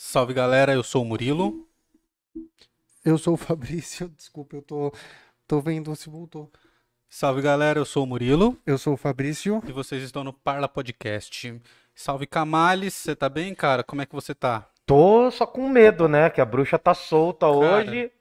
Salve 0.00 0.32
galera, 0.32 0.72
eu 0.72 0.84
sou 0.84 1.02
o 1.02 1.04
Murilo. 1.04 1.66
Eu 3.04 3.18
sou 3.18 3.34
o 3.34 3.36
Fabrício, 3.36 4.08
desculpa, 4.16 4.54
eu 4.54 4.62
tô, 4.62 4.92
tô 5.44 5.60
vendo 5.60 5.94
se 5.96 6.08
voltou. 6.08 6.48
Salve 7.08 7.42
galera, 7.42 7.80
eu 7.80 7.84
sou 7.84 8.04
o 8.04 8.06
Murilo 8.06 8.56
Eu 8.64 8.78
sou 8.78 8.94
o 8.94 8.96
Fabrício. 8.96 9.60
e 9.66 9.72
vocês 9.72 10.00
estão 10.04 10.22
no 10.22 10.32
Parla 10.32 10.68
Podcast. 10.68 11.60
Salve 11.96 12.28
Camales, 12.28 12.94
você 12.94 13.16
tá 13.16 13.28
bem, 13.28 13.52
cara? 13.56 13.82
Como 13.82 14.00
é 14.00 14.06
que 14.06 14.14
você 14.14 14.36
tá? 14.36 14.68
Tô 14.86 15.28
só 15.32 15.44
com 15.44 15.68
medo, 15.68 16.06
né? 16.06 16.30
Que 16.30 16.40
a 16.40 16.44
bruxa 16.44 16.78
tá 16.78 16.94
solta 16.94 17.46
Cara. 17.46 17.56
hoje, 17.58 18.12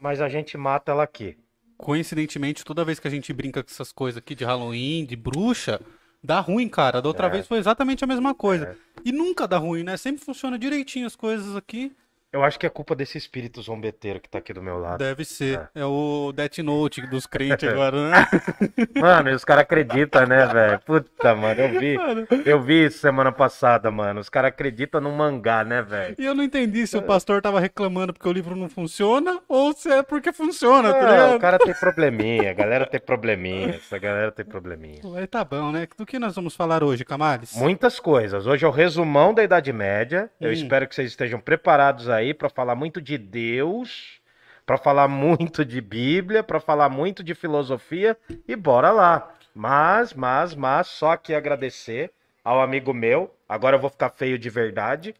mas 0.00 0.20
a 0.20 0.28
gente 0.28 0.58
mata 0.58 0.90
ela 0.90 1.04
aqui. 1.04 1.38
Coincidentemente, 1.78 2.64
toda 2.64 2.84
vez 2.84 2.98
que 2.98 3.06
a 3.06 3.10
gente 3.10 3.32
brinca 3.32 3.62
com 3.62 3.70
essas 3.70 3.92
coisas 3.92 4.18
aqui 4.18 4.34
de 4.34 4.44
Halloween, 4.44 5.04
de 5.06 5.14
bruxa, 5.14 5.80
dá 6.24 6.40
ruim, 6.40 6.68
cara. 6.68 7.00
Da 7.00 7.08
outra 7.08 7.28
É. 7.28 7.30
vez 7.30 7.46
foi 7.46 7.58
exatamente 7.58 8.02
a 8.02 8.06
mesma 8.08 8.34
coisa. 8.34 8.76
É. 8.86 8.89
E 9.04 9.12
nunca 9.12 9.46
dá 9.46 9.58
ruim, 9.58 9.82
né? 9.82 9.96
Sempre 9.96 10.24
funciona 10.24 10.58
direitinho 10.58 11.06
as 11.06 11.16
coisas 11.16 11.56
aqui. 11.56 11.94
Eu 12.32 12.44
acho 12.44 12.60
que 12.60 12.66
é 12.66 12.68
culpa 12.70 12.94
desse 12.94 13.18
espírito 13.18 13.60
zombeteiro 13.60 14.20
que 14.20 14.28
tá 14.28 14.38
aqui 14.38 14.52
do 14.52 14.62
meu 14.62 14.78
lado. 14.78 14.98
Deve 14.98 15.24
ser. 15.24 15.68
É 15.74 15.84
o 15.84 16.30
Death 16.32 16.58
Note 16.58 17.04
dos 17.08 17.26
crentes 17.26 17.66
agora, 17.68 18.08
né? 18.08 18.26
Mano, 19.00 19.30
e 19.30 19.34
os 19.34 19.44
caras 19.44 19.62
acreditam, 19.62 20.24
né, 20.26 20.46
velho? 20.46 20.78
Puta, 20.86 21.34
mano, 21.34 21.60
eu 21.60 21.80
vi. 21.80 21.96
Mano, 21.96 22.28
Eu 22.44 22.62
vi 22.62 22.84
isso 22.86 22.98
semana 22.98 23.32
passada, 23.32 23.90
mano. 23.90 24.20
Os 24.20 24.28
caras 24.28 24.50
acreditam 24.50 25.00
num 25.00 25.10
mangá, 25.10 25.64
né, 25.64 25.82
velho? 25.82 26.14
E 26.20 26.24
eu 26.24 26.32
não 26.32 26.44
entendi 26.44 26.86
se 26.86 26.96
o 26.96 27.02
pastor 27.02 27.42
tava 27.42 27.58
reclamando 27.58 28.12
porque 28.12 28.28
o 28.28 28.32
livro 28.32 28.54
não 28.54 28.68
funciona 28.68 29.40
ou 29.48 29.72
se 29.72 29.90
é 29.90 30.00
porque 30.00 30.32
funciona, 30.32 30.92
tá 30.92 31.10
ligado? 31.10 31.34
o 31.36 31.40
cara 31.40 31.58
tem 31.58 31.74
probleminha, 31.80 32.50
a 32.52 32.54
galera 32.54 32.86
tem 32.86 33.00
probleminha, 33.00 33.70
essa 33.70 33.98
galera 33.98 34.30
tem 34.30 34.44
probleminha. 34.44 35.00
Aí 35.16 35.26
tá 35.26 35.44
bom, 35.44 35.72
né? 35.72 35.88
Do 35.98 36.06
que 36.06 36.16
nós 36.18 36.36
vamos 36.36 36.54
falar 36.54 36.84
hoje, 36.84 37.04
Camales? 37.04 37.54
Muitas 37.56 37.98
coisas. 37.98 38.46
Hoje 38.46 38.64
é 38.64 38.68
o 38.68 38.70
resumão 38.70 39.34
da 39.34 39.42
Idade 39.42 39.72
Média. 39.72 40.30
Eu 40.40 40.50
Hum. 40.50 40.52
espero 40.52 40.86
que 40.86 40.94
vocês 40.94 41.10
estejam 41.10 41.40
preparados 41.40 42.08
aí 42.08 42.19
para 42.34 42.48
falar 42.48 42.74
muito 42.74 43.00
de 43.00 43.16
Deus, 43.18 44.20
para 44.66 44.76
falar 44.76 45.08
muito 45.08 45.64
de 45.64 45.80
Bíblia, 45.80 46.42
para 46.42 46.60
falar 46.60 46.88
muito 46.88 47.22
de 47.22 47.34
filosofia 47.34 48.16
e 48.46 48.54
bora 48.54 48.90
lá. 48.90 49.34
Mas, 49.54 50.14
mas, 50.14 50.54
mas, 50.54 50.86
só 50.86 51.16
que 51.16 51.34
agradecer 51.34 52.12
ao 52.44 52.60
amigo 52.60 52.94
meu. 52.94 53.34
Agora 53.48 53.76
eu 53.76 53.80
vou 53.80 53.90
ficar 53.90 54.10
feio 54.10 54.38
de 54.38 54.48
verdade, 54.48 55.14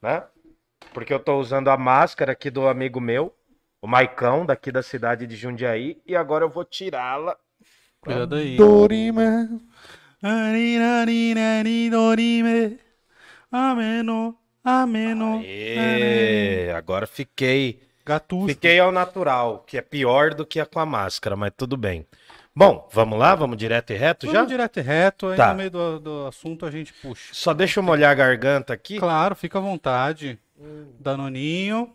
né? 0.00 0.22
Porque 0.92 1.12
eu 1.12 1.20
tô 1.20 1.38
usando 1.38 1.68
a 1.68 1.76
máscara 1.76 2.32
aqui 2.32 2.50
do 2.50 2.66
amigo 2.66 3.00
meu, 3.00 3.34
o 3.80 3.86
Maicão, 3.86 4.46
daqui 4.46 4.72
da 4.72 4.82
cidade 4.82 5.26
de 5.26 5.36
Jundiaí, 5.36 6.00
e 6.06 6.16
agora 6.16 6.44
eu 6.44 6.48
vou 6.48 6.64
tirá-la. 6.64 7.36
Cuidado 8.00 8.36
aí. 8.36 8.56
Dorime. 8.56 9.60
Dorime. 11.90 12.80
Ameno, 13.50 14.37
ameno. 14.68 15.38
Aê, 15.40 16.70
agora 16.72 17.06
fiquei 17.06 17.80
Gatusto. 18.04 18.48
Fiquei 18.48 18.78
ao 18.78 18.90
natural, 18.90 19.64
que 19.66 19.76
é 19.76 19.82
pior 19.82 20.32
do 20.32 20.46
que 20.46 20.58
a 20.58 20.64
com 20.64 20.80
a 20.80 20.86
máscara, 20.86 21.36
mas 21.36 21.52
tudo 21.54 21.76
bem. 21.76 22.06
Bom, 22.56 22.88
vamos 22.90 23.18
lá? 23.18 23.34
Vamos 23.34 23.56
direto 23.58 23.92
e 23.92 23.96
reto 23.96 24.26
já? 24.26 24.32
Vamos 24.32 24.48
direto 24.48 24.78
e 24.78 24.82
reto, 24.82 25.26
aí 25.28 25.36
Tá. 25.36 25.50
no 25.50 25.56
meio 25.56 25.70
do, 25.70 26.00
do 26.00 26.26
assunto 26.26 26.64
a 26.64 26.70
gente 26.70 26.92
puxa. 26.94 27.34
Só 27.34 27.52
deixa 27.52 27.78
eu 27.80 27.84
molhar 27.84 28.10
a 28.10 28.14
garganta 28.14 28.72
aqui. 28.72 28.98
Claro, 28.98 29.36
fica 29.36 29.58
à 29.58 29.60
vontade. 29.60 30.38
Danoninho. 30.98 31.92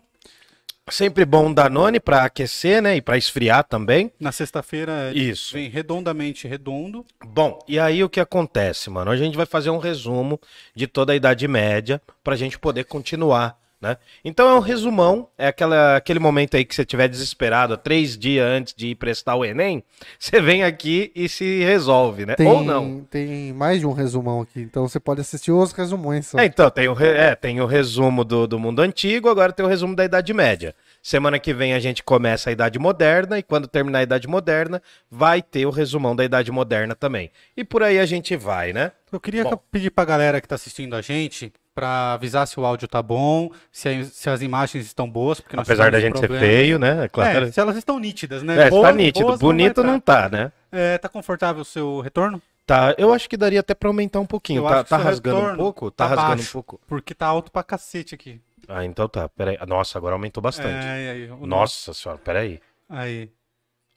Sempre 0.89 1.23
bom 1.23 1.45
um 1.47 1.53
Danone 1.53 1.97
para 1.99 2.23
aquecer, 2.25 2.81
né? 2.81 2.97
E 2.97 3.01
para 3.01 3.17
esfriar 3.17 3.63
também. 3.63 4.11
Na 4.19 4.31
sexta-feira 4.33 5.11
Isso. 5.15 5.53
vem 5.53 5.69
redondamente 5.69 6.45
redondo. 6.47 7.05
Bom, 7.25 7.57
e 7.67 7.79
aí 7.79 8.03
o 8.03 8.09
que 8.09 8.19
acontece, 8.19 8.89
mano? 8.89 9.09
Hoje 9.11 9.21
a 9.21 9.25
gente 9.25 9.37
vai 9.37 9.45
fazer 9.45 9.69
um 9.69 9.77
resumo 9.77 10.39
de 10.75 10.85
toda 10.85 11.13
a 11.13 11.15
Idade 11.15 11.47
Média 11.47 12.01
pra 12.21 12.35
gente 12.35 12.59
poder 12.59 12.83
continuar, 12.83 13.57
né? 13.81 13.97
Então 14.23 14.47
é 14.47 14.53
um 14.55 14.59
resumão, 14.59 15.27
é 15.37 15.47
aquela, 15.47 15.97
aquele 15.97 16.19
momento 16.19 16.55
aí 16.55 16.63
que 16.63 16.73
você 16.75 16.83
estiver 16.83 17.07
desesperado, 17.09 17.75
três 17.77 18.17
dias 18.17 18.45
antes 18.45 18.73
de 18.73 18.87
ir 18.87 18.95
prestar 18.95 19.35
o 19.35 19.43
Enem, 19.43 19.83
você 20.19 20.39
vem 20.41 20.63
aqui 20.63 21.11
e 21.15 21.27
se 21.27 21.61
resolve, 21.63 22.25
né? 22.25 22.35
Tem, 22.35 22.47
Ou 22.47 22.63
não. 22.63 23.05
tem 23.09 23.51
mais 23.51 23.79
de 23.81 23.85
um 23.87 23.91
resumão 23.91 24.39
aqui, 24.41 24.61
então 24.61 24.87
você 24.87 24.99
pode 25.01 25.19
assistir 25.21 25.51
os 25.51 25.71
resumões. 25.73 26.27
Só. 26.27 26.39
É, 26.39 26.45
então, 26.45 26.69
tem 26.69 26.87
o, 26.87 26.93
re- 26.93 27.07
é, 27.17 27.35
tem 27.35 27.59
o 27.59 27.65
resumo 27.65 28.23
do, 28.23 28.47
do 28.47 28.57
mundo 28.59 28.81
antigo, 28.81 29.27
agora 29.29 29.51
tem 29.51 29.65
o 29.65 29.69
resumo 29.69 29.95
da 29.95 30.05
Idade 30.05 30.33
Média. 30.33 30.73
Semana 31.05 31.37
que 31.37 31.53
vem 31.53 31.73
a 31.73 31.79
gente 31.81 32.01
começa 32.01 32.49
a 32.49 32.53
Idade 32.53 32.79
Moderna, 32.79 33.37
e 33.37 33.43
quando 33.43 33.67
terminar 33.67 33.99
a 33.99 34.03
Idade 34.03 34.25
Moderna, 34.25 34.81
vai 35.11 35.41
ter 35.41 35.65
o 35.65 35.69
resumão 35.69 36.15
da 36.15 36.23
Idade 36.23 36.49
Moderna 36.49 36.95
também. 36.95 37.29
E 37.57 37.63
por 37.65 37.83
aí 37.83 37.99
a 37.99 38.05
gente 38.05 38.37
vai, 38.37 38.71
né? 38.71 38.93
Eu 39.11 39.19
queria 39.19 39.43
Bom. 39.43 39.59
pedir 39.69 39.91
pra 39.91 40.05
galera 40.05 40.39
que 40.39 40.47
tá 40.47 40.55
assistindo 40.55 40.95
a 40.95 41.01
gente 41.01 41.51
pra 41.75 42.13
avisar 42.13 42.47
se 42.47 42.57
o 42.57 42.63
áudio 42.65 42.87
tá 42.87 43.01
bom, 43.01 43.51
se, 43.69 44.05
se 44.05 44.29
as 44.29 44.41
imagens 44.41 44.85
estão 44.85 45.09
boas, 45.09 45.41
porque 45.41 45.59
Apesar 45.59 45.91
da 45.91 45.99
gente 45.99 46.17
ser 46.17 46.27
problema. 46.27 46.45
feio, 46.47 46.79
né? 46.79 47.03
É 47.03 47.09
claro. 47.09 47.47
É, 47.47 47.51
se 47.51 47.59
elas 47.59 47.75
estão 47.75 47.99
nítidas, 47.99 48.41
né? 48.41 48.53
É, 48.57 48.63
tá 48.65 48.69
Boas- 48.69 48.95
nítido. 48.95 49.25
boas 49.27 49.39
Bonito 49.41 49.83
não 49.83 49.95
entrar. 49.95 50.29
tá, 50.29 50.37
né? 50.37 50.51
É, 50.71 50.97
tá 50.97 51.09
confortável 51.09 51.63
o 51.63 51.65
seu 51.65 51.99
retorno? 51.99 52.41
Tá, 52.65 52.95
eu 52.97 53.13
acho 53.13 53.29
que 53.29 53.35
daria 53.35 53.59
até 53.59 53.73
pra 53.73 53.89
aumentar 53.89 54.21
um 54.21 54.25
pouquinho. 54.25 54.63
Eu 54.63 54.69
tá 54.69 54.83
tá 54.85 54.95
rasgando 54.95 55.51
um 55.51 55.55
pouco? 55.57 55.91
Tá, 55.91 56.05
tá 56.07 56.15
rasgando 56.15 56.37
baixo. 56.37 56.49
um 56.49 56.53
pouco. 56.53 56.79
Porque 56.87 57.13
tá 57.13 57.25
alto 57.27 57.51
pra 57.51 57.61
cacete 57.61 58.15
aqui. 58.15 58.39
Ah, 58.67 58.85
então 58.85 59.07
tá. 59.07 59.27
Peraí. 59.29 59.57
Nossa, 59.67 59.97
agora 59.97 60.15
aumentou 60.15 60.41
bastante. 60.41 60.85
É, 60.85 61.11
aí, 61.11 61.27
Nossa 61.45 61.93
senhora, 61.93 62.19
peraí. 62.23 62.59
Aí, 62.89 63.29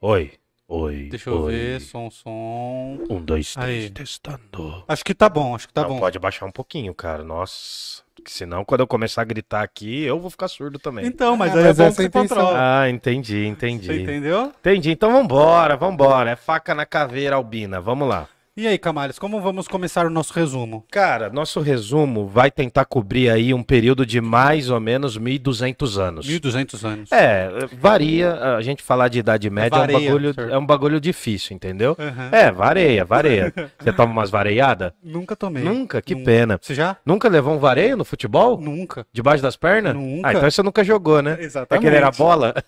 Oi. 0.00 0.32
Oi. 0.68 1.08
deixa 1.10 1.30
eu 1.30 1.42
oi. 1.42 1.52
ver, 1.52 1.80
som, 1.80 2.10
som. 2.10 2.98
Um, 3.08 3.20
dois, 3.20 3.54
três, 3.54 3.84
Aí. 3.84 3.90
testando. 3.90 4.82
Acho 4.88 5.04
que 5.04 5.14
tá 5.14 5.28
bom, 5.28 5.54
acho 5.54 5.68
que 5.68 5.72
tá 5.72 5.82
não, 5.82 5.90
bom. 5.90 6.00
pode 6.00 6.18
baixar 6.18 6.44
um 6.44 6.50
pouquinho, 6.50 6.92
cara. 6.92 7.22
Nossa. 7.22 8.02
Porque 8.16 8.30
senão, 8.32 8.64
quando 8.64 8.80
eu 8.80 8.86
começar 8.86 9.22
a 9.22 9.24
gritar 9.24 9.62
aqui, 9.62 10.02
eu 10.02 10.18
vou 10.18 10.28
ficar 10.28 10.48
surdo 10.48 10.78
também. 10.78 11.06
Então, 11.06 11.36
mas 11.36 11.54
Ah, 11.54 11.58
aí 11.58 11.64
mas 11.66 11.78
é 11.78 11.84
bom 11.84 11.90
que 11.90 11.96
você 12.02 12.10
controla. 12.10 12.80
Ah, 12.82 12.90
entendi, 12.90 13.42
Você 13.42 13.46
entendi. 13.46 14.02
entendeu? 14.02 14.46
Entendi. 14.58 14.90
Então 14.90 15.12
vambora, 15.12 15.76
vambora. 15.76 16.30
É 16.30 16.36
faca 16.36 16.74
na 16.74 16.84
caveira 16.84 17.36
albina. 17.36 17.80
Vamos 17.80 18.08
lá. 18.08 18.28
E 18.58 18.66
aí, 18.66 18.78
Camales, 18.78 19.18
como 19.18 19.38
vamos 19.38 19.68
começar 19.68 20.06
o 20.06 20.08
nosso 20.08 20.32
resumo? 20.32 20.82
Cara, 20.90 21.28
nosso 21.28 21.60
resumo 21.60 22.26
vai 22.26 22.50
tentar 22.50 22.86
cobrir 22.86 23.28
aí 23.28 23.52
um 23.52 23.62
período 23.62 24.06
de 24.06 24.18
mais 24.18 24.70
ou 24.70 24.80
menos 24.80 25.18
1.200 25.18 26.00
anos. 26.00 26.26
1200 26.26 26.82
anos. 26.86 27.12
É, 27.12 27.50
varia. 27.78 28.56
A 28.56 28.62
gente 28.62 28.82
falar 28.82 29.08
de 29.08 29.18
Idade 29.18 29.50
Média 29.50 29.76
é 29.76 29.82
um 29.82 29.86
bagulho, 29.92 30.32
senhor. 30.32 30.50
é 30.50 30.56
um 30.56 30.64
bagulho 30.64 30.98
difícil, 30.98 31.54
entendeu? 31.54 31.94
Aham. 31.98 32.30
É, 32.32 32.50
vareia, 32.50 33.04
vareia. 33.04 33.52
Você 33.78 33.92
toma 33.92 34.10
umas 34.10 34.30
vareiadas? 34.30 34.90
Nunca 35.02 35.36
tomei. 35.36 35.62
Nunca, 35.62 36.00
que 36.00 36.14
Nunca. 36.14 36.24
pena. 36.24 36.58
Você 36.58 36.74
já? 36.74 36.96
Nunca 37.04 37.28
levou 37.28 37.54
um 37.54 37.58
vareio 37.58 37.94
no 37.94 38.06
futebol? 38.06 38.58
Nunca. 38.58 39.06
Debaixo 39.12 39.42
das 39.42 39.54
pernas? 39.56 39.92
Nunca. 39.94 40.28
Ah, 40.28 40.32
então 40.32 40.50
você 40.50 40.62
nunca 40.62 40.82
jogou, 40.82 41.20
né? 41.20 41.36
Exatamente. 41.44 41.78
É 41.78 41.78
que 41.78 41.86
ele 41.94 41.96
era 41.96 42.10
bola? 42.10 42.54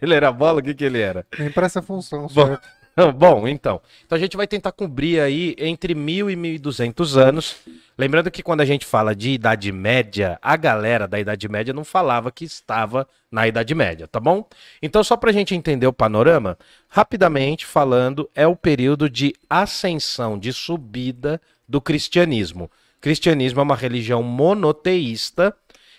Ele 0.00 0.14
era 0.14 0.32
bola? 0.32 0.60
O 0.60 0.62
que 0.62 0.72
que 0.72 0.84
ele 0.84 0.98
era? 1.00 1.26
Nem 1.38 1.50
pra 1.50 1.66
essa 1.66 1.82
função, 1.82 2.26
certo? 2.26 2.66
Bom, 3.16 3.48
então. 3.48 3.80
Então 4.04 4.16
a 4.16 4.20
gente 4.20 4.36
vai 4.36 4.46
tentar 4.46 4.72
cobrir 4.72 5.20
aí 5.20 5.54
entre 5.58 5.94
1000 5.94 6.30
e 6.30 6.36
1200 6.36 7.16
anos. 7.16 7.56
Lembrando 7.96 8.30
que 8.30 8.42
quando 8.42 8.60
a 8.60 8.64
gente 8.64 8.84
fala 8.84 9.14
de 9.14 9.30
Idade 9.30 9.70
Média, 9.70 10.38
a 10.42 10.56
galera 10.56 11.06
da 11.06 11.20
Idade 11.20 11.48
Média 11.48 11.72
não 11.72 11.84
falava 11.84 12.32
que 12.32 12.44
estava 12.44 13.06
na 13.30 13.46
Idade 13.46 13.74
Média, 13.74 14.08
tá 14.08 14.18
bom? 14.18 14.46
Então, 14.82 15.04
só 15.04 15.16
pra 15.16 15.32
gente 15.32 15.54
entender 15.54 15.86
o 15.86 15.92
panorama, 15.92 16.58
rapidamente 16.88 17.64
falando, 17.66 18.28
é 18.34 18.46
o 18.46 18.56
período 18.56 19.08
de 19.08 19.34
ascensão, 19.48 20.38
de 20.38 20.52
subida 20.52 21.40
do 21.68 21.80
cristianismo. 21.80 22.70
Cristianismo 23.00 23.60
é 23.60 23.62
uma 23.62 23.76
religião 23.76 24.22
monoteísta 24.22 25.54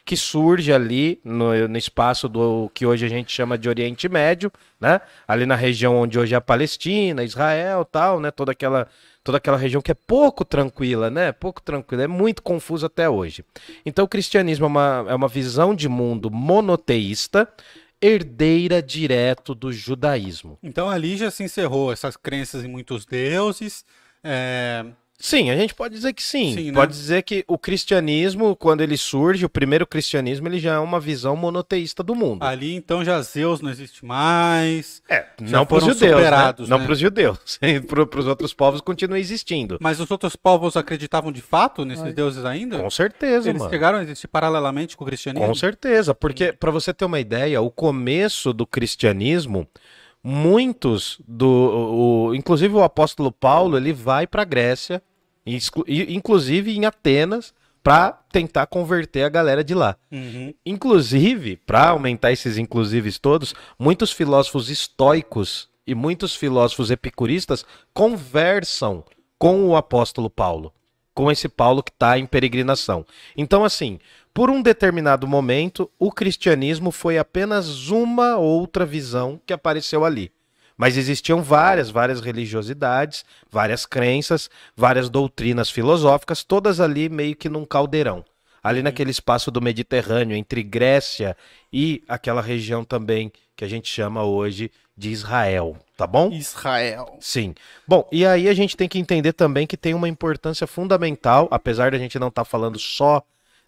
que 0.05 0.17
surge 0.17 0.73
ali 0.73 1.19
no, 1.23 1.67
no 1.67 1.77
espaço 1.77 2.27
do 2.27 2.69
que 2.73 2.85
hoje 2.85 3.05
a 3.05 3.09
gente 3.09 3.31
chama 3.31 3.57
de 3.57 3.69
Oriente 3.69 4.09
Médio, 4.09 4.51
né? 4.79 4.99
Ali 5.27 5.45
na 5.45 5.55
região 5.55 5.95
onde 5.95 6.19
hoje 6.19 6.33
é 6.33 6.37
a 6.37 6.41
Palestina, 6.41 7.23
Israel, 7.23 7.85
tal, 7.85 8.19
né? 8.19 8.29
Toda 8.29 8.51
aquela 8.51 8.87
toda 9.23 9.37
aquela 9.37 9.55
região 9.55 9.81
que 9.81 9.91
é 9.91 9.95
pouco 9.95 10.43
tranquila, 10.43 11.09
né? 11.09 11.31
Pouco 11.31 11.61
tranquila, 11.61 12.03
é 12.03 12.07
muito 12.07 12.43
confuso 12.43 12.85
até 12.85 13.09
hoje. 13.09 13.45
Então 13.85 14.03
o 14.03 14.07
cristianismo 14.07 14.65
é 14.65 14.67
uma, 14.67 15.05
é 15.07 15.15
uma 15.15 15.29
visão 15.29 15.73
de 15.73 15.87
mundo 15.87 16.29
monoteísta, 16.29 17.47
herdeira 18.01 18.81
direto 18.81 19.55
do 19.55 19.71
judaísmo. 19.71 20.59
Então 20.61 20.89
ali 20.89 21.15
já 21.15 21.31
se 21.31 21.41
encerrou 21.43 21.93
essas 21.93 22.17
crenças 22.17 22.65
em 22.65 22.67
muitos 22.67 23.05
deuses. 23.05 23.85
é, 24.21 24.85
Sim, 25.19 25.49
a 25.49 25.55
gente 25.55 25.73
pode 25.73 25.95
dizer 25.95 26.11
que 26.11 26.21
sim. 26.21 26.53
Sim, 26.53 26.71
né? 26.71 26.73
Pode 26.73 26.91
dizer 26.91 27.23
que 27.23 27.45
o 27.47 27.57
cristianismo, 27.57 28.55
quando 28.55 28.81
ele 28.81 28.97
surge, 28.97 29.45
o 29.45 29.49
primeiro 29.49 29.87
cristianismo, 29.87 30.47
ele 30.49 30.59
já 30.59 30.73
é 30.73 30.79
uma 30.79 30.99
visão 30.99 31.35
monoteísta 31.35 32.03
do 32.03 32.13
mundo. 32.13 32.43
Ali 32.43 32.75
então 32.75 33.05
já 33.05 33.21
Zeus 33.21 33.61
não 33.61 33.69
existe 33.69 34.03
mais. 34.05 35.01
É, 35.07 35.25
não 35.39 35.65
para 35.65 35.77
os 35.77 35.85
judeus, 35.85 36.21
né? 36.21 36.53
não 36.67 36.77
né? 36.77 36.83
para 36.83 36.93
os 36.93 36.99
judeus. 36.99 37.59
para 37.87 38.19
os 38.19 38.27
outros 38.27 38.53
povos 38.53 38.81
continua 38.81 39.17
existindo. 39.17 39.77
Mas 39.79 39.99
os 40.01 40.11
outros 40.11 40.35
povos 40.35 40.75
acreditavam 40.75 41.31
de 41.31 41.41
fato 41.41 41.85
nesses 41.85 42.03
Ai. 42.03 42.13
deuses 42.13 42.43
ainda? 42.43 42.79
Com 42.79 42.89
certeza, 42.89 43.49
Eles 43.49 43.59
mano. 43.61 43.71
chegaram 43.71 43.99
a 43.99 44.03
existir 44.03 44.27
paralelamente 44.27 44.97
com 44.97 45.05
o 45.05 45.07
cristianismo? 45.07 45.47
Com 45.47 45.55
certeza, 45.55 46.13
porque 46.13 46.51
para 46.51 46.69
você 46.69 46.93
ter 46.93 47.05
uma 47.05 47.19
ideia, 47.19 47.61
o 47.61 47.71
começo 47.71 48.51
do 48.51 48.67
cristianismo, 48.67 49.67
muitos 50.23 51.19
do, 51.27 51.47
o- 51.47 52.27
o- 52.27 52.35
inclusive 52.35 52.73
o 52.73 52.83
apóstolo 52.83 53.31
Paulo, 53.31 53.75
ele 53.77 53.91
vai 53.91 54.25
para 54.25 54.43
a 54.43 54.45
Grécia, 54.45 55.01
inclusive 55.87 56.75
em 56.75 56.85
Atenas, 56.85 57.53
para 57.83 58.13
tentar 58.31 58.65
converter 58.67 59.23
a 59.23 59.29
galera 59.29 59.61
de 59.63 59.73
lá. 59.75 59.97
Uhum. 60.09 60.53
Inclusive, 60.65 61.57
para 61.57 61.89
aumentar 61.89 62.31
esses 62.31 62.57
inclusives 62.57 63.19
todos, 63.19 63.53
muitos 63.77 64.11
filósofos 64.11 64.69
estoicos 64.69 65.67
e 65.85 65.93
muitos 65.93 66.33
filósofos 66.33 66.89
epicuristas 66.91 67.65
conversam 67.93 69.03
com 69.37 69.67
o 69.67 69.75
apóstolo 69.75 70.29
Paulo, 70.29 70.73
com 71.13 71.29
esse 71.29 71.49
Paulo 71.49 71.83
que 71.83 71.91
está 71.91 72.17
em 72.17 72.25
peregrinação. 72.25 73.05
Então, 73.35 73.65
assim, 73.65 73.99
por 74.33 74.49
um 74.49 74.61
determinado 74.61 75.27
momento, 75.27 75.89
o 75.99 76.11
cristianismo 76.11 76.91
foi 76.91 77.17
apenas 77.17 77.89
uma 77.89 78.35
outra 78.37 78.85
visão 78.85 79.39
que 79.45 79.53
apareceu 79.53 80.03
ali. 80.03 80.31
Mas 80.75 80.97
existiam 80.97 81.43
várias, 81.43 81.91
várias 81.91 82.19
religiosidades, 82.19 83.23
várias 83.51 83.85
crenças, 83.85 84.49
várias 84.75 85.07
doutrinas 85.07 85.69
filosóficas, 85.69 86.43
todas 86.43 86.79
ali 86.79 87.09
meio 87.09 87.35
que 87.35 87.47
num 87.47 87.63
caldeirão. 87.63 88.25
Ali 88.63 88.81
naquele 88.81 89.11
espaço 89.11 89.51
do 89.51 89.61
Mediterrâneo, 89.61 90.35
entre 90.35 90.63
Grécia 90.63 91.37
e 91.71 92.01
aquela 92.07 92.41
região 92.41 92.83
também 92.83 93.31
que 93.55 93.63
a 93.63 93.67
gente 93.67 93.87
chama 93.87 94.23
hoje 94.23 94.71
de 94.97 95.09
Israel, 95.09 95.77
tá 95.97 96.07
bom? 96.07 96.31
Israel. 96.31 97.17
Sim. 97.19 97.53
Bom, 97.87 98.07
e 98.11 98.25
aí 98.25 98.47
a 98.47 98.53
gente 98.53 98.77
tem 98.77 98.87
que 98.87 98.97
entender 98.97 99.33
também 99.33 99.67
que 99.67 99.77
tem 99.77 99.93
uma 99.93 100.07
importância 100.07 100.65
fundamental, 100.65 101.47
apesar 101.51 101.91
da 101.91 101.97
gente 101.97 102.17
não 102.17 102.29
estar 102.29 102.45
falando 102.45 102.79
só 102.79 103.23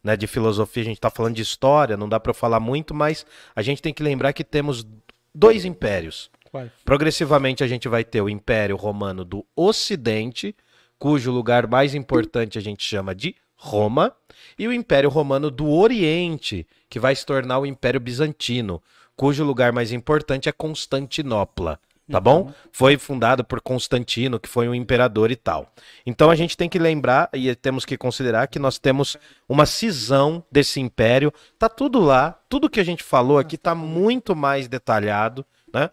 né, 0.06 0.16
de 0.16 0.28
filosofia, 0.28 0.84
a 0.84 0.86
gente 0.86 0.98
está 0.98 1.10
falando 1.10 1.34
de 1.34 1.42
história, 1.42 1.98
não 1.98 2.08
dá 2.08 2.20
para 2.20 2.32
falar 2.32 2.60
muito, 2.60 2.94
mas 2.94 3.26
a 3.56 3.64
gente 3.64 3.82
tem 3.82 3.92
que 3.92 4.04
lembrar 4.04 4.34
que 4.34 4.44
temos 4.44 4.86
dois 5.34 5.66
impérios. 5.66 6.30
Quais? 6.52 6.72
Progressivamente 6.86 7.64
a 7.64 7.68
gente 7.68 7.88
vai 7.88 8.04
ter 8.04 8.22
o 8.22 8.30
Império 8.30 8.76
Romano 8.76 9.26
do 9.26 9.44
Ocidente, 9.56 10.56
cujo 11.00 11.32
lugar 11.32 11.66
mais 11.66 11.96
importante 11.96 12.56
a 12.56 12.62
gente 12.62 12.84
chama 12.84 13.16
de 13.16 13.36
Roma, 13.56 14.16
e 14.60 14.68
o 14.68 14.74
Império 14.74 15.10
Romano 15.10 15.50
do 15.50 15.72
Oriente, 15.72 16.68
que 16.88 17.00
vai 17.00 17.16
se 17.16 17.26
tornar 17.26 17.58
o 17.58 17.66
Império 17.66 18.00
Bizantino, 18.00 18.84
cujo 19.16 19.44
lugar 19.44 19.74
mais 19.74 19.92
importante 19.92 20.48
é 20.48 20.52
Constantinopla. 20.52 21.80
Tá 22.10 22.20
bom? 22.20 22.54
Foi 22.72 23.00
fundado 23.00 23.44
por 23.44 23.60
Constantino, 23.60 24.40
que 24.40 24.48
foi 24.48 24.70
um 24.70 24.76
imperador 24.76 25.32
e 25.32 25.36
tal. 25.36 25.74
Então 26.06 26.30
a 26.30 26.36
gente 26.36 26.56
tem 26.56 26.70
que 26.70 26.78
lembrar 26.78 27.30
e 27.34 27.56
temos 27.56 27.84
que 27.84 27.98
considerar 27.98 28.48
que 28.48 28.60
nós 28.60 28.78
temos 28.78 29.18
uma 29.50 29.66
cisão 29.66 30.44
desse 30.52 30.80
império. 30.80 31.34
Tá 31.58 31.68
tudo 31.68 32.00
lá, 32.00 32.40
tudo 32.48 32.70
que 32.70 32.80
a 32.80 32.84
gente 32.84 33.04
falou 33.04 33.40
aqui 33.40 33.58
tá 33.58 33.74
muito 33.74 34.36
mais 34.36 34.68
detalhado, 34.68 35.44
né? 35.74 35.90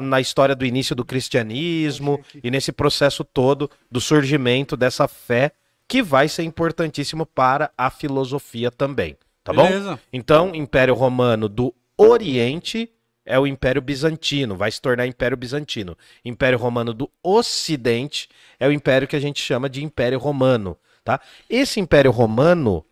Na 0.00 0.20
história 0.20 0.56
do 0.56 0.66
início 0.66 0.96
do 0.96 1.04
cristianismo 1.04 2.20
e 2.42 2.50
nesse 2.50 2.72
processo 2.72 3.22
todo 3.22 3.70
do 3.88 4.00
surgimento 4.00 4.76
dessa 4.76 5.06
fé 5.06 5.52
que 5.86 6.02
vai 6.02 6.26
ser 6.26 6.42
importantíssimo 6.42 7.24
para 7.24 7.70
a 7.78 7.88
filosofia 7.88 8.70
também, 8.70 9.16
tá 9.44 9.52
bom? 9.52 9.68
Beleza. 9.68 10.00
Então, 10.12 10.54
Império 10.54 10.94
Romano 10.94 11.48
do 11.48 11.72
Oriente 11.96 12.90
é 13.24 13.38
o 13.38 13.46
Império 13.46 13.80
Bizantino, 13.80 14.56
vai 14.56 14.68
se 14.70 14.78
tornar 14.80 15.06
Império 15.06 15.36
Bizantino. 15.36 15.96
Império 16.24 16.58
Romano 16.58 16.92
do 16.92 17.08
Ocidente 17.22 18.28
é 18.58 18.66
o 18.66 18.72
império 18.72 19.06
que 19.06 19.14
a 19.16 19.20
gente 19.20 19.40
chama 19.40 19.68
de 19.68 19.84
Império 19.84 20.18
Romano, 20.18 20.76
tá? 21.04 21.20
Esse 21.48 21.78
Império 21.80 22.10
Romano, 22.10 22.84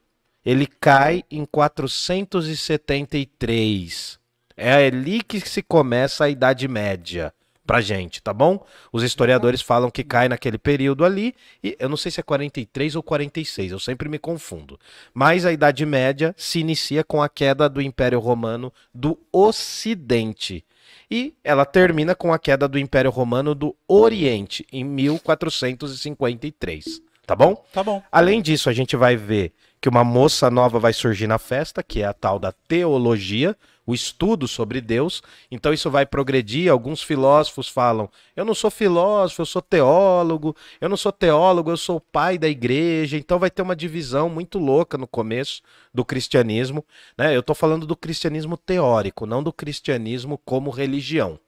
ele 0.45 0.67
cai 0.67 1.25
em 1.31 1.45
473. 1.45 4.21
É 4.57 4.87
ali 4.87 5.23
que 5.23 5.41
se 5.41 5.63
começa 5.63 6.25
a 6.25 6.29
Idade 6.29 6.69
Média 6.69 7.33
pra 7.71 7.81
gente, 7.81 8.21
tá 8.21 8.35
bom? 8.35 8.67
Os 8.93 9.05
historiadores 9.05 9.63
falam 9.63 9.93
que 9.93 10.03
cai 10.03 10.29
naquele 10.29 10.59
período 10.59 11.05
ali, 11.05 11.37
e 11.63 11.77
eu 11.79 11.89
não 11.89 11.97
sei 11.97 12.11
se 12.11 12.19
é 12.19 12.23
43 12.25 12.97
ou 12.97 13.03
46, 13.05 13.71
eu 13.71 13.79
sempre 13.79 14.09
me 14.09 14.19
confundo. 14.19 14.77
Mas 15.15 15.47
a 15.47 15.53
Idade 15.53 15.87
Média 15.87 16.35
se 16.37 16.59
inicia 16.59 17.05
com 17.05 17.23
a 17.23 17.29
queda 17.29 17.69
do 17.69 17.81
Império 17.81 18.19
Romano 18.19 18.73
do 18.93 19.17
Ocidente. 19.31 20.65
E 21.09 21.33
ela 21.45 21.65
termina 21.65 22.13
com 22.13 22.33
a 22.33 22.41
queda 22.41 22.67
do 22.67 22.77
Império 22.77 23.13
Romano 23.13 23.55
do 23.55 23.77
Oriente, 23.87 24.67
em 24.73 24.83
1453. 24.83 27.01
Tá 27.25 27.37
bom? 27.37 27.65
Tá 27.73 27.85
bom. 27.85 28.03
Além 28.11 28.43
disso, 28.43 28.69
a 28.69 28.73
gente 28.73 28.97
vai 28.97 29.15
ver 29.15 29.53
que 29.81 29.89
uma 29.89 30.03
moça 30.03 30.51
nova 30.51 30.81
vai 30.81 30.93
surgir 30.93 31.29
na 31.29 31.39
festa, 31.39 31.85
que 31.85 32.03
é 32.03 32.05
a 32.05 32.13
tal 32.13 32.41
da 32.41 32.51
teologia, 32.51 33.57
o 33.91 33.95
estudo 33.95 34.47
sobre 34.47 34.81
Deus. 34.81 35.23
Então 35.51 35.73
isso 35.73 35.91
vai 35.91 36.07
progredir. 36.07 36.71
Alguns 36.71 37.03
filósofos 37.03 37.69
falam: 37.69 38.09
eu 38.37 38.45
não 38.45 38.55
sou 38.55 38.71
filósofo, 38.71 39.43
eu 39.43 39.47
sou 39.47 39.61
teólogo. 39.61 40.57
Eu 40.81 40.89
não 40.89 40.97
sou 40.97 41.13
teólogo, 41.13 41.71
eu 41.71 41.77
sou 41.77 41.97
o 41.97 42.01
pai 42.01 42.39
da 42.39 42.49
igreja. 42.49 43.17
Então 43.17 43.39
vai 43.39 43.51
ter 43.51 43.63
uma 43.63 43.77
divisão 43.77 44.29
muito 44.29 44.59
louca 44.59 44.97
no 44.97 45.07
começo 45.07 45.63
do 45.93 46.05
cristianismo. 46.05 46.85
Né? 47.19 47.35
Eu 47.35 47.41
estou 47.41 47.55
falando 47.55 47.87
do 47.87 47.97
cristianismo 47.97 48.57
teórico, 48.57 49.27
não 49.27 49.43
do 49.43 49.53
cristianismo 49.53 50.39
como 50.45 50.71
religião. 50.71 51.39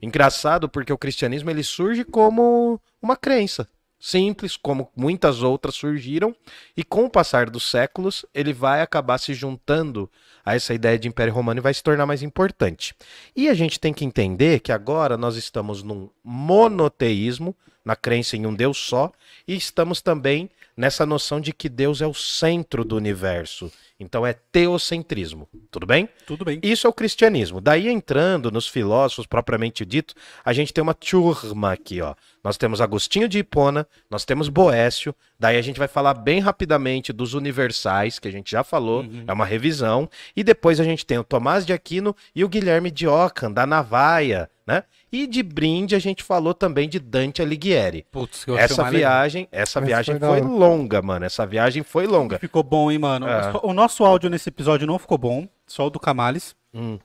Engraçado 0.00 0.68
porque 0.68 0.92
o 0.92 0.98
cristianismo 0.98 1.50
ele 1.50 1.64
surge 1.64 2.04
como 2.04 2.80
uma 3.02 3.16
crença 3.16 3.66
simples, 3.98 4.56
como 4.56 4.90
muitas 4.96 5.42
outras 5.42 5.74
surgiram, 5.74 6.34
e 6.76 6.84
com 6.84 7.04
o 7.04 7.10
passar 7.10 7.50
dos 7.50 7.68
séculos, 7.68 8.24
ele 8.34 8.52
vai 8.52 8.80
acabar 8.80 9.18
se 9.18 9.34
juntando 9.34 10.10
a 10.44 10.54
essa 10.54 10.72
ideia 10.72 10.98
de 10.98 11.08
Império 11.08 11.34
Romano 11.34 11.60
e 11.60 11.62
vai 11.62 11.74
se 11.74 11.82
tornar 11.82 12.06
mais 12.06 12.22
importante. 12.22 12.94
E 13.34 13.48
a 13.48 13.54
gente 13.54 13.78
tem 13.78 13.92
que 13.92 14.04
entender 14.04 14.60
que 14.60 14.72
agora 14.72 15.16
nós 15.16 15.36
estamos 15.36 15.82
num 15.82 16.08
monoteísmo, 16.22 17.54
na 17.84 17.96
crença 17.96 18.36
em 18.36 18.46
um 18.46 18.54
Deus 18.54 18.78
só, 18.78 19.12
e 19.46 19.56
estamos 19.56 20.00
também 20.00 20.50
nessa 20.78 21.04
noção 21.04 21.40
de 21.40 21.52
que 21.52 21.68
Deus 21.68 22.00
é 22.00 22.06
o 22.06 22.14
centro 22.14 22.84
do 22.84 22.94
universo. 22.94 23.70
Então 23.98 24.24
é 24.24 24.32
teocentrismo. 24.32 25.48
Tudo 25.72 25.84
bem? 25.84 26.08
Tudo 26.24 26.44
bem. 26.44 26.60
Isso 26.62 26.86
é 26.86 26.90
o 26.90 26.92
cristianismo. 26.92 27.60
Daí 27.60 27.88
entrando 27.88 28.48
nos 28.48 28.68
filósofos 28.68 29.26
propriamente 29.26 29.84
dito, 29.84 30.14
a 30.44 30.52
gente 30.52 30.72
tem 30.72 30.80
uma 30.80 30.94
turma 30.94 31.72
aqui, 31.72 32.00
ó. 32.00 32.14
Nós 32.44 32.56
temos 32.56 32.80
Agostinho 32.80 33.28
de 33.28 33.40
Hipona, 33.40 33.88
nós 34.08 34.24
temos 34.24 34.48
Boécio, 34.48 35.12
daí 35.36 35.56
a 35.56 35.62
gente 35.62 35.80
vai 35.80 35.88
falar 35.88 36.14
bem 36.14 36.38
rapidamente 36.38 37.12
dos 37.12 37.34
universais, 37.34 38.20
que 38.20 38.28
a 38.28 38.30
gente 38.30 38.52
já 38.52 38.62
falou, 38.62 39.04
é 39.26 39.32
uma 39.32 39.44
revisão, 39.44 40.08
e 40.36 40.44
depois 40.44 40.78
a 40.78 40.84
gente 40.84 41.04
tem 41.04 41.18
o 41.18 41.24
Tomás 41.24 41.66
de 41.66 41.72
Aquino 41.72 42.14
e 42.32 42.44
o 42.44 42.48
Guilherme 42.48 42.92
de 42.92 43.08
Ockham, 43.08 43.50
da 43.50 43.66
Navaia, 43.66 44.48
né? 44.64 44.84
E 45.10 45.26
de 45.26 45.42
brinde 45.42 45.94
a 45.94 45.98
gente 45.98 46.22
falou 46.22 46.52
também 46.52 46.88
de 46.88 46.98
Dante 46.98 47.40
Alighieri. 47.40 48.04
Putz, 48.10 48.44
que 48.44 48.50
eu 48.50 48.58
Essa 48.58 48.82
mais 48.82 48.94
legal. 48.94 49.10
viagem, 49.12 49.48
essa 49.50 49.62
Essa 49.78 49.80
viagem 49.80 50.18
foi 50.18 50.28
foi 50.28 50.40
longa, 50.42 51.00
mano. 51.00 51.24
Essa 51.24 51.46
viagem 51.46 51.82
foi 51.82 52.06
longa. 52.06 52.38
Ficou 52.38 52.62
bom, 52.62 52.90
hein, 52.90 52.98
mano? 52.98 53.26
É. 53.26 53.52
O 53.62 53.72
nosso 53.72 54.04
áudio 54.04 54.28
nesse 54.28 54.48
episódio 54.48 54.86
não 54.86 54.98
ficou 54.98 55.16
bom, 55.16 55.48
só 55.66 55.86
o 55.86 55.90
do 55.90 55.98
Camales. 55.98 56.54
Hum. 56.74 56.98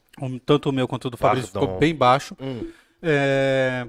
Tanto 0.45 0.69
o 0.69 0.73
meu 0.73 0.87
quanto 0.87 1.05
o 1.05 1.09
do 1.09 1.17
Fabrício 1.17 1.51
Pardon. 1.51 1.67
ficou 1.67 1.79
bem 1.79 1.95
baixo. 1.95 2.35
Hum. 2.41 2.67
É, 3.01 3.87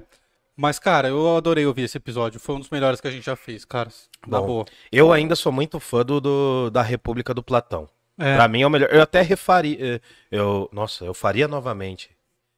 Mas, 0.57 0.79
cara, 0.79 1.09
eu 1.09 1.35
adorei 1.35 1.65
ouvir 1.65 1.81
esse 1.83 1.97
episódio. 1.97 2.39
Foi 2.39 2.55
um 2.55 2.59
dos 2.59 2.69
melhores 2.69 3.01
que 3.01 3.07
a 3.07 3.11
gente 3.11 3.25
já 3.25 3.35
fez, 3.35 3.65
cara. 3.65 3.89
Na 4.25 4.39
Bom. 4.39 4.47
boa. 4.47 4.65
Eu 4.91 5.11
ainda 5.11 5.35
sou 5.35 5.51
muito 5.51 5.79
fã 5.81 6.03
do, 6.05 6.21
do- 6.21 6.69
da 6.71 6.81
República 6.81 7.33
do 7.33 7.43
Platão. 7.43 7.89
É. 8.17 8.35
Pra 8.35 8.47
mim 8.47 8.61
é 8.61 8.67
o 8.67 8.69
melhor. 8.69 8.89
Eu 8.89 9.01
até 9.01 9.21
refaria. 9.21 9.77
eh, 9.97 9.99
Eu, 10.31 10.69
nossa, 10.71 11.03
eu 11.03 11.13
faria 11.13 11.47
novamente. 11.49 12.09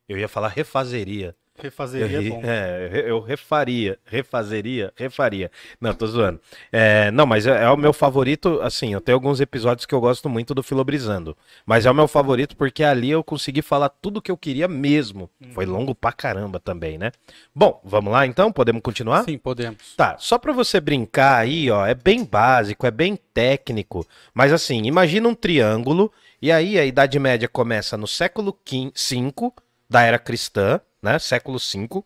Eu 0.07 0.17
ia 0.17 0.27
falar 0.27 0.49
refazeria. 0.49 1.35
Refazeria 1.59 2.17
eu, 2.17 2.21
é 2.21 2.29
bom. 2.29 2.41
é, 2.43 3.03
eu- 3.07 3.19
refaria, 3.19 3.97
refazeria, 4.05 4.93
refaria. 4.95 5.51
Não, 5.81 5.93
tô 5.93 6.05
zoando. 6.07 6.39
É, 6.71 7.09
não, 7.11 7.25
mas 7.25 7.47
é, 7.47 7.63
é 7.63 7.69
o 7.69 7.77
meu 7.77 7.91
favorito, 7.93 8.59
assim, 8.61 8.93
eu 8.93 9.01
tenho 9.01 9.15
alguns 9.15 9.39
episódios 9.39 9.85
que 9.85 9.95
eu 9.95 9.99
gosto 9.99 10.29
muito 10.29 10.53
do 10.53 10.61
Filobrizando. 10.61 11.35
Mas 11.65 11.85
é 11.85 11.91
o 11.91 11.95
meu 11.95 12.07
favorito 12.07 12.55
porque 12.55 12.83
ali 12.83 13.09
eu 13.09 13.23
consegui 13.23 13.61
falar 13.61 13.89
tudo 13.89 14.21
que 14.21 14.31
eu 14.31 14.37
queria 14.37 14.67
mesmo. 14.67 15.29
Foi 15.51 15.65
Uhum. 15.65 15.73
longo 15.73 15.95
pra 15.95 16.11
caramba 16.11 16.59
também, 16.59 16.97
né? 16.97 17.11
Bom, 17.55 17.81
vamos 17.83 18.11
lá 18.13 18.25
então? 18.25 18.51
Podemos 18.51 18.81
continuar? 18.81 19.23
Sim, 19.23 19.37
podemos. 19.37 19.95
Tá, 19.95 20.15
só 20.19 20.37
pra 20.37 20.53
você 20.53 20.79
brincar 20.79 21.37
aí, 21.39 21.69
ó, 21.71 21.85
é 21.85 21.95
bem 21.95 22.23
básico, 22.23 22.85
é 22.85 22.91
bem 22.91 23.17
técnico, 23.33 24.05
mas 24.33 24.51
assim, 24.53 24.83
imagina 24.83 25.27
um 25.27 25.33
triângulo 25.35 26.11
e 26.41 26.51
aí 26.51 26.77
a 26.79 26.85
Idade 26.85 27.17
Média 27.19 27.47
começa 27.47 27.97
no 27.97 28.07
século 28.07 28.55
V 28.69 28.91
da 29.89 30.01
era 30.03 30.19
cristã, 30.19 30.81
né? 31.01 31.19
Século 31.19 31.57
V. 31.57 32.03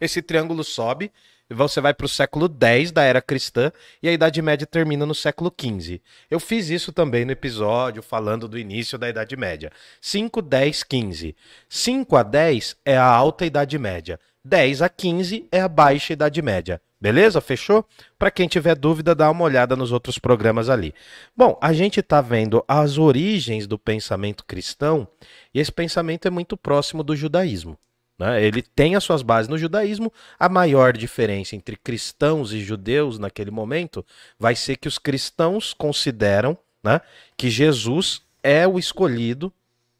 Esse 0.00 0.20
triângulo 0.20 0.62
sobe 0.62 1.10
você 1.54 1.80
vai 1.80 1.94
para 1.94 2.06
o 2.06 2.08
século 2.08 2.48
X 2.48 2.90
da 2.90 3.02
era 3.02 3.22
cristã 3.22 3.70
e 4.02 4.08
a 4.08 4.12
Idade 4.12 4.42
Média 4.42 4.66
termina 4.66 5.06
no 5.06 5.14
século 5.14 5.52
XV. 5.56 6.00
Eu 6.28 6.40
fiz 6.40 6.70
isso 6.70 6.92
também 6.92 7.24
no 7.24 7.30
episódio 7.30 8.02
falando 8.02 8.48
do 8.48 8.58
início 8.58 8.98
da 8.98 9.08
Idade 9.08 9.36
Média. 9.36 9.70
5, 10.00 10.42
10, 10.42 10.82
15. 10.82 11.36
5 11.68 12.16
a 12.16 12.22
10 12.22 12.76
é 12.84 12.96
a 12.96 13.06
alta 13.06 13.46
Idade 13.46 13.78
Média. 13.78 14.18
10 14.44 14.82
a 14.82 14.88
15 14.88 15.46
é 15.52 15.60
a 15.60 15.68
baixa 15.68 16.12
Idade 16.12 16.42
Média. 16.42 16.80
Beleza? 17.00 17.40
Fechou? 17.40 17.86
Para 18.18 18.30
quem 18.30 18.48
tiver 18.48 18.74
dúvida, 18.74 19.14
dá 19.14 19.30
uma 19.30 19.44
olhada 19.44 19.76
nos 19.76 19.92
outros 19.92 20.18
programas 20.18 20.68
ali. 20.68 20.94
Bom, 21.36 21.56
a 21.60 21.72
gente 21.72 22.00
está 22.00 22.20
vendo 22.20 22.64
as 22.66 22.98
origens 22.98 23.66
do 23.66 23.78
pensamento 23.78 24.44
cristão 24.44 25.06
e 25.54 25.60
esse 25.60 25.70
pensamento 25.70 26.26
é 26.26 26.30
muito 26.30 26.56
próximo 26.56 27.04
do 27.04 27.14
judaísmo. 27.14 27.78
Né? 28.18 28.42
Ele 28.42 28.62
tem 28.62 28.96
as 28.96 29.04
suas 29.04 29.22
bases 29.22 29.48
no 29.48 29.58
judaísmo. 29.58 30.12
A 30.38 30.48
maior 30.48 30.96
diferença 30.96 31.54
entre 31.54 31.76
cristãos 31.76 32.52
e 32.52 32.60
judeus 32.60 33.18
naquele 33.18 33.50
momento 33.50 34.04
vai 34.38 34.54
ser 34.54 34.76
que 34.76 34.88
os 34.88 34.98
cristãos 34.98 35.74
consideram 35.74 36.56
né, 36.82 37.00
que 37.36 37.50
Jesus 37.50 38.22
é 38.42 38.66
o 38.66 38.78
escolhido, 38.78 39.52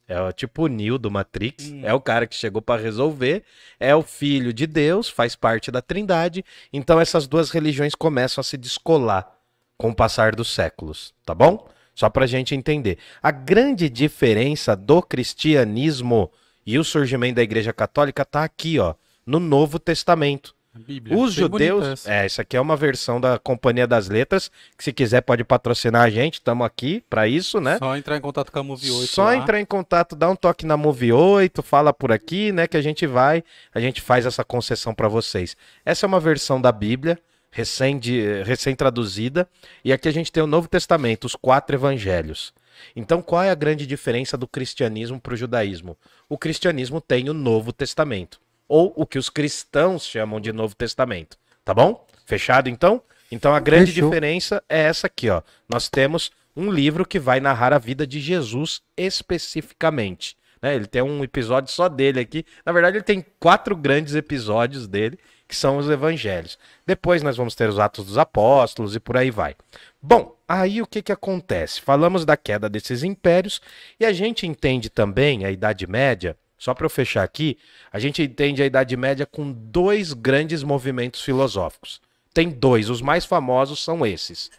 é 0.08 0.20
o 0.20 0.32
tipo 0.32 0.62
o 0.64 0.68
Neo 0.68 0.98
do 0.98 1.10
Matrix, 1.10 1.68
Hum. 1.68 1.80
é 1.82 1.92
o 1.92 2.00
cara 2.00 2.26
que 2.26 2.36
chegou 2.36 2.62
para 2.62 2.80
resolver, 2.80 3.42
é 3.78 3.94
o 3.94 4.02
filho 4.02 4.52
de 4.52 4.66
Deus, 4.66 5.08
faz 5.08 5.34
parte 5.34 5.70
da 5.70 5.82
Trindade. 5.82 6.44
Então 6.72 7.00
essas 7.00 7.26
duas 7.26 7.50
religiões 7.50 7.94
começam 7.94 8.40
a 8.40 8.44
se 8.44 8.56
descolar 8.56 9.28
com 9.76 9.90
o 9.90 9.94
passar 9.94 10.34
dos 10.34 10.54
séculos, 10.54 11.12
tá 11.24 11.34
bom? 11.34 11.68
Só 11.94 12.08
pra 12.08 12.26
gente 12.26 12.54
entender. 12.54 12.98
A 13.22 13.30
grande 13.30 13.88
diferença 13.90 14.76
do 14.76 15.02
cristianismo 15.02 16.30
e 16.66 16.78
o 16.78 16.84
surgimento 16.84 17.36
da 17.36 17.42
Igreja 17.42 17.72
Católica 17.72 18.24
tá 18.24 18.42
aqui, 18.44 18.78
ó, 18.78 18.94
no 19.24 19.38
Novo 19.40 19.78
Testamento. 19.78 20.54
Bíblia. 20.78 21.16
Os 21.16 21.34
Bem 21.34 21.44
judeus. 21.44 21.86
essa. 21.86 22.12
É, 22.12 22.26
isso 22.26 22.38
aqui 22.38 22.54
é 22.54 22.60
uma 22.60 22.76
versão 22.76 23.18
da 23.18 23.38
Companhia 23.38 23.86
das 23.86 24.10
Letras, 24.10 24.50
que 24.76 24.84
se 24.84 24.92
quiser 24.92 25.22
pode 25.22 25.42
patrocinar 25.42 26.02
a 26.02 26.10
gente, 26.10 26.34
estamos 26.34 26.66
aqui 26.66 27.02
pra 27.08 27.26
isso, 27.26 27.62
né? 27.62 27.78
Só 27.78 27.96
entrar 27.96 28.14
em 28.18 28.20
contato 28.20 28.52
com 28.52 28.58
a 28.58 28.62
Move 28.62 28.90
8 28.90 29.06
Só 29.10 29.24
lá. 29.24 29.36
entrar 29.36 29.58
em 29.58 29.64
contato, 29.64 30.14
dá 30.14 30.28
um 30.28 30.36
toque 30.36 30.66
na 30.66 30.76
Move 30.76 31.14
8, 31.14 31.62
fala 31.62 31.94
por 31.94 32.12
aqui, 32.12 32.52
né, 32.52 32.66
que 32.66 32.76
a 32.76 32.82
gente 32.82 33.06
vai, 33.06 33.42
a 33.74 33.80
gente 33.80 34.02
faz 34.02 34.26
essa 34.26 34.44
concessão 34.44 34.94
pra 34.94 35.08
vocês. 35.08 35.56
Essa 35.82 36.04
é 36.04 36.08
uma 36.08 36.20
versão 36.20 36.60
da 36.60 36.70
Bíblia, 36.70 37.18
recém, 37.50 37.98
de- 37.98 38.42
recém 38.42 38.74
traduzida, 38.76 39.48
e 39.82 39.94
aqui 39.94 40.08
a 40.08 40.12
gente 40.12 40.30
tem 40.30 40.42
o 40.42 40.46
Novo 40.46 40.68
Testamento, 40.68 41.24
os 41.24 41.34
quatro 41.34 41.74
evangelhos. 41.74 42.52
Então, 42.94 43.22
qual 43.22 43.42
é 43.42 43.50
a 43.50 43.54
grande 43.54 43.86
diferença 43.86 44.36
do 44.36 44.46
cristianismo 44.46 45.20
para 45.20 45.34
o 45.34 45.36
judaísmo? 45.36 45.96
O 46.28 46.38
cristianismo 46.38 47.00
tem 47.00 47.28
o 47.28 47.34
Novo 47.34 47.72
Testamento, 47.72 48.40
ou 48.68 48.92
o 48.96 49.06
que 49.06 49.18
os 49.18 49.28
cristãos 49.28 50.04
chamam 50.04 50.40
de 50.40 50.52
Novo 50.52 50.74
Testamento. 50.74 51.38
Tá 51.64 51.74
bom? 51.74 52.06
Fechado 52.24 52.68
então? 52.68 53.02
Então 53.30 53.54
a 53.54 53.60
grande 53.60 53.92
Fechou. 53.92 54.08
diferença 54.08 54.62
é 54.68 54.82
essa 54.82 55.06
aqui, 55.06 55.28
ó. 55.28 55.42
Nós 55.68 55.88
temos 55.88 56.30
um 56.56 56.70
livro 56.70 57.04
que 57.04 57.18
vai 57.18 57.38
narrar 57.40 57.72
a 57.72 57.78
vida 57.78 58.06
de 58.06 58.20
Jesus 58.20 58.80
especificamente. 58.96 60.36
Né? 60.60 60.74
Ele 60.74 60.86
tem 60.86 61.02
um 61.02 61.22
episódio 61.22 61.72
só 61.72 61.88
dele 61.88 62.20
aqui. 62.20 62.44
Na 62.64 62.72
verdade, 62.72 62.96
ele 62.96 63.04
tem 63.04 63.24
quatro 63.38 63.76
grandes 63.76 64.14
episódios 64.14 64.86
dele, 64.86 65.18
que 65.48 65.54
são 65.54 65.76
os 65.78 65.88
evangelhos. 65.88 66.58
Depois 66.86 67.22
nós 67.22 67.36
vamos 67.36 67.54
ter 67.54 67.68
os 67.68 67.78
Atos 67.78 68.06
dos 68.06 68.18
Apóstolos 68.18 68.96
e 68.96 69.00
por 69.00 69.16
aí 69.16 69.30
vai. 69.30 69.54
Bom, 70.02 70.36
aí 70.48 70.82
o 70.82 70.86
que, 70.86 71.02
que 71.02 71.12
acontece? 71.12 71.80
Falamos 71.80 72.24
da 72.24 72.36
queda 72.36 72.68
desses 72.68 73.02
impérios 73.02 73.60
e 73.98 74.04
a 74.04 74.12
gente 74.12 74.46
entende 74.46 74.90
também 74.90 75.44
a 75.44 75.50
Idade 75.50 75.86
Média. 75.86 76.36
Só 76.58 76.72
para 76.72 76.86
eu 76.86 76.90
fechar 76.90 77.22
aqui, 77.22 77.58
a 77.92 77.98
gente 77.98 78.22
entende 78.22 78.62
a 78.62 78.66
Idade 78.66 78.96
Média 78.96 79.26
com 79.26 79.52
dois 79.52 80.12
grandes 80.12 80.62
movimentos 80.62 81.20
filosóficos. 81.20 82.00
Tem 82.32 82.50
dois, 82.50 82.90
os 82.90 83.02
mais 83.02 83.24
famosos 83.24 83.82
são 83.82 84.04
esses: 84.04 84.50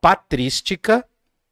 patrística, 0.00 1.04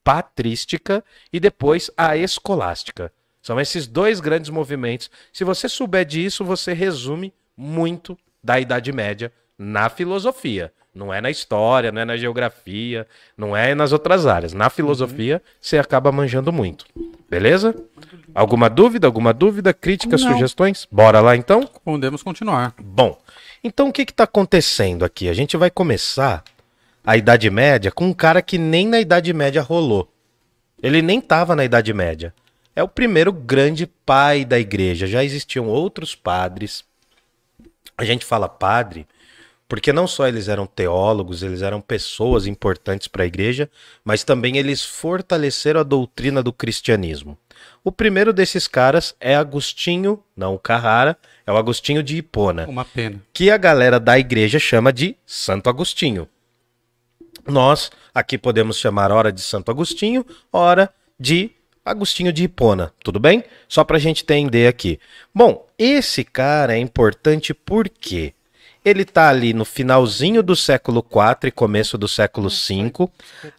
patrística 0.04 1.04
e 1.32 1.38
depois 1.38 1.90
a 1.97 2.16
escolástica. 2.16 3.12
São 3.42 3.61
esses 3.61 3.87
dois 3.87 4.20
grandes 4.20 4.50
movimentos. 4.50 5.11
Se 5.32 5.42
você 5.42 5.68
souber 5.68 6.04
disso, 6.04 6.44
você 6.44 6.72
resume 6.72 7.34
muito 7.56 8.16
da 8.42 8.61
Idade 8.61 8.92
Média 8.92 9.32
na 9.58 9.88
filosofia. 9.88 10.72
Não 10.94 11.12
é 11.12 11.22
na 11.22 11.30
história, 11.30 11.90
não 11.90 12.02
é 12.02 12.04
na 12.04 12.18
geografia, 12.18 13.06
não 13.37 13.56
é 13.56 13.75
nas 13.75 13.92
outras 13.92 14.26
áreas. 14.26 14.52
Na 14.52 14.68
filosofia, 14.68 15.42
você 15.61 15.78
acaba 15.78 16.12
manjando 16.12 16.52
muito. 16.52 16.84
Beleza? 17.30 17.75
Alguma 18.34 18.68
dúvida? 18.68 19.06
Alguma 19.06 19.32
dúvida? 19.32 19.72
Críticas, 19.72 20.22
Não. 20.22 20.32
sugestões? 20.32 20.87
Bora 20.92 21.20
lá 21.20 21.34
então? 21.34 21.66
Podemos 21.82 22.22
continuar. 22.22 22.75
Bom, 22.78 23.18
então 23.64 23.88
o 23.88 23.92
que 23.92 24.02
está 24.02 24.25
acontecendo 24.25 25.02
aqui? 25.02 25.30
A 25.30 25.32
gente 25.32 25.56
vai 25.56 25.70
começar 25.70 26.44
a 27.04 27.16
Idade 27.16 27.49
Média 27.49 27.90
com 27.90 28.06
um 28.08 28.12
cara 28.12 28.42
que 28.42 28.58
nem 28.58 28.87
na 28.87 29.00
Idade 29.00 29.32
Média 29.32 29.62
rolou. 29.62 30.12
Ele 30.82 31.00
nem 31.00 31.20
estava 31.20 31.56
na 31.56 31.64
Idade 31.64 31.92
Média. 31.94 32.34
É 32.74 32.82
o 32.82 32.88
primeiro 32.88 33.32
grande 33.32 33.86
pai 33.86 34.44
da 34.44 34.58
igreja. 34.58 35.06
Já 35.06 35.22
existiam 35.22 35.68
outros 35.68 36.14
padres. 36.14 36.84
A 37.96 38.04
gente 38.04 38.24
fala 38.24 38.48
padre 38.48 39.06
porque 39.72 39.90
não 39.90 40.06
só 40.06 40.28
eles 40.28 40.48
eram 40.48 40.66
teólogos, 40.66 41.42
eles 41.42 41.62
eram 41.62 41.80
pessoas 41.80 42.46
importantes 42.46 43.08
para 43.08 43.22
a 43.22 43.26
igreja, 43.26 43.70
mas 44.04 44.22
também 44.22 44.58
eles 44.58 44.84
fortaleceram 44.84 45.80
a 45.80 45.82
doutrina 45.82 46.42
do 46.42 46.52
cristianismo. 46.52 47.38
O 47.82 47.90
primeiro 47.90 48.34
desses 48.34 48.68
caras 48.68 49.14
é 49.18 49.34
Agostinho, 49.34 50.22
não 50.36 50.54
o 50.54 50.58
Carrara, 50.58 51.16
é 51.46 51.50
o 51.50 51.56
Agostinho 51.56 52.02
de 52.02 52.18
Hipona 52.18 52.66
Uma 52.68 52.84
pena. 52.84 53.18
que 53.32 53.50
a 53.50 53.56
galera 53.56 53.98
da 53.98 54.18
igreja 54.18 54.58
chama 54.58 54.92
de 54.92 55.16
Santo 55.24 55.70
Agostinho. 55.70 56.28
Nós 57.46 57.90
aqui 58.14 58.36
podemos 58.36 58.76
chamar 58.76 59.10
ora 59.10 59.32
de 59.32 59.40
Santo 59.40 59.70
Agostinho, 59.70 60.22
ora 60.52 60.92
de 61.18 61.50
Agostinho 61.84 62.32
de 62.32 62.44
Hipona, 62.44 62.92
tudo 63.02 63.18
bem? 63.18 63.42
Só 63.68 63.82
para 63.82 63.96
a 63.96 64.00
gente 64.00 64.22
entender 64.22 64.68
aqui. 64.68 65.00
Bom, 65.34 65.66
esse 65.76 66.22
cara 66.22 66.76
é 66.76 66.78
importante 66.78 67.52
porque 67.52 68.32
ele 68.84 69.04
tá 69.04 69.28
ali 69.28 69.52
no 69.52 69.64
finalzinho 69.64 70.44
do 70.44 70.54
século 70.54 71.04
IV 71.04 71.48
e 71.48 71.50
começo 71.50 71.98
do 71.98 72.06
século 72.06 72.48
V. 72.48 73.08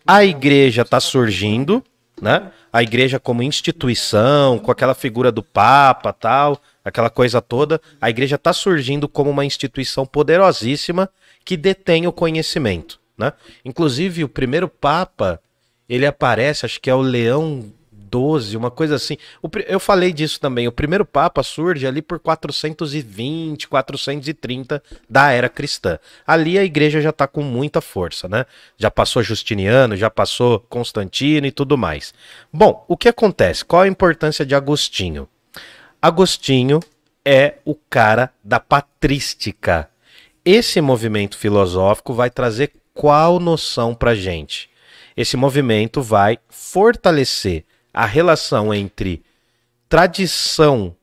A 0.07 0.23
igreja 0.23 0.83
está 0.83 1.01
surgindo, 1.01 1.83
né? 2.21 2.49
A 2.71 2.81
igreja 2.81 3.19
como 3.19 3.43
instituição, 3.43 4.57
com 4.57 4.71
aquela 4.71 4.95
figura 4.95 5.29
do 5.29 5.43
Papa, 5.43 6.13
tal, 6.13 6.61
aquela 6.83 7.09
coisa 7.09 7.41
toda. 7.41 7.81
A 7.99 8.09
igreja 8.09 8.37
está 8.37 8.53
surgindo 8.53 9.09
como 9.09 9.29
uma 9.31 9.43
instituição 9.43 10.05
poderosíssima 10.05 11.09
que 11.43 11.57
detém 11.57 12.07
o 12.07 12.13
conhecimento, 12.13 13.01
né? 13.17 13.33
Inclusive 13.65 14.23
o 14.23 14.29
primeiro 14.29 14.69
Papa, 14.69 15.41
ele 15.89 16.05
aparece, 16.05 16.65
acho 16.65 16.79
que 16.79 16.89
é 16.89 16.95
o 16.95 17.01
Leão 17.01 17.69
12, 18.13 18.55
uma 18.55 18.69
coisa 18.69 18.93
assim. 18.93 19.17
Eu 19.67 19.79
falei 19.79 20.13
disso 20.13 20.39
também. 20.39 20.67
O 20.67 20.71
primeiro 20.71 21.03
Papa 21.03 21.41
surge 21.41 21.87
ali 21.87 21.99
por 21.99 22.19
420, 22.19 23.67
430 23.67 24.83
da 25.09 25.31
era 25.31 25.49
cristã. 25.49 25.97
Ali 26.27 26.59
a 26.59 26.63
igreja 26.63 27.01
já 27.01 27.09
está 27.09 27.25
com 27.25 27.41
muita 27.41 27.81
força, 27.81 28.29
né? 28.29 28.45
Já 28.77 28.91
passou 28.91 29.23
Justiniano, 29.23 29.97
já 29.97 30.11
passou 30.11 30.59
Constantino 30.69 31.47
e 31.47 31.51
tudo 31.51 31.75
mais. 31.75 32.13
Bom, 32.53 32.85
o 32.87 32.95
que 32.95 33.09
acontece? 33.09 33.65
Qual 33.65 33.81
a 33.81 33.87
importância 33.87 34.45
de 34.45 34.53
Agostinho? 34.53 35.27
Agostinho 35.99 36.81
é 37.25 37.55
o 37.65 37.73
cara 37.73 38.31
da 38.43 38.59
patrística. 38.59 39.89
Esse 40.45 40.81
movimento 40.81 41.35
filosófico 41.35 42.13
vai 42.13 42.29
trazer 42.29 42.73
qual 42.93 43.39
noção 43.39 43.95
para 43.95 44.13
gente? 44.13 44.69
Esse 45.17 45.35
movimento 45.35 45.99
vai 45.99 46.37
fortalecer 46.47 47.65
a 47.93 48.05
relação 48.05 48.73
entre 48.73 49.21
tradição 49.87 50.95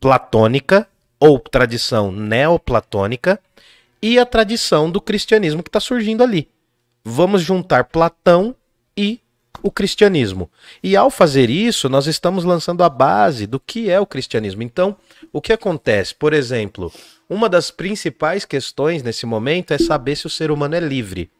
platônica 0.00 0.88
ou 1.20 1.38
tradição 1.38 2.10
neoplatônica 2.10 3.38
e 4.02 4.18
a 4.18 4.26
tradição 4.26 4.90
do 4.90 5.00
cristianismo 5.00 5.62
que 5.62 5.68
está 5.68 5.78
surgindo 5.78 6.24
ali. 6.24 6.48
Vamos 7.04 7.42
juntar 7.42 7.84
Platão 7.84 8.54
e 8.96 9.20
o 9.62 9.70
cristianismo. 9.70 10.50
E 10.82 10.96
ao 10.96 11.08
fazer 11.08 11.48
isso, 11.48 11.88
nós 11.88 12.08
estamos 12.08 12.44
lançando 12.44 12.82
a 12.82 12.88
base 12.88 13.46
do 13.46 13.60
que 13.60 13.88
é 13.88 14.00
o 14.00 14.06
cristianismo. 14.06 14.62
Então, 14.64 14.96
o 15.32 15.40
que 15.40 15.52
acontece? 15.52 16.14
Por 16.14 16.32
exemplo, 16.32 16.92
uma 17.30 17.48
das 17.48 17.70
principais 17.70 18.44
questões 18.44 19.02
nesse 19.02 19.24
momento 19.24 19.72
é 19.72 19.78
saber 19.78 20.16
se 20.16 20.26
o 20.26 20.30
ser 20.30 20.50
humano 20.50 20.74
é 20.74 20.80
livre. 20.80 21.30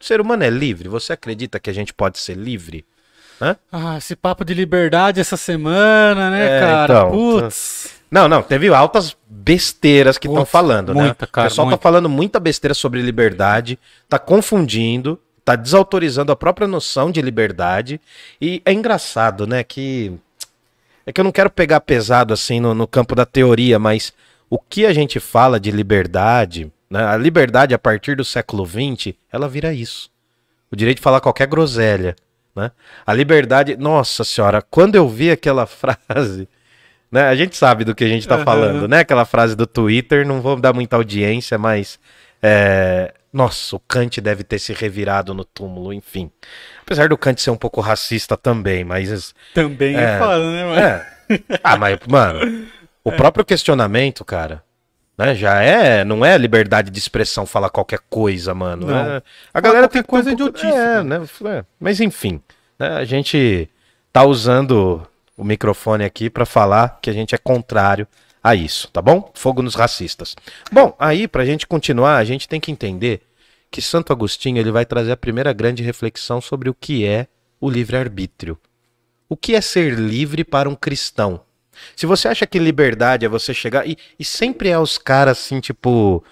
O 0.00 0.04
ser 0.04 0.20
humano 0.20 0.44
é 0.44 0.50
livre? 0.50 0.88
Você 0.88 1.12
acredita 1.12 1.60
que 1.60 1.68
a 1.68 1.72
gente 1.72 1.92
pode 1.92 2.18
ser 2.18 2.36
livre? 2.36 2.84
Ah, 3.70 3.96
esse 3.98 4.16
papo 4.16 4.44
de 4.44 4.54
liberdade 4.54 5.20
essa 5.20 5.36
semana, 5.36 6.30
né, 6.30 6.56
É, 6.56 6.60
cara? 6.60 6.84
então, 6.84 7.10
Putz. 7.10 7.94
Não, 8.10 8.28
não, 8.28 8.42
teve 8.42 8.68
altas 8.72 9.16
besteiras 9.28 10.16
que 10.16 10.28
estão 10.28 10.46
falando, 10.46 10.94
né? 10.94 11.02
muita, 11.04 11.26
cara, 11.26 11.46
o 11.46 11.50
pessoal 11.50 11.66
muita. 11.66 11.78
tá 11.78 11.82
falando 11.82 12.08
muita 12.08 12.38
besteira 12.38 12.72
sobre 12.72 13.02
liberdade, 13.02 13.78
tá 14.08 14.18
confundindo, 14.18 15.20
tá 15.44 15.56
desautorizando 15.56 16.30
a 16.32 16.36
própria 16.36 16.68
noção 16.68 17.10
de 17.10 17.20
liberdade. 17.20 18.00
E 18.40 18.62
é 18.64 18.72
engraçado, 18.72 19.46
né, 19.46 19.62
que. 19.64 20.12
É 21.04 21.12
que 21.12 21.20
eu 21.20 21.24
não 21.24 21.32
quero 21.32 21.50
pegar 21.50 21.80
pesado 21.80 22.32
assim 22.32 22.58
no, 22.58 22.74
no 22.74 22.86
campo 22.86 23.14
da 23.14 23.24
teoria, 23.26 23.78
mas 23.78 24.12
o 24.50 24.58
que 24.58 24.86
a 24.86 24.92
gente 24.92 25.20
fala 25.20 25.58
de 25.60 25.70
liberdade, 25.70 26.70
né? 26.90 27.04
A 27.04 27.16
liberdade 27.16 27.74
a 27.74 27.78
partir 27.78 28.16
do 28.16 28.24
século 28.24 28.66
XX, 28.66 29.14
ela 29.32 29.48
vira 29.48 29.72
isso. 29.72 30.10
O 30.70 30.76
direito 30.76 30.96
de 30.98 31.02
falar 31.02 31.20
qualquer 31.20 31.46
groselha. 31.46 32.16
Né? 32.56 32.70
A 33.06 33.12
liberdade. 33.12 33.76
Nossa 33.76 34.24
senhora, 34.24 34.62
quando 34.62 34.94
eu 34.96 35.06
vi 35.08 35.30
aquela 35.30 35.66
frase. 35.68 36.48
Né? 37.12 37.28
A 37.28 37.34
gente 37.36 37.54
sabe 37.56 37.84
do 37.84 37.94
que 37.94 38.02
a 38.02 38.08
gente 38.08 38.26
tá 38.26 38.36
Aham. 38.36 38.44
falando, 38.44 38.88
né? 38.88 39.00
Aquela 39.00 39.24
frase 39.26 39.54
do 39.54 39.66
Twitter, 39.66 40.26
não 40.26 40.40
vou 40.40 40.56
dar 40.58 40.72
muita 40.72 40.96
audiência, 40.96 41.56
mas. 41.58 42.00
é, 42.42 43.12
Nossa, 43.32 43.76
o 43.76 43.80
Kant 43.80 44.20
deve 44.20 44.42
ter 44.42 44.58
se 44.58 44.72
revirado 44.72 45.34
no 45.34 45.44
túmulo, 45.44 45.92
enfim. 45.92 46.30
Apesar 46.82 47.08
do 47.08 47.18
Kant 47.18 47.40
ser 47.40 47.50
um 47.50 47.56
pouco 47.56 47.80
racista 47.80 48.36
também, 48.36 48.82
mas. 48.84 49.34
Também 49.54 49.94
é, 49.94 50.00
É. 50.14 50.18
foda, 50.18 50.50
né, 50.50 50.64
mano? 50.64 50.80
É. 50.80 51.06
Ah, 51.62 51.76
mas, 51.76 51.98
mano. 52.08 52.66
O 53.04 53.12
próprio 53.12 53.44
questionamento, 53.44 54.24
cara, 54.24 54.62
né, 55.16 55.34
já 55.34 55.60
é, 55.62 56.04
não 56.04 56.24
é 56.24 56.36
liberdade 56.36 56.90
de 56.90 56.98
expressão 56.98 57.46
falar 57.46 57.70
qualquer 57.70 58.00
coisa, 58.10 58.54
mano. 58.54 58.90
É, 58.90 59.22
a 59.52 59.60
galera 59.60 59.88
tem 59.88 60.02
ter 60.02 60.06
um 60.06 60.10
coisa 60.10 60.30
pouco- 60.36 60.42
idiotice, 60.58 60.66
É, 60.78 61.02
né, 61.02 61.20
é, 61.46 61.64
mas 61.80 62.00
enfim, 62.00 62.40
né, 62.78 62.88
a 62.96 63.04
gente 63.04 63.68
tá 64.12 64.24
usando 64.24 65.06
o 65.36 65.44
microfone 65.44 66.04
aqui 66.04 66.28
pra 66.30 66.46
falar 66.46 66.98
que 67.02 67.10
a 67.10 67.12
gente 67.12 67.34
é 67.34 67.38
contrário 67.38 68.06
a 68.42 68.54
isso, 68.54 68.88
tá 68.92 69.02
bom? 69.02 69.30
Fogo 69.34 69.60
nos 69.60 69.74
racistas. 69.74 70.36
Bom, 70.70 70.94
aí 70.98 71.26
pra 71.26 71.44
gente 71.44 71.66
continuar, 71.66 72.16
a 72.16 72.24
gente 72.24 72.48
tem 72.48 72.60
que 72.60 72.70
entender 72.70 73.22
que 73.70 73.82
Santo 73.82 74.12
Agostinho 74.12 74.58
ele 74.58 74.70
vai 74.70 74.86
trazer 74.86 75.12
a 75.12 75.16
primeira 75.16 75.52
grande 75.52 75.82
reflexão 75.82 76.40
sobre 76.40 76.70
o 76.70 76.74
que 76.74 77.04
é 77.04 77.26
o 77.60 77.68
livre-arbítrio. 77.68 78.56
O 79.28 79.36
que 79.36 79.54
é 79.56 79.60
ser 79.60 79.94
livre 79.98 80.44
para 80.44 80.68
um 80.68 80.76
cristão? 80.76 81.40
Se 81.94 82.06
você 82.06 82.28
acha 82.28 82.46
que 82.46 82.58
liberdade 82.58 83.24
é 83.24 83.28
você 83.28 83.52
chegar. 83.54 83.86
E, 83.86 83.96
e 84.18 84.24
sempre 84.24 84.68
é 84.68 84.78
os 84.78 84.98
caras 84.98 85.38
assim, 85.38 85.60
tipo. 85.60 86.22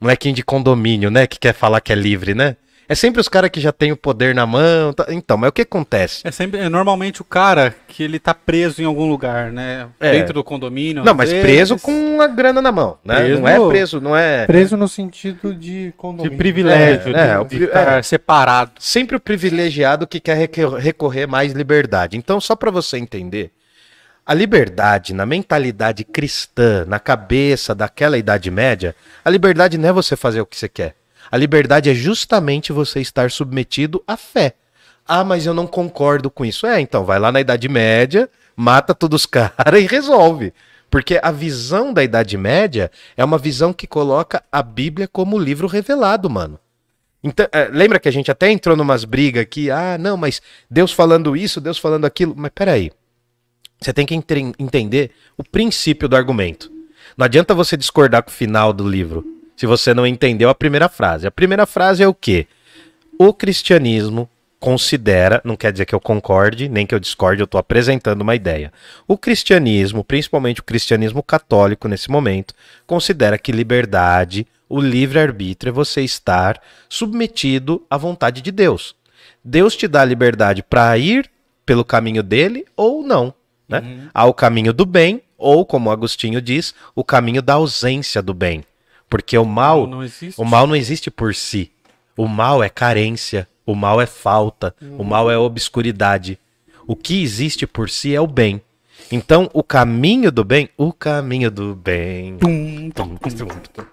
Molequinho 0.00 0.34
de 0.34 0.44
condomínio, 0.44 1.10
né? 1.10 1.26
Que 1.26 1.38
quer 1.38 1.54
falar 1.54 1.80
que 1.80 1.92
é 1.92 1.96
livre, 1.96 2.34
né? 2.34 2.56
É 2.86 2.94
sempre 2.94 3.18
os 3.18 3.28
caras 3.30 3.48
que 3.48 3.58
já 3.60 3.72
têm 3.72 3.92
o 3.92 3.96
poder 3.96 4.34
na 4.34 4.44
mão. 4.46 4.92
tá- 4.92 5.06
Então, 5.08 5.38
mas 5.38 5.48
o 5.48 5.52
que 5.52 5.62
acontece? 5.62 6.20
É 6.22 6.30
sempre, 6.30 6.60
é 6.60 6.68
normalmente 6.68 7.22
o 7.22 7.24
cara 7.24 7.74
que 7.88 8.02
ele 8.02 8.18
tá 8.18 8.34
preso 8.34 8.82
em 8.82 8.84
algum 8.84 9.08
lugar, 9.08 9.50
né? 9.50 9.88
É. 9.98 10.12
Dentro 10.12 10.34
do 10.34 10.44
condomínio. 10.44 11.02
Não, 11.02 11.14
mas 11.14 11.30
vezes, 11.30 11.42
preso 11.42 11.78
com 11.78 12.20
a 12.20 12.26
grana 12.26 12.60
na 12.60 12.70
mão, 12.70 12.98
né? 13.02 13.14
Preso 13.22 13.40
não 13.40 13.48
é 13.48 13.58
no- 13.58 13.68
preso, 13.68 14.00
não 14.02 14.14
é. 14.16 14.44
Preso 14.46 14.76
no 14.76 14.86
sentido 14.86 15.54
de 15.54 15.86
de 15.86 15.94
condomínio. 15.96 16.36
privilégio, 16.36 17.16
É, 17.16 17.20
é, 17.30 17.32
de, 17.32 17.40
o 17.40 17.44
de 17.44 17.70
é. 17.70 18.02
separado. 18.02 18.72
sempre 18.78 19.16
o 19.16 19.20
privilegiado 19.20 20.06
que 20.06 20.20
quer 20.20 20.36
recorrer 20.78 21.26
mais 21.26 21.52
liberdade. 21.54 22.18
Então, 22.18 22.38
só 22.38 22.54
para 22.54 22.70
você 22.70 22.98
entender, 22.98 23.50
a 24.26 24.32
liberdade 24.32 25.12
na 25.12 25.26
mentalidade 25.26 26.04
cristã, 26.04 26.84
na 26.86 26.98
cabeça 26.98 27.74
daquela 27.74 28.16
Idade 28.16 28.50
Média, 28.50 28.96
a 29.24 29.30
liberdade 29.30 29.76
não 29.76 29.88
é 29.88 29.92
você 29.92 30.16
fazer 30.16 30.40
o 30.40 30.46
que 30.46 30.56
você 30.56 30.68
quer. 30.68 30.96
A 31.30 31.36
liberdade 31.36 31.90
é 31.90 31.94
justamente 31.94 32.72
você 32.72 33.00
estar 33.00 33.30
submetido 33.30 34.02
à 34.06 34.16
fé. 34.16 34.54
Ah, 35.06 35.24
mas 35.24 35.44
eu 35.44 35.52
não 35.52 35.66
concordo 35.66 36.30
com 36.30 36.44
isso. 36.44 36.66
É, 36.66 36.80
então 36.80 37.04
vai 37.04 37.18
lá 37.18 37.30
na 37.30 37.40
Idade 37.40 37.68
Média, 37.68 38.28
mata 38.56 38.94
todos 38.94 39.22
os 39.22 39.26
caras 39.26 39.82
e 39.82 39.86
resolve. 39.86 40.54
Porque 40.90 41.18
a 41.22 41.30
visão 41.30 41.92
da 41.92 42.04
Idade 42.04 42.36
Média 42.38 42.90
é 43.16 43.24
uma 43.24 43.36
visão 43.36 43.72
que 43.72 43.86
coloca 43.86 44.42
a 44.50 44.62
Bíblia 44.62 45.08
como 45.08 45.38
livro 45.38 45.66
revelado, 45.66 46.30
mano. 46.30 46.58
Então, 47.22 47.46
é, 47.52 47.68
lembra 47.68 47.98
que 47.98 48.08
a 48.08 48.12
gente 48.12 48.30
até 48.30 48.50
entrou 48.50 48.76
numas 48.76 49.04
brigas 49.04 49.42
aqui? 49.42 49.70
Ah, 49.70 49.98
não, 49.98 50.16
mas 50.16 50.40
Deus 50.70 50.92
falando 50.92 51.36
isso, 51.36 51.60
Deus 51.60 51.78
falando 51.78 52.04
aquilo. 52.04 52.34
Mas 52.36 52.52
peraí. 52.54 52.92
Você 53.84 53.92
tem 53.92 54.06
que 54.06 54.14
entender 54.14 55.10
o 55.36 55.44
princípio 55.44 56.08
do 56.08 56.16
argumento. 56.16 56.72
Não 57.18 57.26
adianta 57.26 57.54
você 57.54 57.76
discordar 57.76 58.22
com 58.22 58.30
o 58.30 58.32
final 58.32 58.72
do 58.72 58.88
livro 58.88 59.22
se 59.54 59.66
você 59.66 59.92
não 59.92 60.06
entendeu 60.06 60.48
a 60.48 60.54
primeira 60.54 60.88
frase. 60.88 61.26
A 61.26 61.30
primeira 61.30 61.66
frase 61.66 62.02
é 62.02 62.08
o 62.08 62.14
quê? 62.14 62.46
O 63.18 63.34
cristianismo 63.34 64.26
considera, 64.58 65.42
não 65.44 65.54
quer 65.54 65.70
dizer 65.70 65.84
que 65.84 65.94
eu 65.94 66.00
concorde, 66.00 66.66
nem 66.66 66.86
que 66.86 66.94
eu 66.94 66.98
discorde, 66.98 67.42
eu 67.42 67.44
estou 67.44 67.58
apresentando 67.58 68.22
uma 68.22 68.34
ideia. 68.34 68.72
O 69.06 69.18
cristianismo, 69.18 70.02
principalmente 70.02 70.62
o 70.62 70.64
cristianismo 70.64 71.22
católico 71.22 71.86
nesse 71.86 72.10
momento, 72.10 72.54
considera 72.86 73.36
que 73.36 73.52
liberdade, 73.52 74.46
o 74.66 74.80
livre-arbítrio 74.80 75.70
é 75.70 75.74
você 75.74 76.00
estar 76.00 76.58
submetido 76.88 77.84
à 77.90 77.98
vontade 77.98 78.40
de 78.40 78.50
Deus. 78.50 78.96
Deus 79.44 79.76
te 79.76 79.86
dá 79.86 80.02
liberdade 80.02 80.62
para 80.62 80.96
ir 80.96 81.30
pelo 81.66 81.84
caminho 81.84 82.22
dele 82.22 82.64
ou 82.74 83.02
não. 83.02 83.34
Né? 83.80 84.08
Há 84.12 84.24
o 84.26 84.34
caminho 84.34 84.72
do 84.72 84.84
bem, 84.86 85.22
ou, 85.36 85.64
como 85.66 85.90
Agostinho 85.90 86.40
diz, 86.40 86.74
o 86.94 87.04
caminho 87.04 87.42
da 87.42 87.54
ausência 87.54 88.22
do 88.22 88.32
bem. 88.34 88.64
Porque 89.08 89.36
o 89.36 89.44
mal, 89.44 89.86
Não 89.86 90.02
existe. 90.02 90.40
o 90.40 90.44
mal 90.44 90.66
não 90.66 90.74
existe 90.74 91.10
por 91.10 91.34
si. 91.34 91.70
O 92.16 92.26
mal 92.26 92.62
é 92.62 92.68
carência, 92.68 93.48
o 93.66 93.74
mal 93.74 94.00
é 94.00 94.06
falta, 94.06 94.74
o 94.98 95.04
mal 95.04 95.30
é 95.30 95.36
obscuridade. 95.36 96.38
O 96.86 96.94
que 96.94 97.22
existe 97.22 97.66
por 97.66 97.90
si 97.90 98.14
é 98.14 98.20
o 98.20 98.26
bem. 98.26 98.60
Então, 99.10 99.50
o 99.52 99.62
caminho 99.62 100.30
do 100.32 100.44
bem, 100.44 100.68
o 100.76 100.92
caminho 100.92 101.50
do 101.50 101.74
bem. 101.74 102.38
Tum, 102.38 102.90
tum, 102.90 103.16
tum. 103.16 103.84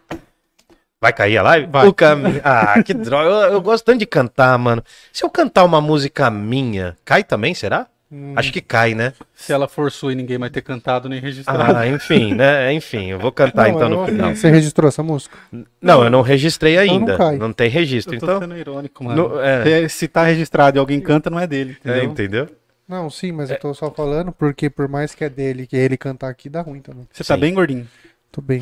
Vai 1.02 1.12
cair 1.12 1.38
a 1.39 1.41
live? 1.44 1.67
Vai. 1.67 1.88
O 1.88 1.94
caminho. 1.94 2.39
Ah, 2.46 2.82
que 2.84 2.94
droga. 2.94 3.28
Eu, 3.48 3.54
eu 3.54 3.62
gosto 3.62 3.84
tanto 3.84 3.98
de 4.00 4.06
cantar, 4.06 4.58
mano. 4.60 4.84
Se 5.12 5.24
eu 5.26 5.30
cantar 5.30 5.63
uma 5.63 5.82
música 5.82 6.30
minha, 6.30 6.96
cai 7.04 7.24
também, 7.24 7.56
será? 7.56 7.88
Acho 8.36 8.52
que 8.52 8.60
cai, 8.60 8.93
né? 8.93 9.13
Se 9.34 9.54
ela 9.54 9.67
for 9.69 9.89
sua 9.91 10.12
e 10.12 10.15
ninguém 10.15 10.38
vai 10.38 10.50
ter 10.50 10.62
cantado 10.62 11.08
nem 11.08 11.21
registrado. 11.21 11.78
Ah, 11.78 11.88
enfim, 11.88 12.34
né? 12.34 12.74
Enfim, 12.74 13.08
eu 13.12 13.17
vou 13.19 13.32
cantar 13.32 13.69
Não, 13.69 13.76
então 13.76 13.89
no 13.89 14.06
final. 14.06 14.36
Você 14.36 14.50
registrou 14.50 14.89
essa 14.89 15.02
música? 15.02 15.38
Não, 15.82 16.04
eu 16.04 16.10
não 16.10 16.21
registrei 16.21 16.74
Então 16.74 16.86
não 16.88 16.93
ainda. 17.00 17.17
cai. 17.17 17.38
Não 17.38 17.54
tem 17.54 17.69
registro. 17.69 18.13
Eu 18.15 18.19
tô 18.19 18.26
Então. 18.26 18.39
sendo 18.41 18.58
irônico, 18.58 19.04
mano. 19.04 19.30
No- 19.30 19.39
é. 19.39 19.88
Se- 19.88 20.02
Se 20.02 20.08
tá 20.10 20.24
registrado 20.26 20.78
e 20.78 20.80
alguém 20.80 21.00
canta, 21.00 21.30
não 21.30 21.39
é 21.39 21.47
dele. 21.47 21.78
É, 21.86 21.89
Entendeu? 22.04 22.12
entendeu? 22.12 22.50
Não, 22.88 23.10
sim, 23.10 23.32
mas 23.32 23.50
eu 23.50 23.58
tô 23.58 23.74
só 23.74 23.89
falando 23.89 24.34
porque 24.34 24.69
por 24.69 24.89
mais 24.89 25.15
que 25.15 25.24
é 25.24 25.30
dele, 25.30 25.65
que 25.65 25.78
ele 25.78 25.95
cantar 25.95 26.28
aqui, 26.30 26.50
dá 26.50 26.60
ruim 26.62 26.82
também. 26.82 27.08
Você 27.13 27.24
tá 27.24 27.36
Sim. 27.36 27.39
bem 27.41 27.54
gordinho. 27.54 27.88
Tô 28.30 28.41
bem. 28.41 28.62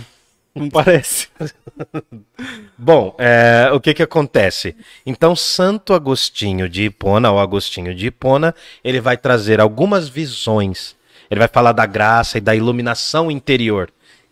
Não 0.59 0.69
parece. 0.69 1.29
Bom, 2.77 3.15
é, 3.17 3.69
o 3.73 3.79
que 3.79 3.93
que 3.93 4.03
acontece? 4.03 4.75
Então, 5.05 5.35
Santo 5.35 5.93
Agostinho 5.93 6.67
de 6.67 6.83
Hipona, 6.83 7.31
ou 7.31 7.39
Agostinho 7.39 7.95
de 7.95 8.07
Hipona, 8.07 8.53
ele 8.83 8.99
vai 8.99 9.15
trazer 9.15 9.61
algumas 9.61 10.09
visões. 10.09 10.95
Ele 11.31 11.39
vai 11.39 11.47
falar 11.47 11.71
da 11.71 11.85
graça 11.85 12.37
e 12.37 12.41
da 12.41 12.55
iluminação 12.55 13.31
interior. 13.31 13.89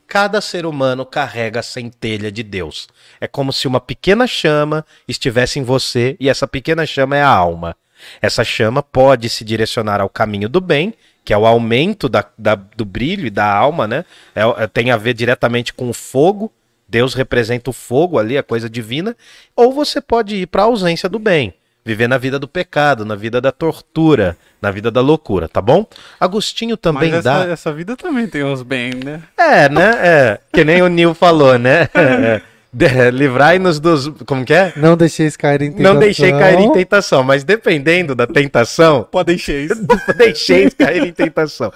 Cada 0.08 0.40
ser 0.42 0.66
humano 0.66 1.06
carrega 1.06 1.60
a 1.60 1.64
centelha 1.64 2.32
de 2.32 2.42
Deus. 2.42 2.88
É 3.20 3.28
como 3.28 3.52
se 3.52 3.68
uma 3.68 3.80
pequena 3.80 4.26
chama 4.26 4.86
estivesse 5.08 5.60
em 5.60 5.64
você 5.64 6.16
e 6.20 6.30
essa 6.30 6.48
pequena 6.48 6.86
chama 6.86 7.18
é 7.18 7.22
a 7.22 7.30
alma. 7.30 7.76
Essa 8.22 8.44
chama 8.44 8.82
pode 8.82 9.30
se 9.30 9.44
direcionar 9.44 10.00
ao 10.00 10.10
caminho 10.10 10.48
do 10.48 10.62
bem, 10.62 10.94
que 11.28 11.34
é 11.34 11.38
o 11.38 11.46
aumento 11.46 12.08
da, 12.08 12.24
da- 12.38 12.56
do 12.56 12.86
brilho 12.86 13.28
e 13.28 13.30
da 13.30 13.44
alma, 13.54 13.86
né? 13.86 14.06
É- 14.34 14.64
é- 14.64 14.68
tem 14.68 14.92
a 14.92 14.96
ver 14.96 15.14
diretamente 15.14 15.74
com 15.74 15.90
o 15.90 15.94
fogo. 15.94 16.50
Deus 16.88 17.14
representa 17.14 17.70
o 17.70 17.74
fogo 17.74 18.18
ali, 18.18 18.38
a 18.38 18.44
coisa 18.44 18.70
divina. 18.70 19.14
Ou 19.54 19.74
você 19.74 20.00
pode 20.00 20.38
ir 20.38 20.48
para 20.48 20.62
a 20.62 20.66
ausência 20.68 21.10
do 21.10 21.20
bem, 21.20 21.54
viver 21.84 22.08
na 22.08 22.18
vida 22.18 22.40
do 22.40 22.48
pecado, 22.48 23.04
na 23.04 23.14
vida 23.14 23.42
da 23.42 23.52
tortura, 23.52 24.38
na 24.62 24.72
vida 24.72 24.90
da 24.90 25.02
loucura, 25.02 25.50
tá 25.50 25.60
bom? 25.60 25.86
Agostinho 26.18 26.78
também 26.78 27.12
Mas 27.12 27.26
dá. 27.26 27.40
essa, 27.42 27.52
essa 27.52 27.74
vida 27.74 27.98
também 27.98 28.26
tem 28.26 28.46
uns 28.46 28.64
bem, 28.64 28.92
né? 29.04 29.22
É, 29.38 29.68
né? 29.68 29.92
É. 30.02 30.40
Que 30.54 30.64
nem 30.64 30.82
o 30.82 30.88
Nil 30.88 31.14
falou, 31.14 31.60
né? 31.60 31.90
É. 31.94 32.42
De- 32.78 33.12
Livrai-nos 33.12 33.80
dos. 33.80 34.08
Como 34.26 34.46
que 34.46 34.54
é? 34.54 34.72
Não 34.76 34.96
deixeis 34.96 35.36
cair 35.36 35.62
em 35.64 35.72
tentação. 35.72 35.94
Não 35.94 36.00
deixei 36.00 36.32
cair 36.32 36.60
em 36.60 36.72
tentação, 36.72 37.24
mas 37.24 37.44
dependendo 37.44 38.14
da 38.14 38.28
tentação, 38.28 39.08
Pode 39.12 39.34
encher 39.34 39.66
isso. 39.72 39.88
deixei 40.18 40.70
cair 40.70 41.04
em 41.08 41.12
tentação. 41.12 41.72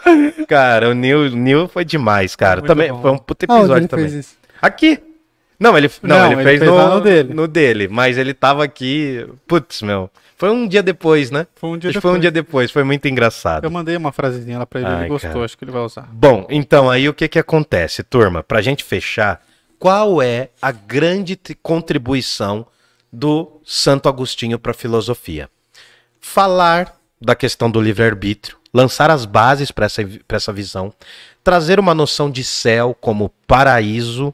Cara, 0.48 0.90
o 0.90 0.94
Nil, 0.94 1.22
o 1.22 1.30
Nil 1.30 1.68
foi 1.68 1.84
demais, 1.84 2.36
cara. 2.36 2.58
Muito 2.62 2.68
Também 2.68 2.92
bom. 2.92 3.02
foi 3.02 3.12
um 3.12 3.18
puto 3.18 3.46
Ah, 3.50 3.58
episódio 3.58 3.82
ele 3.82 3.88
também. 3.88 4.10
fez 4.10 4.26
isso? 4.26 4.36
Aqui. 4.62 5.00
Não, 5.60 5.78
ele 5.78 5.90
não, 6.02 6.18
Não, 6.18 6.26
ele, 6.26 6.36
ele 6.36 6.44
fez, 6.44 6.60
fez 6.60 6.72
no, 6.72 6.90
no 6.96 7.02
dele. 7.02 7.34
no 7.36 7.48
dele, 7.48 7.88
mas 7.88 8.18
ele 8.18 8.34
tava 8.34 8.64
aqui, 8.64 9.26
putz, 9.48 9.82
meu. 9.84 10.10
Foi 10.36 10.50
um 10.50 10.68
dia 10.68 10.82
depois, 10.82 11.30
né? 11.30 11.46
Foi 11.56 11.70
um 11.70 11.78
dia 11.78 11.92
Acho 11.92 12.00
depois. 12.00 12.12
foi 12.12 12.18
um 12.18 12.22
dia 12.22 12.32
depois, 12.32 12.72
foi 12.72 12.84
muito 12.84 13.08
engraçado. 13.08 13.64
Eu 13.64 13.70
mandei 13.70 13.96
uma 13.96 14.12
frasezinha 14.12 14.58
lá 14.58 14.66
pra 14.66 14.80
ele, 14.80 14.90
Ai, 14.90 15.00
ele 15.02 15.10
gostou, 15.10 15.32
cara. 15.34 15.46
acho 15.46 15.56
que 15.58 15.64
ele 15.64 15.72
vai 15.72 15.82
usar. 15.84 16.08
Bom, 16.12 16.48
então 16.50 16.90
aí 16.90 17.08
o 17.08 17.14
que 17.14 17.28
que 17.28 17.38
acontece, 17.38 18.02
turma? 18.02 18.42
Pra 18.42 18.60
gente 18.60 18.84
fechar, 18.84 19.40
qual 19.82 20.22
é 20.22 20.50
a 20.62 20.72
grande 20.72 21.36
contribuição 21.64 22.68
do 23.12 23.60
Santo 23.66 24.08
Agostinho 24.08 24.60
para 24.60 24.74
a 24.74 24.76
filosofia? 24.76 25.50
Falar 26.20 26.96
da 27.20 27.34
questão 27.34 27.70
do 27.70 27.82
livre-arbítrio, 27.82 28.60
lançar 28.72 29.10
as 29.10 29.26
bases 29.26 29.72
para 29.72 29.88
essa, 29.88 30.04
pra 30.28 30.38
essa 30.38 30.54
visão, 30.54 30.94
trazer 31.44 31.80
uma 31.80 31.96
noção 31.96 32.30
de 32.30 32.44
céu 32.44 32.96
como 33.02 33.34
paraíso, 33.48 34.32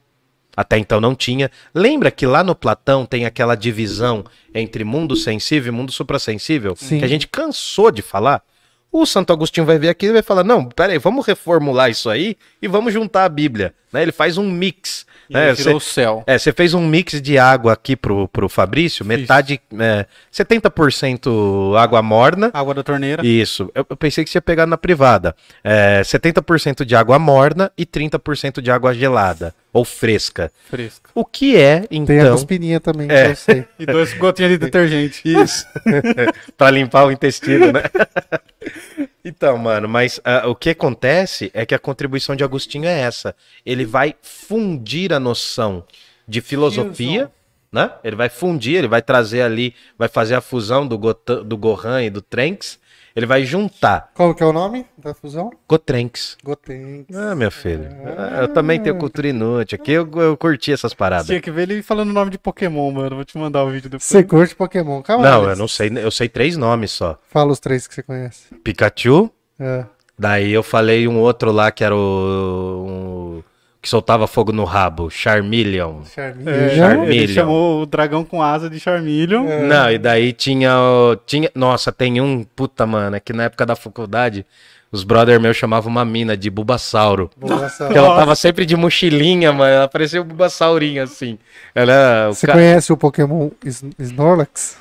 até 0.56 0.78
então 0.78 1.00
não 1.00 1.16
tinha. 1.16 1.50
Lembra 1.74 2.12
que 2.12 2.26
lá 2.26 2.44
no 2.44 2.54
Platão 2.54 3.06
tem 3.06 3.26
aquela 3.26 3.56
divisão 3.56 4.26
entre 4.54 4.84
mundo 4.84 5.16
sensível 5.16 5.72
e 5.72 5.76
mundo 5.76 5.94
suprassensível? 5.94 6.76
Sim. 6.76 7.00
Que 7.00 7.06
a 7.06 7.08
gente 7.08 7.26
cansou 7.26 7.90
de 7.90 8.02
falar? 8.02 8.44
O 8.92 9.06
Santo 9.06 9.32
Agostinho 9.32 9.66
vai 9.66 9.80
ver 9.80 9.88
aquilo 9.88 10.12
e 10.12 10.16
vai 10.16 10.24
falar: 10.24 10.44
não, 10.44 10.66
peraí, 10.66 10.98
vamos 10.98 11.26
reformular 11.26 11.90
isso 11.90 12.10
aí 12.10 12.36
e 12.62 12.68
vamos 12.68 12.94
juntar 12.94 13.24
a 13.24 13.30
Bíblia. 13.30 13.74
Né? 13.94 14.02
Ele 14.02 14.12
faz 14.12 14.38
um 14.38 14.52
mix. 14.52 15.06
Né? 15.30 15.48
ele 15.50 15.56
Você- 15.56 15.74
o 15.74 15.80
céu. 15.80 16.24
é, 16.26 16.38
você 16.38 16.52
fez 16.54 16.74
um 16.74 16.86
mix 16.86 17.22
de 17.22 17.38
água 17.38 17.74
aqui 17.74 17.96
pro, 17.96 18.28
pro 18.30 18.48
Fabrício, 18.48 19.06
metade, 19.06 19.60
é, 19.80 20.06
70% 20.32 21.76
água 21.78 22.02
morna. 22.02 22.50
Água 22.54 22.74
da 22.74 22.84
torneira. 22.84 23.26
Isso, 23.26 23.70
eu, 23.76 23.86
eu 23.90 23.98
pensei 23.98 24.24
que 24.24 24.30
você 24.30 24.38
ia 24.38 24.42
pegar 24.42 24.66
na 24.66 24.78
privada. 24.78 25.36
É, 25.64 26.02
70% 26.02 26.86
de 26.86 26.96
água 26.96 27.20
morna 27.20 27.72
e 27.78 27.86
30% 27.86 28.62
de 28.62 28.72
água 28.72 28.94
gelada 28.94 29.54
ou 29.74 29.84
fresca. 29.86 30.52
Fresca. 30.70 31.10
O 31.14 31.24
que 31.26 31.56
é, 31.56 31.82
Tem 31.82 32.00
a 32.00 32.22
então. 32.24 32.32
cuspininha 32.34 32.80
também, 32.80 33.08
É. 33.12 33.26
que 33.26 33.32
eu 33.32 33.36
sei. 33.36 33.66
E 33.80 33.86
dois 33.86 34.14
gotinhas 34.14 34.52
de 34.52 34.58
detergente. 34.58 35.22
Isso. 35.26 35.66
pra 36.58 36.72
limpar 36.72 37.06
o 37.06 37.12
intestino, 37.12 37.72
né? 37.72 37.84
Então, 39.28 39.58
mano, 39.58 39.90
mas 39.90 40.22
ah, 40.24 40.48
o 40.48 40.56
que 40.56 40.70
acontece 40.70 41.52
é 41.54 41.66
que 41.66 41.76
a 41.76 41.80
contribuição 41.80 42.34
de 42.34 42.46
Agostinho 42.46 42.86
é 42.86 43.02
essa. 43.02 43.36
Ele 43.66 43.84
vai 43.84 44.16
fundir 44.22 45.12
a 45.12 45.20
noção 45.20 45.84
de 46.26 46.40
filosofia, 46.40 47.30
né? 47.70 47.92
Ele 48.06 48.16
vai 48.16 48.30
fundir, 48.30 48.76
ele 48.76 48.88
vai 48.88 49.02
trazer 49.02 49.42
ali, 49.42 49.76
vai 49.98 50.08
fazer 50.08 50.36
a 50.36 50.40
fusão 50.40 50.88
do, 50.88 50.98
Gotan, 50.98 51.44
do 51.44 51.58
Gohan 51.58 52.04
e 52.04 52.10
do 52.10 52.22
Trenks. 52.22 52.80
Ele 53.18 53.26
vai 53.26 53.44
juntar 53.44 54.12
Qual 54.14 54.36
que 54.36 54.44
é 54.44 54.46
o 54.46 54.54
nome 54.54 54.86
da 54.96 55.12
fusão? 55.12 55.50
Gotrenks. 55.68 56.38
Gotenks. 56.44 57.18
Ah, 57.18 57.34
meu 57.34 57.50
filho. 57.50 57.90
Ah, 58.16 58.42
Eu 58.44 58.48
também 58.50 58.80
tenho 58.80 58.96
cultura 58.96 59.28
inútil. 59.28 59.76
Aqui 59.82 59.92
eu, 59.92 60.08
eu 60.22 60.38
curti 60.38 60.72
essas 60.72 60.94
paradas. 60.94 61.26
Tinha 61.26 61.42
que 61.42 61.50
ver 61.50 61.64
ele 61.64 61.82
falando 61.82 62.12
o 62.12 62.14
nome 62.14 62.30
de 62.30 62.38
Pokémon, 62.38 62.92
mano. 62.92 63.16
Vou 63.16 63.26
te 63.26 63.36
mandar 63.36 63.64
o 63.64 63.72
vídeo 63.72 63.90
depois. 63.90 64.04
Você 64.04 64.24
curte 64.24 64.56
Pokémon? 64.56 65.02
Calma 65.02 65.24
Não, 65.28 65.50
eu 65.50 65.56
não 65.56 65.68
sei, 65.68 65.92
eu 65.96 66.12
sei 66.12 66.30
três 66.30 66.56
nomes 66.56 66.92
só. 66.92 67.18
Fala 67.28 67.52
os 67.52 67.60
três 67.60 67.88
que 67.88 67.96
você 67.96 68.04
conhece. 68.04 68.54
Pikachu, 68.64 69.32
É. 69.60 69.84
daí 70.18 70.52
eu 70.54 70.62
falei 70.62 71.08
um 71.08 71.18
outro 71.18 71.52
lá 71.52 71.72
que 71.72 71.84
era 71.84 71.96
o 71.96 73.40
um- 73.40 73.44
que 73.82 73.88
soltava 73.88 74.28
fogo 74.28 74.52
no 74.52 74.64
rabo, 74.64 75.10
Charmeleon. 75.10 76.04
Charminho. 76.04 76.50
É, 76.50 76.76
Charmeleon. 76.76 77.12
ele 77.12 77.34
chamou 77.34 77.82
o 77.82 77.86
dragão 77.86 78.24
com 78.24 78.42
asa 78.42 78.70
de 78.70 78.80
Charmeleon. 78.80 79.48
É. 79.48 79.62
Não, 79.64 79.92
e 79.92 79.98
daí 79.98 80.34
tinha, 80.34 80.78
o- 80.80 81.16
tinha, 81.26 81.50
nossa, 81.56 81.92
tem 81.92 82.20
um, 82.20 82.44
puta, 82.44 82.86
mano, 82.86 83.16
é 83.16 83.20
que 83.20 83.32
na 83.34 83.44
época 83.44 83.66
da 83.66 83.76
faculdade, 83.76 84.46
os 84.92 85.04
brother 85.04 85.40
meus 85.40 85.56
chamavam 85.58 85.92
uma 85.92 86.04
mina 86.04 86.36
de 86.36 86.50
Bulbasauro. 86.50 87.30
Nossa. 87.40 87.86
Porque 87.86 87.98
ela 88.00 88.16
tava 88.16 88.36
sempre 88.36 88.66
de 88.66 88.76
mochilinha, 88.76 89.52
mano, 89.54 89.72
ela 89.72 89.88
parecia 89.88 90.22
um 90.22 90.26
Bulbasaurinho, 90.26 91.04
assim. 91.04 91.38
Ela, 91.76 92.28
Você 92.30 92.48
ca- 92.48 92.54
conhece 92.54 92.92
o 92.92 92.98
Pokémon 92.98 93.50
Sn- 93.66 93.92
Snorlax? 94.00 94.78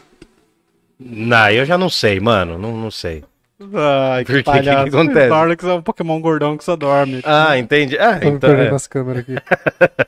Não, 0.98 1.50
eu 1.50 1.64
já 1.66 1.76
não 1.76 1.90
sei, 1.90 2.18
mano, 2.20 2.56
não, 2.58 2.74
não 2.76 2.90
sei. 2.90 3.22
Ai, 3.58 4.24
Por 4.24 4.34
que 4.36 4.42
quê? 4.42 4.50
Que 4.52 4.58
que 4.58 4.66
palhaço. 4.66 4.88
acontece? 4.98 5.24
Snorlax 5.26 5.64
é 5.64 5.72
um 5.74 5.82
Pokémon 5.82 6.20
gordão 6.20 6.56
que 6.58 6.64
só 6.64 6.76
dorme. 6.76 7.22
Ah, 7.24 7.56
entendi. 7.58 7.96
Ah, 7.98 8.18
Tô 8.18 8.26
me 8.30 8.36
então, 8.36 8.50
perdendo 8.50 8.68
é. 8.68 8.70
nas 8.72 8.86
câmeras 8.86 9.22
aqui. 9.22 9.34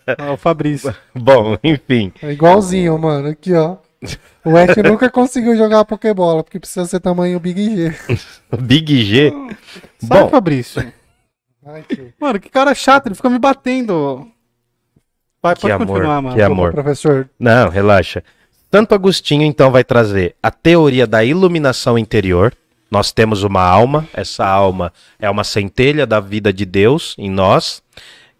É 0.06 0.24
o 0.30 0.36
Fabrício. 0.36 0.94
Bom, 1.14 1.56
enfim. 1.64 2.12
É 2.22 2.32
igualzinho, 2.32 2.98
mano. 2.98 3.28
Aqui, 3.28 3.54
ó. 3.54 3.76
O 4.44 4.56
Ash 4.56 4.76
nunca 4.84 5.08
conseguiu 5.10 5.56
jogar 5.56 5.84
Pokébola, 5.86 6.44
porque 6.44 6.60
precisa 6.60 6.84
ser 6.84 7.00
tamanho 7.00 7.40
Big 7.40 7.74
G. 7.74 7.94
Big 8.60 9.02
G. 9.04 9.30
Sai, 9.98 10.22
Bom, 10.22 10.28
Fabrício. 10.28 10.92
Ai, 11.66 11.82
que... 11.88 12.12
Mano, 12.20 12.38
que 12.38 12.50
cara 12.50 12.74
chato, 12.74 13.06
ele 13.06 13.14
fica 13.14 13.30
me 13.30 13.38
batendo. 13.38 14.28
Vai, 15.42 15.54
Que 15.54 15.62
pode 15.62 15.72
amor, 15.72 15.86
continuar, 15.86 16.20
mano. 16.22 16.36
que 16.36 16.42
amor. 16.42 16.72
Professor, 16.72 17.28
Não, 17.38 17.68
relaxa. 17.70 18.22
Santo 18.70 18.94
Agostinho, 18.94 19.42
então, 19.42 19.70
vai 19.70 19.82
trazer 19.84 20.34
a 20.42 20.50
teoria 20.50 21.06
da 21.06 21.24
iluminação 21.24 21.98
interior. 21.98 22.52
Nós 22.90 23.12
temos 23.12 23.42
uma 23.42 23.62
alma, 23.62 24.08
essa 24.14 24.46
alma 24.46 24.92
é 25.18 25.28
uma 25.28 25.44
centelha 25.44 26.06
da 26.06 26.20
vida 26.20 26.52
de 26.52 26.64
Deus 26.64 27.14
em 27.18 27.30
nós. 27.30 27.82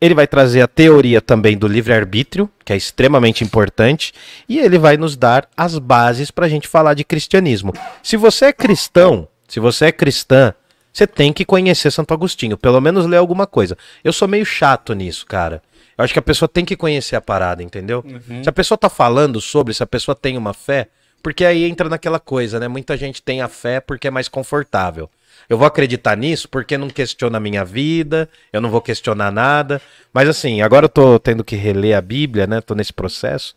Ele 0.01 0.15
vai 0.15 0.27
trazer 0.27 0.63
a 0.63 0.69
teoria 0.69 1.21
também 1.21 1.59
do 1.59 1.67
livre-arbítrio, 1.67 2.49
que 2.65 2.73
é 2.73 2.77
extremamente 2.77 3.43
importante, 3.43 4.13
e 4.49 4.59
ele 4.59 4.79
vai 4.79 4.97
nos 4.97 5.17
dar 5.17 5.49
as 5.57 5.79
bases 5.79 6.31
para 6.31 6.47
a 6.47 6.49
gente 6.49 6.69
falar 6.69 6.95
de 6.95 7.05
cristianismo. 7.05 7.73
Se 8.03 8.17
você 8.17 8.47
é 8.47 8.53
cristão, 8.53 9.27
se 9.49 9.59
você 9.59 9.87
é 9.87 9.93
cristã, 9.93 10.55
você 10.93 11.07
tem 11.07 11.33
que 11.33 11.45
conhecer 11.45 11.91
Santo 11.91 12.15
Agostinho, 12.15 12.57
pelo 12.57 12.81
menos 12.81 13.07
ler 13.07 13.17
alguma 13.17 13.47
coisa. 13.47 13.77
Eu 14.03 14.13
sou 14.13 14.29
meio 14.29 14.47
chato 14.47 14.95
nisso, 14.95 15.27
cara. 15.27 15.63
Eu 15.97 16.05
acho 16.05 16.13
que 16.13 16.19
a 16.19 16.23
pessoa 16.23 16.49
tem 16.49 16.65
que 16.65 16.77
conhecer 16.77 17.17
a 17.17 17.21
parada, 17.21 17.63
entendeu? 17.63 18.05
Se 18.43 18.49
a 18.49 18.53
pessoa 18.53 18.79
tá 18.79 18.89
falando 18.89 19.41
sobre, 19.41 19.75
se 19.75 19.83
a 19.83 19.87
pessoa 19.87 20.15
tem 20.15 20.39
uma 20.39 20.55
fé, 20.55 20.89
porque 21.23 21.45
aí 21.45 21.65
entra 21.65 21.89
naquela 21.89 22.19
coisa, 22.19 22.59
né? 22.59 22.69
Muita 22.69 22.97
gente 22.97 23.23
tem 23.23 23.41
a 23.41 23.49
fé 23.49 23.81
porque 23.81 24.09
é 24.09 24.11
mais 24.11 24.29
confortável. 24.29 25.11
Eu 25.49 25.57
vou 25.57 25.67
acreditar 25.67 26.17
nisso 26.17 26.49
porque 26.49 26.77
não 26.77 26.89
questiona 26.89 27.39
a 27.39 27.41
minha 27.41 27.65
vida, 27.65 28.29
eu 28.53 28.61
não 28.61 28.71
vou 28.71 28.81
questionar 28.81 29.31
nada. 29.31 29.81
Mas 30.13 30.29
assim, 30.29 30.63
agora 30.63 30.87
eu 30.87 30.89
tô 30.89 31.19
tendo 31.19 31.45
que 31.45 31.57
reler 31.57 31.97
a 31.97 32.01
Bíblia, 32.01 32.47
né? 32.47 32.61
Tô 32.61 32.75
nesse 32.75 32.93
processo. 32.93 33.55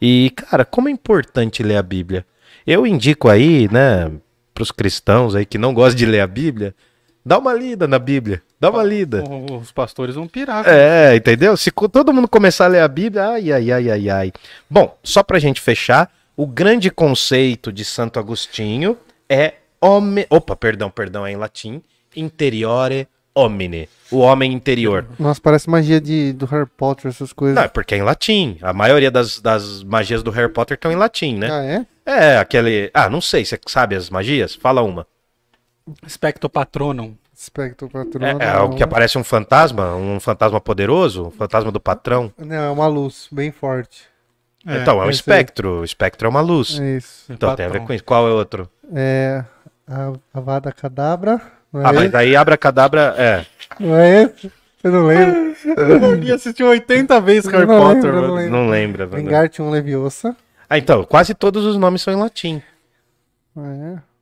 E, 0.00 0.30
cara, 0.36 0.64
como 0.64 0.88
é 0.88 0.92
importante 0.92 1.62
ler 1.62 1.76
a 1.76 1.82
Bíblia. 1.82 2.24
Eu 2.66 2.86
indico 2.86 3.28
aí, 3.28 3.68
né, 3.70 4.10
pros 4.54 4.70
cristãos 4.70 5.34
aí 5.34 5.44
que 5.44 5.58
não 5.58 5.74
gostam 5.74 5.96
de 5.96 6.06
ler 6.06 6.20
a 6.20 6.26
Bíblia, 6.26 6.74
dá 7.24 7.38
uma 7.38 7.52
lida 7.52 7.86
na 7.86 7.98
Bíblia. 7.98 8.42
Dá 8.58 8.70
uma 8.70 8.82
lida. 8.82 9.22
Os 9.60 9.70
pastores 9.70 10.14
vão 10.14 10.26
pirar. 10.26 10.66
É, 10.66 11.14
entendeu? 11.14 11.54
Se 11.56 11.70
todo 11.70 12.14
mundo 12.14 12.26
começar 12.26 12.64
a 12.64 12.68
ler 12.68 12.80
a 12.80 12.88
Bíblia, 12.88 13.28
ai, 13.28 13.52
ai, 13.52 13.70
ai, 13.70 13.90
ai, 13.90 14.08
ai. 14.08 14.32
Bom, 14.70 14.96
só 15.02 15.22
pra 15.22 15.38
gente 15.38 15.60
fechar, 15.60 16.10
o 16.36 16.46
grande 16.46 16.90
conceito 16.90 17.72
de 17.72 17.84
Santo 17.84 18.18
Agostinho 18.18 18.96
é 19.28 19.54
home... 19.80 20.26
Opa, 20.30 20.54
perdão, 20.56 20.90
perdão, 20.90 21.26
é 21.26 21.32
em 21.32 21.36
latim. 21.36 21.82
Interiore 22.16 23.06
homine. 23.34 23.88
O 24.12 24.18
homem 24.18 24.52
interior. 24.52 25.06
nossa, 25.18 25.40
parece 25.40 25.68
magia 25.68 26.00
de, 26.00 26.32
do 26.32 26.46
Harry 26.46 26.66
Potter, 26.76 27.10
essas 27.10 27.32
coisas. 27.32 27.56
Não, 27.56 27.64
é 27.64 27.68
porque 27.68 27.94
é 27.94 27.98
em 27.98 28.02
latim. 28.02 28.56
A 28.62 28.72
maioria 28.72 29.10
das, 29.10 29.40
das 29.40 29.82
magias 29.82 30.22
do 30.22 30.30
Harry 30.30 30.52
Potter 30.52 30.76
estão 30.76 30.92
em 30.92 30.96
latim, 30.96 31.36
né? 31.36 31.48
Ah, 31.50 31.64
é? 31.64 31.86
É, 32.06 32.38
aquele... 32.38 32.90
Ah, 32.94 33.08
não 33.10 33.20
sei, 33.20 33.44
você 33.44 33.58
sabe 33.66 33.96
as 33.96 34.08
magias? 34.08 34.54
Fala 34.54 34.82
uma. 34.82 35.06
Specto 36.08 36.48
Patronum. 36.48 37.14
Espectro 37.36 37.88
É, 37.88 38.04
patrono. 38.04 38.40
é 38.40 38.60
o 38.60 38.70
que 38.70 38.82
aparece 38.84 39.18
um 39.18 39.24
fantasma, 39.24 39.96
um 39.96 40.20
fantasma 40.20 40.60
poderoso, 40.60 41.26
um 41.26 41.30
fantasma 41.32 41.72
do 41.72 41.80
patrão. 41.80 42.32
Não, 42.38 42.54
é 42.56 42.70
uma 42.70 42.86
luz 42.86 43.26
bem 43.32 43.50
forte. 43.50 44.04
Então, 44.66 45.02
é 45.02 45.06
um 45.06 45.10
espectro. 45.10 45.80
O 45.80 45.84
espectro 45.84 46.26
é 46.26 46.30
uma 46.30 46.40
luz. 46.40 46.78
É 46.80 46.96
isso. 46.96 47.32
Então 47.32 47.54
tem 47.54 47.66
a 47.66 47.68
ver 47.68 47.80
com 47.80 47.92
isso. 47.92 48.04
Qual 48.04 48.26
é 48.28 48.30
o 48.30 48.34
outro? 48.34 48.68
É. 48.94 49.44
A 49.86 50.12
Avada 50.32 50.72
Cadabra. 50.72 51.40
Não 51.72 51.82
é 51.82 51.86
Ah, 51.86 51.92
mas 51.92 52.10
daí 52.10 52.36
Abracadabra 52.36 53.14
é. 53.18 53.44
Não 53.78 53.96
é 53.96 54.22
esse? 54.22 54.50
Eu 54.82 54.92
não 54.92 55.06
lembro. 55.06 55.54
Ele 56.22 56.32
assistiu 56.32 56.68
80 56.68 57.20
vezes 57.20 57.50
Harry 57.50 57.62
Eu 57.62 57.66
não 57.66 57.80
Potter, 57.80 58.04
lembro, 58.04 58.16
eu 58.16 58.28
não 58.28 58.34
lembro. 58.34 58.50
Não 58.52 58.68
lembra. 58.68 59.06
Vingartium 59.06 59.70
Leviosa. 59.70 60.36
Ah, 60.68 60.78
então, 60.78 61.04
quase 61.04 61.34
todos 61.34 61.64
os 61.64 61.76
nomes 61.76 62.02
são 62.02 62.12
em 62.12 62.16
latim. 62.16 62.62
Ah, 63.56 63.98
é. 63.98 64.14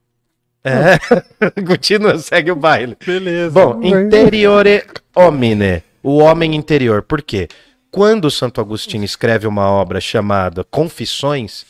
É. 0.65 1.61
Continua, 1.67 2.17
segue 2.19 2.53
o 2.53 2.57
baile. 2.57 2.97
Beleza. 3.05 3.51
Bom, 3.51 3.83
interiore 3.83 4.85
homine. 5.15 5.83
O 6.03 6.19
homem 6.19 6.55
interior. 6.55 7.03
Por 7.03 7.23
quê? 7.23 7.49
Quando 7.93 8.31
Santo 8.31 8.59
Agostinho 8.59 9.05
escreve 9.05 9.47
uma 9.47 9.71
obra 9.71 10.01
chamada 10.01 10.65
Confissões, 10.65 11.67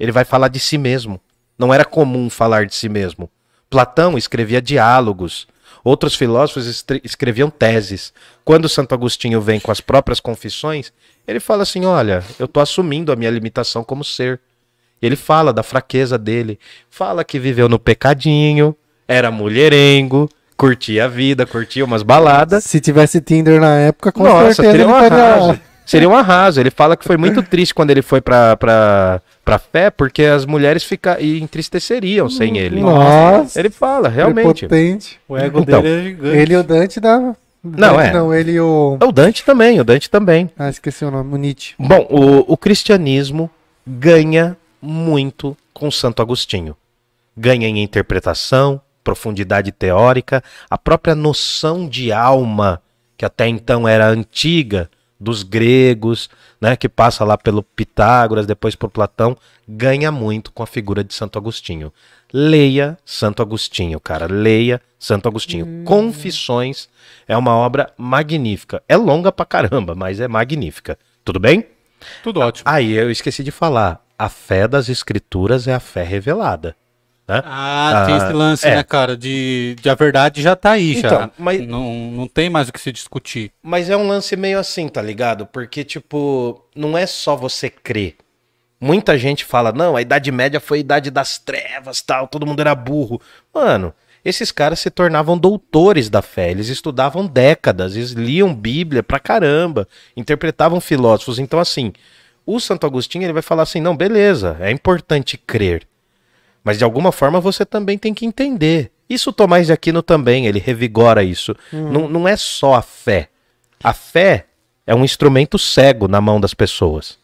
ele 0.00 0.10
vai 0.10 0.24
falar 0.24 0.48
de 0.48 0.58
si 0.58 0.78
mesmo. 0.78 1.20
Não 1.58 1.74
era 1.74 1.84
comum 1.84 2.30
falar 2.30 2.64
de 2.64 2.74
si 2.74 2.88
mesmo. 2.88 3.30
Platão 3.68 4.16
escrevia 4.16 4.62
diálogos. 4.62 5.46
Outros 5.84 6.14
filósofos 6.14 6.82
escreviam 7.04 7.50
teses. 7.50 8.14
Quando 8.46 8.66
Santo 8.66 8.94
Agostinho 8.94 9.42
vem 9.42 9.60
com 9.60 9.70
as 9.70 9.78
próprias 9.78 10.20
confissões, 10.20 10.90
ele 11.28 11.38
fala 11.38 11.64
assim: 11.64 11.84
olha, 11.84 12.24
eu 12.38 12.46
estou 12.46 12.62
assumindo 12.62 13.12
a 13.12 13.16
minha 13.16 13.30
limitação 13.30 13.84
como 13.84 14.02
ser. 14.02 14.40
Ele 15.02 15.16
fala 15.16 15.52
da 15.52 15.62
fraqueza 15.62 16.16
dele, 16.16 16.58
fala 16.88 17.24
que 17.24 17.38
viveu 17.38 17.68
no 17.68 17.78
pecadinho, 17.78 18.74
era 19.06 19.30
mulherengo, 19.30 20.30
curtia 20.62 21.06
a 21.06 21.08
vida, 21.08 21.44
curtia 21.44 21.84
umas 21.84 22.04
baladas. 22.04 22.62
Se 22.62 22.80
tivesse 22.80 23.20
Tinder 23.20 23.60
na 23.60 23.76
época, 23.78 24.12
com 24.12 24.22
Nossa, 24.22 24.54
certeza 24.54 24.70
seria 24.70 24.84
ele 24.84 24.92
um 24.92 24.94
arraso. 24.94 25.60
Seria 25.84 26.08
um 26.08 26.14
arraso. 26.14 26.60
Ele 26.60 26.70
fala 26.70 26.96
que 26.96 27.04
foi 27.04 27.16
muito 27.16 27.42
triste 27.44 27.74
quando 27.74 27.90
ele 27.90 28.00
foi 28.00 28.20
pra, 28.20 28.56
pra, 28.56 29.20
pra 29.44 29.58
fé, 29.58 29.90
porque 29.90 30.22
as 30.22 30.46
mulheres 30.46 30.84
fica, 30.84 31.20
e 31.20 31.42
entristeceriam 31.42 32.30
sem 32.30 32.58
ele. 32.58 32.80
Nossa, 32.80 33.58
Ele 33.58 33.70
fala, 33.70 34.08
realmente. 34.08 34.66
prepotente. 34.68 35.18
O 35.28 35.36
ego 35.36 35.60
Então, 35.60 35.82
dele 35.82 36.00
é 36.00 36.04
gigante. 36.04 36.36
Ele 36.36 36.54
e 36.54 36.56
o 36.56 36.62
Dante 36.62 37.00
da. 37.00 37.18
Não, 37.18 37.34
Dante 37.96 38.08
é. 38.08 38.12
Não, 38.12 38.32
ele 38.32 38.60
o. 38.60 38.98
O 39.02 39.12
Dante 39.12 39.44
também, 39.44 39.80
o 39.80 39.84
Dante 39.84 40.08
também. 40.08 40.48
Ah, 40.56 40.70
esqueci 40.70 41.04
o 41.04 41.10
nome, 41.10 41.34
o 41.34 41.36
Nietzsche. 41.36 41.74
Bom, 41.76 42.06
o, 42.08 42.52
o 42.52 42.56
cristianismo 42.56 43.50
ganha 43.84 44.56
muito 44.80 45.56
com 45.74 45.90
Santo 45.90 46.22
Agostinho. 46.22 46.76
Ganha 47.36 47.66
em 47.66 47.82
interpretação, 47.82 48.80
profundidade 49.02 49.72
teórica, 49.72 50.42
a 50.70 50.78
própria 50.78 51.14
noção 51.14 51.88
de 51.88 52.12
alma, 52.12 52.80
que 53.16 53.24
até 53.24 53.46
então 53.46 53.86
era 53.86 54.08
antiga, 54.08 54.90
dos 55.22 55.44
gregos, 55.44 56.28
né, 56.60 56.74
que 56.74 56.88
passa 56.88 57.24
lá 57.24 57.38
pelo 57.38 57.62
Pitágoras, 57.62 58.44
depois 58.44 58.74
por 58.74 58.90
Platão, 58.90 59.36
ganha 59.68 60.10
muito 60.10 60.50
com 60.50 60.62
a 60.62 60.66
figura 60.66 61.04
de 61.04 61.14
Santo 61.14 61.38
Agostinho. 61.38 61.92
Leia 62.32 62.98
Santo 63.04 63.40
Agostinho, 63.40 64.00
cara, 64.00 64.26
leia 64.26 64.82
Santo 64.98 65.28
Agostinho. 65.28 65.84
Confissões 65.84 66.88
é 67.28 67.36
uma 67.36 67.54
obra 67.54 67.92
magnífica. 67.96 68.82
É 68.88 68.96
longa 68.96 69.30
pra 69.30 69.46
caramba, 69.46 69.94
mas 69.94 70.18
é 70.18 70.26
magnífica. 70.26 70.98
Tudo 71.24 71.38
bem? 71.38 71.66
Tudo 72.22 72.40
ótimo. 72.40 72.68
Aí 72.68 72.92
eu 72.92 73.10
esqueci 73.10 73.44
de 73.44 73.52
falar. 73.52 74.04
A 74.18 74.28
fé 74.28 74.66
das 74.66 74.88
escrituras 74.88 75.68
é 75.68 75.74
a 75.74 75.80
fé 75.80 76.02
revelada. 76.02 76.74
Né? 77.28 77.40
Ah, 77.44 78.02
tem 78.06 78.14
Ah, 78.14 78.18
esse 78.18 78.32
lance, 78.32 78.66
é. 78.66 78.76
né, 78.76 78.82
cara? 78.82 79.16
De, 79.16 79.76
de 79.80 79.88
a 79.88 79.94
verdade 79.94 80.42
já 80.42 80.56
tá 80.56 80.72
aí, 80.72 80.96
Então, 80.96 81.10
já. 81.10 81.30
mas- 81.38 81.66
Não, 81.66 81.92
não 82.10 82.26
tem 82.26 82.50
mais 82.50 82.68
o 82.68 82.72
que 82.72 82.80
se 82.80 82.90
discutir. 82.92 83.52
Mas 83.62 83.88
é 83.88 83.96
um 83.96 84.06
lance 84.08 84.34
meio 84.36 84.58
assim, 84.58 84.88
tá 84.88 85.00
ligado? 85.00 85.46
Porque, 85.46 85.84
tipo, 85.84 86.64
não 86.74 86.98
é 86.98 87.06
só 87.06 87.36
você 87.36 87.70
crer. 87.70 88.16
Muita 88.80 89.16
gente 89.16 89.44
fala, 89.44 89.70
não, 89.72 89.94
a 89.96 90.02
Idade 90.02 90.32
Média 90.32 90.58
foi 90.58 90.78
a 90.78 90.80
idade 90.80 91.10
das 91.10 91.38
trevas, 91.38 92.02
tal, 92.02 92.26
todo 92.26 92.44
mundo 92.44 92.58
era 92.60 92.74
burro. 92.74 93.20
Mano, 93.54 93.94
esses 94.24 94.50
caras 94.50 94.80
se 94.80 94.90
tornavam 94.90 95.38
doutores 95.38 96.10
da 96.10 96.20
fé. 96.20 96.50
Eles 96.50 96.68
estudavam 96.68 97.24
décadas, 97.24 97.94
eles 97.94 98.10
liam 98.10 98.52
Bíblia 98.52 99.02
pra 99.04 99.20
caramba, 99.20 99.86
interpretavam 100.16 100.80
filósofos. 100.80 101.38
Então, 101.38 101.60
assim, 101.60 101.92
o 102.44 102.58
Santo 102.58 102.84
Agostinho 102.84 103.22
ele 103.24 103.32
vai 103.32 103.42
falar 103.42 103.62
assim: 103.62 103.80
não, 103.80 103.96
beleza, 103.96 104.56
é 104.60 104.72
importante 104.72 105.38
crer. 105.38 105.86
Mas 106.64 106.78
de 106.78 106.84
alguma 106.84 107.12
forma 107.12 107.40
você 107.40 107.64
também 107.64 107.98
tem 107.98 108.14
que 108.14 108.26
entender. 108.26 108.92
Isso 109.08 109.30
o 109.30 109.32
Tomás 109.32 109.66
de 109.66 109.72
Aquino 109.72 110.02
também, 110.02 110.46
ele 110.46 110.58
revigora 110.58 111.22
isso. 111.22 111.54
Não, 111.72 112.08
não 112.08 112.28
é 112.28 112.36
só 112.36 112.74
a 112.74 112.82
fé. 112.82 113.28
A 113.82 113.92
fé 113.92 114.46
é 114.86 114.94
um 114.94 115.04
instrumento 115.04 115.58
cego 115.58 116.08
na 116.08 116.20
mão 116.20 116.40
das 116.40 116.54
pessoas. 116.54 117.18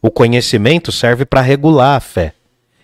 O 0.00 0.10
conhecimento 0.10 0.90
serve 0.90 1.24
para 1.24 1.40
regular 1.40 1.96
a 1.96 2.00
fé. 2.00 2.34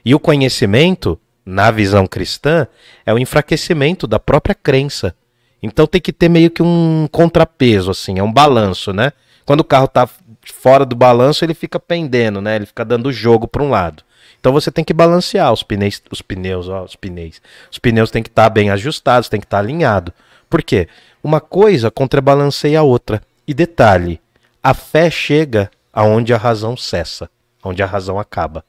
E 0.05 0.14
o 0.14 0.20
conhecimento, 0.20 1.18
na 1.44 1.70
visão 1.70 2.07
cristã, 2.07 2.66
é 3.05 3.14
o 3.14 3.18
enfraquecimento 3.18 4.07
da 4.07 4.18
própria 4.18 4.55
crença. 4.55 5.14
Então 5.62 5.87
tem 5.87 6.01
que 6.01 6.12
ter 6.12 6.29
meio 6.29 6.51
que 6.51 6.62
um 6.62 7.09
contrapeso, 7.11 7.90
assim, 7.90 8.18
é 8.18 8.22
um 8.22 8.33
balanço, 8.33 8.92
né? 8.92 9.12
Quando 9.44 9.61
o 9.61 9.64
carro 9.64 9.88
tá 9.88 10.09
fora 10.44 10.85
do 10.85 10.94
balanço, 10.94 11.44
ele 11.44 11.55
fica 11.55 11.81
pendendo, 11.81 12.40
né? 12.40 12.57
Ele 12.57 12.66
fica 12.66 12.85
dando 12.85 13.12
jogo 13.12 13.49
para 13.49 13.62
um 13.62 13.70
lado. 13.70 14.03
Então 14.47 14.53
você 14.53 14.71
tem 14.71 14.85
que 14.85 14.95
balancear 14.95 15.53
os 15.53 15.65
pneus, 15.65 16.01
os 16.09 16.23
pneus, 16.23 16.69
ó, 16.69 16.85
os 16.85 16.95
pneus. 16.95 17.43
Os 17.69 17.81
pneus 17.81 18.13
têm 18.13 18.23
que 18.23 18.29
estar 18.29 18.49
bem 18.49 18.71
ajustados, 18.71 19.29
tem 19.29 19.41
que 19.41 19.47
estar 19.47 19.59
alinhado. 19.59 20.13
Por 20.49 20.63
quê? 20.63 20.89
Uma 21.21 21.41
coisa 21.41 21.91
contrabalanceia 21.91 22.79
a 22.79 22.85
outra. 22.85 23.21
E 23.45 23.53
detalhe, 23.53 24.21
a 24.63 24.73
fé 24.73 25.11
chega 25.11 25.69
aonde 25.93 26.33
a 26.33 26.37
razão 26.37 26.77
cessa, 26.77 27.29
onde 27.61 27.83
a 27.83 27.87
razão 27.87 28.21
acaba. 28.21 28.65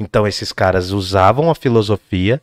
Então 0.00 0.26
esses 0.26 0.50
caras 0.50 0.92
usavam 0.92 1.50
a 1.50 1.54
filosofia, 1.54 2.40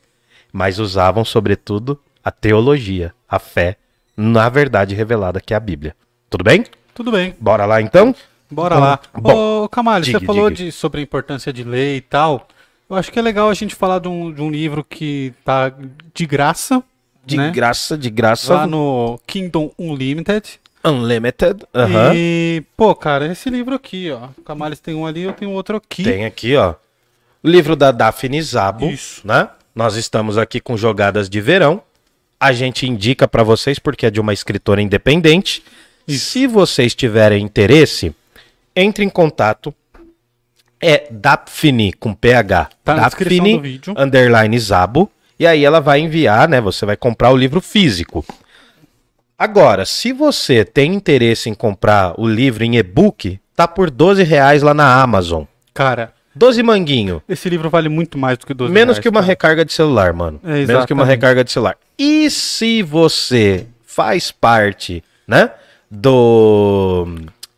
mas 0.54 0.78
usavam 0.78 1.26
sobretudo 1.26 2.00
a 2.24 2.30
teologia, 2.30 3.16
a 3.28 3.40
fé 3.40 3.78
na 4.16 4.48
verdade 4.48 4.94
revelada 4.94 5.42
que 5.42 5.56
é 5.56 5.58
a 5.58 5.60
Bíblia. 5.60 5.96
Tudo 6.30 6.44
bem? 6.44 6.64
Tudo 6.94 7.12
bem. 7.12 7.36
Bora 7.40 7.66
lá 7.66 7.82
então? 7.82 8.14
Bora 8.52 8.78
lá. 8.78 9.00
Bom, 9.12 9.64
Ô, 9.64 9.70
Camalho, 9.70 10.06
diga, 10.06 10.20
você 10.20 10.26
falou 10.28 10.52
diga. 10.52 10.66
de, 10.66 10.72
sobre 10.72 11.00
a 11.00 11.04
importância 11.04 11.52
de 11.52 11.64
ler 11.64 11.98
e 11.98 12.02
tal. 12.02 12.48
Eu 12.90 12.96
acho 12.96 13.12
que 13.12 13.18
é 13.18 13.22
legal 13.22 13.50
a 13.50 13.54
gente 13.54 13.74
falar 13.76 14.00
de 14.00 14.08
um, 14.08 14.32
de 14.32 14.42
um 14.42 14.50
livro 14.50 14.84
que 14.84 15.34
tá 15.44 15.74
de 16.14 16.26
graça, 16.26 16.84
De 17.26 17.36
né? 17.38 17.52
graça, 17.52 17.98
de 17.98 18.10
graça. 18.10 18.54
lá 18.54 18.68
no 18.68 19.20
Kingdom 19.26 19.72
Unlimited. 19.78 20.60
Unlimited. 20.84 21.66
aham. 21.74 22.12
E, 22.16 22.64
pô, 22.78 22.94
cara, 22.94 23.32
esse 23.32 23.50
livro 23.50 23.74
aqui, 23.74 24.12
ó. 24.12 24.28
O 24.38 24.44
Camales 24.44 24.80
tem 24.80 24.94
um 24.94 25.06
ali, 25.06 25.24
eu 25.24 25.34
tenho 25.34 25.50
outro 25.52 25.78
aqui. 25.78 26.04
Tem 26.04 26.26
aqui, 26.26 26.56
ó. 26.56 26.76
Livro 27.44 27.76
da 27.76 27.92
Daphne 27.92 28.42
Zabo, 28.42 28.86
Isso. 28.88 29.22
né? 29.26 29.50
Nós 29.74 29.96
estamos 29.96 30.38
aqui 30.38 30.60
com 30.60 30.78
jogadas 30.78 31.28
de 31.28 31.42
verão. 31.42 31.82
A 32.40 32.52
gente 32.54 32.86
indica 32.88 33.28
pra 33.28 33.44
vocês 33.44 33.80
porque 33.80 34.06
é 34.06 34.12
de 34.12 34.20
uma 34.22 34.34
escritora 34.34 34.82
independente. 34.82 35.64
Se 36.08 36.46
vocês 36.46 36.94
tiverem 36.94 37.44
interesse, 37.44 38.16
entre 38.76 39.04
em 39.04 39.10
contato. 39.10 39.74
É 40.82 41.08
Daphne 41.10 41.94
com 41.94 42.14
PH. 42.14 42.70
Tá 42.84 43.10
vídeo. 43.62 43.94
underline 43.98 44.58
Zabo. 44.60 45.10
E 45.40 45.46
aí 45.46 45.66
ela 45.66 45.80
vai 45.82 46.00
enviar, 46.00 46.48
né? 46.48 46.62
Você 46.62 46.86
vai 46.86 46.96
comprar 46.96 47.32
o 47.32 47.38
livro 47.38 47.60
físico. 47.62 48.26
Agora, 49.38 49.86
se 49.86 50.14
você 50.14 50.64
tem 50.64 50.94
interesse 50.94 51.50
em 51.50 51.54
comprar 51.54 52.14
o 52.18 52.26
livro 52.28 52.64
em 52.64 52.78
e-book, 52.78 53.40
tá 53.56 53.68
por 53.68 53.92
12 53.92 54.24
reais 54.24 54.62
lá 54.64 54.74
na 54.74 55.02
Amazon. 55.02 55.44
Cara, 55.74 56.14
12 56.34 56.64
manguinho. 56.64 57.22
esse 57.28 57.50
livro 57.50 57.70
vale 57.70 57.90
muito 57.90 58.18
mais 58.18 58.38
do 58.38 58.46
que 58.46 58.54
12 58.54 58.72
Menos 58.72 58.96
reais, 58.96 59.04
que 59.04 59.10
uma 59.10 59.20
cara. 59.22 59.28
recarga 59.28 59.66
de 59.66 59.74
celular, 59.74 60.14
mano. 60.14 60.40
É, 60.44 60.66
Menos 60.66 60.86
que 60.86 60.94
uma 60.94 61.06
recarga 61.06 61.44
de 61.44 61.52
celular. 61.52 61.78
E 61.98 62.30
se 62.30 62.82
você 62.82 63.68
faz 63.86 64.32
parte, 64.32 65.04
né, 65.28 65.52
do 65.90 67.08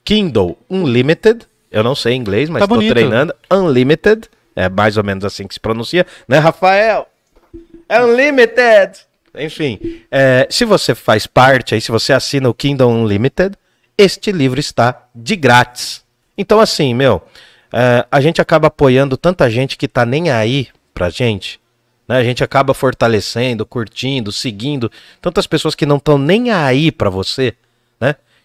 Kindle 0.04 0.58
Unlimited, 0.70 1.46
eu 1.72 1.84
não 1.84 1.96
sei 1.96 2.14
inglês, 2.16 2.50
mas 2.50 2.62
Tá 2.62 2.68
tô 2.68 2.76
bonito. 2.76 2.92
treinando. 2.92 3.34
Unlimited, 3.52 4.30
é 4.56 4.70
mais 4.70 4.98
ou 4.98 5.04
menos 5.04 5.24
assim 5.26 5.48
que 5.48 5.54
se 5.54 5.60
pronuncia, 5.60 6.06
né, 6.28 6.38
Rafael? 6.40 7.08
Unlimited! 7.90 9.00
Enfim, 9.40 9.80
é, 10.12 10.48
se 10.50 10.66
você 10.66 10.96
faz 10.96 11.28
parte, 11.28 11.76
aí 11.76 11.82
se 11.82 11.92
você 11.92 12.12
assina 12.12 12.50
o 12.50 12.54
Kindle 12.54 12.90
Unlimited, 12.90 13.56
este 13.98 14.32
livro 14.32 14.60
está 14.60 15.08
de 15.14 15.36
grátis. 15.36 16.04
Então, 16.38 16.60
assim, 16.60 16.94
meu, 16.94 17.22
é, 17.72 18.06
a 18.12 18.20
gente 18.20 18.42
acaba 18.42 18.68
apoiando 18.68 19.16
tanta 19.16 19.50
gente 19.50 19.78
que 19.78 19.88
tá 19.88 20.06
nem 20.06 20.32
aí 20.32 20.68
pra 20.94 21.10
gente. 21.10 21.60
Né? 22.08 22.18
A 22.18 22.24
gente 22.24 22.44
acaba 22.44 22.74
fortalecendo, 22.74 23.66
curtindo, 23.66 24.32
seguindo 24.32 24.92
tantas 25.22 25.46
pessoas 25.46 25.76
que 25.76 25.86
não 25.86 25.98
estão 25.98 26.18
nem 26.18 26.52
aí 26.52 26.92
pra 26.92 27.10
você? 27.10 27.54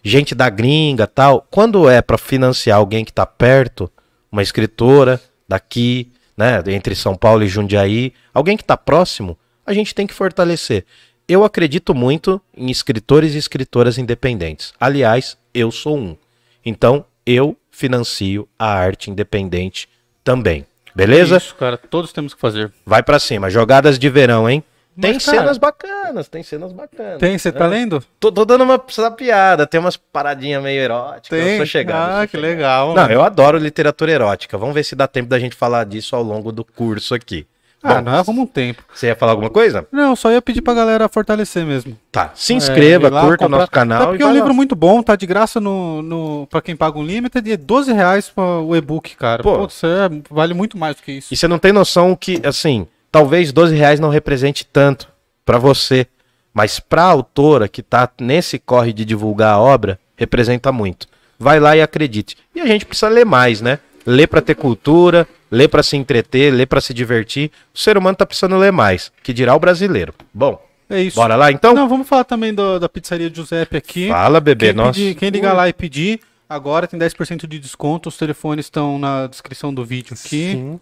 Gente 0.03 0.35
da 0.35 0.51
gringa, 0.51 1.07
tal. 1.07 1.47
Quando 1.51 1.89
é 1.89 2.03
pra 2.03 2.19
financiar 2.19 2.79
alguém 2.79 3.05
que 3.05 3.13
tá 3.13 3.25
perto, 3.25 3.91
uma 4.31 4.43
escritora 4.43 5.21
daqui, 5.49 6.11
né, 6.37 6.63
entre 6.69 6.95
São 6.95 7.15
Paulo 7.15 7.45
e 7.45 7.49
Jundiaí, 7.49 8.13
alguém 8.33 8.57
que 8.57 8.65
tá 8.65 8.77
próximo, 8.77 9.39
a 9.65 9.73
gente 9.73 9.95
tem 9.95 10.07
que 10.07 10.15
fortalecer. 10.15 10.85
Eu 11.29 11.45
acredito 11.45 11.95
muito 11.95 12.41
em 12.57 12.71
escritores 12.71 13.35
e 13.35 13.39
escritoras 13.39 13.97
independentes. 13.97 14.73
Aliás, 14.79 15.39
eu 15.55 15.71
sou 15.71 15.97
um. 15.97 16.17
Então, 16.65 17.05
eu 17.25 17.57
financio 17.71 18.49
a 18.59 18.67
arte 18.67 19.11
independente 19.11 19.89
também. 20.25 20.67
Beleza? 20.95 21.37
Isso, 21.37 21.55
cara, 21.55 21.77
todos 21.79 22.13
temos 22.13 22.35
que 22.35 22.41
fazer. 22.41 22.73
Vai 22.85 23.03
pra 23.03 23.19
cima. 23.19 23.49
Jogadas 23.49 23.99
de 23.99 24.09
verão, 24.11 24.49
hein? 24.49 24.63
Tem 25.01 25.15
Mas, 25.15 25.25
cara- 25.25 25.39
cenas 25.39 25.59
bacanas, 25.59 26.29
tem 26.29 26.43
cenas 26.43 26.71
bacanas. 26.73 27.19
Tem, 27.19 27.39
você 27.39 27.51
tá 27.51 27.65
É. 27.65 27.69
lendo? 27.69 28.05
Tô, 28.21 28.31
tô 28.31 28.45
dando 28.45 28.63
uma 28.65 28.79
piada, 28.79 29.67
tem 29.67 29.81
umas 29.81 29.97
paradinhas 29.97 30.63
meio 30.63 30.81
eróticas. 30.81 31.39
Eu 31.39 31.59
tô 31.59 31.67
chegando. 31.67 31.97
eu 31.97 32.03
Ah, 32.03 32.21
tô 32.23 32.27
que 32.29 32.37
chegando. 32.37 32.43
legal. 32.51 32.95
Não, 32.95 33.07
eu 33.11 33.23
adoro 33.23 33.57
literatura 33.59 34.13
erótica. 34.13 34.59
Vamos 34.59 34.75
ver 34.75 34.85
se 34.85 34.95
dá 34.95 35.07
tempo 35.09 35.29
da 35.31 35.39
gente 35.39 35.57
falar 35.57 35.85
disso 35.85 36.15
ao 36.15 36.23
longo 36.23 36.53
do 36.53 36.63
curso 36.65 37.15
aqui. 37.15 37.47
Ah, 37.85 37.95
Bom, 37.95 38.03
não 38.03 38.13
arruma 38.19 38.43
um 38.43 38.47
tempo. 38.47 38.85
Você 38.95 39.07
ia 39.09 39.17
falar 39.17 39.33
alguma 39.33 39.51
coisa? 39.51 39.85
Não, 39.91 40.15
só 40.15 40.31
ia 40.31 40.41
pedir 40.41 40.63
pra 40.63 40.73
galera 40.73 41.09
fortalecer 41.09 41.65
mesmo. 41.67 41.99
Tá. 42.13 42.31
Se 42.33 42.55
inscreva, 42.55 43.09
É, 43.09 43.11
lá, 43.11 43.23
curta 43.23 43.47
o 43.47 43.49
nosso 43.49 43.71
canal. 43.73 44.03
Até 44.03 44.07
porque 44.11 44.23
é 44.23 44.27
um 44.27 44.29
vai 44.29 44.35
livro 44.37 44.51
lá. 44.51 44.55
muito 44.55 44.77
bom, 44.77 45.03
tá 45.03 45.17
de 45.17 45.27
graça 45.27 45.59
no, 45.59 46.01
no, 46.01 46.47
pra 46.49 46.61
quem 46.63 46.77
paga 46.77 46.97
um 46.97 47.03
limited 47.05 47.49
e 47.49 47.53
é 47.53 47.57
12 47.57 47.93
reais 47.93 48.29
pra 48.29 48.45
o 48.45 48.77
e-book, 48.77 49.17
cara. 49.17 49.43
Pô. 49.43 49.59
Pô, 49.59 49.67
isso 49.67 49.85
é- 49.85 50.09
vale 50.31 50.55
muito 50.55 50.79
mais 50.79 50.95
do 50.95 51.03
que 51.03 51.11
isso. 51.13 51.35
E 51.35 51.37
você 51.37 51.49
não 51.49 51.59
tem 51.59 51.73
noção 51.73 52.15
que, 52.15 52.41
assim, 52.47 52.87
talvez 53.13 53.53
12 53.53 53.77
reais 53.77 54.01
não 54.01 54.09
represente 54.09 54.67
tanto 54.67 55.07
pra 55.45 55.59
você, 55.59 56.07
mas 56.53 56.81
pra 56.81 57.03
autora 57.05 57.69
que 57.69 57.83
tá 57.83 58.09
nesse 58.21 58.59
corre 58.59 58.93
de 58.93 59.05
divulgar 59.05 59.55
a 59.55 59.59
obra, 59.61 59.99
representa 60.17 60.73
muito. 60.73 61.07
Vai 61.39 61.61
lá 61.61 61.77
e 61.77 61.83
acredite. 61.83 62.37
E 62.55 62.61
a 62.61 62.67
gente 62.67 62.87
precisa 62.87 63.09
ler 63.09 63.27
mais, 63.27 63.61
né? 63.61 63.79
Ler 64.07 64.27
pra 64.27 64.41
ter 64.41 64.55
cultura, 64.55 65.27
ler 65.51 65.69
pra 65.69 65.83
se 65.83 65.97
entreter, 65.97 66.53
ler 66.53 66.67
pra 66.67 66.81
se 66.81 66.93
divertir. 66.95 67.51
O 67.75 67.79
ser 67.79 67.97
humano 67.99 68.17
tá 68.17 68.25
precisando 68.27 68.57
ler 68.57 68.73
mais, 68.73 69.13
que 69.23 69.33
dirá 69.33 69.55
o 69.55 69.59
brasileiro. 69.61 70.13
Bom, 70.33 70.61
É 70.89 71.01
isso. 71.03 71.17
bora 71.17 71.37
lá 71.37 71.53
então? 71.53 71.75
Não, 71.75 71.89
vamos 71.89 72.09
falar 72.09 72.25
também 72.25 72.53
do- 72.55 72.79
da 72.81 72.89
pizzaria 72.89 73.31
Giuseppe 73.33 73.77
aqui. 73.77 74.09
Fala, 74.09 74.41
bebê, 74.41 74.67
Quem, 74.69 74.75
nossa. 74.75 74.93
pedir- 74.99 75.15
quem 75.15 75.31
ligar 75.31 75.53
lá 75.53 75.69
e 75.69 75.73
pedir, 75.73 76.21
agora 76.49 76.87
tem 76.87 76.99
10% 76.99 77.47
de 77.47 77.59
desconto. 77.59 78.09
Os 78.09 78.17
telefones 78.17 78.67
estão 78.67 78.99
na 78.99 79.27
descrição 79.27 79.73
do 79.73 79.85
vídeo 79.85 80.15
aqui. 80.15 80.53
Sim. 80.53 80.81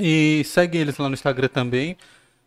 E 0.00 0.42
segue 0.44 0.78
eles 0.78 0.96
lá 0.98 1.08
no 1.08 1.14
Instagram 1.14 1.48
também. 1.48 1.96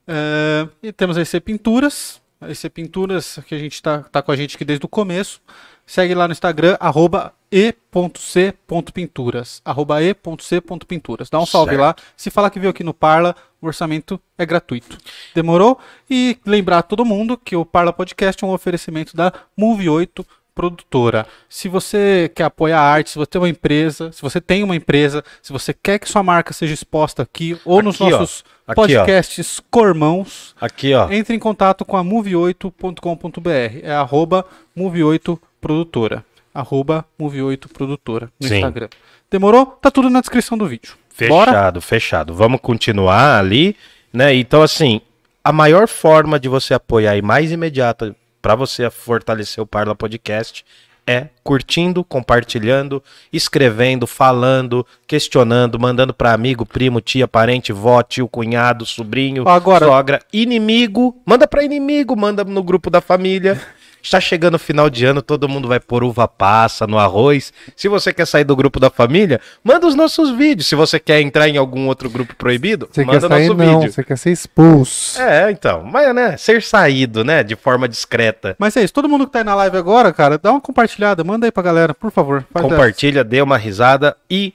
É, 0.08 0.68
e 0.82 0.92
temos 0.92 1.18
a 1.18 1.22
EC 1.22 1.40
Pinturas. 1.42 2.22
A 2.40 2.50
EC 2.50 2.70
Pinturas, 2.70 3.40
que 3.48 3.56
a 3.56 3.60
gente 3.60 3.82
tá, 3.82 4.04
tá 4.04 4.22
com 4.22 4.32
a 4.32 4.36
gente 4.36 4.56
aqui 4.56 4.66
desde 4.66 4.86
o 4.86 4.90
começo. 4.90 5.42
Segue 5.86 6.14
lá 6.14 6.28
no 6.28 6.34
Instagram, 6.34 6.78
arroba 6.80 7.34
e.c.pinturas. 7.52 9.62
Arroba 9.64 10.04
e.c.pinturas. 10.04 11.30
Dá 11.30 11.40
um 11.40 11.46
salve 11.46 11.72
Certo. 11.72 11.82
lá. 11.82 11.96
Se 12.16 12.30
falar 12.30 12.50
que 12.50 12.60
veio 12.60 12.72
aqui 12.72 12.84
no 12.84 12.94
Parla, 12.94 13.36
o 13.62 13.68
orçamento 13.68 14.20
é 14.38 14.46
gratuito. 14.46 14.98
Demorou? 15.34 15.80
E 16.10 16.38
lembrar 16.46 16.84
todo 16.84 17.06
mundo 17.06 17.38
que 17.38 17.56
o 17.56 17.66
Parla 17.66 17.94
Podcast 17.94 18.44
é 18.44 18.48
um 18.48 18.52
oferecimento 18.52 19.16
da 19.16 19.32
Move 19.56 19.90
8 19.90 20.26
produtora. 20.58 21.26
Se 21.48 21.70
você 21.70 22.30
quer 22.34 22.46
apoiar 22.46 22.80
a 22.80 22.84
arte, 22.84 23.12
se 23.12 23.16
você 23.18 23.28
tem 23.28 23.40
uma 23.42 23.50
empresa, 23.50 24.12
se 24.12 24.22
você 24.22 24.42
tem 24.42 24.64
uma 24.64 24.76
empresa, 24.76 25.24
se 25.42 25.54
você 25.54 25.74
quer 25.74 26.00
que 26.00 26.10
sua 26.10 26.24
marca 26.24 26.52
seja 26.52 26.74
exposta 26.74 27.22
aqui 27.22 27.58
ou 27.64 27.82
nos 27.84 27.96
Aqui, 28.02 28.04
ó. 28.14 28.20
nossos 28.20 28.44
ó. 28.68 28.74
podcasts 28.74 29.62
cormãos, 29.70 30.56
Aqui, 30.60 30.94
ó. 30.94 31.10
entre 31.12 31.36
em 31.36 31.40
contato 31.40 31.86
com 31.86 31.96
a 31.96 32.04
move8.com.br. 32.04 33.80
É 33.84 33.92
arroba 33.92 34.46
move8 34.78 35.40
produtora. 35.62 36.26
Arroba 36.54 37.06
move8 37.20 37.68
produtora 37.72 38.30
no 38.40 38.48
Sim. 38.48 38.56
Instagram. 38.56 38.90
Demorou? 39.30 39.66
Tá 39.66 39.92
tudo 39.92 40.10
na 40.10 40.20
descrição 40.22 40.58
do 40.58 40.66
vídeo. 40.66 40.94
Bora? 41.28 41.52
Fechado, 41.52 41.82
fechado. 41.82 42.34
Vamos 42.34 42.60
continuar 42.62 43.40
ali, 43.40 43.76
né? 44.14 44.34
Então, 44.36 44.62
assim, 44.62 45.02
a 45.44 45.52
maior 45.52 45.88
forma 45.88 46.40
de 46.40 46.48
você 46.50 46.74
apoiar 46.74 47.16
e 47.18 47.22
mais 47.22 47.52
imediata 47.52 48.16
para 48.48 48.56
você 48.56 48.90
fortalecer 48.90 49.62
o 49.62 49.68
Parla 49.68 49.94
Podcast 49.94 50.64
É 51.06 51.28
curtindo, 51.44 52.02
compartilhando, 52.02 53.04
escrevendo, 53.32 54.08
falando, 54.08 54.86
questionando, 55.06 55.78
mandando 55.78 56.14
para 56.14 56.34
amigo, 56.34 56.66
primo, 56.66 57.02
tia, 57.02 57.28
parente, 57.28 57.72
vó, 57.74 58.02
tio, 58.04 58.28
cunhado, 58.28 58.86
sobrinho, 58.86 59.48
Agora- 59.48 59.86
sogra, 59.86 60.20
inimigo. 60.32 61.16
Manda 61.26 61.46
para 61.48 61.64
inimigo, 61.64 62.16
manda 62.16 62.44
no 62.46 62.62
grupo 62.64 62.90
da 62.90 63.00
família. 63.02 63.60
Está 64.08 64.22
chegando 64.22 64.56
o 64.56 64.60
final 64.60 64.90
de 64.90 65.04
ano, 65.04 65.22
todo 65.22 65.50
mundo 65.50 65.68
vai 65.68 65.82
pôr 65.82 66.02
uva 66.02 66.30
passa 66.30 66.88
no 66.88 66.98
arroz. 66.98 67.52
Se 67.76 67.90
você 67.90 68.14
quer 68.14 68.26
sair 68.26 68.46
do 68.46 68.56
grupo 68.56 68.80
da 68.80 68.90
família, 68.90 69.42
manda 69.62 69.86
os 69.86 69.96
nossos 69.96 70.32
vídeos. 70.32 70.66
Se 70.66 70.76
você 70.76 70.98
quer 70.98 71.20
entrar 71.20 71.50
em 71.50 71.58
algum 71.58 71.88
outro 71.88 72.10
grupo 72.10 72.34
proibido, 72.34 72.88
Você 72.90 73.04
quer 73.04 73.16
manda 73.16 73.28
sair, 73.28 73.50
nosso 73.50 73.58
não. 73.58 73.80
vídeo. 73.80 73.92
Você 73.92 74.04
quer 74.06 74.18
ser 74.18 74.32
expulso. 74.32 75.22
É, 75.22 75.52
então. 75.52 75.84
Mas, 75.84 76.16
né, 76.16 76.38
ser 76.38 76.64
saído, 76.64 77.26
né, 77.26 77.44
de 77.44 77.58
forma 77.58 77.86
discreta. 77.86 78.56
Mas 78.58 78.78
é 78.78 78.84
isso, 78.86 78.94
todo 78.94 79.10
mundo 79.10 79.26
que 79.28 79.34
tá 79.34 79.40
aí 79.40 79.44
na 79.44 79.56
live 79.56 79.76
agora, 79.76 80.14
cara, 80.14 80.38
dá 80.38 80.52
uma 80.52 80.62
compartilhada, 80.62 81.22
manda 81.26 81.46
aí 81.46 81.52
pra 81.52 81.62
galera, 81.62 81.94
por 81.94 82.10
favor. 82.10 82.46
Compartilha, 82.54 83.26
dê 83.26 83.42
uma 83.42 83.58
risada 83.58 84.16
e 84.32 84.54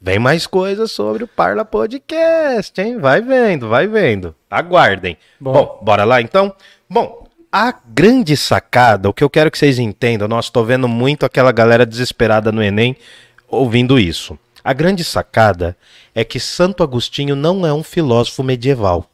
vem 0.00 0.18
mais 0.18 0.46
coisas 0.46 0.90
sobre 0.90 1.22
o 1.22 1.28
Parla 1.28 1.66
Podcast, 1.66 2.80
hein? 2.80 2.96
Vai 2.96 3.20
vendo, 3.20 3.68
vai 3.68 3.86
vendo. 3.86 4.34
Aguardem. 4.50 5.18
Bom. 5.38 5.52
Bom, 5.52 5.80
bora 5.82 6.04
lá 6.04 6.22
então? 6.22 6.54
Bom, 6.88 7.25
a 7.50 7.72
grande 7.72 8.36
sacada, 8.36 9.08
o 9.08 9.12
que 9.12 9.24
eu 9.24 9.30
quero 9.30 9.50
que 9.50 9.58
vocês 9.58 9.78
entendam, 9.78 10.28
nossa, 10.28 10.52
tô 10.52 10.64
vendo 10.64 10.88
muito 10.88 11.24
aquela 11.24 11.52
galera 11.52 11.86
desesperada 11.86 12.52
no 12.52 12.62
Enem 12.62 12.96
ouvindo 13.48 13.98
isso. 13.98 14.38
A 14.62 14.72
grande 14.72 15.04
sacada 15.04 15.76
é 16.14 16.24
que 16.24 16.40
Santo 16.40 16.82
Agostinho 16.82 17.36
não 17.36 17.66
é 17.66 17.72
um 17.72 17.82
filósofo 17.82 18.42
medieval. 18.42 19.08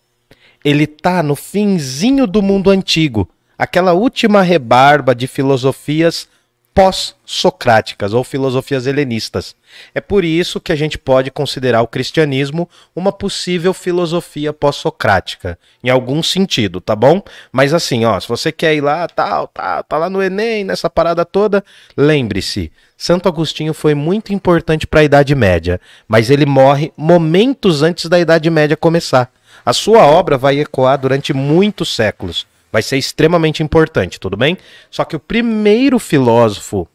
Ele 0.64 0.86
tá 0.86 1.22
no 1.22 1.36
finzinho 1.36 2.26
do 2.26 2.40
mundo 2.40 2.70
antigo, 2.70 3.28
aquela 3.58 3.92
última 3.92 4.42
rebarba 4.42 5.14
de 5.14 5.26
filosofias 5.26 6.28
pós-socráticas 6.74 8.14
ou 8.14 8.24
filosofias 8.24 8.86
helenistas. 8.86 9.54
É 9.94 10.00
por 10.00 10.24
isso 10.24 10.60
que 10.60 10.72
a 10.72 10.76
gente 10.76 10.98
pode 10.98 11.30
considerar 11.30 11.82
o 11.82 11.86
cristianismo 11.86 12.68
uma 12.96 13.12
possível 13.12 13.74
filosofia 13.74 14.52
pós-socrática, 14.52 15.58
em 15.84 15.90
algum 15.90 16.22
sentido, 16.22 16.80
tá 16.80 16.96
bom? 16.96 17.22
Mas 17.50 17.74
assim, 17.74 18.04
ó, 18.04 18.18
se 18.18 18.28
você 18.28 18.50
quer 18.50 18.74
ir 18.74 18.80
lá, 18.80 19.06
tal, 19.06 19.48
tá, 19.48 19.82
tá 19.82 19.98
lá 19.98 20.08
no 20.08 20.22
Enem, 20.22 20.64
nessa 20.64 20.88
parada 20.88 21.24
toda, 21.24 21.62
lembre-se, 21.96 22.72
Santo 22.96 23.28
Agostinho 23.28 23.74
foi 23.74 23.94
muito 23.94 24.32
importante 24.32 24.86
para 24.86 25.00
a 25.00 25.04
Idade 25.04 25.34
Média, 25.34 25.80
mas 26.08 26.30
ele 26.30 26.46
morre 26.46 26.92
momentos 26.96 27.82
antes 27.82 28.06
da 28.06 28.18
Idade 28.18 28.48
Média 28.48 28.76
começar. 28.76 29.30
A 29.64 29.72
sua 29.72 30.06
obra 30.06 30.38
vai 30.38 30.58
ecoar 30.58 30.98
durante 30.98 31.32
muitos 31.32 31.94
séculos. 31.94 32.46
Vai 32.72 32.82
ser 32.82 32.96
extremamente 32.96 33.62
importante, 33.62 34.18
tudo 34.18 34.36
bem? 34.36 34.56
Só 34.90 35.04
que 35.04 35.14
o 35.14 35.20
primeiro 35.20 35.98
filósofo. 35.98 36.88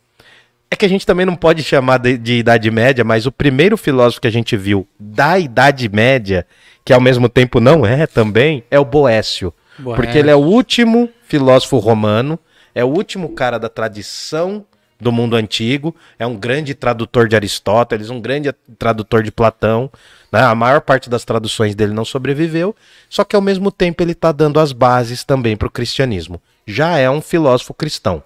É 0.70 0.76
que 0.76 0.86
a 0.86 0.90
gente 0.90 1.06
também 1.06 1.26
não 1.26 1.36
pode 1.36 1.64
chamar 1.64 1.98
de, 1.98 2.18
de 2.18 2.40
Idade 2.40 2.70
Média, 2.70 3.02
mas 3.02 3.26
o 3.26 3.32
primeiro 3.32 3.78
filósofo 3.78 4.20
que 4.20 4.28
a 4.28 4.32
gente 4.32 4.58
viu 4.58 4.86
da 5.00 5.40
Idade 5.40 5.88
Média, 5.88 6.46
que 6.84 6.92
ao 6.92 7.00
mesmo 7.00 7.30
tempo 7.30 7.62
não 7.62 7.86
é 7.86 8.06
também, 8.06 8.66
é 8.70 8.78
o 8.78 8.84
Boécio. 8.84 9.54
Boécio. 9.80 9.96
Porque 9.96 10.18
ele 10.18 10.30
é 10.30 10.36
o 10.36 10.40
último 10.40 11.08
filósofo 11.24 11.78
romano, 11.78 12.38
é 12.76 12.84
o 12.84 12.88
último 12.88 13.30
cara 13.30 13.58
da 13.58 13.70
tradição 13.70 14.66
do 15.00 15.12
mundo 15.12 15.36
antigo, 15.36 15.96
é 16.18 16.26
um 16.26 16.36
grande 16.36 16.74
tradutor 16.74 17.28
de 17.28 17.36
Aristóteles, 17.36 18.10
um 18.10 18.20
grande 18.20 18.52
tradutor 18.78 19.24
de 19.24 19.32
Platão. 19.32 19.90
Né? 20.32 20.42
A 20.42 20.56
maior 20.56 20.82
parte 20.82 21.10
das 21.10 21.24
traduções 21.24 21.76
dele 21.76 21.94
não 21.94 22.06
sobreviveu, 22.06 22.76
só 23.10 23.24
que 23.24 23.36
ao 23.36 23.42
mesmo 23.42 23.72
tempo 23.72 24.04
ele 24.04 24.12
está 24.12 24.32
dando 24.32 24.60
as 24.60 24.72
bases 24.72 25.24
também 25.24 25.56
para 25.56 25.68
o 25.68 25.72
cristianismo. 25.72 26.42
Já 26.66 26.98
é 26.98 27.10
um 27.10 27.22
filósofo 27.22 27.74
cristão. 27.74 28.22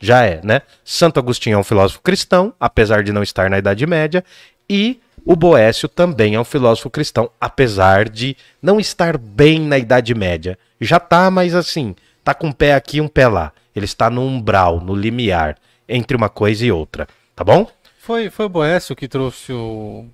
Já 0.00 0.24
é, 0.24 0.40
né? 0.42 0.62
Santo 0.84 1.20
Agostinho 1.20 1.54
é 1.54 1.58
um 1.58 1.64
filósofo 1.64 2.00
cristão, 2.02 2.52
apesar 2.58 3.02
de 3.02 3.12
não 3.12 3.22
estar 3.22 3.48
na 3.48 3.58
Idade 3.58 3.86
Média, 3.86 4.24
e 4.68 5.00
o 5.24 5.36
Boécio 5.36 5.88
também 5.88 6.34
é 6.34 6.40
um 6.40 6.44
filósofo 6.44 6.90
cristão, 6.90 7.30
apesar 7.40 8.08
de 8.08 8.36
não 8.60 8.80
estar 8.80 9.16
bem 9.16 9.60
na 9.60 9.78
Idade 9.78 10.14
Média. 10.14 10.58
Já 10.80 10.98
tá, 10.98 11.30
mas 11.30 11.54
assim, 11.54 11.94
tá 12.24 12.34
com 12.34 12.48
um 12.48 12.52
pé 12.52 12.74
aqui 12.74 12.96
e 12.96 13.00
um 13.00 13.06
pé 13.06 13.28
lá. 13.28 13.52
Ele 13.74 13.84
está 13.84 14.10
no 14.10 14.22
umbral, 14.22 14.80
no 14.80 14.94
limiar, 14.94 15.56
entre 15.88 16.16
uma 16.16 16.28
coisa 16.28 16.66
e 16.66 16.72
outra, 16.72 17.06
tá 17.36 17.44
bom? 17.44 17.68
Foi, 17.98 18.28
foi 18.30 18.46
o 18.46 18.48
Boécio 18.48 18.96
que 18.96 19.06
trouxe 19.06 19.52
o, 19.52 20.06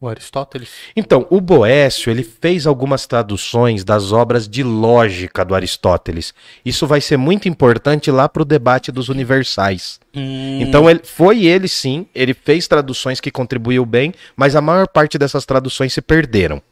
o 0.00 0.08
Aristóteles. 0.08 0.70
Então, 0.94 1.26
o 1.28 1.40
Boécio, 1.40 2.10
ele 2.10 2.22
fez 2.22 2.66
algumas 2.66 3.06
traduções 3.06 3.82
das 3.82 4.12
obras 4.12 4.48
de 4.48 4.62
lógica 4.62 5.44
do 5.44 5.54
Aristóteles. 5.54 6.32
Isso 6.64 6.86
vai 6.86 7.00
ser 7.00 7.16
muito 7.16 7.48
importante 7.48 8.10
lá 8.10 8.28
para 8.28 8.42
o 8.42 8.44
debate 8.44 8.92
dos 8.92 9.08
universais. 9.08 9.98
Então 10.60 10.88
ele, 10.88 11.00
foi 11.02 11.46
ele 11.46 11.68
sim, 11.68 12.06
ele 12.14 12.32
fez 12.32 12.68
traduções 12.68 13.20
que 13.20 13.30
contribuiu 13.30 13.84
bem, 13.84 14.12
mas 14.36 14.54
a 14.54 14.60
maior 14.60 14.86
parte 14.86 15.18
dessas 15.18 15.44
traduções 15.44 15.92
se 15.92 16.00
perderam. 16.00 16.62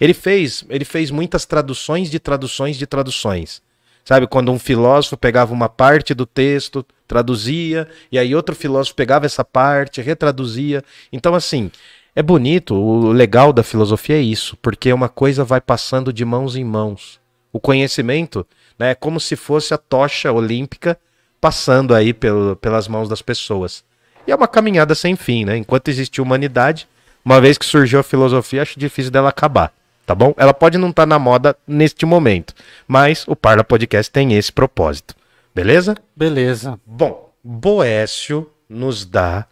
Ele 0.00 0.14
fez, 0.14 0.64
ele 0.68 0.84
fez 0.84 1.10
muitas 1.10 1.44
traduções 1.44 2.10
de 2.10 2.18
traduções 2.18 2.76
de 2.76 2.86
traduções. 2.86 3.62
Sabe, 4.04 4.26
quando 4.26 4.52
um 4.52 4.58
filósofo 4.58 5.16
pegava 5.16 5.54
uma 5.54 5.68
parte 5.68 6.12
do 6.12 6.26
texto, 6.26 6.84
traduzia, 7.08 7.88
e 8.12 8.18
aí 8.18 8.34
outro 8.34 8.54
filósofo 8.54 8.94
pegava 8.94 9.24
essa 9.24 9.42
parte, 9.42 10.02
retraduzia. 10.02 10.84
Então, 11.10 11.34
assim, 11.34 11.70
é 12.16 12.22
bonito, 12.22 12.74
o 12.74 13.10
legal 13.12 13.52
da 13.52 13.62
filosofia 13.62 14.16
é 14.16 14.20
isso, 14.20 14.56
porque 14.62 14.92
uma 14.92 15.08
coisa 15.08 15.44
vai 15.44 15.60
passando 15.60 16.12
de 16.12 16.24
mãos 16.24 16.56
em 16.56 16.64
mãos. 16.64 17.20
O 17.52 17.60
conhecimento 17.60 18.46
né, 18.78 18.90
é 18.90 18.94
como 18.94 19.18
se 19.20 19.36
fosse 19.36 19.72
a 19.74 19.78
tocha 19.78 20.32
olímpica 20.32 20.98
passando 21.40 21.94
aí 21.94 22.12
pelo- 22.12 22.56
pelas 22.56 22.88
mãos 22.88 23.08
das 23.08 23.20
pessoas. 23.22 23.84
E 24.26 24.32
é 24.32 24.34
uma 24.34 24.48
caminhada 24.48 24.94
sem 24.94 25.14
fim, 25.16 25.44
né? 25.44 25.56
Enquanto 25.56 25.88
existe 25.88 26.20
humanidade, 26.20 26.88
uma 27.24 27.40
vez 27.40 27.58
que 27.58 27.66
surgiu 27.66 28.00
a 28.00 28.02
filosofia, 28.02 28.62
acho 28.62 28.78
difícil 28.78 29.10
dela 29.10 29.28
acabar, 29.28 29.72
tá 30.06 30.14
bom? 30.14 30.32
Ela 30.36 30.54
pode 30.54 30.78
não 30.78 30.90
estar 30.90 31.04
na 31.06 31.18
moda 31.18 31.56
neste 31.66 32.06
momento, 32.06 32.54
mas 32.88 33.24
o 33.28 33.36
Parla 33.36 33.62
Podcast 33.62 34.10
tem 34.10 34.32
esse 34.34 34.50
propósito, 34.50 35.14
beleza? 35.54 35.94
Beleza. 36.16 36.80
Bom, 36.86 37.30
Boécio 37.42 38.50
nos 38.68 39.04
dá 39.04 39.46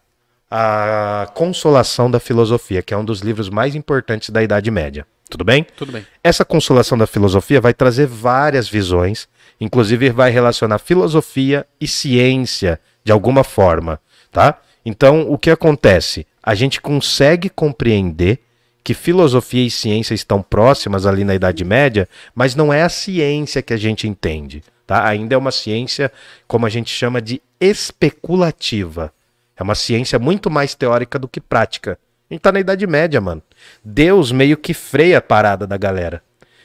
a 0.55 1.29
Consolação 1.33 2.11
da 2.11 2.21
Filosofia, 2.21 2.83
que 2.83 2.93
é 2.93 2.97
um 2.97 3.05
dos 3.07 3.21
livros 3.21 3.49
mais 3.49 3.75
importantes 3.75 4.29
da 4.29 4.43
Idade 4.43 4.71
Média. 4.71 5.07
Tudo 5.31 5.45
bem? 5.45 5.67
Tudo 5.75 5.93
bem. 5.93 6.07
Essa 6.23 6.45
consolação 6.45 6.99
da 6.99 7.07
filosofia 7.07 7.59
vai 7.59 7.73
trazer 7.73 8.07
várias 8.07 8.69
visões, 8.69 9.27
inclusive 9.59 10.11
vai 10.11 10.31
relacionar 10.31 10.79
filosofia 10.79 11.67
e 11.81 11.89
ciência 11.89 12.79
de 13.03 13.11
alguma 13.11 13.43
forma, 13.43 13.99
tá? 14.31 14.61
Então, 14.85 15.23
o 15.23 15.39
que 15.39 15.49
acontece? 15.49 16.27
A 16.43 16.55
gente 16.55 16.83
consegue 16.83 17.49
compreender 17.49 18.39
que 18.85 18.93
filosofia 18.93 19.65
e 19.67 19.71
ciência 19.71 20.13
estão 20.13 20.43
próximas 20.43 21.07
ali 21.07 21.25
na 21.25 21.35
Idade 21.35 21.65
Média, 21.65 22.07
mas 22.35 22.55
não 22.55 22.71
é 22.71 22.83
a 22.83 22.91
ciência 22.91 23.63
que 23.63 23.73
a 23.73 23.79
gente 23.79 24.07
entende, 24.07 24.63
tá? 24.87 25.09
Ainda 25.09 25.35
é 25.35 25.39
uma 25.39 25.51
ciência, 25.51 26.13
como 26.47 26.67
a 26.67 26.69
gente 26.69 26.91
chama 26.91 27.23
de 27.23 27.41
especulativa. 27.59 29.15
É 29.63 29.65
uma 29.65 29.77
ciência 29.77 30.19
muito 30.19 30.51
mais 30.51 30.75
teórica 30.75 31.21
do 31.21 31.29
que 31.29 31.41
prática. 31.41 31.97
A 32.29 32.35
gente 32.35 32.43
tá 32.43 32.51
na 32.51 32.59
Idade 32.59 32.85
Média, 32.85 33.21
mano. 33.21 33.41
Deus 33.85 34.33
meio 34.33 34.57
que 34.57 34.75
freia 34.75 35.19
a 35.19 35.23
parada 35.23 35.69
da 35.69 35.77
galera. 35.77 36.21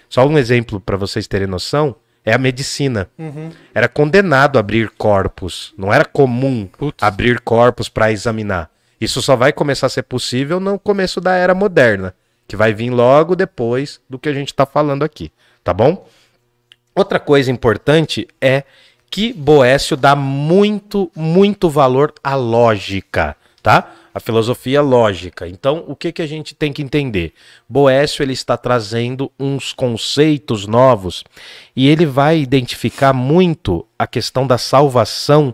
Só 0.09 0.25
um 0.25 0.35
exemplo 0.35 0.79
para 0.79 0.97
vocês 0.97 1.27
terem 1.27 1.45
noção 1.45 1.95
é 2.25 2.33
a 2.33 2.39
medicina. 2.39 3.07
Era 3.71 3.87
condenado 3.87 4.57
abrir 4.57 4.89
corpos. 4.97 5.75
Não 5.77 5.93
era 5.93 6.03
comum 6.03 6.67
Putz. 6.75 7.03
abrir 7.03 7.39
corpos 7.39 7.87
para 7.87 8.11
examinar. 8.11 8.71
Isso 8.99 9.21
só 9.21 9.35
vai 9.35 9.53
começar 9.53 9.85
a 9.85 9.91
ser 9.91 10.01
possível 10.01 10.59
no 10.59 10.79
começo 10.79 11.21
da 11.21 11.35
era 11.35 11.53
moderna, 11.53 12.15
que 12.47 12.55
vai 12.55 12.73
vir 12.73 12.89
logo 12.89 13.35
depois 13.35 14.01
do 14.09 14.17
que 14.17 14.27
a 14.27 14.33
gente 14.33 14.47
está 14.47 14.65
falando 14.65 15.03
aqui, 15.03 15.31
tá 15.63 15.71
bom? 15.71 16.09
Outra 16.95 17.19
coisa 17.19 17.51
importante 17.51 18.27
é 18.41 18.63
que 19.09 19.33
Boécio 19.33 19.95
dá 19.95 20.15
muito, 20.15 21.11
muito 21.15 21.69
valor 21.69 22.13
à 22.23 22.35
lógica, 22.35 23.35
tá? 23.61 23.93
A 24.13 24.19
filosofia 24.19 24.81
lógica. 24.81 25.47
Então, 25.47 25.83
o 25.87 25.95
que, 25.95 26.11
que 26.11 26.21
a 26.21 26.27
gente 26.27 26.55
tem 26.55 26.73
que 26.73 26.81
entender? 26.81 27.33
Boécio 27.69 28.23
ele 28.23 28.33
está 28.33 28.57
trazendo 28.57 29.31
uns 29.39 29.73
conceitos 29.73 30.65
novos 30.65 31.23
e 31.75 31.87
ele 31.87 32.05
vai 32.05 32.39
identificar 32.39 33.13
muito 33.13 33.85
a 33.97 34.07
questão 34.07 34.47
da 34.47 34.57
salvação 34.57 35.53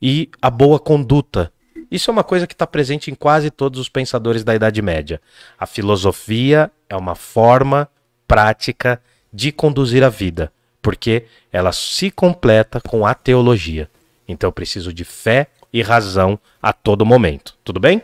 e 0.00 0.28
a 0.40 0.50
boa 0.50 0.78
conduta. 0.78 1.52
Isso 1.90 2.10
é 2.10 2.12
uma 2.12 2.24
coisa 2.24 2.46
que 2.46 2.54
está 2.54 2.66
presente 2.66 3.10
em 3.10 3.14
quase 3.14 3.50
todos 3.50 3.78
os 3.78 3.88
pensadores 3.88 4.42
da 4.42 4.54
Idade 4.54 4.82
Média. 4.82 5.20
A 5.58 5.66
filosofia 5.66 6.70
é 6.88 6.96
uma 6.96 7.14
forma 7.14 7.88
prática 8.26 9.00
de 9.32 9.50
conduzir 9.50 10.02
a 10.04 10.08
vida, 10.08 10.52
porque 10.84 11.24
ela 11.50 11.72
se 11.72 12.10
completa 12.10 12.78
com 12.78 13.06
a 13.06 13.14
teologia. 13.14 13.88
Então 14.28 14.48
eu 14.48 14.52
preciso 14.52 14.92
de 14.92 15.02
fé 15.02 15.46
e 15.72 15.80
razão 15.80 16.38
a 16.62 16.74
todo 16.74 17.06
momento. 17.06 17.56
Tudo 17.64 17.80
bem? 17.80 18.02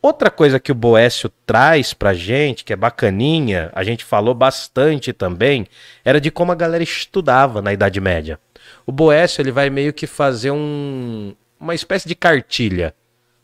Outra 0.00 0.30
coisa 0.30 0.60
que 0.60 0.70
o 0.70 0.76
Boécio 0.76 1.28
traz 1.44 1.92
pra 1.92 2.14
gente, 2.14 2.62
que 2.62 2.72
é 2.72 2.76
bacaninha, 2.76 3.68
a 3.74 3.82
gente 3.82 4.04
falou 4.04 4.32
bastante 4.32 5.12
também, 5.12 5.66
era 6.04 6.20
de 6.20 6.30
como 6.30 6.52
a 6.52 6.54
galera 6.54 6.84
estudava 6.84 7.60
na 7.60 7.72
Idade 7.72 8.00
Média. 8.00 8.38
O 8.86 8.92
Boécio 8.92 9.42
ele 9.42 9.50
vai 9.50 9.68
meio 9.68 9.92
que 9.92 10.06
fazer 10.06 10.52
um, 10.52 11.34
uma 11.58 11.74
espécie 11.74 12.06
de 12.06 12.14
cartilha, 12.14 12.94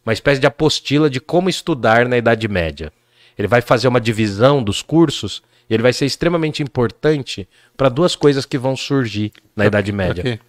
uma 0.07 0.13
espécie 0.13 0.41
de 0.41 0.47
apostila 0.47 1.11
de 1.11 1.19
como 1.19 1.49
estudar 1.49 2.07
na 2.07 2.17
Idade 2.17 2.47
Média. 2.47 2.93
Ele 3.37 3.49
vai 3.49 3.63
fazer 3.63 3.89
uma 3.89 4.01
divisão 4.01 4.63
dos 4.63 4.81
cursos 4.81 5.43
e 5.71 5.75
ele 5.75 5.83
vai 5.83 5.93
ser 5.93 6.05
extremamente 6.05 6.63
importante 6.63 7.49
para 7.77 7.89
duas 7.89 8.17
coisas 8.17 8.45
que 8.45 8.59
vão 8.59 8.77
surgir 8.77 9.33
na 9.55 9.65
Idade 9.65 9.93
Média: 9.93 10.21
Ok. 10.21 10.41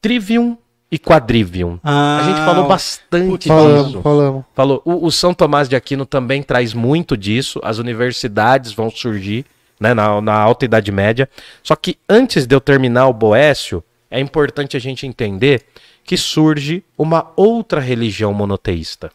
Trivium 0.00 0.58
e 0.90 0.98
Quadrivium. 0.98 1.78
Ah, 1.82 2.18
a 2.20 2.22
gente 2.24 2.44
falou 2.44 2.66
bastante 2.66 3.46
Falamos, 3.46 3.86
disso. 3.86 4.02
falamos. 4.02 4.44
Falou. 4.52 4.82
O, 4.84 5.06
o 5.06 5.12
São 5.12 5.32
Tomás 5.32 5.68
de 5.68 5.76
Aquino 5.76 6.04
também 6.04 6.42
traz 6.42 6.74
muito 6.74 7.16
disso. 7.16 7.60
As 7.62 7.78
universidades 7.78 8.72
vão 8.72 8.90
surgir 8.90 9.46
né, 9.80 9.94
na, 9.94 10.20
na 10.20 10.34
Alta 10.34 10.64
Idade 10.64 10.90
Média. 10.90 11.30
Só 11.62 11.76
que 11.76 11.96
antes 12.08 12.44
de 12.44 12.54
eu 12.54 12.60
terminar 12.60 13.06
o 13.06 13.12
Boécio, 13.12 13.82
é 14.10 14.20
importante 14.20 14.76
a 14.76 14.80
gente 14.80 15.06
entender 15.06 15.62
que 16.04 16.16
surge 16.16 16.84
uma 16.98 17.30
outra 17.36 17.80
religião 17.80 18.34
monoteísta 18.34 19.10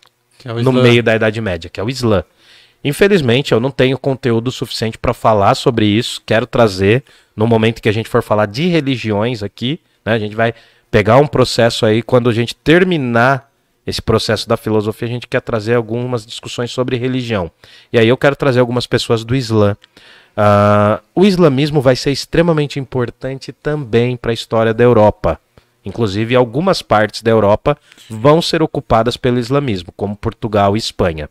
é 0.45 0.53
no 0.53 0.71
meio 0.71 1.03
da 1.03 1.15
Idade 1.15 1.41
Média, 1.41 1.69
que 1.69 1.79
é 1.79 1.83
o 1.83 1.89
Islã. 1.89 2.23
Infelizmente, 2.87 3.51
eu 3.51 3.59
não 3.59 3.69
tenho 3.69 3.97
conteúdo 3.97 4.49
suficiente 4.49 4.97
para 4.97 5.13
falar 5.13 5.55
sobre 5.55 5.85
isso. 5.85 6.21
Quero 6.25 6.47
trazer 6.47 7.03
no 7.35 7.45
momento 7.45 7.81
que 7.81 7.89
a 7.89 7.91
gente 7.91 8.07
for 8.07 8.23
falar 8.23 8.45
de 8.45 8.67
religiões 8.67 9.43
aqui. 9.43 9.81
Né, 10.05 10.13
a 10.13 10.19
gente 10.19 10.33
vai 10.33 10.53
pegar 10.89 11.17
um 11.17 11.27
processo 11.27 11.85
aí 11.85 12.01
quando 12.01 12.29
a 12.29 12.33
gente 12.33 12.55
terminar 12.55 13.51
esse 13.85 14.01
processo 14.01 14.47
da 14.47 14.55
filosofia, 14.55 15.05
a 15.05 15.11
gente 15.11 15.27
quer 15.27 15.41
trazer 15.41 15.75
algumas 15.75 16.25
discussões 16.25 16.71
sobre 16.71 16.95
religião. 16.95 17.51
E 17.91 17.99
aí 17.99 18.07
eu 18.07 18.15
quero 18.15 18.37
trazer 18.37 18.61
algumas 18.61 18.87
pessoas 18.87 19.25
do 19.25 19.35
Islã. 19.35 19.75
Ah, 20.35 21.01
o 21.13 21.25
islamismo 21.25 21.81
vai 21.81 21.95
ser 21.95 22.11
extremamente 22.11 22.79
importante 22.79 23.51
também 23.51 24.15
para 24.15 24.31
a 24.31 24.33
história 24.33 24.73
da 24.73 24.83
Europa. 24.83 25.39
Inclusive, 25.83 26.35
algumas 26.35 26.81
partes 26.81 27.21
da 27.21 27.31
Europa 27.31 27.77
vão 28.09 28.41
ser 28.41 28.61
ocupadas 28.61 29.17
pelo 29.17 29.39
islamismo, 29.39 29.93
como 29.95 30.15
Portugal 30.15 30.75
e 30.75 30.79
Espanha. 30.79 31.29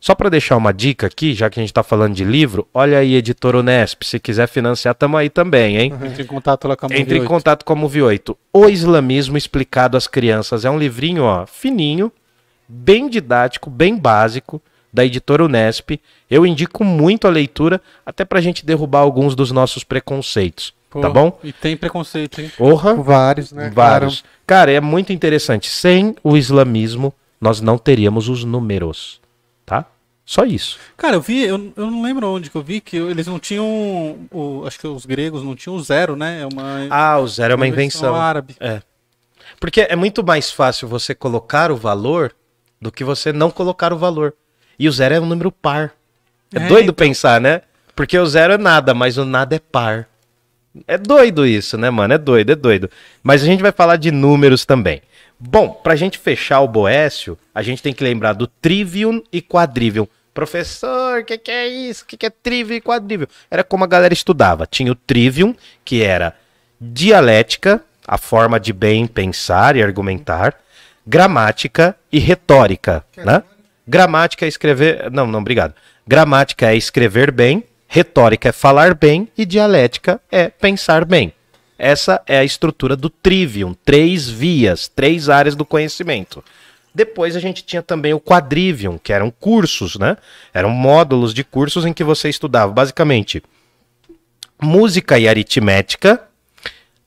Só 0.00 0.14
para 0.14 0.30
deixar 0.30 0.56
uma 0.56 0.72
dica 0.72 1.06
aqui, 1.06 1.34
já 1.34 1.50
que 1.50 1.60
a 1.60 1.62
gente 1.62 1.70
está 1.70 1.82
falando 1.82 2.14
de 2.14 2.24
livro, 2.24 2.66
olha 2.72 2.98
aí, 2.98 3.14
editor 3.14 3.54
Unesp, 3.54 4.02
se 4.02 4.18
quiser 4.18 4.48
financiar, 4.48 4.94
tamo 4.94 5.14
aí 5.14 5.28
também, 5.28 5.76
hein? 5.76 5.92
Entre 6.02 6.22
em 6.22 6.26
contato 6.26 6.66
lá 6.66 6.74
com 6.74 6.86
a 6.86 6.96
Entre 6.96 7.18
em 7.18 7.24
contato 7.24 7.64
com 7.64 7.72
a 7.74 7.76
Movie 7.76 8.00
8. 8.00 8.36
O 8.50 8.66
Islamismo 8.66 9.36
Explicado 9.36 9.98
às 9.98 10.06
Crianças. 10.06 10.64
É 10.64 10.70
um 10.70 10.78
livrinho, 10.78 11.24
ó, 11.24 11.44
fininho, 11.44 12.10
bem 12.66 13.10
didático, 13.10 13.68
bem 13.68 13.94
básico, 13.94 14.62
da 14.90 15.04
editora 15.04 15.44
Unesp. 15.44 16.00
Eu 16.30 16.46
indico 16.46 16.82
muito 16.82 17.26
a 17.26 17.30
leitura, 17.30 17.78
até 18.04 18.24
pra 18.24 18.40
gente 18.40 18.64
derrubar 18.64 19.00
alguns 19.00 19.34
dos 19.34 19.52
nossos 19.52 19.84
preconceitos. 19.84 20.72
Pô, 20.88 21.00
Tá 21.00 21.10
bom? 21.10 21.38
E 21.44 21.52
tem 21.52 21.76
preconceito, 21.76 22.40
hein? 22.40 22.50
Porra, 22.56 22.94
Vários, 22.94 23.52
né? 23.52 23.70
vários. 23.72 24.24
Cara, 24.46 24.72
é 24.72 24.80
muito 24.80 25.12
interessante. 25.12 25.68
Sem 25.68 26.16
o 26.24 26.38
islamismo, 26.38 27.12
nós 27.40 27.60
não 27.60 27.76
teríamos 27.78 28.28
os 28.28 28.44
números? 28.44 29.19
Só 30.30 30.44
isso. 30.44 30.78
Cara, 30.96 31.16
eu 31.16 31.20
vi, 31.20 31.42
eu, 31.42 31.72
eu 31.76 31.90
não 31.90 32.02
lembro 32.02 32.24
onde 32.28 32.50
que 32.50 32.56
eu 32.56 32.62
vi 32.62 32.80
que 32.80 32.96
eles 32.96 33.26
não 33.26 33.40
tinham, 33.40 33.66
o, 34.30 34.62
acho 34.64 34.78
que 34.78 34.86
os 34.86 35.04
gregos 35.04 35.42
não 35.42 35.56
tinham 35.56 35.74
o 35.74 35.82
zero, 35.82 36.14
né? 36.14 36.42
É 36.42 36.46
uma, 36.46 36.86
Ah, 36.88 37.18
o 37.18 37.26
zero 37.26 37.54
é 37.54 37.56
uma 37.56 37.66
invenção. 37.66 38.14
árabe. 38.14 38.54
É. 38.60 38.80
Porque 39.58 39.80
é 39.80 39.96
muito 39.96 40.22
mais 40.22 40.48
fácil 40.48 40.86
você 40.86 41.16
colocar 41.16 41.72
o 41.72 41.76
valor 41.76 42.32
do 42.80 42.92
que 42.92 43.02
você 43.02 43.32
não 43.32 43.50
colocar 43.50 43.92
o 43.92 43.98
valor. 43.98 44.32
E 44.78 44.88
o 44.88 44.92
zero 44.92 45.16
é 45.16 45.20
um 45.20 45.26
número 45.26 45.50
par. 45.50 45.90
É, 46.54 46.58
É, 46.62 46.68
doido 46.68 46.94
pensar, 46.94 47.40
né? 47.40 47.62
Porque 47.96 48.16
o 48.16 48.24
zero 48.24 48.52
é 48.52 48.58
nada, 48.58 48.94
mas 48.94 49.18
o 49.18 49.24
nada 49.24 49.56
é 49.56 49.58
par. 49.58 50.08
É 50.86 50.96
doido 50.96 51.44
isso, 51.44 51.76
né, 51.76 51.90
mano? 51.90 52.14
É 52.14 52.18
doido, 52.18 52.50
é 52.52 52.54
doido. 52.54 52.88
Mas 53.20 53.42
a 53.42 53.46
gente 53.46 53.62
vai 53.62 53.72
falar 53.72 53.96
de 53.96 54.12
números 54.12 54.64
também. 54.64 55.02
Bom, 55.40 55.70
pra 55.70 55.96
gente 55.96 56.18
fechar 56.18 56.60
o 56.60 56.68
Boécio, 56.68 57.36
a 57.52 57.62
gente 57.62 57.82
tem 57.82 57.92
que 57.92 58.04
lembrar 58.04 58.34
do 58.34 58.46
trivium 58.46 59.20
e 59.32 59.42
quadrivium. 59.42 60.06
Professor, 60.40 61.20
o 61.20 61.24
que, 61.24 61.36
que 61.36 61.50
é 61.50 61.68
isso? 61.68 62.02
O 62.02 62.06
que, 62.06 62.16
que 62.16 62.24
é 62.24 62.30
trivium 62.30 62.78
e 62.78 62.80
quadrivium? 62.80 63.26
Era 63.50 63.62
como 63.62 63.84
a 63.84 63.86
galera 63.86 64.14
estudava. 64.14 64.66
Tinha 64.66 64.90
o 64.90 64.94
trivium, 64.94 65.54
que 65.84 66.02
era 66.02 66.34
dialética, 66.80 67.82
a 68.08 68.16
forma 68.16 68.58
de 68.58 68.72
bem 68.72 69.06
pensar 69.06 69.76
e 69.76 69.82
argumentar, 69.82 70.58
gramática 71.06 71.94
e 72.10 72.18
retórica, 72.18 73.04
né? 73.18 73.42
Gramática 73.86 74.46
é 74.46 74.48
escrever, 74.48 75.10
não, 75.10 75.26
não, 75.26 75.40
obrigado. 75.40 75.74
Gramática 76.06 76.72
é 76.72 76.74
escrever 76.74 77.30
bem, 77.30 77.62
retórica 77.86 78.48
é 78.48 78.52
falar 78.52 78.94
bem 78.94 79.28
e 79.36 79.44
dialética 79.44 80.18
é 80.32 80.48
pensar 80.48 81.04
bem. 81.04 81.34
Essa 81.78 82.22
é 82.26 82.38
a 82.38 82.44
estrutura 82.44 82.96
do 82.96 83.10
trivium, 83.10 83.74
três 83.84 84.26
vias, 84.26 84.88
três 84.88 85.28
áreas 85.28 85.54
do 85.54 85.66
conhecimento. 85.66 86.42
Depois 86.94 87.36
a 87.36 87.40
gente 87.40 87.64
tinha 87.64 87.82
também 87.82 88.12
o 88.12 88.20
quadrivium, 88.20 88.98
que 88.98 89.12
eram 89.12 89.30
cursos, 89.30 89.96
né? 89.96 90.16
Eram 90.52 90.70
módulos 90.70 91.32
de 91.32 91.44
cursos 91.44 91.86
em 91.86 91.92
que 91.92 92.02
você 92.02 92.28
estudava 92.28 92.72
basicamente 92.72 93.42
música 94.60 95.18
e 95.18 95.28
aritmética, 95.28 96.22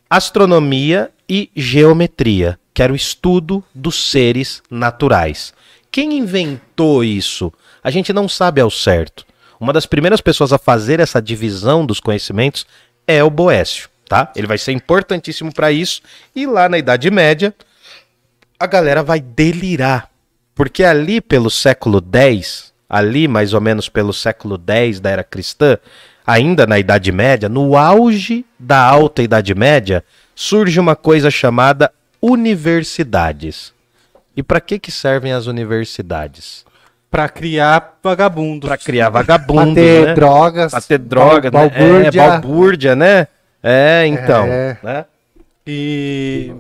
astronomia 0.10 1.12
e 1.30 1.52
geometria, 1.56 2.60
que 2.74 2.82
era 2.82 2.92
o 2.92 2.96
estudo 2.96 3.64
dos 3.74 4.10
seres 4.10 4.64
naturais. 4.70 5.54
Quem 5.92 6.18
inventou 6.18 7.04
isso? 7.04 7.54
A 7.84 7.92
gente 7.92 8.12
não 8.12 8.28
sabe 8.28 8.60
ao 8.60 8.72
certo. 8.72 9.26
Uma 9.60 9.72
das 9.72 9.86
primeiras 9.86 10.22
pessoas 10.22 10.52
a 10.52 10.58
fazer 10.58 11.00
essa 11.00 11.22
divisão 11.22 11.86
dos 11.86 12.00
conhecimentos 12.00 12.66
é 13.06 13.24
o 13.24 13.30
Boécio, 13.30 13.90
tá? 14.10 14.32
Ele 14.36 14.48
vai 14.48 14.58
ser 14.58 14.72
importantíssimo 14.72 15.54
para 15.54 15.72
isso. 15.72 16.02
E 16.36 16.48
lá 16.48 16.68
na 16.68 16.78
Idade 16.78 17.12
Média, 17.12 17.54
a 18.60 18.66
galera 18.68 19.04
vai 19.04 19.20
delirar. 19.20 20.10
Porque 20.56 20.84
ali 20.84 21.20
pelo 21.20 21.50
século 21.50 22.04
X, 22.14 22.72
ali 22.90 23.28
mais 23.28 23.54
ou 23.54 23.62
menos 23.62 23.90
pelo 23.90 24.14
século 24.14 24.62
X 24.68 25.00
da 25.00 25.10
era 25.10 25.24
cristã, 25.24 25.78
ainda 26.26 26.68
na 26.68 26.78
Idade 26.78 27.12
Média, 27.12 27.50
no 27.50 27.76
auge 27.76 28.46
da 28.60 28.80
Alta 28.80 29.24
Idade 29.24 29.54
Média, 29.56 30.04
surge 30.36 30.80
uma 30.80 30.96
coisa 30.96 31.32
chamada 31.32 31.92
universidades. 32.22 33.74
E 34.36 34.42
para 34.42 34.62
que 34.62 34.80
que 34.80 34.92
servem 34.92 35.32
as 35.34 35.48
universidades? 35.48 36.66
Pra 37.12 37.30
criar 37.30 38.00
vagabundos. 38.02 38.68
Para 38.68 38.78
criar 38.78 39.12
Pra 39.12 39.22
vagabundos, 39.22 39.74
ter 39.76 40.06
né? 40.08 40.14
drogas. 40.16 40.72
Pra 40.72 40.82
ter 40.82 40.98
droga, 40.98 41.52
bal- 41.52 41.66
né? 41.66 41.72
É, 41.76 41.80
balbúrdia. 41.80 42.28
balbúrdia, 42.28 42.96
né? 42.96 43.28
É, 43.62 44.06
então, 44.08 44.46
É. 44.46 44.78
né? 44.82 45.06
E. 45.68 46.52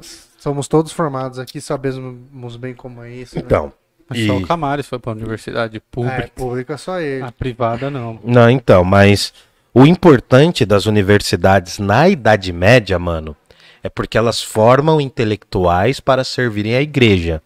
Somos 0.44 0.68
todos 0.68 0.92
formados 0.92 1.40
aqui, 1.40 1.62
sabemos 1.62 2.58
bem 2.58 2.74
como 2.74 3.02
é 3.02 3.10
isso. 3.10 3.34
né? 3.38 3.42
Então, 3.46 3.72
Mas 4.10 4.20
E- 4.20 4.28
só 4.28 4.36
o 4.36 4.46
Camares 4.46 4.86
foi 4.86 5.00
pra 5.00 5.14
universidade 5.14 5.78
É, 5.78 5.82
pública. 5.90 6.32
pública 6.36 6.78
só 6.78 7.00
ele. 7.00 7.24
A 7.24 7.32
privada 7.32 7.90
não. 7.90 8.20
Não, 8.22 8.50
então, 8.50 8.84
mas 8.84 9.34
o 9.74 9.86
importante 9.86 10.66
das 10.66 10.86
universidades 10.86 11.80
na 11.80 12.10
Idade 12.10 12.52
Média, 12.52 13.00
mano, 13.00 13.34
é 13.82 13.88
porque 13.88 14.18
elas 14.18 14.42
formam 14.44 15.00
intelectuais 15.00 16.02
para 16.02 16.26
servirem 16.26 16.76
à 16.76 16.82
igreja. 16.82 17.42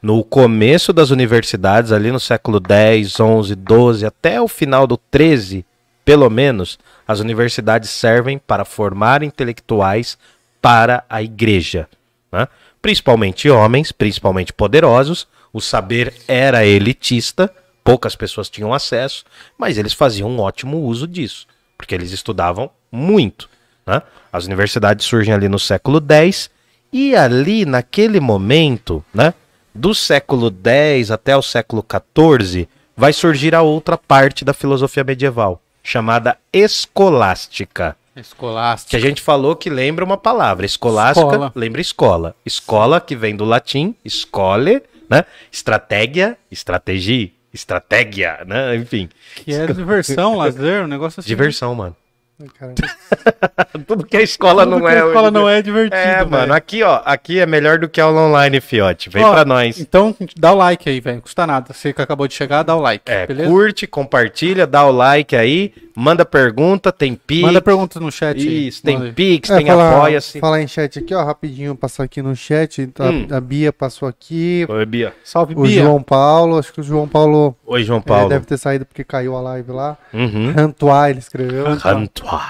No 0.00 0.24
começo 0.24 0.90
das 0.94 1.10
universidades, 1.10 1.92
ali 1.92 2.10
no 2.10 2.18
século 2.18 2.58
10, 2.58 3.20
11, 3.20 3.54
12, 3.54 4.06
até 4.06 4.40
o 4.40 4.48
final 4.48 4.86
do 4.86 4.96
13, 4.96 5.66
pelo 6.02 6.30
menos, 6.30 6.78
as 7.06 7.20
universidades 7.20 7.90
servem 7.90 8.38
para 8.38 8.64
formar 8.64 9.22
intelectuais 9.22 10.16
para 10.62 11.04
a 11.10 11.22
igreja. 11.22 11.86
Né? 12.34 12.48
Principalmente 12.82 13.48
homens, 13.48 13.92
principalmente 13.92 14.52
poderosos. 14.52 15.26
O 15.52 15.60
saber 15.60 16.12
era 16.26 16.66
elitista, 16.66 17.48
poucas 17.84 18.16
pessoas 18.16 18.50
tinham 18.50 18.74
acesso, 18.74 19.24
mas 19.56 19.78
eles 19.78 19.92
faziam 19.92 20.28
um 20.28 20.40
ótimo 20.40 20.78
uso 20.80 21.06
disso, 21.06 21.46
porque 21.78 21.94
eles 21.94 22.10
estudavam 22.10 22.68
muito. 22.90 23.48
né? 23.86 24.02
As 24.32 24.46
universidades 24.46 25.06
surgem 25.06 25.32
ali 25.32 25.48
no 25.48 25.60
século 25.60 26.02
X, 26.06 26.50
e 26.92 27.14
ali, 27.16 27.64
naquele 27.64 28.20
momento, 28.20 29.04
né, 29.12 29.34
do 29.74 29.92
século 29.94 30.54
X 30.64 31.10
até 31.10 31.36
o 31.36 31.42
século 31.42 31.84
XIV, 31.84 32.68
vai 32.96 33.12
surgir 33.12 33.54
a 33.54 33.62
outra 33.62 33.98
parte 33.98 34.44
da 34.44 34.54
filosofia 34.54 35.02
medieval, 35.02 35.60
chamada 35.82 36.38
escolástica. 36.52 37.96
Que 38.14 38.20
Escolástica. 38.20 38.96
a 38.96 39.00
gente 39.00 39.20
falou 39.20 39.56
que 39.56 39.68
lembra 39.68 40.04
uma 40.04 40.16
palavra. 40.16 40.64
Escolástica 40.64 41.26
Escola. 41.26 41.52
lembra 41.54 41.80
escola. 41.80 42.36
Escola, 42.46 43.00
que 43.00 43.16
vem 43.16 43.34
do 43.34 43.44
latim, 43.44 43.94
escole, 44.04 44.82
né? 45.10 45.24
Estratégia, 45.50 46.38
estratégia, 46.50 47.30
estratégia, 47.52 48.38
né? 48.46 48.76
Enfim. 48.76 49.08
Que 49.36 49.52
é 49.52 49.66
diversão, 49.66 50.36
lazer, 50.38 50.84
um 50.84 50.86
negócio 50.86 51.20
assim. 51.20 51.28
Diversão, 51.28 51.74
mano. 51.74 51.96
Tudo 53.86 54.04
que 54.04 54.16
a 54.16 54.22
escola 54.22 54.64
Tudo 54.64 54.78
não 54.78 54.86
que 54.86 54.92
é. 54.92 55.00
a 55.00 55.06
escola 55.06 55.30
não 55.30 55.48
é 55.48 55.62
divertido. 55.62 55.96
É, 55.96 56.16
velho. 56.18 56.30
mano, 56.30 56.52
aqui, 56.52 56.82
ó, 56.82 57.00
aqui 57.04 57.38
é 57.38 57.46
melhor 57.46 57.78
do 57.78 57.88
que 57.88 58.00
aula 58.00 58.22
online, 58.22 58.60
fiote. 58.60 59.08
Vem 59.08 59.24
Ó, 59.24 59.32
pra 59.32 59.44
nós. 59.44 59.78
Então, 59.78 60.14
dá 60.36 60.52
o 60.52 60.56
like 60.56 60.88
aí, 60.88 61.00
velho. 61.00 61.16
Não 61.16 61.22
custa 61.22 61.46
nada. 61.46 61.72
Você 61.72 61.92
que 61.92 62.02
acabou 62.02 62.26
de 62.26 62.34
chegar, 62.34 62.62
dá 62.62 62.74
o 62.74 62.80
like. 62.80 63.04
É, 63.10 63.26
beleza? 63.26 63.48
curte, 63.48 63.86
compartilha, 63.86 64.66
dá 64.66 64.84
o 64.84 64.90
like 64.90 65.34
aí. 65.36 65.72
Manda 65.96 66.24
pergunta, 66.24 66.90
tem 66.92 67.14
Pix. 67.14 67.42
Manda 67.42 67.60
perguntas 67.62 68.00
no 68.02 68.10
chat. 68.10 68.36
aí. 68.38 68.68
Isso, 68.68 68.82
tem 68.82 68.98
Manda. 68.98 69.12
Pix, 69.12 69.50
É, 69.50 69.56
tem 69.58 69.66
falar, 69.66 69.96
apoia-se. 69.96 70.40
falar 70.40 70.62
em 70.62 70.66
chat 70.68 70.98
aqui, 70.98 71.14
ó, 71.14 71.24
rapidinho, 71.24 71.74
passar 71.74 72.04
aqui 72.04 72.20
no 72.22 72.34
chat. 72.34 72.88
A, 72.98 73.04
Hum. 73.04 73.26
a 73.30 73.40
Bia 73.40 73.72
passou 73.72 74.08
aqui. 74.08 74.66
Oi, 74.68 74.86
Bia. 74.86 75.12
Salve, 75.24 75.54
O 75.56 75.62
Bia. 75.62 75.82
João 75.82 76.02
Paulo, 76.02 76.58
acho 76.58 76.72
que 76.72 76.80
o 76.80 76.84
João 76.84 77.06
Paulo, 77.08 77.56
Oi, 77.66 77.82
João 77.84 77.98
ele 77.98 78.06
Paulo. 78.06 78.28
deve 78.28 78.46
ter 78.46 78.58
saído 78.58 78.84
porque 78.86 79.04
caiu 79.04 79.36
a 79.36 79.40
live 79.40 79.70
lá. 79.72 79.96
Uhum. 80.12 80.52
Rantois, 80.52 81.10
ele 81.10 81.18
escreveu. 81.20 81.64
Rantois. 81.76 82.42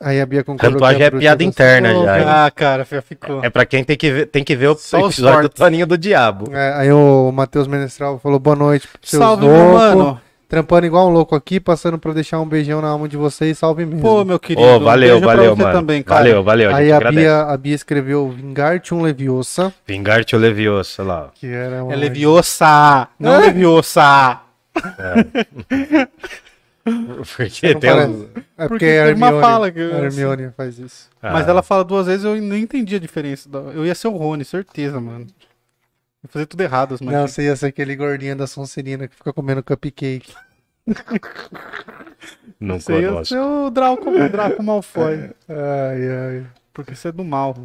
Aí 0.00 0.20
a 0.20 0.26
Bia 0.26 0.44
concordou 0.44 0.74
Rantois 0.74 0.92
que 0.94 0.98
já 1.00 1.04
é 1.06 1.10
piada 1.10 1.42
interna 1.42 1.92
já. 1.92 2.18
hein? 2.20 2.24
Ah, 2.28 2.50
cara, 2.54 2.84
ficou. 2.84 3.42
É 3.44 3.50
pra 3.50 3.66
quem 3.66 3.82
tem 3.82 3.96
que 3.96 4.10
ver, 4.12 4.26
tem 4.26 4.44
que 4.44 4.54
ver 4.54 4.68
o 4.68 4.76
Só 4.76 5.00
episódio 5.06 5.48
do. 5.48 5.54
Toninho 5.56 5.88
do 5.88 5.98
Diabo. 5.98 6.54
É, 6.54 6.72
aí 6.74 6.92
o 6.92 7.32
Matheus 7.32 7.66
Menestral 7.66 8.16
falou 8.20 8.38
boa 8.38 8.54
noite, 8.54 8.88
Salve, 9.02 9.44
meu 9.44 9.72
mano. 9.72 10.20
Trampando 10.48 10.86
igual 10.86 11.08
um 11.08 11.12
louco 11.12 11.34
aqui, 11.34 11.60
passando 11.60 11.98
pra 11.98 12.14
deixar 12.14 12.40
um 12.40 12.46
beijão 12.46 12.80
na 12.80 12.88
alma 12.88 13.06
de 13.06 13.18
vocês, 13.18 13.58
salve 13.58 13.84
mesmo. 13.84 14.00
Pô, 14.00 14.24
meu 14.24 14.38
querido. 14.38 14.66
Um 14.66 14.80
valeu, 14.80 15.18
pra 15.20 15.34
valeu, 15.36 15.54
você 15.54 15.62
mano. 15.62 15.74
também, 15.78 16.02
cara. 16.02 16.20
valeu, 16.20 16.42
valeu. 16.42 16.70
A 16.70 16.76
aí 16.76 16.90
a. 16.90 16.98
Bia, 17.10 17.42
a 17.42 17.56
Bia 17.56 17.74
escreveu 17.74 18.30
Vingarte 18.30 18.94
um 18.94 19.02
Leviosa, 19.02 19.74
Vingarte 19.86 20.34
Leviosa, 20.36 21.02
lá. 21.02 21.30
que 21.34 21.46
era 21.46 21.84
uma... 21.84 21.92
É 21.92 21.96
Leviosa, 21.96 23.08
não 23.20 23.38
Leviosa. 23.40 24.40
Porque 27.36 27.74
Não 27.74 27.80
tem 27.80 27.90
parece. 27.90 28.08
um... 28.10 28.22
É 28.56 28.66
porque 28.66 28.68
Porque 28.68 28.84
a 28.86 29.04
tem 29.04 29.14
uma 29.14 29.26
Hermione, 29.26 29.40
fala 29.42 29.70
que- 29.70 29.80
a 29.80 29.98
Hermione 30.04 30.50
faz 30.56 30.78
isso. 30.78 31.08
Mas 31.22 31.46
Ah, 31.46 31.50
ela 31.50 31.62
fala 31.62 31.84
duas 31.84 32.06
vezes 32.06 32.24
eu 32.24 32.40
não 32.40 32.56
entendi 32.56 32.96
a 32.96 32.98
diferença. 32.98 33.48
Eu 33.74 33.84
ia 33.84 33.94
ser 33.94 34.08
o 34.08 34.12
Rony, 34.16 34.44
certeza, 34.44 34.98
mano. 34.98 35.26
Ia 36.24 36.28
fazer 36.28 36.46
tudo 36.46 36.60
errado, 36.62 36.94
as 36.94 37.00
Não, 37.00 37.28
você 37.28 37.42
ia 37.44 37.54
ser 37.56 37.66
aquele 37.66 37.94
gordinho 37.94 38.36
da 38.36 38.46
Sonserina 38.46 39.06
que 39.06 39.14
fica 39.14 39.32
comendo 39.32 39.62
cupcake. 39.62 40.32
Não 42.58 42.80
Você 42.80 43.00
ia 43.00 43.24
ser 43.24 43.38
o 43.38 43.70
Draco, 43.70 44.10
o 44.10 44.28
Draco 44.28 44.62
Malfoy. 44.62 45.30
Ai, 45.48 46.08
ai. 46.38 46.46
Porque 46.72 46.94
você 46.94 47.08
é 47.08 47.12
do 47.12 47.24
mal. 47.24 47.56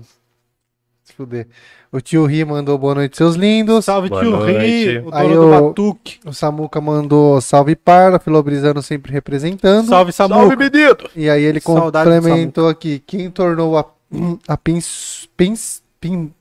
Se 1.04 1.14
fuder. 1.14 1.48
O 1.92 2.00
tio 2.00 2.26
Ri 2.26 2.46
mandou 2.46 2.78
boa 2.78 2.96
noite, 2.96 3.18
seus 3.18 3.36
lindos. 3.36 3.86
Salve, 3.86 4.08
Boa 4.10 4.22
tio. 4.24 4.46
Ri, 4.46 5.00
o 5.00 5.12
dono 5.12 5.16
Aí 5.16 5.34
do 5.34 5.50
Batuque. 5.50 6.20
O 6.26 6.32
Samuca 6.34 6.80
mandou 6.80 7.42
salve 7.42 7.76
Parla, 7.76 8.20
Filobrizano 8.20 8.82
sempre 8.82 9.12
representando. 9.12 9.88
Salve, 9.88 10.12
Samu. 10.14 10.34
Salve, 10.36 10.56
menino! 10.56 10.96
E 11.16 11.30
aí 11.30 11.44
ele 11.44 11.60
Saudade 11.60 12.10
complementou 12.10 12.70
aqui. 12.70 13.00
Quem 13.06 13.30
tornou 13.30 13.78
a, 13.78 13.86
a 14.48 14.56
pens, 14.56 15.28
pens, 15.36 15.84
pin- 16.00 16.32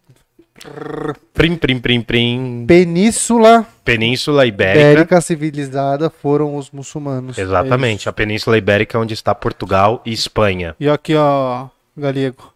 Prim, 1.34 1.56
prim, 1.56 1.78
prim, 1.80 2.00
prim. 2.02 2.64
Península 2.68 3.66
Península 3.84 4.46
Ibérica. 4.46 4.80
Ibérica 4.92 5.20
civilizada 5.20 6.08
foram 6.08 6.56
os 6.56 6.70
muçulmanos. 6.70 7.36
Exatamente, 7.36 8.08
a 8.08 8.12
Península 8.12 8.56
Ibérica 8.56 8.96
é 8.96 9.00
onde 9.00 9.14
está 9.14 9.34
Portugal 9.34 10.00
e 10.06 10.12
Espanha. 10.12 10.76
E 10.78 10.88
aqui, 10.88 11.14
ó, 11.16 11.66
Galego. 11.96 12.52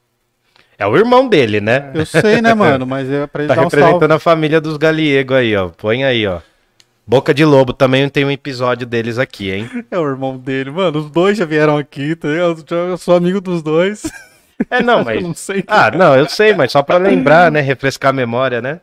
É 0.79 0.87
o 0.87 0.97
irmão 0.97 1.27
dele, 1.27 1.61
né? 1.61 1.91
Eu 1.95 2.07
sei, 2.07 2.41
né, 2.41 2.53
mano? 2.55 2.87
Mas 2.87 3.11
é 3.11 3.27
pra 3.27 3.43
ele 3.43 3.49
Tá 3.49 3.55
dar 3.57 3.67
um 3.67 3.71
salve. 3.71 3.77
representando 3.85 4.13
a 4.13 4.19
família 4.21 4.61
dos 4.61 4.77
Galiegos 4.77 5.37
aí, 5.37 5.57
ó. 5.57 5.69
Põe 5.71 6.05
aí, 6.05 6.27
ó. 6.27 6.41
Boca 7.07 7.33
de 7.33 7.45
Lobo 7.45 7.73
também 7.73 8.09
tem 8.09 8.25
um 8.25 8.31
episódio 8.31 8.87
deles 8.87 9.19
aqui, 9.19 9.51
hein? 9.51 9.71
É 9.91 9.99
o 9.99 10.07
irmão 10.07 10.37
dele, 10.37 10.71
mano. 10.71 10.99
Os 10.99 11.11
dois 11.11 11.39
já 11.39 11.45
vieram 11.45 11.77
aqui, 11.77 12.15
tá 12.15 12.29
ligado? 12.29 12.65
Eu 12.71 12.97
sou 12.99 13.17
amigo 13.17 13.41
dos 13.41 13.63
dois. 13.63 14.03
É, 14.71 14.83
não, 14.83 15.01
Eu 15.01 15.05
mas. 15.05 15.23
não 15.23 15.35
sei. 15.35 15.65
Ah, 15.67 15.91
não, 15.91 16.17
eu 16.17 16.29
sei, 16.29 16.55
mas 16.55 16.73
só 16.73 16.83
pra 16.83 16.97
lembrar, 16.97 17.51
né? 17.53 17.61
Refrescar 17.61 18.11
a 18.11 18.13
memória, 18.13 18.63
né? 18.63 18.81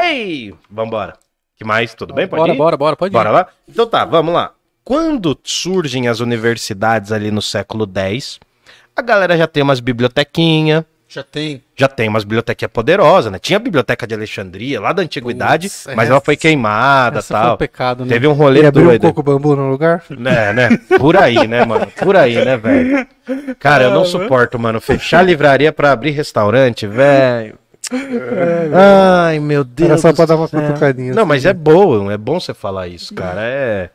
Ei! 0.00 0.54
Vambora. 0.70 1.14
que 1.56 1.64
mais? 1.64 1.94
Tudo 1.94 2.14
bem? 2.14 2.26
Pode 2.26 2.40
bora, 2.42 2.54
ir? 2.54 2.56
bora, 2.56 2.76
bora, 2.76 2.96
pode 2.96 3.12
Bora 3.12 3.30
ir. 3.30 3.32
lá? 3.32 3.48
Então 3.68 3.86
tá, 3.86 4.04
vamos 4.04 4.32
lá. 4.32 4.52
Quando 4.84 5.38
surgem 5.44 6.08
as 6.08 6.20
universidades 6.20 7.12
ali 7.12 7.30
no 7.30 7.42
século 7.42 7.88
X, 7.94 8.40
a 8.96 9.02
galera 9.02 9.36
já 9.36 9.46
tem 9.46 9.62
umas 9.62 9.80
bibliotequinhas, 9.80 10.84
Já 11.14 11.22
tem. 11.22 11.62
já 11.76 11.88
tem 11.88 12.08
umas 12.08 12.24
bibliotecas 12.24 12.70
poderosas, 12.72 13.30
né? 13.30 13.38
Tinha 13.38 13.58
a 13.58 13.60
biblioteca 13.60 14.06
de 14.06 14.14
Alexandria, 14.14 14.80
lá 14.80 14.92
da 14.92 15.02
antiguidade, 15.02 15.68
Putz, 15.68 15.84
mas 15.88 16.04
essa- 16.04 16.12
ela 16.12 16.20
foi 16.22 16.36
queimada 16.36 17.16
e 17.16 17.18
Esse 17.18 17.28
foi 17.28 17.36
tal. 17.36 17.58
pecado, 17.58 18.04
né? 18.04 18.08
Teve 18.14 18.26
um 18.26 18.30
Ele 18.30 18.38
rolê 18.38 18.66
abriu 18.66 18.84
um 18.84 18.88
doido. 18.88 19.02
coco 19.02 19.22
bambu 19.22 19.54
no 19.54 19.68
lugar? 19.68 20.02
Né, 20.08 20.52
né? 20.54 20.68
Por 20.98 21.16
aí, 21.16 21.46
né, 21.46 21.64
mano? 21.66 21.86
Por 21.98 22.16
aí, 22.16 22.42
né, 22.42 22.56
velho? 22.56 23.06
Cara, 23.58 23.84
eu 23.84 23.90
não 23.90 24.04
suporto, 24.06 24.58
mano. 24.58 24.80
Fechar 24.80 25.22
livraria 25.22 25.70
pra 25.72 25.92
abrir 25.92 26.12
restaurante, 26.12 26.86
velho. 26.86 27.58
Ai, 28.72 29.38
meu 29.38 29.64
Deus. 29.64 29.90
Era 29.90 29.98
só 29.98 30.12
pra 30.12 30.24
dar 30.24 30.36
uma 30.36 30.48
cutucadinha. 30.48 31.12
Não, 31.14 31.26
mas 31.26 31.44
é 31.44 31.52
bom, 31.52 32.10
é 32.10 32.16
bom 32.16 32.40
você 32.40 32.54
falar 32.54 32.88
isso, 32.88 33.14
cara. 33.14 33.40
É. 33.42 33.90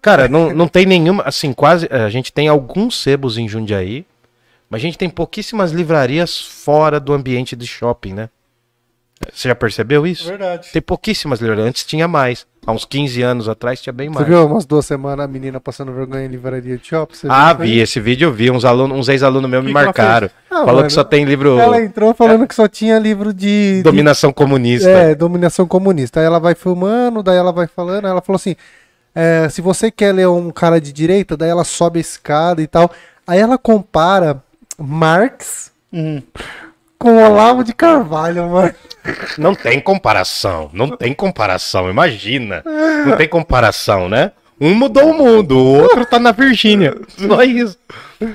Cara, 0.00 0.28
não, 0.28 0.52
não 0.54 0.68
tem 0.68 0.86
nenhuma. 0.86 1.22
Assim, 1.24 1.52
quase. 1.52 1.88
A 1.90 2.08
gente 2.08 2.32
tem 2.32 2.48
alguns 2.48 3.00
sebos 3.02 3.36
em 3.36 3.48
Jundiaí, 3.48 4.06
mas 4.74 4.82
a 4.82 4.86
gente 4.86 4.98
tem 4.98 5.08
pouquíssimas 5.08 5.72
livrarias 5.72 6.40
fora 6.40 6.98
do 7.00 7.12
ambiente 7.12 7.54
de 7.56 7.66
shopping, 7.66 8.12
né? 8.14 8.28
Você 9.32 9.48
já 9.48 9.54
percebeu 9.54 10.06
isso? 10.06 10.26
Verdade. 10.26 10.68
Tem 10.72 10.82
pouquíssimas 10.82 11.40
livrarias. 11.40 11.68
Antes 11.68 11.84
tinha 11.84 12.06
mais. 12.06 12.46
Há 12.66 12.72
uns 12.72 12.84
15 12.84 13.22
anos 13.22 13.48
atrás 13.48 13.80
tinha 13.80 13.92
bem 13.92 14.08
Você 14.08 14.14
mais. 14.16 14.26
viu 14.26 14.44
umas 14.46 14.66
duas 14.66 14.84
semanas 14.84 15.24
a 15.24 15.28
menina 15.28 15.60
passando 15.60 15.92
vergonha 15.92 16.24
em 16.24 16.28
livraria 16.28 16.76
de 16.76 16.86
shopping? 16.86 17.14
Você 17.14 17.26
Ah, 17.30 17.52
vi 17.54 17.72
aí? 17.74 17.78
esse 17.78 18.00
vídeo, 18.00 18.26
eu 18.28 18.32
vi. 18.32 18.50
Uns, 18.50 18.64
alunos, 18.64 18.98
uns 18.98 19.08
ex-alunos 19.08 19.48
meus 19.48 19.62
me 19.62 19.68
Que 19.68 19.72
marcaram. 19.74 20.28
Ah, 20.50 20.56
Falou 20.56 20.74
mano, 20.76 20.86
que 20.88 20.92
só 20.92 21.04
tem 21.04 21.24
livro 21.24 21.58
Ela 21.58 21.80
entrou 21.82 22.12
falando 22.12 22.46
que 22.46 22.54
só 22.54 22.66
tinha 22.68 22.98
livro 22.98 23.32
de. 23.32 23.76
de- 23.76 23.82
Dominação 23.82 24.32
Comunista. 24.32 24.90
É, 24.90 25.14
dominação 25.14 25.66
comunista. 25.66 26.20
Aí 26.20 26.26
ela 26.26 26.40
vai 26.40 26.54
filmando, 26.54 27.22
daí 27.22 27.36
ela 27.38 27.52
vai 27.52 27.66
falando, 27.66 28.04
aí 28.06 28.10
ela 28.10 28.20
falou 28.20 28.36
assim: 28.36 28.56
é, 29.14 29.48
se 29.48 29.60
você 29.62 29.90
quer 29.90 30.12
ler 30.12 30.28
um 30.28 30.50
cara 30.50 30.80
de 30.80 30.92
direita, 30.92 31.36
daí 31.36 31.48
ela 31.50 31.64
sobe 31.64 31.98
a 31.98 32.00
escada 32.00 32.60
e 32.60 32.66
tal. 32.66 32.90
Aí 33.26 33.38
ela 33.38 33.56
compara 33.56 34.42
Marx 34.78 35.72
Hum. 35.92 36.20
com 36.98 37.22
Olavo 37.24 37.62
de 37.62 37.72
Carvalho, 37.72 38.48
mano. 38.48 38.74
Não 39.38 39.54
tem 39.54 39.80
comparação. 39.80 40.70
Não 40.72 40.88
tem 40.96 41.12
comparação, 41.14 41.88
imagina. 41.88 42.62
Não 43.06 43.16
tem 43.16 43.28
comparação, 43.28 44.08
né? 44.08 44.32
Um 44.60 44.74
mudou 44.74 45.10
o 45.10 45.14
mundo, 45.14 45.56
o 45.56 45.82
outro 45.82 46.06
tá 46.06 46.18
na 46.18 46.32
Virgínia. 46.32 46.96
Só 47.16 47.42
isso. 47.42 47.78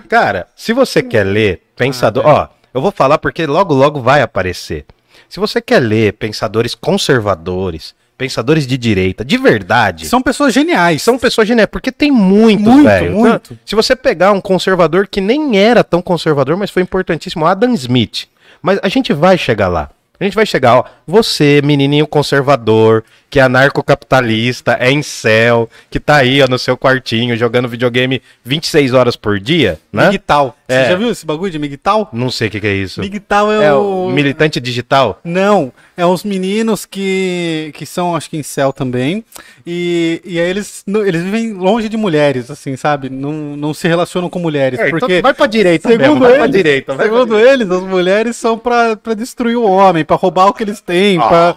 Cara, 0.07 0.47
se 0.55 0.71
você 0.73 1.01
quer 1.01 1.23
ler 1.25 1.63
pensador. 1.75 2.25
Ó, 2.25 2.47
eu 2.73 2.81
vou 2.81 2.91
falar 2.91 3.17
porque 3.17 3.45
logo, 3.45 3.73
logo 3.73 4.01
vai 4.01 4.21
aparecer. 4.21 4.85
Se 5.27 5.39
você 5.39 5.59
quer 5.61 5.79
ler 5.79 6.13
pensadores 6.13 6.75
conservadores, 6.75 7.95
pensadores 8.19 8.67
de 8.67 8.77
direita, 8.77 9.23
de 9.23 9.37
verdade. 9.37 10.05
São 10.05 10.21
pessoas 10.21 10.53
geniais. 10.53 11.01
São 11.01 11.17
pessoas 11.17 11.47
geniais, 11.47 11.69
porque 11.71 11.89
tem 11.89 12.11
muitos, 12.11 12.65
Muito, 12.67 12.83
velho. 12.83 13.13
muito. 13.13 13.57
Se 13.65 13.75
você 13.75 13.95
pegar 13.95 14.33
um 14.33 14.41
conservador 14.41 15.07
que 15.07 15.21
nem 15.21 15.57
era 15.57 15.85
tão 15.85 16.01
conservador, 16.01 16.57
mas 16.57 16.69
foi 16.69 16.81
importantíssimo, 16.83 17.45
Adam 17.45 17.73
Smith. 17.73 18.25
Mas 18.61 18.77
a 18.83 18.89
gente 18.89 19.13
vai 19.13 19.37
chegar 19.37 19.69
lá. 19.69 19.89
A 20.19 20.23
gente 20.25 20.35
vai 20.35 20.45
chegar, 20.45 20.75
ó. 20.75 20.83
Você, 21.07 21.61
menininho 21.63 22.05
conservador, 22.05 23.05
que 23.29 23.39
é 23.39 23.43
anarcocapitalista, 23.43 24.75
é 24.77 24.91
incel, 24.91 25.69
que 25.89 25.97
tá 25.97 26.17
aí, 26.17 26.41
ó, 26.41 26.47
no 26.49 26.59
seu 26.59 26.77
quartinho, 26.77 27.37
jogando 27.37 27.69
videogame 27.69 28.21
26 28.43 28.93
horas 28.93 29.15
por 29.15 29.39
dia, 29.39 29.79
né? 29.93 30.09
Migtal. 30.09 30.57
É. 30.69 30.83
Você 30.85 30.89
já 30.91 30.95
viu 30.95 31.09
esse 31.09 31.25
bagulho 31.25 31.51
de 31.51 31.57
Migtal? 31.59 32.07
Não 32.13 32.29
sei 32.29 32.47
o 32.47 32.51
que, 32.51 32.59
que 32.59 32.67
é 32.67 32.73
isso. 32.73 33.01
Migtal 33.01 33.51
é, 33.51 33.65
É 33.65 33.73
o... 33.73 34.05
o 34.05 34.09
militante 34.11 34.59
digital? 34.59 35.19
Não, 35.23 35.73
é 35.97 36.05
uns 36.05 36.23
meninos 36.23 36.85
que, 36.85 37.71
que 37.73 37.85
são, 37.85 38.15
acho 38.15 38.29
que 38.29 38.37
em 38.37 38.43
céu 38.43 38.71
também. 38.71 39.23
E, 39.65 40.21
e 40.23 40.39
aí 40.39 40.47
eles, 40.47 40.83
eles 41.05 41.21
vivem 41.23 41.53
longe 41.53 41.89
de 41.89 41.97
mulheres, 41.97 42.49
assim, 42.51 42.75
sabe? 42.75 43.09
Não, 43.09 43.31
não 43.57 43.73
se 43.73 43.87
relacionam 43.87 44.29
com 44.29 44.39
mulheres. 44.39 44.79
É, 44.79 44.87
então 44.87 44.99
porque, 44.99 45.21
vai 45.21 45.33
pra 45.33 45.47
direita 45.47 45.89
mesmo, 45.89 46.03
segundo 46.03 46.19
vai 46.21 46.33
pra 46.35 46.43
eles, 46.45 46.55
direita. 46.55 46.93
vai 46.93 47.07
pra 47.09 47.15
segundo 47.17 47.39
eles, 47.39 47.69
as 47.71 47.81
mulheres 47.83 48.35
são 48.37 48.57
pra, 48.57 48.95
pra 48.95 49.13
destruir 49.13 49.57
o 49.57 49.63
homem, 49.63 50.05
pra 50.05 50.15
roubar 50.15 50.47
o 50.47 50.53
que 50.53 50.63
eles 50.63 50.79
têm, 50.81 51.17
Ah. 51.19 51.27
pra. 51.27 51.55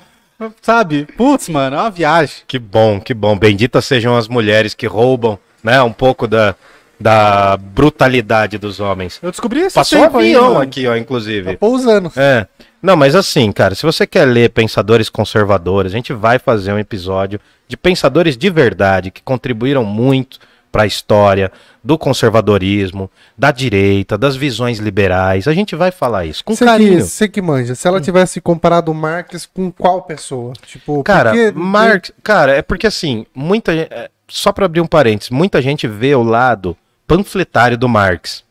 Sabe? 0.60 1.06
Putz, 1.16 1.48
mano, 1.48 1.76
é 1.76 1.80
uma 1.80 1.90
viagem. 1.90 2.36
Que 2.48 2.58
bom, 2.58 2.98
que 3.00 3.14
bom. 3.14 3.38
Benditas 3.38 3.84
sejam 3.84 4.16
as 4.16 4.26
mulheres 4.26 4.74
que 4.74 4.86
roubam, 4.88 5.38
né, 5.62 5.80
um 5.82 5.92
pouco 5.92 6.26
da, 6.26 6.56
da 7.02 7.56
brutalidade 7.56 8.56
dos 8.58 8.80
homens. 8.80 9.18
Eu 9.22 9.30
descobri 9.30 9.60
esse 9.60 9.74
Passou 9.74 9.98
um 9.98 10.02
aí, 10.04 10.08
avião 10.34 10.48
mano. 10.54 10.60
aqui, 10.60 10.86
ó, 10.86 10.96
inclusive. 10.96 11.52
Tá 11.52 11.58
pousando. 11.58 12.12
É. 12.16 12.46
Não, 12.82 12.96
mas 12.96 13.14
assim, 13.14 13.52
cara, 13.52 13.74
se 13.74 13.82
você 13.84 14.06
quer 14.06 14.24
ler 14.24 14.50
pensadores 14.50 15.08
conservadores, 15.08 15.92
a 15.92 15.96
gente 15.96 16.12
vai 16.12 16.38
fazer 16.38 16.72
um 16.72 16.78
episódio 16.78 17.38
de 17.68 17.76
pensadores 17.76 18.36
de 18.36 18.50
verdade 18.50 19.10
que 19.10 19.22
contribuíram 19.22 19.84
muito 19.84 20.38
para 20.70 20.84
a 20.84 20.86
história 20.86 21.52
do 21.84 21.98
conservadorismo, 21.98 23.10
da 23.36 23.50
direita, 23.50 24.16
das 24.16 24.34
visões 24.34 24.78
liberais. 24.78 25.46
A 25.46 25.52
gente 25.52 25.76
vai 25.76 25.90
falar 25.90 26.24
isso 26.24 26.42
com 26.44 26.54
Você 26.56 26.64
carinho. 26.64 26.96
que, 26.96 27.02
você 27.02 27.28
que 27.28 27.42
manja, 27.42 27.74
se 27.74 27.86
ela 27.86 28.00
tivesse 28.00 28.40
comparado 28.40 28.92
Marx 28.94 29.46
com 29.52 29.70
qual 29.70 30.02
pessoa? 30.02 30.54
Tipo, 30.66 31.02
Cara, 31.04 31.30
porque- 31.30 31.52
Marx, 31.54 32.12
cara, 32.22 32.52
é 32.56 32.62
porque 32.62 32.86
assim, 32.86 33.26
muita 33.34 33.74
gente, 33.74 33.92
é, 33.92 34.08
só 34.26 34.50
para 34.50 34.64
abrir 34.64 34.80
um 34.80 34.86
parênteses, 34.86 35.30
muita 35.30 35.60
gente 35.60 35.86
vê 35.86 36.14
o 36.14 36.22
lado 36.22 36.74
panfletário 37.16 37.76
do 37.76 37.88
Marx. 37.88 38.42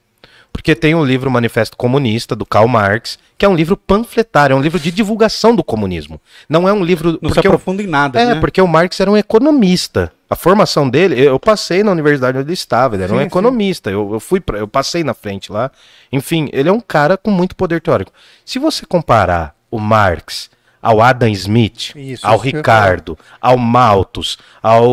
Porque 0.53 0.75
tem 0.75 0.93
o 0.93 1.03
livro 1.05 1.31
Manifesto 1.31 1.77
Comunista, 1.77 2.35
do 2.35 2.45
Karl 2.45 2.67
Marx, 2.67 3.17
que 3.37 3.45
é 3.45 3.49
um 3.49 3.55
livro 3.55 3.77
panfletário, 3.77 4.53
é 4.53 4.57
um 4.57 4.61
livro 4.61 4.77
de 4.79 4.91
divulgação 4.91 5.55
do 5.55 5.63
comunismo. 5.63 6.19
Não 6.49 6.67
é 6.67 6.73
um 6.73 6.83
livro. 6.83 7.17
Não 7.21 7.31
se 7.31 7.37
o- 7.37 7.39
aprofunda 7.39 7.81
em 7.81 7.87
nada, 7.87 8.19
é, 8.19 8.25
né? 8.25 8.35
porque 8.35 8.61
o 8.61 8.67
Marx 8.67 8.99
era 8.99 9.09
um 9.09 9.15
economista. 9.15 10.11
A 10.29 10.35
formação 10.35 10.89
dele, 10.89 11.19
eu 11.19 11.39
passei 11.39 11.83
na 11.83 11.91
universidade 11.91 12.37
onde 12.37 12.47
ele 12.47 12.53
estava, 12.53 12.95
ele 12.95 13.03
era 13.03 13.13
um 13.13 13.17
Sim, 13.17 13.21
sim. 13.23 13.27
economista. 13.27 13.89
Eu, 13.89 14.13
eu 14.13 14.19
fui 14.19 14.39
pra, 14.39 14.57
eu 14.59 14.67
passei 14.67 15.03
na 15.03 15.13
frente 15.13 15.51
lá. 15.51 15.71
Enfim, 16.11 16.49
ele 16.53 16.67
é 16.69 16.71
um 16.71 16.79
cara 16.81 17.17
com 17.17 17.31
muito 17.31 17.55
poder 17.55 17.81
teórico. 17.81 18.11
Se 18.45 18.59
você 18.59 18.85
comparar 18.85 19.55
o 19.69 19.79
Marx 19.79 20.49
ao 20.81 21.01
Adam 21.01 21.29
Smith, 21.29 21.93
Isso, 21.95 22.25
ao 22.27 22.35
isso 22.35 22.43
Ricardo, 22.45 23.17
ao 23.41 23.57
Malthus, 23.57 24.37
ao, 24.61 24.83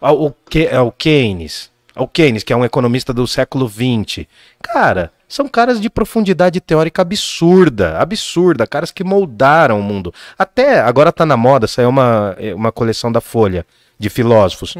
ao, 0.00 0.16
ao, 0.20 0.36
ao 0.78 0.92
Keynes, 0.92 1.70
ao 1.94 2.08
Keynes, 2.08 2.42
que 2.42 2.52
é 2.52 2.56
um 2.56 2.64
economista 2.64 3.12
do 3.12 3.26
século 3.26 3.68
XX, 3.68 4.26
cara, 4.62 5.12
são 5.28 5.48
caras 5.48 5.80
de 5.80 5.88
profundidade 5.88 6.60
teórica 6.60 7.02
absurda, 7.02 7.98
absurda, 7.98 8.66
caras 8.66 8.90
que 8.90 9.04
moldaram 9.04 9.78
o 9.78 9.82
mundo. 9.82 10.12
Até 10.38 10.80
agora 10.80 11.12
tá 11.12 11.24
na 11.24 11.36
moda, 11.36 11.66
saiu 11.66 11.88
uma, 11.88 12.36
eh, 12.38 12.54
uma 12.54 12.72
coleção 12.72 13.10
da 13.10 13.20
Folha 13.20 13.64
de 13.98 14.10
filósofos. 14.10 14.74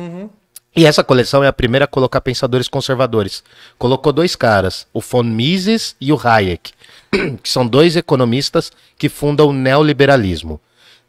E 0.77 0.85
essa 0.85 1.05
coleção 1.05 1.45
é 1.45 1.47
a 1.47 1.53
primeira 1.53 1.85
a 1.85 1.89
colocar 1.89 2.21
pensadores 2.21 2.69
conservadores. 2.69 3.45
Colocou 3.79 4.13
dois 4.13 4.35
caras, 4.35 4.87
o 4.93 5.01
von 5.01 5.23
Mises 5.23 5.95
e 6.01 6.13
o 6.13 6.21
Hayek, 6.21 6.73
que 7.43 7.49
são 7.49 7.65
dois 7.65 7.95
economistas 7.95 8.73
que 8.99 9.09
fundam 9.09 9.49
o 9.49 9.53
neoliberalismo. 9.53 10.61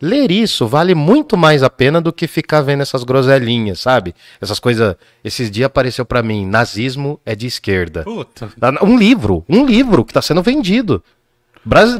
Ler 0.02 0.30
isso 0.30 0.68
vale 0.68 0.94
muito 0.94 1.38
mais 1.38 1.64
a 1.64 1.70
pena 1.70 2.02
do 2.02 2.12
que 2.12 2.28
ficar 2.28 2.62
vendo 2.62 2.82
essas 2.82 3.04
groselinhas, 3.04 3.80
sabe? 3.80 4.14
Essas 4.42 4.60
coisas. 4.60 4.96
Esses 5.24 5.50
dias 5.50 5.68
apareceu 5.68 6.06
pra 6.06 6.22
mim: 6.22 6.46
nazismo 6.46 7.20
é 7.26 7.36
de 7.36 7.48
esquerda. 7.48 8.04
Puta. 8.04 8.50
Um 8.82 8.98
livro, 8.98 9.44
um 9.48 9.66
livro 9.66 10.04
que 10.04 10.14
tá 10.14 10.22
sendo 10.22 10.44
vendido. 10.44 11.04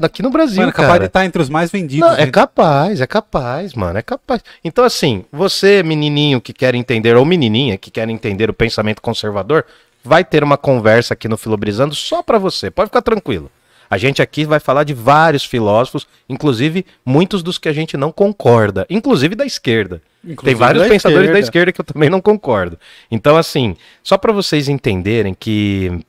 Aqui 0.02 0.22
no 0.22 0.30
Brasil, 0.30 0.60
Mano, 0.60 0.70
é 0.70 0.74
capaz 0.74 0.88
cara. 0.90 1.00
de 1.00 1.06
estar 1.08 1.26
entre 1.26 1.42
os 1.42 1.50
mais 1.50 1.72
vendidos. 1.72 2.08
Não, 2.08 2.16
é 2.16 2.28
capaz, 2.28 3.02
é 3.02 3.08
capaz, 3.08 3.74
mano, 3.74 3.98
é 3.98 4.02
capaz. 4.04 4.44
Então, 4.64 4.86
assim, 4.86 5.26
você, 5.32 5.82
menininho 5.82 6.40
que 6.40 6.54
quer 6.54 6.76
entender, 6.76 7.16
ou 7.16 7.26
menininha 7.26 7.76
que 7.76 7.90
quer 7.90 8.08
entender 8.08 8.48
o 8.48 8.54
pensamento 8.54 9.02
conservador, 9.02 9.66
vai 10.04 10.24
ter 10.24 10.44
uma 10.44 10.56
conversa 10.56 11.16
aqui 11.16 11.28
no 11.28 11.36
Filobrizando 11.36 11.96
só 11.96 12.22
pra 12.22 12.38
você, 12.38 12.70
pode 12.70 12.90
ficar 12.90 13.02
tranquilo. 13.02 13.50
A 13.90 13.98
gente 13.98 14.22
aqui 14.22 14.46
vai 14.46 14.60
falar 14.60 14.84
de 14.84 14.94
vários 14.94 15.46
filósofos, 15.46 16.08
inclusive 16.28 16.86
muitos 17.06 17.44
dos 17.44 17.58
que 17.58 17.70
a 17.70 17.74
gente 17.74 17.96
não 17.96 18.12
concorda, 18.12 18.86
inclusive 18.90 19.36
da 19.36 19.46
esquerda. 19.46 20.02
Tem 20.24 20.34
Inclusive 20.34 20.60
vários 20.60 20.84
da 20.84 20.90
pensadores 20.90 21.32
da 21.32 21.40
esquerda. 21.40 21.46
esquerda 21.46 21.72
que 21.72 21.82
eu 21.82 21.86
também 21.86 22.10
não 22.10 22.20
concordo. 22.20 22.80
Então, 23.12 23.38
assim, 23.38 23.76
só 24.04 24.18
pra 24.18 24.32
vocês 24.34 24.68
entenderem 24.68 25.36
que 25.36 26.04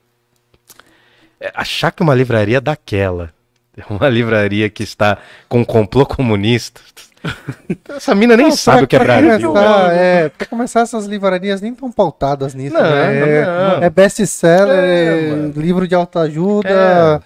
é, 1.39 1.51
achar 1.53 1.91
que 1.91 2.01
uma 2.01 2.15
livraria 2.15 2.59
daquela, 2.59 3.31
uma 3.89 4.09
livraria 4.09 4.69
que 4.69 4.81
está 4.81 5.19
com 5.47 5.59
um 5.59 5.65
complô 5.65 6.05
comunista, 6.05 6.81
essa 7.95 8.15
mina 8.15 8.35
nem 8.37 8.47
Não, 8.47 8.55
sabe 8.55 8.83
o 8.83 8.87
que 8.87 8.95
é 8.95 8.99
Brasil. 8.99 9.49
Começar, 9.49 9.93
é, 9.93 10.29
pra 10.29 10.47
começar, 10.47 10.79
essas 10.81 11.05
livrarias 11.05 11.61
nem 11.61 11.73
estão 11.73 11.91
pautadas 11.91 12.53
nisso. 12.53 12.73
Não, 12.73 12.81
né? 12.81 13.45
não. 13.45 13.83
É, 13.83 13.85
é 13.85 13.89
best-seller, 13.89 14.75
É, 14.75 15.29
é 15.29 15.59
livro 15.59 15.87
de 15.87 15.95
autoajuda. 15.95 17.21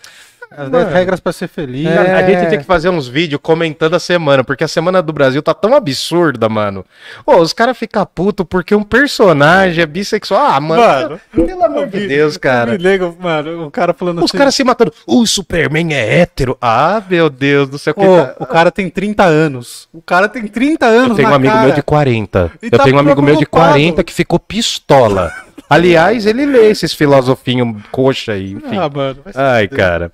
As 0.51 0.69
Mano. 0.69 0.83
10 0.83 0.93
regras 0.93 1.19
pra 1.21 1.31
ser 1.31 1.47
feliz. 1.47 1.87
É. 1.87 2.13
A 2.13 2.29
gente 2.29 2.49
tem 2.49 2.59
que 2.59 2.65
fazer 2.65 2.89
uns 2.89 3.07
vídeos 3.07 3.39
comentando 3.41 3.93
a 3.93 3.99
semana, 3.99 4.43
porque 4.43 4.65
a 4.65 4.67
semana 4.67 5.01
do 5.01 5.13
Brasil 5.13 5.41
tá 5.41 5.53
tão 5.53 5.73
absurda, 5.73 6.49
mano. 6.49 6.83
Ô, 7.25 7.37
os 7.37 7.53
caras 7.53 7.77
ficam 7.77 8.05
putos 8.05 8.45
porque 8.49 8.75
um 8.75 8.83
personagem 8.83 9.81
é 9.81 9.85
bissexual. 9.85 10.45
Ah, 10.45 10.59
mano, 10.59 10.81
Mano, 10.81 11.21
pelo 11.47 11.63
amor 11.63 11.87
de 11.87 12.05
Deus, 12.05 12.35
cara. 12.35 12.71
Me 12.73 12.77
liga, 12.77 13.09
mano, 13.17 13.65
o 13.67 13.71
cara 13.71 13.93
falando 13.93 14.19
Os 14.19 14.25
assim. 14.25 14.37
caras 14.37 14.53
se 14.53 14.63
matando. 14.65 14.91
O 15.07 15.25
Superman 15.25 15.93
é 15.93 16.19
hétero. 16.19 16.57
Ah, 16.61 17.01
meu 17.09 17.29
Deus 17.29 17.69
do 17.69 17.79
céu. 17.79 17.93
que 17.93 18.01
Ô, 18.05 18.17
tá- 18.17 18.35
o 18.37 18.45
cara 18.45 18.69
tem 18.71 18.89
30 18.89 19.23
anos. 19.23 19.87
O 19.93 20.01
cara 20.01 20.27
tem 20.27 20.45
30 20.47 20.85
anos 20.85 21.11
Eu 21.11 21.15
tenho 21.15 21.29
um 21.29 21.33
amigo 21.33 21.53
cara. 21.53 21.65
meu 21.67 21.75
de 21.75 21.81
40. 21.81 22.51
E 22.61 22.65
eu 22.65 22.71
tá 22.77 22.83
tenho 22.83 22.97
um 22.97 22.99
amigo 22.99 23.21
meu 23.21 23.35
de 23.35 23.45
preocupado. 23.45 23.69
40 23.69 24.03
que 24.03 24.13
ficou 24.13 24.37
pistola. 24.37 25.31
Aliás, 25.69 26.25
ele 26.25 26.45
lê 26.45 26.69
esses 26.69 26.93
filosofinhos 26.93 27.81
coxa 27.91 28.33
aí, 28.33 28.51
enfim. 28.51 28.77
Ah, 28.77 28.89
mano. 28.93 29.19
Ai, 29.33 29.69
cara. 29.69 30.11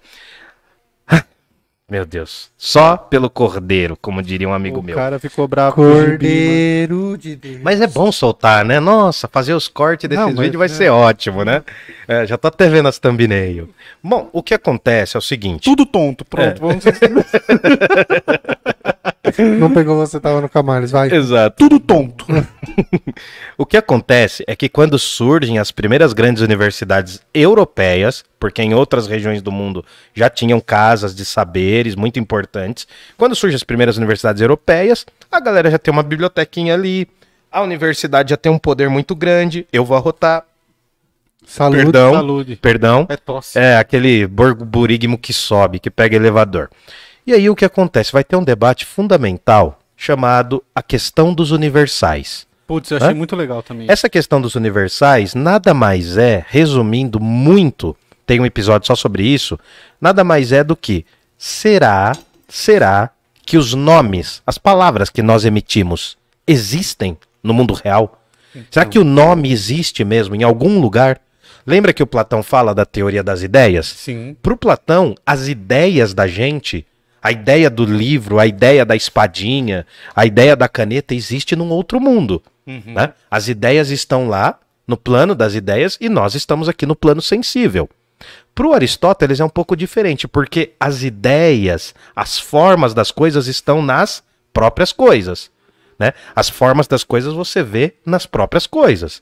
Meu 1.90 2.06
Deus. 2.06 2.52
Só 2.58 2.98
pelo 2.98 3.30
cordeiro, 3.30 3.98
como 4.02 4.22
diria 4.22 4.50
um 4.50 4.54
amigo 4.54 4.82
o 4.82 4.84
meu. 4.84 4.94
cara 4.94 5.18
ficou 5.20 5.48
bravo 5.48 5.72
o 5.72 5.76
Cordeiro 5.76 7.18
de 7.18 7.34
Deus. 7.34 7.62
Mas 7.64 7.80
é 7.80 7.88
bom 7.88 8.12
soltar, 8.12 8.66
né? 8.66 8.78
Nossa, 8.78 9.26
fazer 9.26 9.54
os 9.54 9.70
cortes 9.70 10.10
desses 10.10 10.26
Não, 10.26 10.34
mas 10.34 10.40
vídeos 10.40 10.60
vai 10.60 10.66
é. 10.66 10.70
ser 10.70 10.90
ótimo, 10.90 11.46
né? 11.46 11.64
É, 12.06 12.26
já 12.26 12.38
tô 12.38 12.50
até 12.50 12.68
vendo 12.68 12.90
as 12.90 13.00
thumbnail. 13.00 13.70
Bom, 14.04 14.30
o 14.34 14.44
que 14.44 14.54
acontece 14.54 15.16
é 15.16 15.20
o 15.20 15.22
seguinte. 15.22 15.64
Tudo 15.64 15.86
tonto. 15.86 16.26
Pronto, 16.26 16.60
vamos 16.60 16.84
Não 19.60 19.72
pegou 19.74 19.96
você, 19.96 20.20
tava 20.20 20.42
no 20.42 20.50
Camales, 20.50 20.92
vai. 20.92 21.12
Exato. 21.12 21.56
Tudo 21.58 21.80
tonto. 21.80 22.26
O 23.58 23.66
que 23.66 23.76
acontece 23.76 24.44
é 24.46 24.56
que 24.56 24.70
quando 24.70 25.00
surgem 25.00 25.58
as 25.58 25.72
primeiras 25.72 26.14
grandes 26.14 26.44
universidades 26.44 27.20
europeias, 27.34 28.24
porque 28.40 28.62
em 28.62 28.74
outras 28.76 29.08
regiões 29.08 29.42
do 29.42 29.52
mundo 29.52 29.84
já 30.14 30.30
tinham 30.30 30.60
casas 30.60 31.16
de 31.16 31.26
saberes 31.26 31.96
muito 31.96 32.20
importantes, 32.20 32.88
quando 33.18 33.36
surgem 33.36 33.56
as 33.56 33.64
primeiras 33.64 33.98
universidades 33.98 34.42
europeias, 34.42 35.06
a 35.32 35.40
galera 35.40 35.72
já 35.72 35.80
tem 35.80 35.92
uma 35.92 36.04
bibliotequinha 36.04 36.76
ali, 36.76 37.08
a 37.52 37.62
universidade 37.62 38.30
já 38.30 38.38
tem 38.38 38.52
um 38.52 38.60
poder 38.60 38.90
muito 38.90 39.16
grande. 39.16 39.66
Eu 39.74 39.84
vou 39.84 39.98
arrotar, 39.98 40.44
Saúde. 41.46 41.78
perdão, 41.78 42.14
Saúde. 42.14 42.56
perdão, 42.58 43.06
É 43.10 43.18
tosse. 43.18 43.58
é 43.58 43.78
aquele 43.78 44.28
burigmo 44.28 45.18
que 45.18 45.34
sobe, 45.34 45.80
que 45.80 45.90
pega 45.90 46.16
elevador. 46.16 46.70
E 47.28 47.34
aí 47.34 47.50
o 47.50 47.56
que 47.58 47.66
acontece? 47.66 48.14
Vai 48.14 48.24
ter 48.24 48.38
um 48.38 48.44
debate 48.44 48.86
fundamental 48.86 49.78
chamado 49.98 50.64
a 50.74 50.82
questão 50.82 51.34
dos 51.34 51.52
universais. 51.52 52.48
Putz, 52.66 52.90
eu 52.90 52.98
achei 52.98 53.10
Hã? 53.10 53.14
muito 53.14 53.36
legal 53.36 53.62
também. 53.62 53.86
Essa 53.90 54.08
questão 54.08 54.40
dos 54.40 54.56
universais 54.56 55.36
nada 55.36 55.74
mais 55.74 56.16
é, 56.16 56.46
resumindo 56.48 57.20
muito, 57.20 57.98
tem 58.26 58.40
um 58.40 58.46
episódio 58.46 58.88
só 58.88 58.96
sobre 58.96 59.24
isso, 59.24 59.60
nada 60.00 60.24
mais 60.24 60.54
é 60.54 60.64
do 60.64 60.74
que 60.74 61.06
será, 61.38 62.14
será 62.48 63.10
que 63.46 63.58
os 63.58 63.74
nomes, 63.74 64.42
as 64.48 64.58
palavras 64.58 65.10
que 65.10 65.22
nós 65.22 65.44
emitimos 65.44 66.18
existem 66.48 67.18
no 67.44 67.54
mundo 67.54 67.74
real? 67.74 68.22
Será 68.72 68.86
que 68.86 68.98
o 68.98 69.04
nome 69.04 69.52
existe 69.52 70.06
mesmo 70.06 70.34
em 70.34 70.44
algum 70.44 70.80
lugar? 70.80 71.20
Lembra 71.66 71.92
que 71.92 72.02
o 72.02 72.08
Platão 72.08 72.42
fala 72.42 72.74
da 72.74 72.86
teoria 72.86 73.22
das 73.22 73.44
ideias? 73.44 73.86
Sim. 73.88 74.38
Para 74.42 74.54
o 74.54 74.58
Platão, 74.58 75.14
as 75.26 75.50
ideias 75.50 76.14
da 76.14 76.26
gente, 76.26 76.86
a 77.28 77.32
ideia 77.32 77.70
do 77.70 77.84
livro, 77.84 78.40
a 78.40 78.48
ideia 78.48 78.86
da 78.86 78.96
espadinha, 78.96 79.86
a 80.16 80.26
ideia 80.26 80.56
da 80.56 80.70
caneta 80.70 81.14
existe 81.14 81.58
num 81.58 81.70
outro 81.72 82.00
mundo. 82.00 82.42
Uhum. 82.66 82.82
né? 82.86 83.14
As 83.30 83.50
ideias 83.50 83.90
estão 83.90 84.30
lá 84.30 84.58
no 84.88 84.96
plano 84.96 85.36
das 85.36 85.54
ideias 85.54 85.98
e 86.00 86.08
nós 86.08 86.36
estamos 86.36 86.70
aqui 86.70 86.86
no 86.86 86.96
plano 86.96 87.22
sensível. 87.22 87.90
Para 88.56 88.68
o 88.68 88.74
Aristóteles 88.74 89.42
é 89.42 89.44
um 89.44 89.50
pouco 89.50 89.76
diferente, 89.76 90.26
porque 90.26 90.72
as 90.80 91.04
ideias, 91.04 91.94
as 92.16 92.40
formas 92.40 92.94
das 92.94 93.12
coisas 93.12 93.48
estão 93.48 93.82
nas 93.82 94.24
próprias 94.54 94.94
coisas. 94.94 95.52
Né? 96.00 96.14
As 96.34 96.48
formas 96.48 96.88
das 96.88 97.04
coisas 97.04 97.34
você 97.34 97.62
vê 97.62 97.96
nas 98.06 98.26
próprias 98.26 98.66
coisas. 98.66 99.22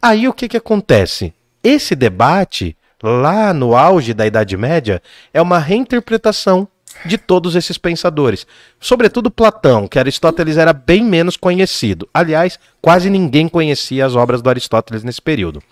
Aí 0.00 0.26
o 0.26 0.32
que, 0.32 0.48
que 0.48 0.56
acontece? 0.56 1.34
Esse 1.62 1.94
debate, 1.94 2.74
lá 3.02 3.52
no 3.52 3.76
auge 3.76 4.14
da 4.14 4.26
Idade 4.26 4.56
Média, 4.56 5.02
é 5.30 5.42
uma 5.42 5.58
reinterpretação 5.58 6.66
de 7.04 7.18
todos 7.18 7.54
esses 7.54 7.78
pensadores. 7.78 8.46
Sobretudo 8.80 9.30
Platão, 9.30 9.86
que 9.86 9.98
Aristóteles 9.98 10.56
era 10.56 10.72
bem 10.72 11.04
menos 11.04 11.36
conhecido. 11.36 12.08
Aliás, 12.12 12.58
quase 12.80 13.10
ninguém 13.10 13.48
conhecia 13.48 14.06
as 14.06 14.16
obras 14.16 14.42
do 14.42 14.50
Aristóteles 14.50 15.04
nesse 15.04 15.20
período. 15.20 15.62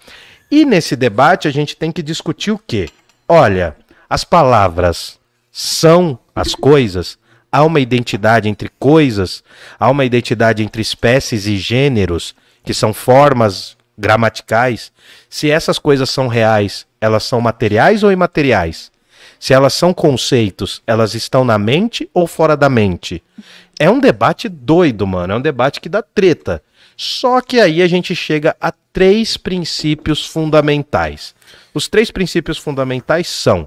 E 0.51 0.65
nesse 0.65 0.95
debate 0.95 1.49
a 1.49 1.51
gente 1.51 1.75
tem 1.75 1.91
que 1.91 2.03
discutir 2.03 2.51
o 2.51 2.59
quê? 2.59 2.91
Olha, 3.27 3.75
as 4.09 4.25
palavras 4.25 5.19
são 5.51 6.19
as 6.35 6.55
coisas, 6.55 7.17
há 7.51 7.65
uma 7.65 7.81
identidade 7.81 8.49
entre 8.49 8.71
coisas, 8.79 9.43
há 9.81 9.91
uma 9.91 10.05
identidade 10.05 10.63
entre 10.63 10.83
espécies 10.83 11.47
e 11.47 11.57
gêneros, 11.57 12.35
que 12.63 12.75
são 12.75 12.93
formas 12.93 13.75
gramaticais. 13.97 14.93
Se 15.31 15.51
essas 15.51 15.79
coisas 15.79 16.11
são 16.11 16.29
reais, 16.29 16.87
elas 17.01 17.25
são 17.25 17.41
materiais 17.41 18.03
ou 18.03 18.13
imateriais? 18.13 18.92
Se 19.43 19.53
elas 19.53 19.75
são 19.75 19.93
conceitos, 19.93 20.81
elas 20.87 21.17
estão 21.17 21.45
na 21.45 21.59
mente 21.59 22.09
ou 22.15 22.29
fora 22.29 22.57
da 22.57 22.69
mente? 22.69 23.21
É 23.77 23.91
um 23.91 23.99
debate 23.99 24.49
doido, 24.49 25.05
mano. 25.05 25.33
É 25.33 25.37
um 25.37 25.41
debate 25.41 25.81
que 25.81 25.89
dá 25.89 26.01
treta. 26.01 26.63
Só 26.97 27.41
que 27.41 27.59
aí 27.59 27.83
a 27.83 27.89
gente 27.89 28.15
chega 28.15 28.55
a 28.61 28.73
três 28.93 29.37
princípios 29.37 30.25
fundamentais. 30.25 31.35
Os 31.75 31.89
três 31.89 32.09
princípios 32.09 32.57
fundamentais 32.57 33.27
são 33.27 33.67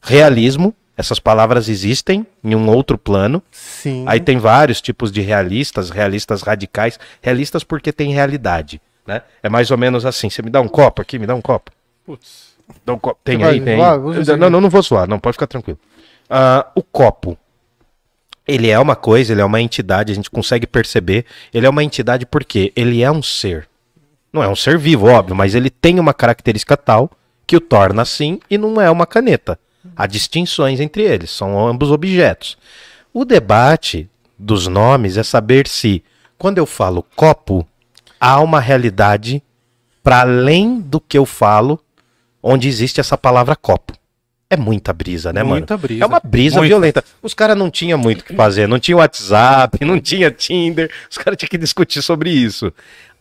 realismo, 0.00 0.72
essas 0.96 1.18
palavras 1.18 1.68
existem 1.68 2.24
em 2.44 2.54
um 2.54 2.70
outro 2.70 2.96
plano. 2.96 3.42
Sim. 3.50 4.04
Aí 4.06 4.20
tem 4.20 4.38
vários 4.38 4.80
tipos 4.80 5.10
de 5.10 5.20
realistas, 5.20 5.90
realistas 5.90 6.42
radicais, 6.42 6.96
realistas 7.20 7.64
porque 7.64 7.92
tem 7.92 8.12
realidade, 8.12 8.80
né? 9.04 9.22
É 9.42 9.48
mais 9.48 9.72
ou 9.72 9.78
menos 9.78 10.06
assim, 10.06 10.30
você 10.30 10.42
me 10.42 10.50
dá 10.50 10.60
um 10.60 10.68
copo 10.68 11.02
aqui, 11.02 11.18
me 11.18 11.26
dá 11.26 11.34
um 11.34 11.42
copo. 11.42 11.72
Putz. 12.06 12.47
Então, 12.82 13.00
tem 13.24 13.42
aí, 13.44 13.60
tem. 13.60 13.78
Não, 13.78 14.50
não, 14.50 14.60
não 14.62 14.70
vou 14.70 14.82
zoar, 14.82 15.08
não, 15.08 15.18
pode 15.18 15.34
ficar 15.34 15.46
tranquilo. 15.46 15.78
Ah, 16.28 16.66
o 16.74 16.82
copo. 16.82 17.36
Ele 18.46 18.70
é 18.70 18.78
uma 18.78 18.96
coisa, 18.96 19.32
ele 19.32 19.42
é 19.42 19.44
uma 19.44 19.60
entidade, 19.60 20.10
a 20.10 20.14
gente 20.14 20.30
consegue 20.30 20.66
perceber. 20.66 21.26
Ele 21.52 21.66
é 21.66 21.70
uma 21.70 21.84
entidade 21.84 22.24
porque 22.24 22.72
ele 22.74 23.02
é 23.02 23.10
um 23.10 23.22
ser. 23.22 23.68
Não 24.32 24.42
é 24.42 24.48
um 24.48 24.56
ser 24.56 24.78
vivo, 24.78 25.06
óbvio, 25.06 25.36
mas 25.36 25.54
ele 25.54 25.68
tem 25.68 26.00
uma 26.00 26.14
característica 26.14 26.76
tal 26.76 27.10
que 27.46 27.56
o 27.56 27.60
torna 27.60 28.02
assim 28.02 28.40
e 28.50 28.56
não 28.56 28.80
é 28.80 28.90
uma 28.90 29.06
caneta. 29.06 29.58
Há 29.96 30.06
distinções 30.06 30.80
entre 30.80 31.02
eles, 31.02 31.30
são 31.30 31.66
ambos 31.66 31.90
objetos. 31.90 32.56
O 33.12 33.24
debate 33.24 34.08
dos 34.38 34.66
nomes 34.66 35.16
é 35.16 35.22
saber 35.22 35.66
se, 35.66 36.04
quando 36.36 36.58
eu 36.58 36.66
falo 36.66 37.04
copo, 37.16 37.66
há 38.20 38.40
uma 38.40 38.60
realidade 38.60 39.42
para 40.02 40.20
além 40.20 40.80
do 40.80 41.00
que 41.00 41.18
eu 41.18 41.26
falo, 41.26 41.80
onde 42.48 42.68
existe 42.68 43.00
essa 43.00 43.16
palavra 43.16 43.54
copo. 43.54 43.92
É 44.50 44.56
muita 44.56 44.94
brisa, 44.94 45.30
né, 45.30 45.42
Muita 45.42 45.74
mano? 45.74 45.82
brisa. 45.82 46.04
É 46.04 46.06
uma 46.06 46.20
brisa 46.24 46.56
Muita. 46.56 46.68
violenta. 46.68 47.04
Os 47.22 47.34
caras 47.34 47.54
não 47.56 47.70
tinham 47.70 47.98
muito 47.98 48.22
o 48.22 48.24
que 48.24 48.34
fazer, 48.34 48.66
não 48.66 48.78
tinha 48.78 48.96
WhatsApp, 48.96 49.78
não 49.84 50.00
tinha 50.00 50.30
Tinder, 50.30 50.90
os 51.10 51.18
caras 51.18 51.36
tinham 51.36 51.50
que 51.50 51.58
discutir 51.58 52.00
sobre 52.00 52.30
isso. 52.30 52.72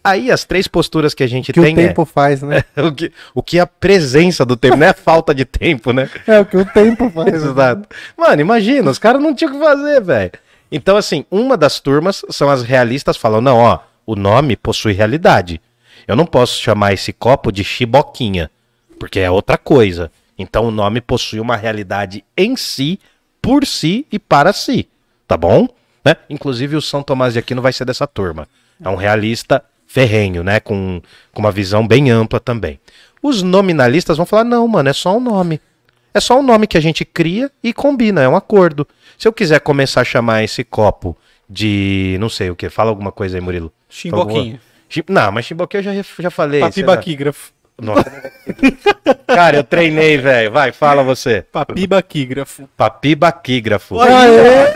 Aí 0.01 0.32
as 0.32 0.45
três 0.45 0.69
posturas 0.69 1.13
que 1.13 1.21
a 1.21 1.28
gente 1.28 1.51
que 1.51 1.59
o 1.59 1.63
tem 1.63 1.75
tempo 1.75 2.05
faz, 2.05 2.41
né? 2.41 2.63
é 2.73 2.82
o 2.82 2.93
que, 2.93 3.11
o 3.36 3.43
que 3.43 3.59
a 3.59 3.67
presença 3.67 4.45
do 4.45 4.55
tempo, 4.55 4.78
não 4.78 4.88
é 4.88 4.91
a 4.91 4.93
falta 4.93 5.36
de 5.36 5.43
tempo, 5.43 5.91
né? 5.91 6.09
É, 6.25 6.39
o 6.39 6.45
que 6.45 6.55
o 6.55 6.65
tempo 6.65 7.09
faz. 7.11 7.30
né? 7.43 7.49
Exato. 7.49 7.89
Mano, 8.15 8.39
imagina, 8.39 8.89
os 8.89 8.97
caras 8.97 9.21
não 9.21 9.36
tinham 9.36 9.51
o 9.51 9.55
que 9.55 9.59
fazer, 9.61 10.01
velho. 10.01 10.32
Então, 10.71 10.95
assim, 10.95 11.25
uma 11.30 11.57
das 11.57 11.82
turmas 11.82 12.23
são 12.30 12.49
as 12.49 12.63
realistas, 12.63 13.17
falam, 13.17 13.41
não, 13.41 13.57
ó, 13.57 13.80
o 14.05 14.15
nome 14.15 14.55
possui 14.55 14.93
realidade. 14.93 15.59
Eu 16.07 16.15
não 16.15 16.25
posso 16.25 16.61
chamar 16.61 16.93
esse 16.93 17.11
copo 17.11 17.51
de 17.51 17.65
chiboquinha, 17.65 18.49
porque 19.00 19.20
é 19.20 19.30
outra 19.30 19.58
coisa. 19.58 20.12
Então, 20.38 20.66
o 20.66 20.72
nome 20.72 21.02
possui 21.02 21.39
uma 21.39 21.56
realidade 21.56 22.24
em 22.36 22.56
si, 22.56 23.00
por 23.41 23.66
si 23.66 24.06
e 24.12 24.20
para 24.20 24.54
si. 24.54 24.88
Tá 25.28 25.36
bom? 25.36 25.68
Né? 26.06 26.16
Inclusive, 26.30 26.76
o 26.76 26.82
São 26.82 27.02
Tomás 27.04 27.34
de 27.34 27.39
Aquino 27.39 27.62
vai 27.62 27.74
ser 27.74 27.86
dessa 27.86 28.06
turma. 28.08 28.48
É 28.84 28.88
um 28.89 28.95
realista 28.95 29.64
ferrenho, 29.88 30.43
né? 30.43 30.60
Com, 30.60 31.02
com 31.34 31.39
uma 31.41 31.52
visão 31.52 31.88
bem 31.88 32.12
ampla 32.12 32.39
também. 32.39 32.80
Os 33.22 33.41
nominalistas 33.41 34.18
vão 34.18 34.26
falar, 34.26 34.43
não, 34.43 34.68
mano, 34.68 34.89
é 34.89 34.93
só 34.93 35.18
um 35.18 35.20
nome. 35.20 35.60
É 36.14 36.20
só 36.20 36.39
um 36.39 36.43
nome 36.43 36.68
que 36.68 36.78
a 36.78 36.82
gente 36.82 37.04
cria 37.04 37.52
e 37.64 37.74
combina, 37.74 38.22
é 38.22 38.28
um 38.28 38.36
acordo. 38.36 38.88
Se 39.18 39.28
eu 39.28 39.34
quiser 39.34 39.60
começar 39.60 40.02
a 40.02 40.06
chamar 40.06 40.43
esse 40.43 40.64
copo 40.64 41.16
de. 41.50 42.18
não 42.20 42.30
sei 42.30 42.50
o 42.50 42.56
que, 42.56 42.70
fala 42.70 42.89
alguma 42.89 43.12
coisa 43.12 43.38
aí, 43.38 43.41
Murilo. 43.41 43.72
Chimboquinha. 43.89 44.62
Chim- 44.89 45.04
Não, 45.10 45.32
mas 45.32 45.45
chimboquinha 45.45 45.80
eu 45.82 45.95
já, 45.95 46.04
já 46.20 46.30
falei. 46.32 46.62
Papibaquígrafo. 46.62 47.52
Nossa. 47.82 48.32
Cara, 49.28 49.57
eu 49.57 49.63
treinei, 49.63 50.17
velho. 50.17 50.51
Vai, 50.51 50.71
fala 50.71 51.03
você. 51.03 51.43
Papibaquígrafo. 51.51 52.67
Papibaquígrafo. 52.75 53.99
Aê! 54.01 54.73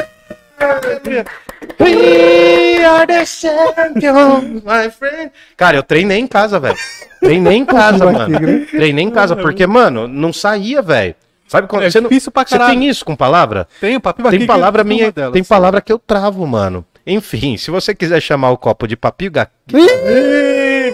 We 1.80 2.84
are 2.86 3.08
the 3.08 3.26
champions, 3.26 4.62
my 4.64 4.92
friend. 4.92 5.32
Cara, 5.58 5.78
eu 5.78 5.84
treinei 5.84 6.20
em 6.20 6.28
casa, 6.28 6.60
velho. 6.60 6.78
Treinei 7.20 7.58
em 7.58 7.66
casa, 7.66 8.12
mano. 8.12 8.66
Treinei 8.68 9.04
em 9.06 9.10
casa, 9.12 9.36
porque, 9.36 9.66
mano, 9.66 10.08
não 10.08 10.32
saía, 10.32 10.82
velho. 10.82 11.16
Sabe 11.48 11.68
quando 11.68 11.84
É 11.84 11.90
você 11.90 12.00
não. 12.00 12.08
difícil 12.10 12.32
pra 12.32 12.46
Você 12.46 12.58
tem 12.58 12.88
isso 12.88 13.04
com 13.04 13.16
palavra? 13.16 13.68
Tem 13.82 13.96
o 13.96 14.02
papibaquígrafo. 14.02 14.38
Tem 14.40 14.48
palavra 14.48 14.84
minha, 14.84 15.12
delas. 15.12 15.34
tem 15.34 15.44
palavra 15.44 15.82
que 15.82 15.92
eu 15.92 16.00
travo, 16.00 16.46
mano. 16.48 16.86
Enfim, 17.06 17.58
se 17.58 17.72
você 17.72 17.94
quiser 17.96 18.22
chamar 18.22 18.52
o 18.52 18.58
copo 18.58 18.88
de 18.88 18.96
papiga, 18.96 19.50
Ih, 19.74 19.76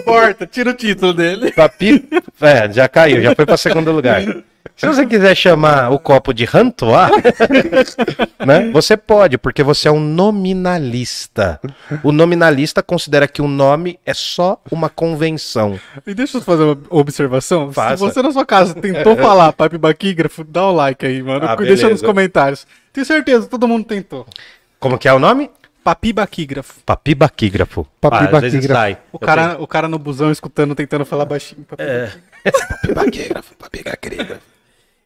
Importa, 0.08 0.48
tira 0.48 0.70
o 0.70 0.74
título 0.74 1.14
dele. 1.14 1.52
papi, 1.52 2.08
é, 2.42 2.72
já 2.72 2.88
caiu, 2.88 3.22
já 3.22 3.36
foi 3.36 3.46
para 3.46 3.58
segundo 3.58 3.92
lugar. 3.92 4.22
Se 4.76 4.86
você 4.86 5.06
quiser 5.06 5.36
chamar 5.36 5.92
o 5.92 5.98
copo 5.98 6.34
de 6.34 6.46
rantois, 6.46 7.10
né? 8.46 8.70
Você 8.72 8.96
pode, 8.96 9.38
porque 9.38 9.64
você 9.64 9.88
é 9.88 9.92
um 9.92 10.00
nominalista. 10.00 11.60
O 12.04 12.12
nominalista 12.12 12.84
considera 12.84 13.28
que 13.28 13.42
o 13.42 13.48
nome 13.48 14.00
é 14.06 14.14
só 14.14 14.62
uma 14.70 14.88
convenção. 14.88 15.80
E 16.06 16.14
deixa 16.14 16.38
eu 16.38 16.42
fazer 16.42 16.64
uma 16.64 16.78
observação. 16.90 17.72
Faça. 17.74 17.98
Se 17.98 18.04
você 18.04 18.22
na 18.22 18.32
sua 18.32 18.46
casa 18.46 18.76
tentou 18.76 19.16
falar 19.18 19.52
papibaquígrafo, 19.54 20.44
dá 20.44 20.68
o 20.68 20.72
like 20.74 21.06
aí, 21.06 21.24
mano. 21.24 21.48
Ah, 21.48 21.56
Deixa 21.56 21.90
nos 21.90 22.02
comentários. 22.02 22.68
Tenho 22.94 23.06
certeza, 23.06 23.48
todo 23.48 23.68
mundo 23.68 23.86
tentou. 23.86 24.28
Como 24.80 24.98
que 24.98 25.08
é 25.08 25.14
o 25.14 25.20
nome? 25.20 25.50
Papibaquígrafo. 25.88 26.82
Papibaquígrafo. 26.86 27.88
Papibaquígrafo. 28.02 28.76
Ah. 28.76 29.08
O 29.10 29.18
cara, 29.18 29.58
o 29.58 29.66
cara 29.66 29.88
no 29.88 29.98
busão 29.98 30.30
escutando, 30.30 30.76
tentando 30.76 31.06
falar 31.06 31.24
baixinho. 31.24 31.66
É. 31.78 32.12
Papibaquígrafo, 32.44 33.56
papibaquígrafo. 33.56 34.42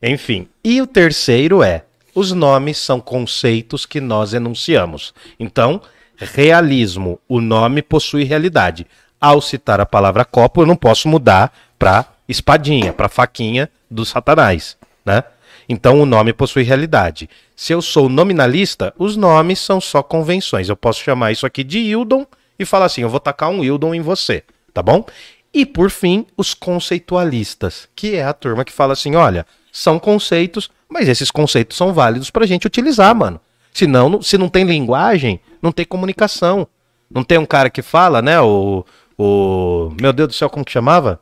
Enfim, 0.01 0.47
e 0.63 0.81
o 0.81 0.87
terceiro 0.87 1.61
é: 1.61 1.83
os 2.15 2.31
nomes 2.31 2.79
são 2.79 2.99
conceitos 2.99 3.85
que 3.85 4.01
nós 4.01 4.33
enunciamos. 4.33 5.13
Então, 5.39 5.79
realismo, 6.17 7.19
o 7.29 7.39
nome 7.39 7.83
possui 7.83 8.23
realidade. 8.23 8.87
Ao 9.19 9.39
citar 9.39 9.79
a 9.79 9.85
palavra 9.85 10.25
copo, 10.25 10.63
eu 10.63 10.65
não 10.65 10.75
posso 10.75 11.07
mudar 11.07 11.55
para 11.77 12.07
espadinha, 12.27 12.91
para 12.91 13.07
faquinha 13.07 13.69
do 13.87 14.03
Satanás, 14.03 14.75
né? 15.05 15.23
Então 15.71 16.01
o 16.01 16.05
nome 16.05 16.33
possui 16.33 16.63
realidade. 16.63 17.29
Se 17.55 17.71
eu 17.71 17.81
sou 17.81 18.09
nominalista, 18.09 18.93
os 18.97 19.15
nomes 19.15 19.57
são 19.57 19.79
só 19.79 20.03
convenções. 20.03 20.67
Eu 20.67 20.75
posso 20.75 21.01
chamar 21.01 21.31
isso 21.31 21.45
aqui 21.45 21.63
de 21.63 21.79
Hildon 21.79 22.25
e 22.59 22.65
falar 22.65 22.87
assim: 22.87 23.01
eu 23.03 23.09
vou 23.09 23.21
tacar 23.21 23.49
um 23.49 23.63
Hildon 23.63 23.95
em 23.95 24.01
você, 24.01 24.43
tá 24.73 24.83
bom? 24.83 25.05
E 25.53 25.65
por 25.65 25.89
fim, 25.89 26.25
os 26.35 26.53
conceitualistas, 26.53 27.87
que 27.95 28.15
é 28.15 28.23
a 28.25 28.33
turma 28.33 28.65
que 28.65 28.71
fala 28.73 28.91
assim: 28.91 29.15
olha, 29.15 29.45
são 29.71 29.97
conceitos, 29.97 30.69
mas 30.89 31.07
esses 31.07 31.31
conceitos 31.31 31.77
são 31.77 31.93
válidos 31.93 32.29
pra 32.29 32.45
gente 32.45 32.67
utilizar, 32.67 33.15
mano. 33.15 33.39
Senão, 33.73 34.09
não- 34.09 34.21
se 34.21 34.37
não 34.37 34.49
tem 34.49 34.65
linguagem, 34.65 35.39
não 35.61 35.71
tem 35.71 35.85
comunicação. 35.85 36.67
Não 37.09 37.23
tem 37.23 37.37
um 37.37 37.45
cara 37.45 37.69
que 37.69 37.81
fala, 37.81 38.21
né? 38.21 38.41
O. 38.41 38.85
o 39.17 39.93
meu 40.01 40.11
Deus 40.11 40.27
do 40.27 40.33
céu, 40.33 40.49
como 40.49 40.65
que 40.65 40.71
chamava? 40.71 41.21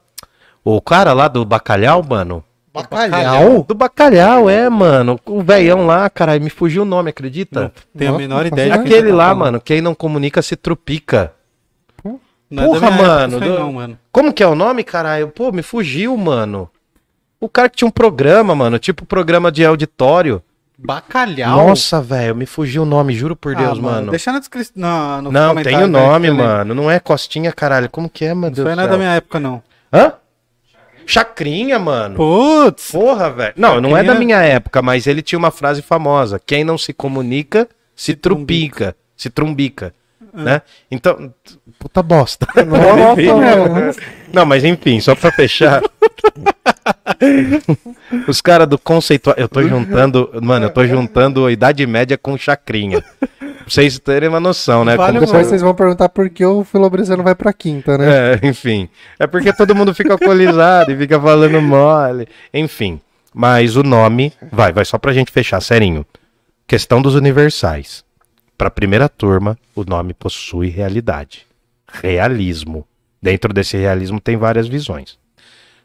O 0.64 0.82
cara 0.82 1.14
lá 1.14 1.28
do 1.28 1.45
bacalhau, 1.45 2.02
mano. 2.04 2.43
Bacalhau? 2.84 3.63
Do 3.67 3.73
bacalhau, 3.75 4.49
é, 4.49 4.69
mano. 4.69 5.19
O 5.25 5.41
velhão 5.41 5.86
lá, 5.86 6.09
caralho, 6.09 6.41
me 6.43 6.49
fugiu 6.49 6.84
o 6.84 6.86
nome, 6.86 7.09
acredita? 7.09 7.71
Tenho 7.97 8.15
a 8.15 8.17
menor 8.17 8.41
não 8.41 8.47
ideia. 8.47 8.73
Aquele 8.75 9.11
lá, 9.11 9.25
tá 9.25 9.30
falando. 9.30 9.39
mano, 9.39 9.61
quem 9.61 9.82
não 9.82 9.93
comunica 9.95 10.41
se 10.41 10.55
trupica. 10.55 11.34
Não 12.51 12.63
é 12.63 12.65
Porra, 12.65 12.88
época 12.88 13.03
mano, 13.07 13.39
do- 13.39 13.59
não, 13.59 13.73
mano. 13.73 13.99
Como 14.11 14.34
que 14.34 14.41
é 14.41 14.47
o 14.47 14.55
nome, 14.55 14.84
caralho? 14.84 15.27
Pô, 15.27 15.51
me 15.51 15.61
fugiu, 15.61 16.17
mano. 16.17 16.67
O 17.39 17.47
cara 17.47 17.69
que 17.69 17.77
tinha 17.77 17.88
um 17.88 17.91
programa, 17.91 18.55
mano, 18.55 18.80
tipo 18.80 19.05
programa 19.05 19.51
de 19.51 19.63
auditório. 19.63 20.41
Bacalhau? 20.75 21.67
Nossa, 21.67 22.01
velho, 22.01 22.36
me 22.36 22.45
fugiu 22.47 22.82
o 22.84 22.86
nome, 22.86 23.13
juro 23.13 23.36
por 23.36 23.53
Ah, 23.55 23.59
Deus, 23.59 23.77
mano. 23.80 24.09
Deixa 24.09 24.32
na 24.32 24.39
descrição. 24.39 24.73
Não, 25.21 25.49
comentário 25.49 25.63
tem 25.63 25.84
o 25.84 25.88
nome, 25.88 26.30
lembro. 26.30 26.43
mano. 26.43 26.73
Não 26.73 26.89
é 26.89 26.99
Costinha, 26.99 27.51
caralho. 27.51 27.88
Como 27.89 28.09
que 28.09 28.25
é, 28.25 28.34
do 28.34 28.39
não 28.39 28.47
é 28.47 28.75
céu? 28.75 28.88
da 28.88 28.97
minha 28.97 29.13
época, 29.13 29.39
não. 29.39 29.61
Hã? 29.93 30.13
Chacrinha, 31.06 31.80
mano. 31.80 32.16
Putz! 32.16 32.91
Porra, 32.91 33.30
velho. 33.30 33.54
Não, 33.58 33.82
não 33.82 33.97
é 33.97 34.04
da 34.04 34.16
minha 34.16 34.41
época, 34.41 34.82
mas 34.82 35.08
ele 35.08 35.22
tinha 35.22 35.39
uma 35.39 35.52
frase 35.52 35.82
famosa. 35.82 36.39
Quem 36.43 36.64
não 36.64 36.78
se 36.78 36.93
comunica, 36.93 37.68
se 37.95 38.14
trupica. 38.14 38.95
Se 39.16 39.30
trumbica. 39.30 39.93
Ah. 40.34 40.43
Né? 40.43 40.61
Então, 40.91 41.34
puta 41.80 42.03
bosta. 42.03 42.47
Nossa, 42.65 44.01
Não, 44.34 44.45
mas 44.45 44.63
enfim, 44.63 44.99
só 44.99 45.15
pra 45.15 45.32
fechar. 45.32 45.82
Os 48.28 48.41
caras 48.41 48.67
do 48.67 48.78
conceitual. 48.78 49.36
Eu 49.38 49.47
tô 49.47 49.61
juntando. 49.63 50.30
Mano, 50.41 50.65
eu 50.67 50.70
tô 50.70 50.86
juntando 50.86 51.45
a 51.45 51.51
Idade 51.51 51.86
Média 51.86 52.17
com 52.17 52.38
chacrinha. 52.38 53.03
Pra 53.30 53.47
vocês 53.67 53.99
terem 53.99 54.30
uma 54.30 54.39
noção, 54.39 54.84
né? 54.84 54.95
Vale 54.95 55.13
Como- 55.20 55.26
Depois 55.28 55.47
vocês 55.47 55.61
vão 55.61 55.74
perguntar 55.76 56.09
por 56.09 56.30
que 56.30 56.43
o 56.45 56.63
Filobrizano 56.63 57.24
vai 57.24 57.36
pra 57.36 57.53
quinta, 57.53 57.97
né? 57.97 58.34
É, 58.34 58.39
enfim. 58.47 58.89
É 59.20 59.28
porque 59.28 59.53
todo 59.53 59.76
mundo 59.76 59.93
fica 59.93 60.13
alcoolizado 60.13 60.91
e 60.91 60.97
fica 60.97 61.20
falando 61.20 61.61
mole. 61.61 62.28
Enfim. 62.53 62.99
Mas 63.34 63.76
o 63.76 63.84
nome. 63.84 64.34
Vai, 64.51 64.72
vai, 64.72 64.86
só 64.86 64.97
pra 64.97 65.13
gente 65.13 65.32
fechar, 65.32 65.61
serinho. 65.61 66.05
Questão 66.67 67.01
dos 67.01 67.15
universais. 67.15 68.03
Pra 68.60 68.70
primeira 68.70 69.07
turma, 69.07 69.57
o 69.74 69.86
nome 69.86 70.14
possui 70.14 70.68
realidade. 70.68 71.47
Realismo. 71.88 72.86
Dentro 73.22 73.53
desse 73.53 73.78
realismo 73.78 74.20
tem 74.20 74.36
várias 74.36 74.68
visões. 74.68 75.18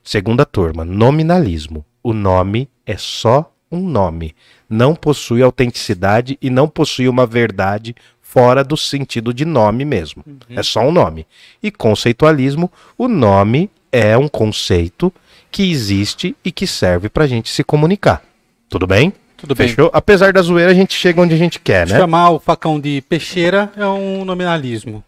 Segunda 0.03 0.45
turma, 0.45 0.85
nominalismo. 0.85 1.87
O 2.03 2.13
nome 2.13 2.69
é 2.85 2.97
só 2.97 3.55
um 3.71 3.79
nome. 3.79 4.35
Não 4.69 4.97
possui 4.97 5.41
autenticidade 5.41 6.37
e 6.43 6.51
não 6.51 6.69
possui 6.69 7.09
uma 7.09 7.25
verdade 7.25 7.95
fora 8.21 8.65
do 8.65 8.77
sentido 8.77 9.33
de 9.33 9.45
nome 9.45 9.85
mesmo. 9.85 10.25
É 10.51 10.61
só 10.65 10.81
um 10.81 10.91
nome. 10.91 11.29
E 11.63 11.71
conceitualismo, 11.71 12.73
o 12.99 13.07
nome 13.07 13.71
é 13.93 14.19
um 14.19 14.27
conceito 14.27 15.13
que 15.49 15.71
existe 15.71 16.37
e 16.45 16.51
que 16.51 16.67
serve 16.67 17.09
pra 17.09 17.29
gente 17.29 17.51
se 17.51 17.63
comunicar. 17.63 18.21
Tudo 18.69 18.85
bem? 18.85 19.13
Tudo 19.45 19.55
bem. 19.57 19.69
Fechou? 19.69 19.91
Apesar 19.93 20.33
da 20.33 20.43
zoeira, 20.43 20.71
a 20.71 20.75
gente 20.75 20.95
chega 20.95 21.21
onde 21.21 21.35
a 21.35 21.39
gente 21.39 21.59
quer, 21.61 21.87
né? 21.87 21.97
Chamar 21.99 22.31
o 22.31 22.39
facão 22.39 22.79
de 22.81 23.01
peixeira 23.03 23.71
é 23.77 23.87
um 23.87 24.25
nominalismo. 24.25 25.03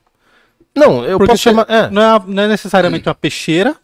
Não, 0.74 1.04
eu 1.04 1.18
Porque 1.18 1.32
posso 1.32 1.42
chamar. 1.42 1.66
é. 1.68 1.90
não, 1.90 2.02
é, 2.16 2.22
não 2.26 2.42
é 2.42 2.48
necessariamente 2.48 3.08
uma 3.08 3.14
peixeira, 3.14 3.74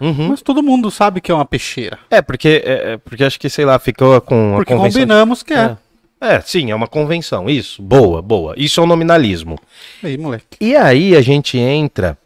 Uhum. 0.00 0.28
Mas 0.28 0.40
todo 0.40 0.62
mundo 0.62 0.90
sabe 0.90 1.20
que 1.20 1.30
é 1.30 1.34
uma 1.34 1.44
peixeira. 1.44 1.98
É, 2.10 2.22
porque, 2.22 2.62
é, 2.64 2.92
é, 2.92 2.96
porque 2.96 3.22
acho 3.22 3.38
que, 3.38 3.50
sei 3.50 3.66
lá, 3.66 3.78
ficou 3.78 4.18
com 4.22 4.54
Porque 4.56 4.74
combinamos 4.74 5.42
que 5.42 5.52
é. 5.52 5.76
É. 6.22 6.36
É, 6.36 6.40
sim, 6.40 6.70
é 6.70 6.74
uma 6.74 6.86
convenção. 6.88 7.48
Isso, 7.50 7.82
boa, 7.82 8.22
boa. 8.22 8.54
Isso 8.56 8.80
é 8.80 8.82
um 8.82 8.86
nominalismo. 8.86 9.58
Aí, 10.02 10.16
moleque. 10.16 10.56
E 10.60 10.74
aí 10.74 11.14
a 11.14 11.20
gente 11.20 11.58
entra 11.58 12.16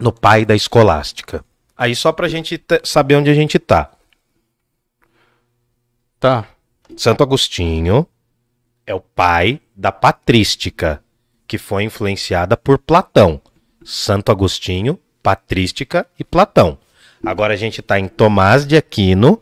no 0.00 0.12
pai 0.12 0.44
da 0.44 0.54
escolástica. 0.54 1.44
Aí 1.76 1.94
só 1.94 2.10
pra 2.10 2.28
gente 2.28 2.58
te- 2.58 2.80
saber 2.84 3.14
onde 3.14 3.30
a 3.30 3.34
gente 3.34 3.56
tá. 3.58 3.90
Tá. 6.18 6.44
Santo 6.98 7.22
Agostinho 7.22 8.04
é 8.84 8.92
o 8.92 8.98
pai 8.98 9.60
da 9.76 9.92
patrística, 9.92 11.00
que 11.46 11.56
foi 11.56 11.84
influenciada 11.84 12.56
por 12.56 12.76
Platão. 12.76 13.40
Santo 13.84 14.32
Agostinho, 14.32 14.98
patrística 15.22 16.04
e 16.18 16.24
Platão. 16.24 16.76
Agora 17.24 17.54
a 17.54 17.56
gente 17.56 17.78
está 17.78 18.00
em 18.00 18.08
Tomás 18.08 18.66
de 18.66 18.76
Aquino, 18.76 19.40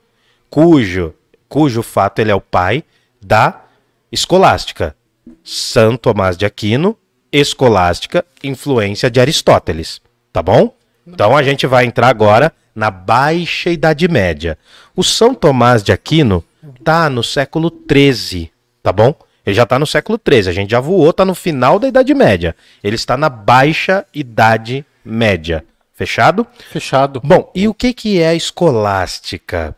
cujo, 0.51 1.15
cujo 1.49 1.83
fato 1.83 2.19
ele 2.19 2.31
é 2.31 2.35
o 2.35 2.43
pai 2.43 2.85
da 3.25 3.65
escolástica. 4.13 4.95
São 5.43 5.97
Tomás 5.97 6.37
de 6.37 6.45
Aquino, 6.45 6.95
escolástica, 7.33 8.23
influência 8.45 9.11
de 9.11 9.19
Aristóteles. 9.19 10.03
Tá 10.31 10.43
bom? 10.43 10.77
Então 11.07 11.35
a 11.35 11.43
gente 11.43 11.67
vai 11.67 11.87
entrar 11.87 12.09
agora 12.09 12.53
na 12.75 12.91
Baixa 12.91 13.71
Idade 13.71 14.07
Média. 14.09 14.59
O 14.95 15.03
São 15.03 15.35
Tomás 15.35 15.83
de 15.83 15.91
Aquino 15.91 16.45
tá 16.85 17.09
no 17.09 17.23
século 17.23 17.73
XIII, 17.91 18.51
tá 18.83 18.93
bom? 18.93 19.15
Ele 19.45 19.55
já 19.55 19.65
tá 19.65 19.79
no 19.79 19.87
século 19.87 20.19
XIII, 20.19 20.49
a 20.49 20.53
gente 20.53 20.71
já 20.71 20.81
voou, 20.81 21.13
tá 21.13 21.25
no 21.25 21.35
final 21.35 21.79
da 21.79 21.87
Idade 21.87 22.13
Média. 22.15 22.57
Ele 22.83 22.97
está 22.97 23.17
na 23.17 23.29
Baixa 23.29 24.05
Idade 24.13 24.85
Média. 25.05 25.65
Fechado? 25.95 26.47
Fechado. 26.71 27.21
Bom, 27.25 27.51
e 27.55 27.69
o 27.69 27.73
que, 27.73 27.95
que 27.95 28.21
é 28.21 28.29
a 28.29 28.35
escolástica? 28.35 29.75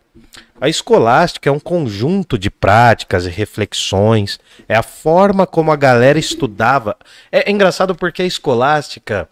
A 0.60 0.68
escolástica 0.68 1.48
é 1.48 1.52
um 1.52 1.60
conjunto 1.60 2.36
de 2.36 2.50
práticas 2.50 3.26
e 3.26 3.30
reflexões, 3.30 4.40
é 4.68 4.74
a 4.74 4.82
forma 4.82 5.46
como 5.46 5.70
a 5.70 5.76
galera 5.76 6.18
estudava. 6.18 6.96
É, 7.30 7.48
é 7.48 7.52
engraçado 7.52 7.94
porque 7.94 8.22
a 8.22 8.26
escolástica, 8.26 9.28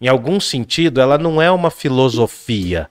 em 0.00 0.08
algum 0.08 0.40
sentido, 0.40 1.00
ela 1.00 1.18
não 1.18 1.42
é 1.42 1.50
uma 1.50 1.70
filosofia, 1.70 2.88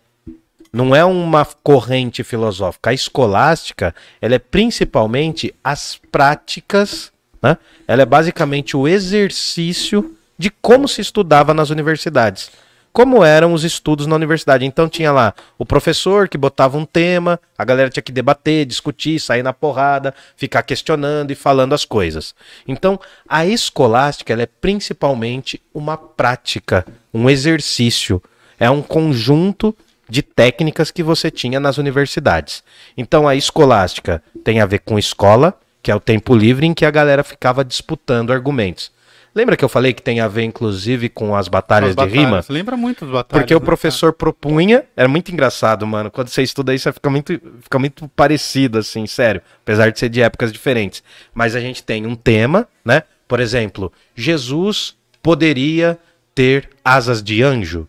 não 0.71 0.95
é 0.95 1.03
uma 1.03 1.45
corrente 1.45 2.23
filosófica. 2.23 2.91
A 2.91 2.93
escolástica, 2.93 3.93
ela 4.21 4.35
é 4.35 4.39
principalmente 4.39 5.53
as 5.63 5.99
práticas, 6.11 7.11
né? 7.41 7.57
Ela 7.87 8.03
é 8.03 8.05
basicamente 8.05 8.77
o 8.77 8.87
exercício 8.87 10.15
de 10.37 10.49
como 10.49 10.87
se 10.87 11.01
estudava 11.01 11.53
nas 11.53 11.69
universidades. 11.69 12.51
Como 12.91 13.23
eram 13.23 13.53
os 13.53 13.63
estudos 13.63 14.07
na 14.07 14.15
universidade. 14.15 14.65
Então 14.65 14.89
tinha 14.89 15.11
lá 15.11 15.33
o 15.57 15.65
professor 15.65 16.27
que 16.27 16.37
botava 16.37 16.77
um 16.77 16.85
tema, 16.85 17.39
a 17.57 17.63
galera 17.63 17.89
tinha 17.89 18.03
que 18.03 18.11
debater, 18.11 18.65
discutir, 18.65 19.19
sair 19.19 19.43
na 19.43 19.53
porrada, 19.53 20.13
ficar 20.35 20.63
questionando 20.63 21.31
e 21.31 21.35
falando 21.35 21.73
as 21.73 21.85
coisas. 21.85 22.33
Então, 22.67 22.99
a 23.27 23.45
escolástica 23.45 24.33
ela 24.33 24.43
é 24.43 24.47
principalmente 24.47 25.61
uma 25.73 25.97
prática, 25.97 26.85
um 27.13 27.29
exercício, 27.29 28.21
é 28.59 28.69
um 28.69 28.81
conjunto 28.81 29.75
de 30.09 30.21
técnicas 30.21 30.91
que 30.91 31.03
você 31.03 31.29
tinha 31.29 31.59
nas 31.59 31.77
universidades. 31.77 32.63
Então 32.97 33.27
a 33.27 33.35
escolástica 33.35 34.21
tem 34.43 34.59
a 34.59 34.65
ver 34.65 34.79
com 34.79 34.97
escola, 34.97 35.53
que 35.81 35.91
é 35.91 35.95
o 35.95 35.99
tempo 35.99 36.35
livre 36.35 36.65
em 36.65 36.73
que 36.73 36.85
a 36.85 36.91
galera 36.91 37.23
ficava 37.23 37.63
disputando 37.63 38.31
argumentos. 38.31 38.91
Lembra 39.33 39.55
que 39.55 39.63
eu 39.63 39.69
falei 39.69 39.93
que 39.93 40.01
tem 40.01 40.19
a 40.19 40.27
ver 40.27 40.43
inclusive 40.43 41.07
com 41.07 41.35
as 41.35 41.47
batalhas 41.47 41.91
As 41.91 41.95
de 41.95 42.11
rima? 42.11 42.23
batalhas. 42.23 42.49
Lembra 42.49 42.75
muito 42.75 43.05
das 43.05 43.13
batalhas. 43.13 43.43
Porque 43.43 43.55
o 43.55 43.59
né, 43.59 43.65
professor 43.65 44.11
propunha, 44.11 44.83
era 44.97 45.07
muito 45.07 45.31
engraçado, 45.31 45.85
mano. 45.85 46.09
Quando 46.09 46.29
você 46.29 46.41
estuda 46.41 46.73
isso, 46.73 46.91
fica 46.91 47.09
muito, 47.09 47.39
fica 47.61 47.77
muito 47.77 48.07
parecido, 48.09 48.79
assim, 48.79 49.05
sério. 49.05 49.41
Apesar 49.61 49.91
de 49.91 49.99
ser 49.99 50.09
de 50.09 50.21
épocas 50.21 50.51
diferentes. 50.51 51.03
Mas 51.33 51.55
a 51.55 51.59
gente 51.59 51.83
tem 51.83 52.07
um 52.07 52.15
tema, 52.15 52.67
né? 52.83 53.03
Por 53.27 53.39
exemplo, 53.39 53.93
Jesus 54.15 54.97
poderia 55.21 55.99
ter 56.33 56.69
asas 56.83 57.21
de 57.21 57.43
anjo. 57.43 57.87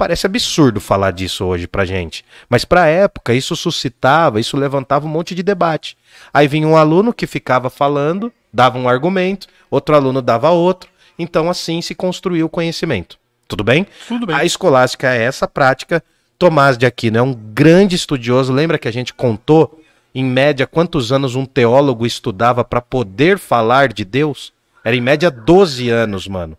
Parece 0.00 0.24
absurdo 0.24 0.80
falar 0.80 1.10
disso 1.10 1.44
hoje 1.44 1.66
pra 1.66 1.84
gente. 1.84 2.24
Mas 2.48 2.64
pra 2.64 2.86
época, 2.86 3.34
isso 3.34 3.54
suscitava, 3.54 4.40
isso 4.40 4.56
levantava 4.56 5.04
um 5.04 5.10
monte 5.10 5.34
de 5.34 5.42
debate. 5.42 5.94
Aí 6.32 6.48
vinha 6.48 6.66
um 6.66 6.74
aluno 6.74 7.12
que 7.12 7.26
ficava 7.26 7.68
falando, 7.68 8.32
dava 8.50 8.78
um 8.78 8.88
argumento, 8.88 9.46
outro 9.70 9.94
aluno 9.94 10.22
dava 10.22 10.48
outro. 10.48 10.88
Então, 11.18 11.50
assim 11.50 11.82
se 11.82 11.94
construiu 11.94 12.46
o 12.46 12.48
conhecimento. 12.48 13.18
Tudo 13.46 13.62
bem? 13.62 13.86
Tudo 14.08 14.26
bem. 14.26 14.34
A 14.34 14.42
escolástica 14.42 15.12
é 15.14 15.22
essa 15.22 15.46
prática. 15.46 16.02
Tomás 16.38 16.78
de 16.78 16.86
Aquino 16.86 17.18
é 17.18 17.22
um 17.22 17.34
grande 17.34 17.94
estudioso. 17.94 18.54
Lembra 18.54 18.78
que 18.78 18.88
a 18.88 18.92
gente 18.92 19.12
contou, 19.12 19.82
em 20.14 20.24
média, 20.24 20.66
quantos 20.66 21.12
anos 21.12 21.34
um 21.34 21.44
teólogo 21.44 22.06
estudava 22.06 22.64
para 22.64 22.80
poder 22.80 23.38
falar 23.38 23.92
de 23.92 24.06
Deus? 24.06 24.50
Era 24.82 24.96
em 24.96 25.00
média 25.02 25.30
12 25.30 25.90
anos, 25.90 26.26
mano. 26.26 26.56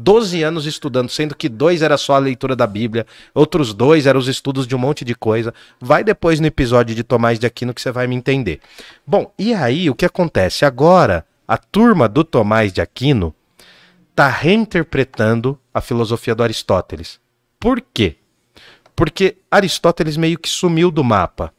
12 0.00 0.42
anos 0.42 0.64
estudando, 0.64 1.10
sendo 1.10 1.34
que 1.34 1.48
dois 1.48 1.82
era 1.82 1.98
só 1.98 2.14
a 2.14 2.18
leitura 2.18 2.56
da 2.56 2.66
Bíblia, 2.66 3.06
outros 3.34 3.74
dois 3.74 4.06
eram 4.06 4.18
os 4.18 4.28
estudos 4.28 4.66
de 4.66 4.74
um 4.74 4.78
monte 4.78 5.04
de 5.04 5.14
coisa. 5.14 5.52
Vai 5.78 6.02
depois 6.02 6.40
no 6.40 6.46
episódio 6.46 6.94
de 6.94 7.04
Tomás 7.04 7.38
de 7.38 7.46
Aquino 7.46 7.74
que 7.74 7.82
você 7.82 7.92
vai 7.92 8.06
me 8.06 8.16
entender. 8.16 8.60
Bom, 9.06 9.32
e 9.38 9.52
aí 9.52 9.90
o 9.90 9.94
que 9.94 10.06
acontece? 10.06 10.64
Agora, 10.64 11.26
a 11.46 11.58
turma 11.58 12.08
do 12.08 12.24
Tomás 12.24 12.72
de 12.72 12.80
Aquino 12.80 13.34
está 14.10 14.28
reinterpretando 14.28 15.58
a 15.72 15.80
filosofia 15.80 16.34
do 16.34 16.42
Aristóteles. 16.42 17.20
Por 17.58 17.82
quê? 17.92 18.16
Porque 18.96 19.36
Aristóteles 19.50 20.16
meio 20.16 20.38
que 20.38 20.48
sumiu 20.48 20.90
do 20.90 21.04
mapa. 21.04 21.52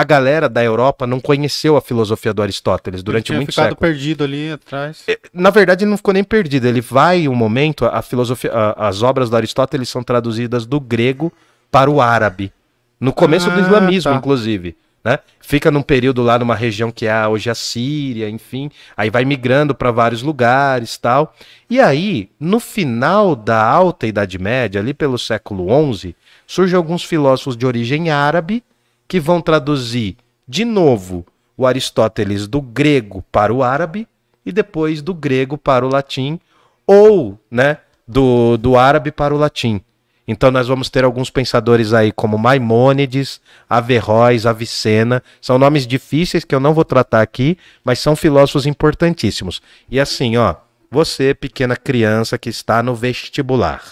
A 0.00 0.04
galera 0.04 0.48
da 0.48 0.64
Europa 0.64 1.06
não 1.06 1.20
conheceu 1.20 1.76
a 1.76 1.80
filosofia 1.82 2.32
do 2.32 2.40
Aristóteles 2.40 3.02
durante 3.02 3.26
Tinha 3.26 3.36
muitos 3.36 3.54
ficado 3.54 3.68
séculos. 3.72 3.90
perdido 3.90 4.24
ali 4.24 4.50
atrás. 4.50 5.04
Na 5.30 5.50
verdade, 5.50 5.84
ele 5.84 5.90
não 5.90 5.98
ficou 5.98 6.14
nem 6.14 6.24
perdido. 6.24 6.66
Ele 6.66 6.80
vai 6.80 7.28
um 7.28 7.34
momento, 7.34 7.84
a 7.84 8.00
filosofia, 8.00 8.50
a- 8.50 8.88
as 8.88 9.02
obras 9.02 9.28
do 9.28 9.36
Aristóteles 9.36 9.90
são 9.90 10.02
traduzidas 10.02 10.64
do 10.64 10.80
grego 10.80 11.30
para 11.70 11.90
o 11.90 12.00
árabe. 12.00 12.50
No 12.98 13.12
começo 13.12 13.50
do 13.50 13.58
Ah, 13.58 13.60
islamismo, 13.60 14.10
tá. 14.12 14.16
inclusive. 14.16 14.74
Né? 15.04 15.18
Fica 15.38 15.70
num 15.70 15.82
período 15.82 16.22
lá 16.22 16.38
numa 16.38 16.54
região 16.54 16.90
que 16.90 17.04
é 17.06 17.26
hoje 17.28 17.50
a 17.50 17.54
Síria, 17.54 18.30
enfim. 18.30 18.70
Aí 18.96 19.10
vai 19.10 19.26
migrando 19.26 19.74
para 19.74 19.90
vários 19.90 20.22
lugares 20.22 20.96
tal. 20.96 21.34
E 21.68 21.78
aí, 21.78 22.30
no 22.40 22.58
final 22.58 23.36
da 23.36 23.62
Alta 23.62 24.06
Idade 24.06 24.38
Média, 24.38 24.80
ali 24.80 24.94
pelo 24.94 25.18
século 25.18 25.66
XI, 25.94 26.14
surgem 26.46 26.74
alguns 26.78 27.04
filósofos 27.04 27.54
de 27.54 27.66
origem 27.66 28.08
árabe 28.08 28.64
que 29.10 29.18
vão 29.18 29.40
traduzir 29.40 30.16
de 30.46 30.64
novo 30.64 31.26
o 31.56 31.66
Aristóteles 31.66 32.46
do 32.46 32.62
grego 32.62 33.24
para 33.32 33.52
o 33.52 33.60
árabe 33.60 34.06
e 34.46 34.52
depois 34.52 35.02
do 35.02 35.12
grego 35.12 35.58
para 35.58 35.84
o 35.84 35.88
latim 35.88 36.38
ou, 36.86 37.36
né, 37.50 37.78
do, 38.06 38.56
do 38.56 38.78
árabe 38.78 39.10
para 39.10 39.34
o 39.34 39.36
latim. 39.36 39.80
Então 40.28 40.52
nós 40.52 40.68
vamos 40.68 40.88
ter 40.88 41.02
alguns 41.02 41.28
pensadores 41.28 41.92
aí 41.92 42.12
como 42.12 42.38
Maimônides, 42.38 43.40
Averroes, 43.68 44.46
Avicena, 44.46 45.20
são 45.42 45.58
nomes 45.58 45.88
difíceis 45.88 46.44
que 46.44 46.54
eu 46.54 46.60
não 46.60 46.72
vou 46.72 46.84
tratar 46.84 47.20
aqui, 47.20 47.58
mas 47.82 47.98
são 47.98 48.14
filósofos 48.14 48.64
importantíssimos. 48.64 49.60
E 49.90 49.98
assim, 49.98 50.36
ó, 50.36 50.54
você 50.88 51.34
pequena 51.34 51.74
criança 51.74 52.38
que 52.38 52.48
está 52.48 52.80
no 52.80 52.94
vestibular, 52.94 53.82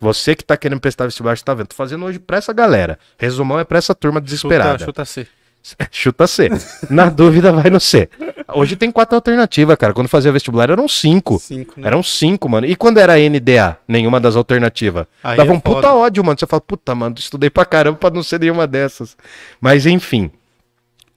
você 0.00 0.34
que 0.34 0.42
está 0.42 0.56
querendo 0.56 0.80
prestar 0.80 1.04
vestibular, 1.04 1.36
você 1.36 1.44
tá 1.44 1.52
vendo? 1.52 1.66
Tô 1.68 1.74
fazendo 1.76 2.04
hoje 2.06 2.18
pra 2.18 2.38
essa 2.38 2.52
galera. 2.52 2.98
Resumão 3.18 3.58
é 3.58 3.64
pra 3.64 3.78
essa 3.78 3.94
turma 3.94 4.20
desesperada. 4.20 4.78
Chuta, 4.78 4.86
chuta 4.86 5.04
C. 5.04 5.26
Chuta 5.92 6.26
C. 6.26 6.48
Na 6.88 7.10
dúvida, 7.10 7.52
vai 7.52 7.68
no 7.70 7.78
C. 7.78 8.08
Hoje 8.48 8.76
tem 8.76 8.90
quatro 8.90 9.14
alternativas, 9.14 9.76
cara. 9.76 9.92
Quando 9.92 10.08
fazia 10.08 10.32
vestibular 10.32 10.70
eram 10.70 10.88
cinco. 10.88 11.38
Cinco, 11.38 11.78
né? 11.78 11.86
Eram 11.86 12.02
cinco, 12.02 12.48
mano. 12.48 12.66
E 12.66 12.74
quando 12.74 12.96
era 12.98 13.16
NDA? 13.18 13.76
Nenhuma 13.86 14.18
das 14.18 14.36
alternativas. 14.36 15.04
Aí 15.22 15.36
Dava 15.36 15.50
é 15.50 15.54
um 15.54 15.60
puta 15.60 15.82
foda. 15.88 15.94
ódio, 15.94 16.24
mano. 16.24 16.38
Você 16.38 16.46
fala, 16.46 16.62
puta, 16.62 16.94
mano, 16.94 17.14
estudei 17.18 17.50
pra 17.50 17.66
caramba 17.66 17.98
pra 17.98 18.08
não 18.10 18.22
ser 18.22 18.40
nenhuma 18.40 18.66
dessas. 18.66 19.16
Mas 19.60 19.84
enfim. 19.84 20.30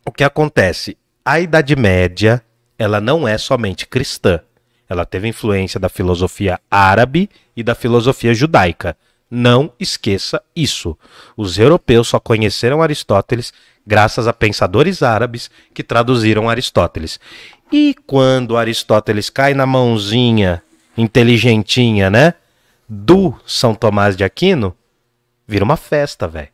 O 0.06 0.12
que 0.12 0.26
acontece? 0.26 0.98
A 1.24 1.40
Idade 1.40 1.74
Média, 1.78 2.44
ela 2.78 3.00
não 3.00 3.26
é 3.26 3.38
somente 3.38 3.88
cristã. 3.88 4.42
Ela 4.94 5.06
teve 5.06 5.28
influência 5.28 5.80
da 5.80 5.90
filosofia 5.90 6.60
árabe 6.70 7.30
e 7.56 7.64
da 7.64 7.76
filosofia 7.76 8.34
judaica. 8.34 8.96
Não 9.30 9.74
esqueça 9.80 10.42
isso. 10.56 10.98
Os 11.36 11.58
europeus 11.58 12.08
só 12.08 12.20
conheceram 12.20 12.82
Aristóteles 12.82 13.52
graças 13.86 14.28
a 14.28 14.34
pensadores 14.34 15.02
árabes 15.02 15.50
que 15.74 15.84
traduziram 15.84 16.50
Aristóteles. 16.50 17.20
E 17.72 17.96
quando 18.06 18.56
Aristóteles 18.56 19.30
cai 19.30 19.56
na 19.56 19.66
mãozinha 19.66 20.62
inteligentinha, 20.96 22.10
né, 22.10 22.36
do 22.88 23.34
São 23.48 23.74
Tomás 23.74 24.16
de 24.16 24.24
Aquino, 24.24 24.76
vira 25.48 25.66
uma 25.66 25.76
festa, 25.76 26.28
velho. 26.28 26.53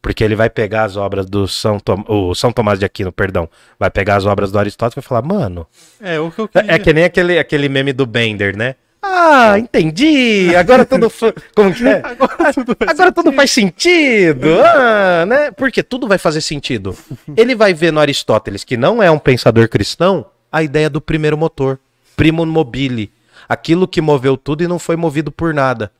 Porque 0.00 0.22
ele 0.22 0.36
vai 0.36 0.48
pegar 0.48 0.84
as 0.84 0.96
obras 0.96 1.26
do 1.26 1.48
São, 1.48 1.78
Tom... 1.80 2.04
o 2.06 2.34
São 2.34 2.52
Tomás 2.52 2.78
de 2.78 2.84
Aquino, 2.84 3.10
perdão, 3.12 3.48
vai 3.78 3.90
pegar 3.90 4.16
as 4.16 4.26
obras 4.26 4.52
do 4.52 4.58
Aristóteles 4.58 4.94
e 4.94 5.00
vai 5.00 5.08
falar, 5.08 5.22
mano, 5.22 5.66
É, 6.00 6.20
o 6.20 6.30
que 6.30 6.38
eu 6.40 6.48
queria. 6.48 6.70
é, 6.72 6.74
é 6.76 6.78
que 6.78 6.92
nem 6.92 7.04
aquele, 7.04 7.38
aquele 7.38 7.68
meme 7.68 7.92
do 7.92 8.06
Bender, 8.06 8.56
né? 8.56 8.76
Ah, 9.02 9.58
entendi. 9.58 10.54
Agora 10.56 10.84
tudo. 10.84 11.10
Como 11.54 11.72
que 11.72 11.86
é? 11.86 12.02
Agora 12.04 12.52
tudo 12.52 12.76
vai 12.78 12.88
Agora 12.88 13.12
tudo 13.12 13.32
faz 13.32 13.50
sentido. 13.50 14.60
Ah, 14.64 15.24
né? 15.26 15.50
Porque 15.52 15.82
tudo 15.82 16.08
vai 16.08 16.18
fazer 16.18 16.40
sentido. 16.40 16.96
Ele 17.36 17.54
vai 17.54 17.72
ver 17.72 17.92
no 17.92 18.00
Aristóteles, 18.00 18.64
que 18.64 18.76
não 18.76 19.02
é 19.02 19.10
um 19.10 19.18
pensador 19.18 19.68
cristão, 19.68 20.26
a 20.50 20.62
ideia 20.62 20.90
do 20.90 21.00
primeiro 21.00 21.38
motor. 21.38 21.78
Primo 22.16 22.44
mobile. 22.44 23.10
Aquilo 23.48 23.86
que 23.86 24.00
moveu 24.00 24.36
tudo 24.36 24.64
e 24.64 24.68
não 24.68 24.78
foi 24.78 24.96
movido 24.96 25.30
por 25.30 25.54
nada. 25.54 25.92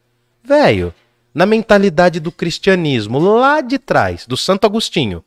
Velho, 0.42 0.92
na 1.38 1.46
mentalidade 1.46 2.18
do 2.18 2.32
cristianismo, 2.32 3.20
lá 3.20 3.60
de 3.60 3.78
trás, 3.78 4.26
do 4.26 4.36
Santo 4.36 4.64
Agostinho, 4.66 5.24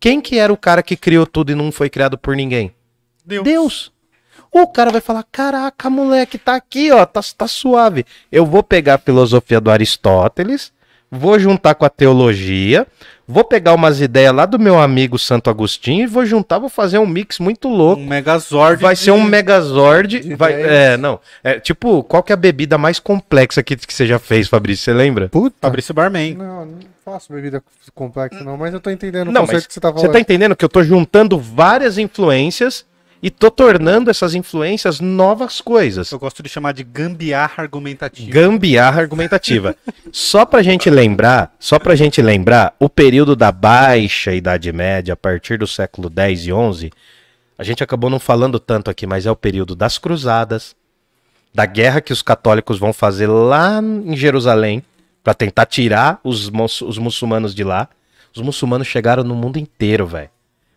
quem 0.00 0.18
que 0.18 0.38
era 0.38 0.50
o 0.50 0.56
cara 0.56 0.82
que 0.82 0.96
criou 0.96 1.26
tudo 1.26 1.52
e 1.52 1.54
não 1.54 1.70
foi 1.70 1.90
criado 1.90 2.16
por 2.16 2.34
ninguém? 2.34 2.74
Deus. 3.22 3.44
Deus. 3.44 3.92
O 4.50 4.66
cara 4.66 4.90
vai 4.90 5.02
falar: 5.02 5.26
caraca, 5.30 5.90
moleque, 5.90 6.38
tá 6.38 6.54
aqui, 6.54 6.90
ó, 6.90 7.04
tá, 7.04 7.20
tá 7.36 7.46
suave. 7.46 8.06
Eu 8.30 8.46
vou 8.46 8.62
pegar 8.62 8.94
a 8.94 8.98
filosofia 8.98 9.60
do 9.60 9.70
Aristóteles, 9.70 10.71
vou 11.14 11.38
juntar 11.38 11.74
com 11.74 11.84
a 11.84 11.90
teologia, 11.90 12.86
vou 13.28 13.44
pegar 13.44 13.74
umas 13.74 14.00
ideias 14.00 14.34
lá 14.34 14.46
do 14.46 14.58
meu 14.58 14.80
amigo 14.80 15.18
Santo 15.18 15.50
Agostinho 15.50 16.04
e 16.04 16.06
vou 16.06 16.24
juntar, 16.24 16.58
vou 16.58 16.70
fazer 16.70 16.98
um 16.98 17.06
mix 17.06 17.38
muito 17.38 17.68
louco. 17.68 18.00
Um 18.02 18.06
Megazord. 18.06 18.80
Vai 18.82 18.94
de- 18.94 19.00
ser 19.00 19.10
um 19.10 19.22
Megazord. 19.22 20.20
de 20.20 20.34
Vai, 20.34 20.54
é, 20.54 20.96
não. 20.96 21.20
É, 21.44 21.60
tipo, 21.60 22.02
qual 22.04 22.22
que 22.22 22.32
é 22.32 22.34
a 22.34 22.36
bebida 22.36 22.78
mais 22.78 22.98
complexa 22.98 23.62
que, 23.62 23.76
que 23.76 23.92
você 23.92 24.06
já 24.06 24.18
fez, 24.18 24.48
Fabrício? 24.48 24.84
Você 24.84 24.92
lembra? 24.94 25.28
Puta. 25.28 25.54
Fabrício 25.60 25.92
Barman. 25.92 26.34
Não, 26.34 26.64
não 26.64 26.78
faço 27.04 27.32
bebida 27.32 27.62
complexa 27.94 28.42
não, 28.44 28.56
mas 28.56 28.72
eu 28.72 28.80
tô 28.80 28.88
entendendo 28.88 29.28
o 29.28 29.32
Não, 29.32 29.42
conceito 29.42 29.66
que 29.68 29.74
você 29.74 29.80
tá 29.80 29.90
Você 29.90 29.96
falando. 29.98 30.12
tá 30.12 30.20
entendendo 30.20 30.56
que 30.56 30.64
eu 30.64 30.68
tô 30.68 30.82
juntando 30.82 31.36
várias 31.38 31.98
influências 31.98 32.86
e 33.22 33.30
tô 33.30 33.52
tornando 33.52 34.10
essas 34.10 34.34
influências 34.34 34.98
novas 34.98 35.60
coisas. 35.60 36.10
Eu 36.10 36.18
gosto 36.18 36.42
de 36.42 36.48
chamar 36.48 36.72
de 36.72 36.82
gambiarra 36.82 37.62
argumentativa. 37.62 38.32
Gambiarra 38.32 39.00
argumentativa. 39.00 39.76
só 40.10 40.44
pra 40.44 40.60
gente 40.60 40.90
lembrar, 40.90 41.54
só 41.60 41.78
pra 41.78 41.94
gente 41.94 42.20
lembrar, 42.20 42.74
o 42.80 42.88
período 42.88 43.36
da 43.36 43.52
Baixa 43.52 44.34
Idade 44.34 44.72
Média, 44.72 45.14
a 45.14 45.16
partir 45.16 45.56
do 45.56 45.68
século 45.68 46.10
10 46.10 46.46
e 46.46 46.52
11, 46.52 46.90
a 47.56 47.62
gente 47.62 47.84
acabou 47.84 48.10
não 48.10 48.18
falando 48.18 48.58
tanto 48.58 48.90
aqui, 48.90 49.06
mas 49.06 49.24
é 49.24 49.30
o 49.30 49.36
período 49.36 49.76
das 49.76 49.98
cruzadas, 49.98 50.74
da 51.54 51.64
guerra 51.64 52.00
que 52.00 52.12
os 52.12 52.22
católicos 52.22 52.76
vão 52.76 52.92
fazer 52.92 53.28
lá 53.28 53.80
em 53.80 54.16
Jerusalém 54.16 54.82
pra 55.22 55.32
tentar 55.32 55.66
tirar 55.66 56.18
os, 56.24 56.50
os 56.82 56.98
muçulmanos 56.98 57.54
de 57.54 57.62
lá. 57.62 57.88
Os 58.34 58.42
muçulmanos 58.42 58.88
chegaram 58.88 59.22
no 59.22 59.34
mundo 59.36 59.58
inteiro, 59.58 60.06
velho. 60.06 60.30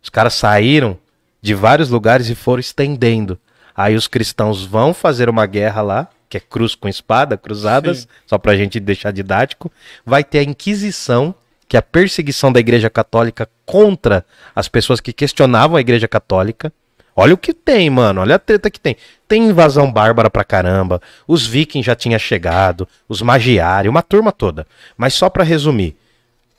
Os 0.04 0.10
caras 0.10 0.36
saíram 0.36 1.00
de 1.46 1.54
vários 1.54 1.89
lugares 1.89 2.28
e 2.28 2.34
foram 2.34 2.60
estendendo. 2.60 3.38
Aí 3.76 3.96
os 3.96 4.08
cristãos 4.08 4.66
vão 4.66 4.96
fazer 4.96 5.30
uma 5.30 5.46
guerra 5.46 5.84
lá, 5.84 6.08
que 6.28 6.38
é 6.38 6.39
cruz 6.39 6.74
com 6.74 6.89
espada, 6.89 7.38
cruzadas, 7.38 8.00
Sim. 8.00 8.08
só 8.26 8.38
pra 8.39 8.56
gente 8.56 8.80
deixar 8.80 9.12
didático. 9.12 9.72
Vai 10.04 10.24
ter 10.24 10.39
a 10.39 10.43
Inquisição, 10.43 11.36
que 11.70 11.78
é 11.78 11.80
a 11.80 11.84
perseguição 11.84 12.52
da 12.52 12.60
Igreja 12.60 12.89
Católica 12.89 13.48
contra 13.64 14.26
as 14.56 14.68
pessoas 14.68 15.00
que 15.00 15.14
questionavam 15.14 15.78
a 15.78 15.82
Igreja 15.82 16.08
Católica. 16.08 16.74
Olha 17.16 17.36
o 17.36 17.38
que 17.38 17.54
tem, 17.54 17.91
mano. 17.91 18.22
Olha 18.22 18.36
a 18.36 18.39
treta 18.39 18.72
que 18.72 18.80
tem. 18.80 18.98
Tem 19.28 19.43
invasão 19.43 19.91
bárbara 19.91 20.32
pra 20.32 20.43
caramba. 20.43 21.00
Os 21.28 21.46
vikings 21.46 21.86
já 21.86 21.96
tinham 21.96 22.18
chegado. 22.18 22.88
Os 23.08 23.22
magiários, 23.22 23.91
uma 23.91 24.02
turma 24.02 24.32
toda. 24.32 24.66
Mas 24.98 25.14
só 25.14 25.30
pra 25.30 25.43
resumir. 25.43 25.96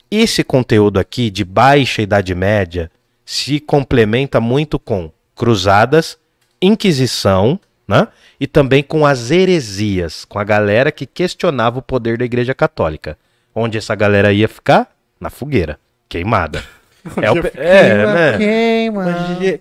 Esse 0.09 0.45
conteúdo 0.45 0.97
aqui 0.97 1.29
de 1.29 1.43
baixa 1.43 2.01
Idade 2.01 2.33
Média 2.33 2.89
se 3.27 3.59
complementa 3.59 4.39
muito 4.39 4.79
com 4.79 5.11
cruzadas, 5.35 6.17
Inquisição, 6.61 7.59
né? 7.87 8.07
E 8.39 8.47
também 8.47 8.81
com 8.81 9.05
as 9.05 9.29
heresias, 9.31 10.23
com 10.25 10.39
a 10.39 10.43
galera 10.43 10.91
que 10.91 11.05
questionava 11.05 11.79
o 11.79 11.81
poder 11.81 12.17
da 12.17 12.23
Igreja 12.25 12.53
Católica. 12.55 13.17
Onde 13.53 13.77
essa 13.77 13.93
galera 13.95 14.31
ia 14.31 14.47
ficar? 14.47 14.89
Na 15.19 15.29
fogueira, 15.29 15.77
queimada. 16.07 16.63
É, 17.21 17.31
o 17.31 17.41
pe- 17.41 17.51
é, 17.55 18.05
né? 18.05 18.37
Queima. 18.37 19.05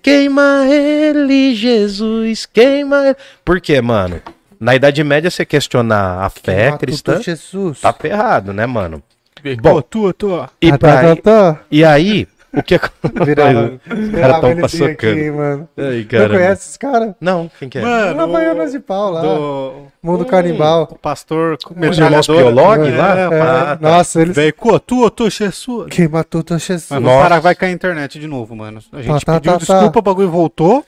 Queima 0.03 0.67
ele, 0.69 1.55
Jesus, 1.55 2.45
queima 2.45 3.07
ele. 3.07 3.17
Por 3.45 3.61
quê, 3.61 3.81
mano? 3.81 4.21
Na 4.59 4.75
Idade 4.75 5.05
Média, 5.05 5.31
você 5.31 5.45
questionar 5.47 6.25
a 6.25 6.29
fé 6.29 6.63
Queima 6.63 6.79
cristã, 6.79 7.23
Jesus. 7.23 7.81
tá 7.81 7.93
ferrado, 7.93 8.53
né, 8.53 8.67
mano? 8.67 9.01
Bom, 9.63 9.75
Bom. 9.75 9.83
tua, 9.83 10.13
tua. 10.13 10.51
E, 10.61 10.73
Ah, 10.73 10.79
pra- 10.79 10.93
tá, 11.03 11.17
tá, 11.17 11.23
tá. 11.23 11.61
e 11.71 11.85
aí, 11.85 12.27
o 12.57 12.63
que 12.63 12.81
Virava, 13.25 13.73
Os 13.91 13.97
virava 14.09 14.21
caras 14.21 14.41
tão 14.41 14.51
ele 14.51 14.65
assim 14.65 14.79
paçocando. 14.79 15.13
aqui, 15.13 15.31
mano. 15.31 15.69
Não 15.77 16.05
cara. 16.07 16.29
conhece 16.29 16.63
esses 16.63 16.77
caras? 16.77 17.15
Não, 17.21 17.51
quem 17.59 17.69
que 17.69 17.79
é? 17.79 17.83
Mano, 17.83 18.23
Havaianas 18.23 18.73
de 18.73 18.81
pau 18.81 19.11
lá. 19.11 19.21
do... 19.23 19.73
Mundo 20.03 20.23
Hum, 20.23 20.27
canibal. 20.27 20.89
O 20.91 20.99
pastor... 20.99 21.57
Os 21.91 21.99
irmãos 21.99 22.27
Piolog 22.27 22.87
É, 22.89 22.97
lá? 22.97 23.19
é. 23.19 23.41
Ah, 23.41 23.77
tá. 23.77 23.79
Nossa, 23.81 24.23
eles. 24.23 24.37
Tua, 24.59 24.79
tua, 24.81 25.11
tua, 25.11 25.31
Jesus. 25.31 25.89
Queima 25.91 26.23
tudo, 26.25 26.59
Jesus. 26.59 26.87
Mas 26.91 27.01
Nossa. 27.01 27.15
vamos 27.15 27.23
parar, 27.23 27.41
vai 27.41 27.55
cair 27.55 27.71
a 27.71 27.73
internet 27.73 28.19
de 28.19 28.27
novo, 28.27 28.55
mano. 28.57 28.81
A 28.93 29.03
gente 29.03 29.25
Tá, 29.25 29.35
tá, 29.35 29.41
pediu 29.41 29.53
tá, 29.53 29.59
desculpa, 29.59 29.93
tá. 29.93 29.99
o 29.99 30.03
bagulho 30.03 30.31
voltou. 30.31 30.85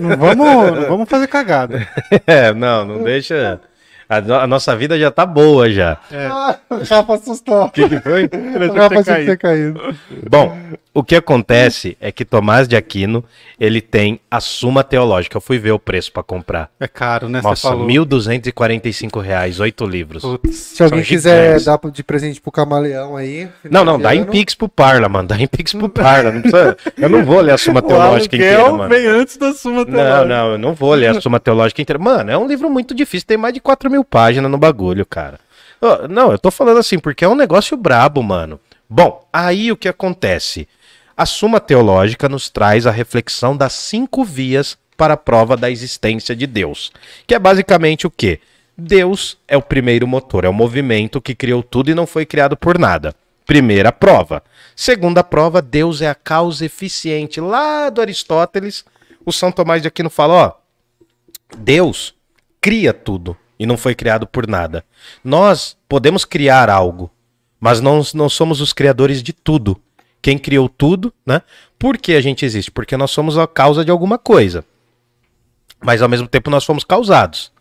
Não 0.00 0.16
vamos, 0.16 0.36
não 0.80 0.88
vamos 0.88 1.08
fazer 1.08 1.26
cagada. 1.26 1.86
É, 2.26 2.54
não, 2.54 2.84
não 2.84 3.02
deixa. 3.02 3.60
A, 4.08 4.20
no- 4.20 4.34
a 4.34 4.46
nossa 4.46 4.76
vida 4.76 4.98
já 4.98 5.10
tá 5.10 5.26
boa 5.26 5.70
já. 5.70 5.96
Ah, 6.12 6.56
o 6.70 6.76
Rafa 6.76 7.14
assustou. 7.14 7.64
O 7.64 7.70
que, 7.70 7.88
que 7.88 8.00
foi? 8.00 8.28
O 8.70 8.72
Rafa 8.74 9.02
tinha 9.02 9.16
que 9.20 9.26
ter 9.26 9.38
caído. 9.38 9.80
Bom, 10.28 10.56
o 10.94 11.02
que 11.04 11.14
acontece 11.16 11.96
é 12.00 12.10
que 12.12 12.24
Tomás 12.24 12.66
de 12.68 12.76
Aquino, 12.76 13.24
ele 13.60 13.80
tem 13.80 14.20
a 14.30 14.40
Suma 14.40 14.82
Teológica. 14.84 15.36
Eu 15.36 15.40
fui 15.40 15.58
ver 15.58 15.72
o 15.72 15.78
preço 15.78 16.10
pra 16.12 16.22
comprar. 16.22 16.70
É 16.80 16.86
caro, 16.88 17.28
né? 17.28 17.40
Nossa. 17.42 17.70
1.245 17.70 19.20
reais, 19.20 19.60
oito 19.60 19.84
livros. 19.86 20.22
Putz. 20.22 20.56
Se 20.56 20.82
alguém 20.82 21.02
quiser 21.02 21.60
dar 21.60 21.78
de 21.92 22.02
presente 22.02 22.40
pro 22.40 22.50
camaleão 22.50 23.16
aí. 23.16 23.48
Não, 23.68 23.84
não, 23.84 23.98
dá 23.98 24.14
em 24.14 24.24
Pix 24.24 24.54
pro 24.54 24.68
Parla, 24.68 25.08
mano. 25.08 25.28
Dá 25.28 25.36
em 25.38 25.46
Pix 25.46 25.72
pro 25.72 25.88
Parla. 25.88 26.32
Não 26.32 26.40
precisa, 26.40 26.76
eu 26.96 27.08
não 27.08 27.24
vou 27.24 27.40
ler 27.40 27.52
a 27.52 27.58
Suma 27.58 27.80
O 27.80 27.82
Teológica 27.82 28.36
inteira, 28.36 28.72
mano. 28.72 28.88
vem 28.88 29.06
antes 29.06 29.36
da 29.36 29.52
suma 29.52 29.78
Não, 29.78 29.84
teológica. 29.86 30.24
não, 30.24 30.52
eu 30.52 30.58
não 30.58 30.74
vou 30.74 30.94
ler 30.94 31.08
a 31.08 31.20
Suma 31.20 31.38
Teológica 31.40 31.80
inteira. 31.82 32.02
Mano, 32.02 32.30
é 32.30 32.38
um 32.38 32.46
livro 32.46 32.68
muito 32.70 32.94
difícil, 32.94 33.26
tem 33.26 33.36
mais 33.36 33.54
de 33.54 33.60
4 33.60 33.90
mil 33.90 33.95
páginas 34.04 34.50
no 34.50 34.58
bagulho, 34.58 35.04
cara. 35.04 35.38
Não, 36.08 36.32
eu 36.32 36.38
tô 36.38 36.50
falando 36.50 36.78
assim, 36.78 36.98
porque 36.98 37.24
é 37.24 37.28
um 37.28 37.34
negócio 37.34 37.76
brabo, 37.76 38.22
mano. 38.22 38.58
Bom, 38.88 39.26
aí 39.32 39.70
o 39.70 39.76
que 39.76 39.88
acontece? 39.88 40.68
A 41.16 41.26
Suma 41.26 41.60
Teológica 41.60 42.28
nos 42.28 42.48
traz 42.48 42.86
a 42.86 42.90
reflexão 42.90 43.56
das 43.56 43.72
cinco 43.72 44.24
vias 44.24 44.78
para 44.96 45.14
a 45.14 45.16
prova 45.16 45.56
da 45.56 45.70
existência 45.70 46.34
de 46.34 46.46
Deus. 46.46 46.92
Que 47.26 47.34
é 47.34 47.38
basicamente 47.38 48.06
o 48.06 48.10
quê? 48.10 48.40
Deus 48.76 49.38
é 49.48 49.56
o 49.56 49.62
primeiro 49.62 50.06
motor, 50.06 50.44
é 50.44 50.48
o 50.48 50.52
movimento 50.52 51.20
que 51.20 51.34
criou 51.34 51.62
tudo 51.62 51.90
e 51.90 51.94
não 51.94 52.06
foi 52.06 52.26
criado 52.26 52.56
por 52.56 52.78
nada. 52.78 53.14
Primeira 53.46 53.92
prova. 53.92 54.42
Segunda 54.74 55.22
prova, 55.22 55.62
Deus 55.62 56.02
é 56.02 56.08
a 56.08 56.14
causa 56.14 56.66
eficiente. 56.66 57.40
Lá 57.40 57.88
do 57.88 58.00
Aristóteles, 58.00 58.84
o 59.24 59.32
São 59.32 59.52
Tomás 59.52 59.80
de 59.82 59.88
Aquino 59.88 60.10
fala, 60.10 60.34
ó, 60.34 60.52
Deus 61.56 62.14
cria 62.60 62.92
tudo 62.92 63.36
e 63.58 63.66
não 63.66 63.76
foi 63.76 63.94
criado 63.94 64.26
por 64.26 64.46
nada. 64.46 64.84
Nós 65.22 65.76
podemos 65.88 66.24
criar 66.24 66.68
algo, 66.68 67.10
mas 67.60 67.80
não, 67.80 68.02
não 68.14 68.28
somos 68.28 68.60
os 68.60 68.72
criadores 68.72 69.22
de 69.22 69.32
tudo. 69.32 69.80
Quem 70.20 70.38
criou 70.38 70.68
tudo, 70.68 71.12
né? 71.24 71.42
Por 71.78 71.98
que 71.98 72.14
a 72.14 72.20
gente 72.20 72.44
existe? 72.44 72.70
Porque 72.70 72.96
nós 72.96 73.10
somos 73.10 73.38
a 73.38 73.46
causa 73.46 73.84
de 73.84 73.90
alguma 73.90 74.18
coisa. 74.18 74.64
Mas 75.80 76.02
ao 76.02 76.08
mesmo 76.08 76.26
tempo 76.26 76.50
nós 76.50 76.64
fomos 76.64 76.84
causados. 76.84 77.52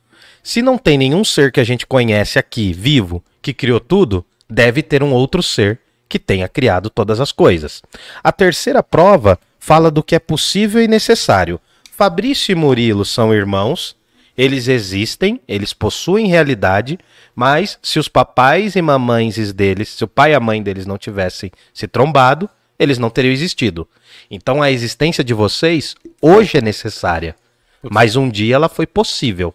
Se 0.41 0.62
não 0.62 0.78
tem 0.78 0.98
nenhum 0.98 1.24
ser 1.24 1.52
que 1.52 1.60
a 1.60 1.64
gente 1.64 1.86
conhece 1.86 2.38
aqui, 2.38 2.72
vivo, 2.72 3.24
que 3.41 3.54
criou 3.54 3.80
tudo, 3.80 4.26
deve 4.50 4.82
ter 4.82 5.04
um 5.04 5.12
outro 5.12 5.41
ser 5.41 5.80
que 6.08 6.20
tenha 6.20 6.48
criado 6.48 6.89
todas 6.89 7.20
as 7.20 7.32
coisas. 7.32 7.82
A 8.24 8.32
terceira 8.32 8.84
prova 8.84 9.39
fala 9.60 9.89
do 9.89 10.04
que 10.04 10.16
é 10.16 10.20
possível 10.20 10.82
e 10.82 10.88
necessário. 10.88 11.60
Fabrício 11.91 12.52
e 12.52 12.56
Murilo 12.56 13.06
são 13.06 13.34
irmãos, 13.34 13.96
eles 14.38 14.67
existem, 14.67 15.39
eles 15.47 15.73
possuem 15.73 16.27
realidade, 16.27 16.99
mas 17.36 17.79
se 17.81 17.99
os 17.99 18.07
papais 18.07 18.75
e 18.75 18.81
mamães 18.81 19.53
deles, 19.53 19.89
se 19.89 20.03
o 20.03 20.07
pai 20.07 20.31
e 20.31 20.36
a 20.36 20.39
mãe 20.39 20.61
deles 20.61 20.86
não 20.86 20.97
tivessem 20.97 21.51
se 21.73 21.88
trombado, 21.88 22.49
eles 22.77 22.97
não 22.97 23.09
teriam 23.09 23.31
existido. 23.31 23.88
Então 24.29 24.61
a 24.61 24.71
existência 24.71 25.23
de 25.23 25.33
vocês 25.33 25.95
hoje 26.21 26.57
é 26.57 26.61
necessária, 26.61 27.36
mas 27.81 28.15
um 28.15 28.29
dia 28.29 28.55
ela 28.55 28.69
foi 28.69 28.86
possível, 28.86 29.53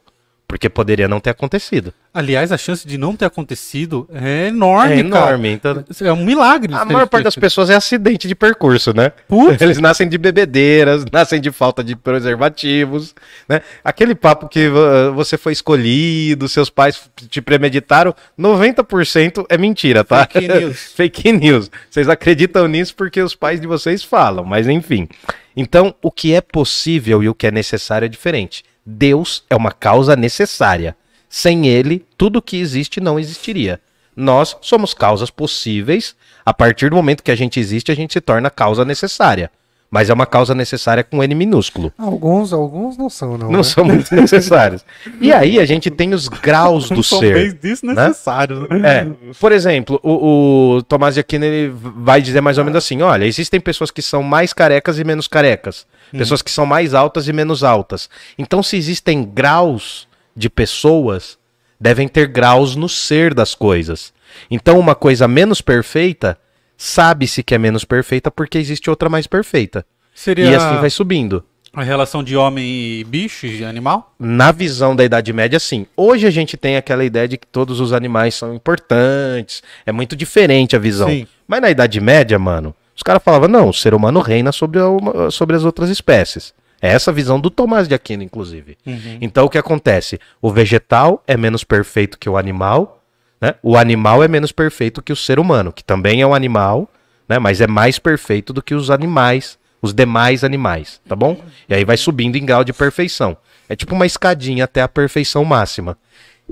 porque 0.51 0.69
poderia 0.69 1.07
não 1.07 1.21
ter 1.21 1.31
acontecido. 1.31 1.95
Aliás, 2.13 2.51
a 2.51 2.59
chance 2.59 2.85
de 2.85 2.99
não 2.99 3.15
ter 3.15 3.25
acontecido 3.25 4.09
é 4.13 4.49
enorme, 4.49 4.95
É 4.95 4.99
enorme. 4.99 5.49
Então, 5.53 5.85
É 6.01 6.13
um 6.13 6.25
milagre. 6.25 6.75
a 6.75 6.85
maior 6.85 7.07
parte 7.07 7.23
das 7.23 7.37
pessoas 7.37 7.71
é 7.71 7.77
acidente 7.77 8.27
de 8.27 8.35
percurso, 8.35 8.93
né? 8.93 9.13
Putz. 9.29 9.63
Eles 9.63 9.79
nascem 9.79 10.09
de 10.09 10.19
bebedeiras, 10.19 11.05
nascem 11.13 11.41
de 11.41 11.53
falta 11.53 11.85
de 11.85 11.95
preservativos, 11.95 13.15
né? 13.49 13.61
Aquele 13.85 14.13
papo 14.17 14.49
que 14.49 14.69
você 15.15 15.39
foi 15.39 15.53
escolhido, 15.53 16.49
seus 16.49 16.69
pais 16.69 17.01
te 17.29 17.41
premeditaram, 17.41 18.13
90% 18.37 19.47
é 19.49 19.57
mentira, 19.57 20.03
tá? 20.03 20.27
Fake 20.27 20.49
news. 20.49 20.79
Fake 20.97 21.33
news. 21.33 21.71
Vocês 21.89 22.09
acreditam 22.09 22.67
nisso 22.67 22.93
porque 22.97 23.23
os 23.23 23.37
pais 23.37 23.61
de 23.61 23.69
vocês 23.69 24.03
falam, 24.03 24.45
mas 24.45 24.67
enfim. 24.67 25.09
Então, 25.57 25.95
o 26.03 26.11
que 26.11 26.35
é 26.35 26.41
possível 26.41 27.23
e 27.23 27.29
o 27.29 27.35
que 27.35 27.47
é 27.47 27.51
necessário 27.53 28.07
é 28.07 28.09
diferente. 28.09 28.65
Deus 28.91 29.45
é 29.49 29.55
uma 29.55 29.71
causa 29.71 30.17
necessária. 30.17 30.97
Sem 31.29 31.69
ele, 31.69 32.05
tudo 32.19 32.43
que 32.43 32.57
existe 32.57 33.01
não 33.01 33.19
existiria. 33.19 33.81
Nós 34.17 34.57
somos 34.61 34.93
causas 34.93 35.31
possíveis. 35.31 36.17
A 36.45 36.53
partir 36.53 36.91
do 36.91 36.97
momento 36.97 37.23
que 37.23 37.31
a 37.31 37.37
gente 37.37 37.61
existe, 37.61 37.93
a 37.93 37.95
gente 37.95 38.13
se 38.13 38.21
torna 38.21 38.51
causa 38.51 38.85
necessária. 38.85 39.51
Mas 39.91 40.09
é 40.09 40.15
uma 40.15 40.25
causa 40.25 40.55
necessária 40.55 41.03
com 41.03 41.23
N 41.23 41.35
minúsculo. 41.35 41.93
Alguns, 41.99 42.53
alguns 42.53 42.97
não 42.97 43.11
são, 43.11 43.37
não. 43.37 43.51
Não 43.51 43.59
né? 43.59 43.63
são 43.65 43.85
muito 43.85 44.15
necessários. 44.15 44.85
E 45.21 45.33
aí 45.35 45.59
a 45.59 45.67
gente 45.67 45.91
tem 45.91 46.15
os 46.15 46.29
graus 46.29 46.89
do 46.89 47.03
São 47.03 47.19
ser. 47.19 47.35
bem 47.35 47.59
desnecessários. 47.61 48.69
né? 48.69 48.99
É, 48.99 49.07
por 49.41 49.51
exemplo, 49.51 49.99
o, 50.05 50.77
o 50.77 50.83
Tomás 50.85 51.15
de 51.15 51.21
Aquino 51.21 51.45
ele 51.45 51.73
vai 51.75 52.23
dizer 52.23 52.41
mais 52.41 52.57
ou 52.57 52.65
menos 52.65 52.79
assim: 52.79 53.03
olha, 53.03 53.25
existem 53.25 53.61
pessoas 53.61 53.91
que 53.91 54.01
são 54.01 54.23
mais 54.23 54.53
carecas 54.53 54.97
e 54.97 55.03
menos 55.03 55.27
carecas, 55.27 55.85
pessoas 56.13 56.41
que 56.41 56.53
são 56.53 56.65
mais 56.65 56.95
altas 56.95 57.27
e 57.27 57.33
menos 57.33 57.65
altas. 57.65 58.09
Então, 58.39 58.63
se 58.63 58.77
existem 58.77 59.25
graus 59.25 60.07
de 60.37 60.49
pessoas, 60.49 61.37
devem 61.81 62.07
ter 62.07 62.29
graus 62.29 62.77
no 62.77 62.89
ser 62.89 63.35
das 63.35 63.57
coisas. 63.57 64.13
Então, 64.49 64.79
uma 64.79 64.95
coisa 64.95 65.27
menos 65.27 65.61
perfeita, 65.61 66.39
sabe-se 66.85 67.43
que 67.43 67.55
é 67.55 67.59
menos 67.59 67.85
perfeita 67.85 68.31
porque 68.31 68.57
existe 68.57 68.89
outra 68.89 69.11
mais 69.11 69.27
perfeita. 69.27 69.85
Seria 70.15 70.47
E 70.51 70.55
assim 70.55 70.81
vai 70.81 70.89
subindo. 70.89 71.45
a 71.75 71.83
relação 71.83 72.25
de 72.25 72.35
homem 72.37 72.65
e 72.67 73.05
bicho, 73.05 73.47
de 73.47 73.65
animal? 73.65 74.15
na 74.19 74.51
visão 74.51 74.97
da 74.97 75.05
Idade 75.05 75.31
Média, 75.33 75.61
sim. 75.61 75.87
Hoje 75.95 76.27
a 76.27 76.31
gente 76.31 76.57
tem 76.57 76.77
aquela 76.77 77.05
ideia 77.05 77.29
de 77.29 77.37
que 77.37 77.47
todos 77.47 77.81
os 77.81 77.93
animais 77.93 78.35
são 78.35 78.55
importantes. 78.55 79.63
É 79.85 79.93
muito 79.93 80.17
diferente 80.17 80.75
a 80.75 80.79
visão. 80.79 81.09
Sim. 81.09 81.27
Mas 81.47 81.61
na 81.61 81.71
Idade 81.71 82.01
Média, 82.01 82.39
mano, 82.39 82.75
os 82.97 83.03
caras 83.03 83.23
falavam, 83.23 83.47
não, 83.49 83.69
o 83.69 83.75
ser 83.75 83.93
humano 83.95 84.21
reina 84.21 84.51
sobre, 84.51 84.81
a 84.81 85.31
sobre 85.31 85.55
as 85.57 85.65
outras 85.65 85.91
espécies. 85.91 86.55
É 86.83 86.89
essa 86.89 87.11
a 87.11 87.15
visão 87.15 87.39
do 87.39 87.51
Tomás 87.51 87.87
de 87.87 87.95
Aquino, 87.95 88.23
inclusive. 88.23 88.79
Então 89.21 89.45
o 89.45 89.51
que 89.51 89.59
acontece? 89.59 90.19
O 90.41 90.51
vegetal 90.51 91.23
é 91.27 91.37
menos 91.37 91.63
perfeito 91.63 92.19
que 92.19 92.29
o 92.29 92.39
animal, 92.39 93.00
né? 93.41 93.55
O 93.63 93.77
animal 93.77 94.23
é 94.23 94.29
menos 94.29 94.53
perfeito 94.53 95.03
que 95.03 95.13
o 95.13 95.17
ser 95.17 95.39
humano, 95.39 95.73
que 95.73 95.83
também 95.83 96.21
é 96.21 96.27
um 96.27 96.35
animal, 96.35 96.91
né? 97.29 97.39
Mas 97.39 97.61
é 97.61 97.67
mais 97.67 97.99
perfeito 97.99 98.53
do 98.53 98.63
que 98.63 98.75
os 98.75 98.91
animais, 98.91 99.59
os 99.81 99.95
demais 99.95 100.45
animais, 100.45 101.01
tá 101.09 101.17
bom? 101.17 101.43
E 101.69 101.75
aí 101.75 101.85
vai 101.85 101.97
subindo 101.97 102.37
em 102.37 102.45
grau 102.45 102.65
de 102.65 102.73
perfeição. 102.73 103.37
É 103.69 103.77
tipo 103.77 103.95
uma 103.95 104.07
escadinha 104.07 104.65
até 104.65 104.83
a 104.83 104.89
perfeição 104.89 105.45
máxima. 105.45 105.97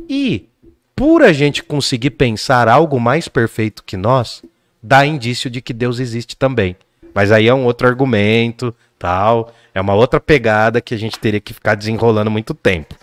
E 0.09 0.47
por 0.95 1.23
a 1.23 1.33
gente 1.33 1.63
conseguir 1.63 2.11
pensar 2.11 2.69
algo 2.69 2.99
mais 2.99 3.29
perfeito 3.29 3.85
que 3.85 3.97
nós, 3.97 4.43
dá 4.83 5.05
indício 5.05 5.51
de 5.51 5.61
que 5.61 5.73
Deus 5.73 5.99
existe 5.99 6.37
também. 6.37 6.77
Mas 7.15 7.33
aí 7.33 7.49
é 7.49 7.55
um 7.55 7.65
outro 7.65 7.87
argumento, 7.87 8.75
tal, 8.99 9.53
é 9.75 9.81
uma 9.81 9.95
outra 9.95 10.21
pegada 10.21 10.81
que 10.81 10.95
a 10.95 10.99
gente 10.99 11.19
teria 11.19 11.41
que 11.41 11.55
ficar 11.55 11.75
desenrolando 11.75 12.31
muito 12.31 12.55
tempo. 12.55 12.95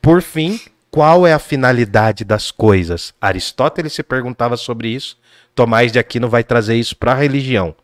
Por 0.00 0.22
fim, 0.22 0.60
qual 0.94 1.26
é 1.26 1.32
a 1.32 1.40
finalidade 1.40 2.24
das 2.24 2.52
coisas? 2.52 3.12
Aristóteles 3.20 3.94
se 3.94 4.02
perguntava 4.04 4.56
sobre 4.56 4.86
isso, 4.86 5.18
Tomás 5.52 5.90
de 5.90 5.98
Aquino 5.98 6.28
vai 6.28 6.44
trazer 6.44 6.76
isso 6.76 6.96
para 6.96 7.10
a 7.10 7.16
religião. 7.16 7.74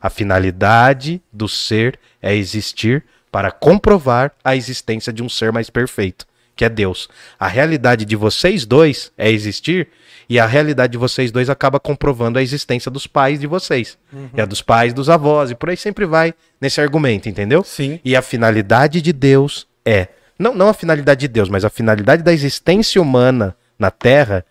A 0.00 0.08
finalidade 0.08 1.20
do 1.32 1.48
ser 1.48 1.98
é 2.22 2.32
existir 2.32 3.02
para 3.28 3.50
comprovar 3.50 4.30
a 4.44 4.54
existência 4.54 5.12
de 5.12 5.20
um 5.20 5.28
ser 5.28 5.50
mais 5.50 5.68
perfeito, 5.68 6.24
que 6.54 6.64
é 6.64 6.68
Deus. 6.68 7.08
A 7.40 7.48
realidade 7.48 8.04
de 8.04 8.14
vocês 8.14 8.64
dois 8.64 9.10
é 9.18 9.28
existir 9.28 9.88
e 10.28 10.38
a 10.38 10.46
realidade 10.46 10.92
de 10.92 10.98
vocês 10.98 11.32
dois 11.32 11.50
acaba 11.50 11.80
comprovando 11.80 12.38
a 12.38 12.42
existência 12.42 12.88
dos 12.88 13.04
pais 13.04 13.40
de 13.40 13.48
vocês. 13.48 13.98
E 14.32 14.40
a 14.40 14.46
dos 14.46 14.62
pais, 14.62 14.94
dos 14.94 15.10
avós, 15.10 15.50
e 15.50 15.56
por 15.56 15.70
aí 15.70 15.76
sempre 15.76 16.06
vai 16.06 16.32
nesse 16.60 16.80
argumento, 16.80 17.28
entendeu? 17.28 17.64
Sim. 17.64 17.98
E 18.04 18.14
a 18.14 18.22
finalidade 18.22 19.02
de 19.02 19.12
Deus 19.12 19.66
é. 19.84 20.06
Não, 20.40 20.54
não 20.54 20.70
a 20.70 20.74
finalidade 20.74 21.20
de 21.20 21.28
Deus, 21.28 21.50
mas 21.50 21.66
a 21.66 21.68
finalidade 21.68 22.22
da 22.22 22.32
existência 22.32 23.00
humana 23.00 23.54
na 23.78 23.90
Terra 23.90 24.42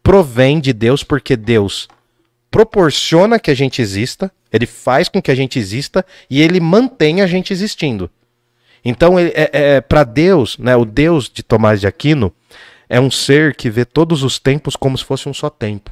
provém 0.00 0.60
de 0.60 0.72
Deus, 0.72 1.02
porque 1.02 1.34
Deus 1.34 1.88
proporciona 2.48 3.40
que 3.40 3.50
a 3.50 3.54
gente 3.54 3.82
exista, 3.82 4.30
ele 4.52 4.64
faz 4.64 5.08
com 5.08 5.20
que 5.20 5.32
a 5.32 5.34
gente 5.34 5.58
exista 5.58 6.06
e 6.30 6.40
ele 6.40 6.60
mantém 6.60 7.20
a 7.20 7.26
gente 7.26 7.52
existindo. 7.52 8.08
Então, 8.84 9.18
ele- 9.18 9.32
é, 9.34 9.50
é, 9.52 9.80
para 9.80 10.04
Deus, 10.04 10.56
né, 10.56 10.76
o 10.76 10.84
Deus 10.84 11.28
de 11.28 11.42
Tomás 11.42 11.80
de 11.80 11.88
Aquino 11.88 12.32
é 12.88 13.00
um 13.00 13.10
ser 13.10 13.56
que 13.56 13.68
vê 13.68 13.84
todos 13.84 14.22
os 14.22 14.38
tempos 14.38 14.76
como 14.76 14.96
se 14.96 15.04
fosse 15.04 15.28
um 15.28 15.34
só 15.34 15.50
tempo. 15.50 15.90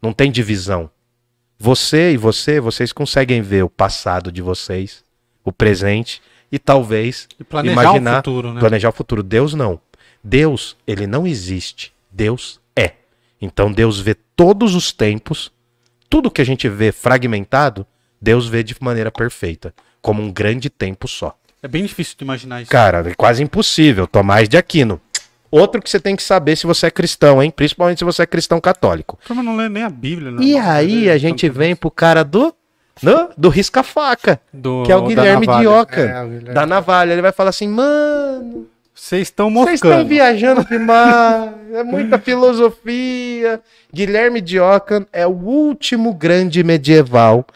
Não 0.00 0.12
tem 0.12 0.30
divisão. 0.30 0.88
Você 1.58 2.12
e 2.12 2.16
você, 2.16 2.60
vocês 2.60 2.92
conseguem 2.92 3.42
ver 3.42 3.64
o 3.64 3.68
passado 3.68 4.30
de 4.30 4.40
vocês, 4.40 5.02
o 5.44 5.52
presente 5.52 6.22
e 6.52 6.58
talvez 6.58 7.26
E 7.40 7.42
planejar 7.42 7.72
imaginar 7.82 8.12
o 8.12 8.16
futuro, 8.16 8.52
né? 8.52 8.60
planejar 8.60 8.88
o 8.90 8.92
futuro. 8.92 9.22
Deus 9.22 9.54
não. 9.54 9.80
Deus, 10.22 10.76
ele 10.86 11.06
não 11.06 11.26
existe. 11.26 11.92
Deus 12.10 12.60
é. 12.76 12.92
Então 13.40 13.72
Deus 13.72 13.98
vê 13.98 14.14
todos 14.14 14.74
os 14.74 14.92
tempos, 14.92 15.50
tudo 16.10 16.30
que 16.30 16.42
a 16.42 16.44
gente 16.44 16.68
vê 16.68 16.92
fragmentado, 16.92 17.86
Deus 18.20 18.46
vê 18.46 18.62
de 18.62 18.76
maneira 18.80 19.10
perfeita, 19.10 19.74
como 20.00 20.22
um 20.22 20.30
grande 20.30 20.68
tempo 20.68 21.08
só. 21.08 21.36
É 21.62 21.66
bem 21.66 21.82
difícil 21.84 22.16
de 22.18 22.24
imaginar 22.24 22.60
isso. 22.60 22.70
Cara, 22.70 23.08
é 23.08 23.14
quase 23.14 23.42
impossível. 23.42 24.06
Tomás 24.06 24.48
de 24.48 24.56
Aquino. 24.56 25.00
Outro 25.50 25.82
que 25.82 25.90
você 25.90 26.00
tem 26.00 26.16
que 26.16 26.22
saber 26.22 26.56
se 26.56 26.66
você 26.66 26.86
é 26.86 26.90
cristão, 26.90 27.42
hein? 27.42 27.50
Principalmente 27.50 27.98
se 27.98 28.04
você 28.04 28.22
é 28.22 28.26
cristão 28.26 28.60
católico. 28.60 29.18
Turma 29.26 29.42
não 29.42 29.56
lê 29.56 29.68
nem 29.68 29.82
a 29.82 29.90
Bíblia, 29.90 30.30
né? 30.30 30.42
E 30.42 30.56
aí 30.56 31.10
a 31.10 31.18
gente 31.18 31.48
vem 31.48 31.76
pro 31.76 31.90
cara 31.90 32.22
do 32.24 32.54
do, 33.00 33.30
do 33.36 33.48
risca-faca, 33.48 34.40
Do, 34.52 34.82
que 34.84 34.92
é 34.92 34.96
o 34.96 35.02
Guilherme. 35.06 35.46
Dioca, 35.46 36.00
É, 36.00 36.22
o 36.22 36.26
Guilherme. 36.28 36.54
da 36.54 36.66
navalha. 36.66 37.12
Ele 37.12 37.22
vai 37.22 37.32
falar 37.32 37.50
assim, 37.50 37.68
mano, 37.68 38.66
Vocês 38.94 39.22
estão 39.28 39.52
Vocês 39.52 39.74
estão 39.76 39.90
moscando. 39.90 40.08
viajando 40.08 40.64
demais. 40.64 41.50
É 41.72 41.82
muita 41.82 42.18
filosofia. 42.18 43.60
Guilherme 43.92 44.40
de 44.40 44.60
Ockham 44.60 45.06
é 45.12 45.26
o 45.26 45.30
último 45.30 46.12
grande 46.14 46.62
medieval. 46.62 47.46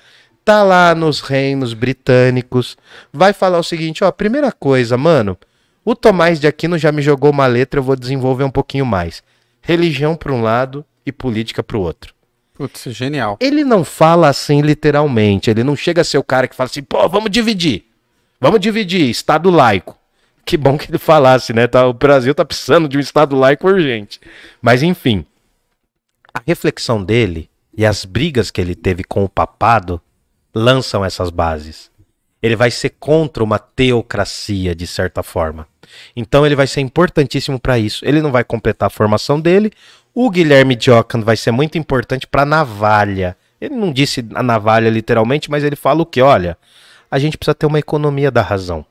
Tá 0.45 0.62
lá 0.62 0.95
nos 0.95 1.20
reinos 1.20 1.74
britânicos. 1.74 2.76
Vai 3.12 3.32
falar 3.32 3.59
o 3.59 3.64
seguinte, 3.64 4.05
ó, 4.05 4.11
primeira 4.12 4.53
coisa, 4.53 4.97
mano. 4.97 5.37
O 5.84 5.95
Tomás 5.95 6.41
de 6.41 6.47
Aquino 6.47 6.78
já 6.78 6.91
me 6.91 7.03
jogou 7.03 7.30
uma 7.30 7.47
letra, 7.47 7.78
eu 7.78 7.84
vou 7.84 7.95
desenvolver 7.97 8.45
um 8.45 8.51
pouquinho 8.51 8.87
mais. 8.87 9.22
Religião 9.61 10.14
para 10.16 10.32
um 10.32 10.43
lado 10.43 10.84
e 11.05 11.12
política 11.12 11.62
para 11.62 11.76
o 11.76 11.80
outro. 11.80 12.14
Putz, 12.57 12.84
genial. 12.86 13.36
Ele 13.38 13.62
não 13.64 13.84
fala 13.84 14.28
assim 14.28 14.62
literalmente. 14.62 15.50
Ele 15.50 15.62
não 15.62 15.76
chega 15.76 16.00
a 16.00 16.04
ser 16.04 16.18
o 16.18 16.24
cara 16.24 16.48
que 16.48 16.57
fala 16.57 16.68
assim, 16.70 16.82
pô, 16.82 17.09
vamos 17.09 17.30
dividir. 17.30 17.84
Vamos 18.40 18.61
dividir, 18.61 19.09
Estado 19.09 19.50
laico. 19.50 19.96
Que 20.44 20.57
bom 20.57 20.78
que 20.78 20.90
ele 20.90 20.98
falasse, 20.98 21.52
né? 21.52 21.66
Tá, 21.66 21.86
o 21.86 21.92
Brasil 21.92 22.34
tá 22.34 22.44
precisando 22.44 22.88
de 22.88 22.96
um 22.96 23.00
Estado 23.00 23.36
laico 23.36 23.66
urgente. 23.66 24.20
Mas 24.62 24.82
enfim, 24.82 25.24
a 26.32 26.40
reflexão 26.46 27.02
dele 27.02 27.50
e 27.76 27.84
as 27.84 28.04
brigas 28.04 28.50
que 28.50 28.61
ele 28.61 28.74
teve 28.74 29.04
com 29.04 29.24
o 29.24 29.28
papado 29.28 30.00
lançam 30.54 31.04
essas 31.04 31.30
bases. 31.30 31.90
Ele 32.42 32.57
vai 32.57 32.70
ser 32.70 32.90
contra 33.00 33.42
uma 33.42 33.59
teocracia, 33.59 34.74
de 34.74 34.86
certa 34.86 35.22
forma. 35.22 35.66
Então 36.14 36.46
ele 36.46 36.54
vai 36.54 36.66
ser 36.66 36.80
importantíssimo 36.80 37.59
para 37.59 37.78
isso. 37.78 38.04
Ele 38.04 38.22
não 38.22 38.30
vai 38.30 38.44
completar 38.44 38.86
a 38.86 38.90
formação 38.90 39.40
dele. 39.40 39.72
O 40.18 40.30
Guilherme 40.30 40.78
Ockham 40.98 41.20
vai 41.20 41.36
ser 41.36 41.50
muito 41.50 41.76
importante 41.76 42.26
para 42.26 42.40
a 42.40 42.46
navalha. 42.46 43.36
Ele 43.60 43.74
não 43.74 43.92
disse 43.92 44.24
a 44.34 44.42
navalha 44.42 44.88
literalmente, 44.88 45.50
mas 45.50 45.62
ele 45.62 45.76
fala 45.76 46.00
o 46.00 46.06
que? 46.06 46.22
Olha, 46.22 46.56
a 47.10 47.18
gente 47.18 47.36
precisa 47.36 47.54
ter 47.54 47.66
uma 47.66 47.78
economia 47.78 48.30
da 48.30 48.40
razão. 48.40 48.82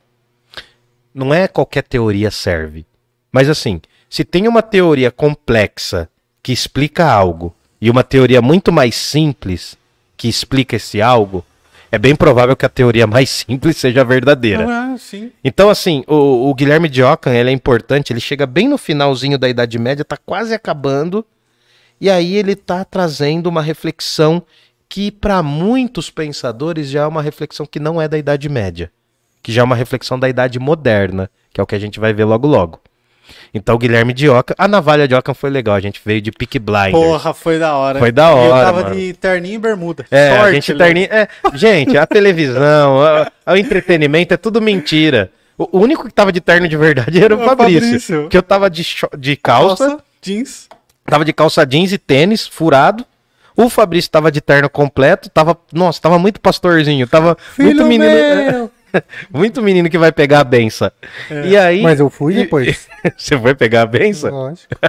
Não 1.11 1.33
é 1.33 1.47
qualquer 1.47 1.81
teoria 1.81 2.29
serve. 2.29 2.85
Mas 3.31 3.49
assim, 3.49 3.81
se 4.07 4.23
tem 4.23 4.47
uma 4.47 4.61
teoria 4.61 5.09
complexa 5.09 6.07
que 6.43 6.53
explica 6.53 7.11
algo 7.11 7.55
e 7.81 7.89
uma 7.89 8.03
teoria 8.03 8.39
muito 8.39 8.71
mais 8.71 8.93
simples 8.93 9.75
que 10.15 10.27
explica 10.27 10.75
esse 10.75 11.01
algo, 11.01 11.43
é 11.95 11.99
bem 11.99 12.15
provável 12.15 12.55
que 12.55 12.65
a 12.65 12.69
teoria 12.69 13.07
mais 13.07 13.29
simples 13.29 13.77
seja 13.77 14.03
verdadeira. 14.03 14.63
É, 14.63 14.97
sim. 14.97 15.31
Então, 15.43 15.69
assim, 15.69 16.03
o, 16.07 16.49
o 16.49 16.53
Guilherme 16.53 16.89
de 16.89 17.01
Ockham, 17.01 17.33
ele 17.33 17.49
é 17.49 17.53
importante, 17.53 18.11
ele 18.11 18.19
chega 18.19 18.45
bem 18.45 18.67
no 18.67 18.77
finalzinho 18.77 19.37
da 19.37 19.47
Idade 19.47 19.79
Média, 19.79 20.03
tá 20.03 20.17
quase 20.17 20.53
acabando, 20.53 21.25
e 21.99 22.09
aí 22.09 22.35
ele 22.35 22.55
tá 22.55 22.83
trazendo 22.83 23.47
uma 23.47 23.61
reflexão 23.61 24.43
que 24.89 25.09
para 25.09 25.41
muitos 25.41 26.09
pensadores 26.09 26.89
já 26.89 27.03
é 27.03 27.07
uma 27.07 27.21
reflexão 27.21 27.65
que 27.65 27.79
não 27.79 28.01
é 28.01 28.07
da 28.07 28.17
Idade 28.17 28.49
Média, 28.49 28.91
que 29.41 29.51
já 29.51 29.61
é 29.61 29.63
uma 29.63 29.75
reflexão 29.75 30.19
da 30.19 30.27
Idade 30.27 30.59
Moderna, 30.59 31.29
que 31.53 31.61
é 31.61 31.63
o 31.63 31.67
que 31.67 31.75
a 31.75 31.79
gente 31.79 31.99
vai 31.99 32.13
ver 32.13 32.25
logo 32.25 32.45
logo. 32.45 32.81
Então, 33.57 33.73
o 33.75 33.77
Guilherme 33.77 34.11
de 34.13 34.27
Ockham, 34.27 34.53
a 34.57 34.67
navalha 34.67 35.07
de 35.07 35.15
Ockham 35.15 35.33
foi 35.33 35.49
legal, 35.49 35.75
a 35.75 35.79
gente 35.79 36.01
veio 36.03 36.21
de 36.21 36.29
Peak 36.29 36.59
Blinders. 36.59 36.91
Porra, 36.91 37.33
foi 37.33 37.57
da 37.57 37.73
hora. 37.75 37.99
Foi 37.99 38.11
da 38.11 38.27
E 38.29 38.31
Eu 38.33 38.37
hora, 38.51 38.65
tava 38.65 38.83
mano. 38.83 38.95
de 38.95 39.13
terninho 39.13 39.55
e 39.55 39.57
bermuda. 39.57 40.05
É, 40.11 40.29
a 40.31 40.37
Sorte, 40.39 40.53
gente 40.55 40.73
Léo. 40.73 40.77
terni... 40.87 41.03
é, 41.05 41.27
gente, 41.53 41.97
a 41.97 42.05
televisão, 42.05 43.01
a- 43.01 43.31
o 43.53 43.55
entretenimento 43.55 44.33
é 44.33 44.37
tudo 44.37 44.61
mentira. 44.61 45.31
O 45.57 45.79
único 45.79 46.05
que 46.05 46.13
tava 46.13 46.33
de 46.33 46.41
terno 46.41 46.67
de 46.67 46.75
verdade 46.75 47.23
era 47.23 47.33
o 47.33 47.39
É 47.39 47.43
o 47.43 47.47
Fabrício. 47.47 47.81
Fabrício. 47.81 48.27
Que 48.29 48.37
eu 48.37 48.43
tava 48.43 48.69
de, 48.69 48.85
de 49.17 49.37
calça, 49.37 49.87
Calça, 49.87 50.03
jeans. 50.21 50.67
tava 51.05 51.23
de 51.23 51.31
calça 51.31 51.65
jeans 51.65 51.93
e 51.93 51.97
tênis 51.97 52.45
furado. 52.45 53.05
O 53.55 53.69
Fabrício 53.69 54.11
tava 54.11 54.29
de 54.29 54.41
terno 54.41 54.69
completo, 54.69 55.29
tava, 55.29 55.57
nossa, 55.71 56.01
tava 56.01 56.19
muito 56.19 56.41
pastorzinho, 56.41 57.07
tava 57.07 57.37
muito 57.57 57.85
menino. 57.85 58.03
meu! 58.51 58.71
muito 59.31 59.61
menino 59.61 59.89
que 59.89 59.97
vai 59.97 60.11
pegar 60.11 60.39
a 60.39 60.43
benção. 60.43 60.91
E 61.45 61.55
aí, 61.57 61.81
Mas 61.81 61.99
eu 61.99 62.09
fui 62.09 62.33
depois. 62.35 62.87
você 63.17 63.37
foi 63.37 63.53
pegar 63.55 63.83
a 63.83 63.85
benção? 63.85 64.31
Lógico. 64.31 64.69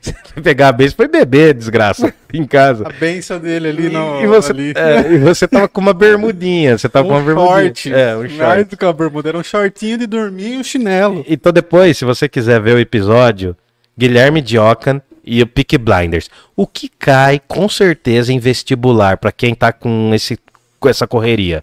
Você 0.00 0.14
foi 0.32 0.42
pegar 0.42 0.68
a 0.68 0.72
benção, 0.72 0.96
foi 0.96 1.06
beber, 1.06 1.52
desgraça, 1.54 2.12
em 2.32 2.44
casa. 2.46 2.88
A 2.88 2.92
benção 2.92 3.38
dele 3.38 3.68
ali 3.68 3.86
E, 3.86 3.90
no. 3.90 4.22
e 4.22 4.26
você, 4.26 4.52
ali. 4.52 4.72
é, 4.74 5.12
e 5.12 5.18
você 5.18 5.46
tava 5.46 5.68
com 5.68 5.80
uma 5.82 5.92
bermudinha, 5.92 6.78
você 6.78 6.88
tava 6.88 7.06
com 7.06 7.12
uma 7.14 7.20
um 7.20 7.24
bermudinha. 7.24 7.54
short. 7.74 7.92
É, 7.92 8.16
um 8.16 8.20
Mais 8.20 8.32
short. 8.32 8.64
do 8.64 8.76
que 8.76 8.84
uma 8.84 8.92
bermuda, 8.92 9.28
era 9.28 9.38
um 9.38 9.44
shortinho 9.44 9.98
de 9.98 10.06
dormir 10.06 10.54
e 10.54 10.56
um 10.56 10.64
chinelo. 10.64 11.22
Então 11.28 11.52
depois, 11.52 11.98
se 11.98 12.04
você 12.06 12.26
quiser 12.28 12.58
ver 12.60 12.74
o 12.74 12.78
episódio, 12.80 13.54
Guilherme 13.98 14.40
Diocan 14.40 15.00
e 15.22 15.42
o 15.42 15.46
Peak 15.46 15.76
Blinders. 15.76 16.30
O 16.56 16.66
que 16.66 16.88
cai 16.88 17.40
com 17.46 17.68
certeza 17.68 18.32
em 18.32 18.38
vestibular 18.38 19.18
pra 19.18 19.30
quem 19.30 19.54
tá 19.54 19.72
com, 19.72 20.10
esse, 20.14 20.38
com 20.80 20.88
essa 20.88 21.06
correria? 21.06 21.62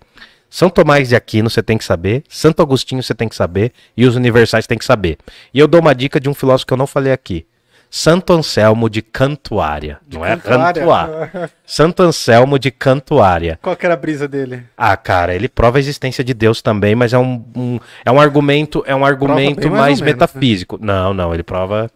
São 0.50 0.70
Tomás 0.70 1.10
de 1.10 1.16
Aquino 1.16 1.50
você 1.50 1.62
tem 1.62 1.78
que 1.78 1.84
saber, 1.84 2.24
Santo 2.30 2.62
Agostinho 2.62 3.04
você 3.04 3.14
tem 3.14 3.28
que 3.28 3.36
saber 3.36 3.72
e 3.96 4.06
os 4.06 4.16
universais 4.16 4.66
tem 4.68 4.78
que 4.78 4.86
saber. 4.86 5.18
E 5.54 5.60
eu 5.60 5.68
dou 5.68 5.82
uma 5.82 5.94
dica 5.94 6.20
de 6.20 6.30
um 6.30 6.34
filósofo 6.34 6.68
que 6.68 6.74
eu 6.74 6.78
não 6.78 6.88
falei 6.88 7.12
aqui. 7.12 7.46
Santo 7.90 8.34
Anselmo 8.34 8.90
de 8.90 9.02
Cantuária. 9.02 10.00
não 10.12 10.26
é 10.26 10.36
Cantuária. 10.36 10.82
Cantuá. 10.82 11.50
Santo 11.66 12.04
Anselmo 12.04 12.60
de 12.60 12.70
Cantuária. 12.70 13.58
Qual 13.62 13.76
que 13.78 13.86
era 13.86 13.94
a 13.94 13.98
brisa 13.98 14.28
dele? 14.28 14.64
Ah, 14.78 14.98
cara, 14.98 15.34
ele 15.34 15.48
prova 15.48 15.78
a 15.78 15.80
existência 15.80 16.22
de 16.24 16.34
Deus 16.34 16.62
também, 16.62 16.96
mas 16.96 17.14
é 17.14 17.18
um, 17.18 17.44
um- 17.56 17.80
é 18.04 18.12
um 18.12 18.20
argumento, 18.20 18.84
é 18.86 18.94
um 18.94 19.06
argumento 19.06 19.70
mais 19.70 19.80
mais 19.80 20.02
menos, 20.02 20.14
metafísico. 20.20 20.78
Não, 20.82 21.14
não, 21.14 21.34
ele 21.34 21.44
prova. 21.44 21.90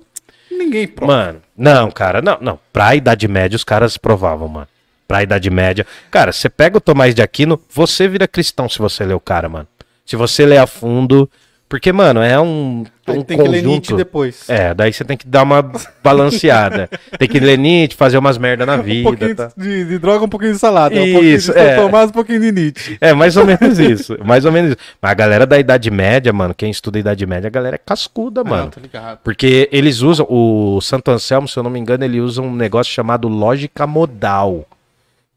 Ninguém 0.49 0.87
prova. 0.87 1.11
Mano, 1.13 1.41
não, 1.57 1.91
cara, 1.91 2.21
não, 2.21 2.37
não. 2.39 2.59
Pra 2.71 2.95
Idade 2.95 3.27
Média 3.27 3.55
os 3.57 3.63
caras 3.63 3.97
provavam, 3.97 4.47
mano. 4.47 4.67
Pra 5.11 5.23
Idade 5.23 5.49
Média. 5.49 5.85
Cara, 6.09 6.31
você 6.31 6.47
pega 6.49 6.77
o 6.77 6.81
Tomás 6.81 7.13
de 7.13 7.21
Aquino, 7.21 7.59
você 7.69 8.07
vira 8.07 8.27
cristão 8.29 8.69
se 8.69 8.79
você 8.79 9.03
ler 9.03 9.13
o 9.13 9.19
cara, 9.19 9.49
mano. 9.49 9.67
Se 10.05 10.15
você 10.15 10.45
ler 10.45 10.57
a 10.59 10.65
fundo. 10.65 11.29
Porque, 11.67 11.93
mano, 11.93 12.21
é 12.21 12.37
um, 12.37 12.83
um 13.07 13.21
tem 13.23 13.37
que 13.37 13.47
ler 13.47 13.61
Nietzsche 13.63 13.91
conjunto. 13.91 13.95
depois. 13.95 14.49
É, 14.49 14.73
daí 14.73 14.91
você 14.91 15.05
tem 15.05 15.15
que 15.15 15.25
dar 15.25 15.43
uma 15.43 15.61
balanceada. 16.03 16.89
tem 17.17 17.29
que 17.29 17.39
ler 17.39 17.57
Nietzsche, 17.57 17.95
fazer 17.95 18.17
umas 18.17 18.37
merda 18.37 18.65
na 18.65 18.75
Um 18.75 18.83
vida. 18.83 19.09
pouquinho 19.09 19.35
tá? 19.37 19.51
de, 19.55 19.85
de 19.85 19.97
droga, 19.97 20.25
um 20.25 20.27
pouquinho 20.27 20.51
de 20.51 20.59
salada. 20.59 20.95
um 20.95 20.97
pouquinho 20.97 21.21
de 21.21 21.33
Isso, 21.33 21.53
São 21.53 21.61
é. 21.61 21.75
Tomás, 21.77 22.09
um 22.09 22.13
pouquinho 22.13 22.41
de 22.41 22.51
Nietzsche. 22.51 22.97
É, 22.99 23.13
mais 23.13 23.37
ou 23.37 23.45
menos 23.45 23.79
isso. 23.79 24.17
Mais 24.25 24.43
ou 24.43 24.51
menos 24.51 24.71
isso. 24.71 24.79
Mas 25.01 25.11
a 25.11 25.15
galera 25.15 25.45
da 25.45 25.57
Idade 25.57 25.89
Média, 25.89 26.33
mano, 26.33 26.53
quem 26.53 26.69
estuda 26.69 26.97
a 26.97 27.01
Idade 27.01 27.25
Média, 27.25 27.47
a 27.47 27.51
galera 27.51 27.75
é 27.75 27.79
cascuda, 27.79 28.43
mano. 28.43 28.67
Ah, 28.67 28.71
tô 28.75 28.79
ligado. 28.81 29.19
Porque 29.23 29.69
eles 29.71 30.01
usam, 30.01 30.25
o 30.29 30.81
Santo 30.81 31.09
Anselmo, 31.09 31.47
se 31.47 31.57
eu 31.57 31.63
não 31.63 31.69
me 31.71 31.79
engano, 31.79 32.03
ele 32.03 32.19
usa 32.19 32.41
um 32.41 32.53
negócio 32.53 32.91
chamado 32.91 33.29
lógica 33.29 33.87
modal. 33.87 34.65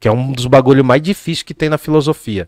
Que 0.05 0.09
é 0.09 0.11
um 0.11 0.31
dos 0.31 0.45
bagulhos 0.45 0.85
mais 0.85 1.01
difíceis 1.01 1.41
que 1.41 1.51
tem 1.51 1.67
na 1.67 1.79
filosofia. 1.79 2.47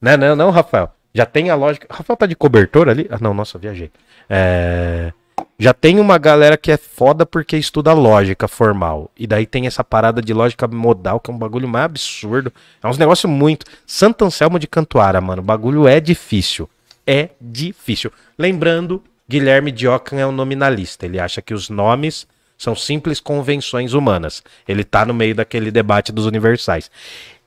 Né, 0.00 0.16
não, 0.16 0.34
não, 0.34 0.50
Rafael? 0.50 0.90
Já 1.12 1.26
tem 1.26 1.50
a 1.50 1.54
lógica. 1.54 1.86
Rafael 1.90 2.16
tá 2.16 2.24
de 2.24 2.34
cobertor 2.34 2.88
ali? 2.88 3.06
Ah, 3.10 3.18
não, 3.20 3.34
nossa, 3.34 3.58
viajei. 3.58 3.90
É, 4.26 5.12
Já 5.58 5.74
tem 5.74 6.00
uma 6.00 6.16
galera 6.16 6.56
que 6.56 6.72
é 6.72 6.78
foda 6.78 7.26
porque 7.26 7.58
estuda 7.58 7.92
lógica 7.92 8.48
formal. 8.48 9.10
E 9.18 9.26
daí 9.26 9.44
tem 9.44 9.66
essa 9.66 9.84
parada 9.84 10.22
de 10.22 10.32
lógica 10.32 10.66
modal, 10.66 11.20
que 11.20 11.30
é 11.30 11.34
um 11.34 11.36
bagulho 11.36 11.68
mais 11.68 11.84
absurdo. 11.84 12.50
É 12.82 12.88
uns 12.88 12.96
negócios 12.96 13.30
muito. 13.30 13.66
Santo 13.86 14.24
Anselmo 14.24 14.58
de 14.58 14.66
Cantuária, 14.66 15.20
mano. 15.20 15.42
O 15.42 15.44
bagulho 15.44 15.86
é 15.86 16.00
difícil. 16.00 16.70
É 17.06 17.28
difícil. 17.38 18.10
Lembrando, 18.38 19.04
Guilherme 19.28 19.70
Diocan 19.70 20.16
é 20.16 20.26
um 20.26 20.32
nominalista. 20.32 21.04
Ele 21.04 21.20
acha 21.20 21.42
que 21.42 21.52
os 21.52 21.68
nomes 21.68 22.26
são 22.56 22.74
simples 22.74 23.20
convenções 23.20 23.92
humanas. 23.92 24.42
Ele 24.66 24.84
tá 24.84 25.04
no 25.04 25.14
meio 25.14 25.34
daquele 25.34 25.70
debate 25.70 26.12
dos 26.12 26.26
universais. 26.26 26.90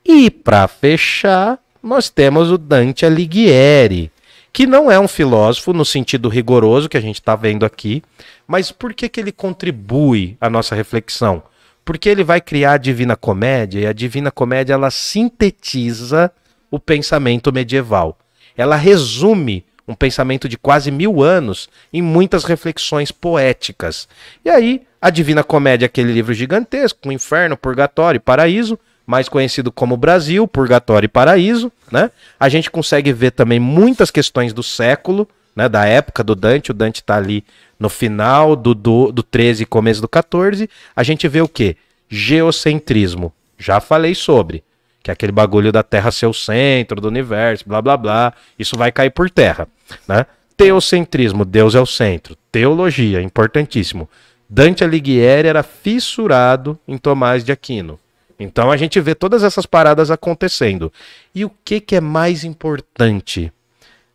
E 0.05 0.29
pra 0.29 0.67
fechar, 0.67 1.59
nós 1.81 2.09
temos 2.09 2.51
o 2.51 2.57
Dante 2.57 3.05
Alighieri, 3.05 4.11
que 4.53 4.65
não 4.65 4.89
é 4.89 4.99
um 4.99 5.07
filósofo 5.07 5.73
no 5.73 5.85
sentido 5.85 6.29
rigoroso 6.29 6.89
que 6.89 6.97
a 6.97 7.01
gente 7.01 7.15
está 7.15 7.35
vendo 7.35 7.65
aqui, 7.65 8.01
mas 8.47 8.71
por 8.71 8.93
que, 8.93 9.09
que 9.09 9.19
ele 9.19 9.31
contribui 9.31 10.38
à 10.39 10.49
nossa 10.49 10.73
reflexão? 10.73 11.43
Porque 11.85 12.09
ele 12.09 12.23
vai 12.23 12.41
criar 12.41 12.73
a 12.73 12.77
Divina 12.77 13.15
Comédia, 13.15 13.79
e 13.81 13.85
a 13.85 13.93
Divina 13.93 14.31
Comédia 14.31 14.73
ela 14.73 14.89
sintetiza 14.89 16.31
o 16.71 16.79
pensamento 16.79 17.53
medieval. 17.53 18.17
Ela 18.57 18.75
resume 18.75 19.63
um 19.88 19.95
pensamento 19.95 20.49
de 20.49 20.57
quase 20.57 20.91
mil 20.91 21.21
anos 21.23 21.69
em 21.93 22.01
muitas 22.01 22.43
reflexões 22.43 23.11
poéticas. 23.11 24.07
E 24.43 24.49
aí, 24.49 24.81
a 25.01 25.09
Divina 25.09 25.43
Comédia 25.43 25.85
aquele 25.85 26.11
livro 26.11 26.33
gigantesco, 26.33 26.99
com 27.01 27.11
inferno, 27.11 27.55
purgatório 27.55 28.17
e 28.17 28.21
paraíso, 28.21 28.79
mais 29.05 29.29
conhecido 29.29 29.71
como 29.71 29.95
Brasil, 29.95 30.45
Purgatório 30.47 31.05
e 31.05 31.09
Paraíso, 31.09 31.71
né? 31.89 32.11
A 32.37 32.49
gente 32.49 32.69
consegue 32.69 33.13
ver 33.13 33.31
também 33.31 33.57
muitas 33.57 34.11
questões 34.11 34.51
do 34.51 34.61
século, 34.61 35.27
né, 35.55 35.69
da 35.69 35.85
época 35.85 36.23
do 36.23 36.35
Dante, 36.35 36.71
o 36.71 36.73
Dante 36.73 36.97
está 36.97 37.15
ali 37.15 37.43
no 37.79 37.89
final 37.89 38.55
do, 38.55 38.75
do, 38.75 39.11
do 39.11 39.23
13 39.23 39.63
e 39.63 39.65
começo 39.65 40.01
do 40.01 40.07
14, 40.07 40.69
a 40.95 41.03
gente 41.03 41.27
vê 41.27 41.41
o 41.41 41.47
quê? 41.47 41.77
Geocentrismo. 42.09 43.33
Já 43.57 43.79
falei 43.79 44.13
sobre, 44.13 44.63
que 45.01 45.09
é 45.09 45.13
aquele 45.13 45.31
bagulho 45.31 45.71
da 45.71 45.81
Terra 45.81 46.11
ser 46.11 46.27
o 46.27 46.33
centro 46.33 47.01
do 47.01 47.07
universo, 47.07 47.63
blá 47.65 47.81
blá 47.81 47.97
blá, 47.97 48.33
isso 48.59 48.77
vai 48.77 48.91
cair 48.91 49.09
por 49.09 49.31
terra, 49.31 49.67
né? 50.07 50.25
Teocentrismo, 50.55 51.45
Deus 51.45 51.75
é 51.75 51.79
o 51.79 51.85
centro. 51.85 52.35
Teologia, 52.51 53.21
importantíssimo. 53.21 54.09
Dante 54.49 54.83
Alighieri 54.83 55.47
era 55.47 55.63
fissurado 55.63 56.79
em 56.87 56.97
Tomás 56.97 57.43
de 57.43 57.51
Aquino. 57.51 57.99
Então 58.39 58.71
a 58.71 58.77
gente 58.77 58.99
vê 59.01 59.15
todas 59.15 59.43
essas 59.43 59.65
paradas 59.65 60.11
acontecendo. 60.11 60.91
E 61.33 61.43
o 61.43 61.51
que, 61.65 61.79
que 61.79 61.95
é 61.95 62.01
mais 62.01 62.43
importante? 62.43 63.51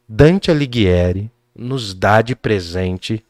Dante 0.08 0.50
Alighieri 0.50 1.30
nos 1.54 1.92
dá 1.92 2.22
de 2.22 2.34
presente 2.34 3.24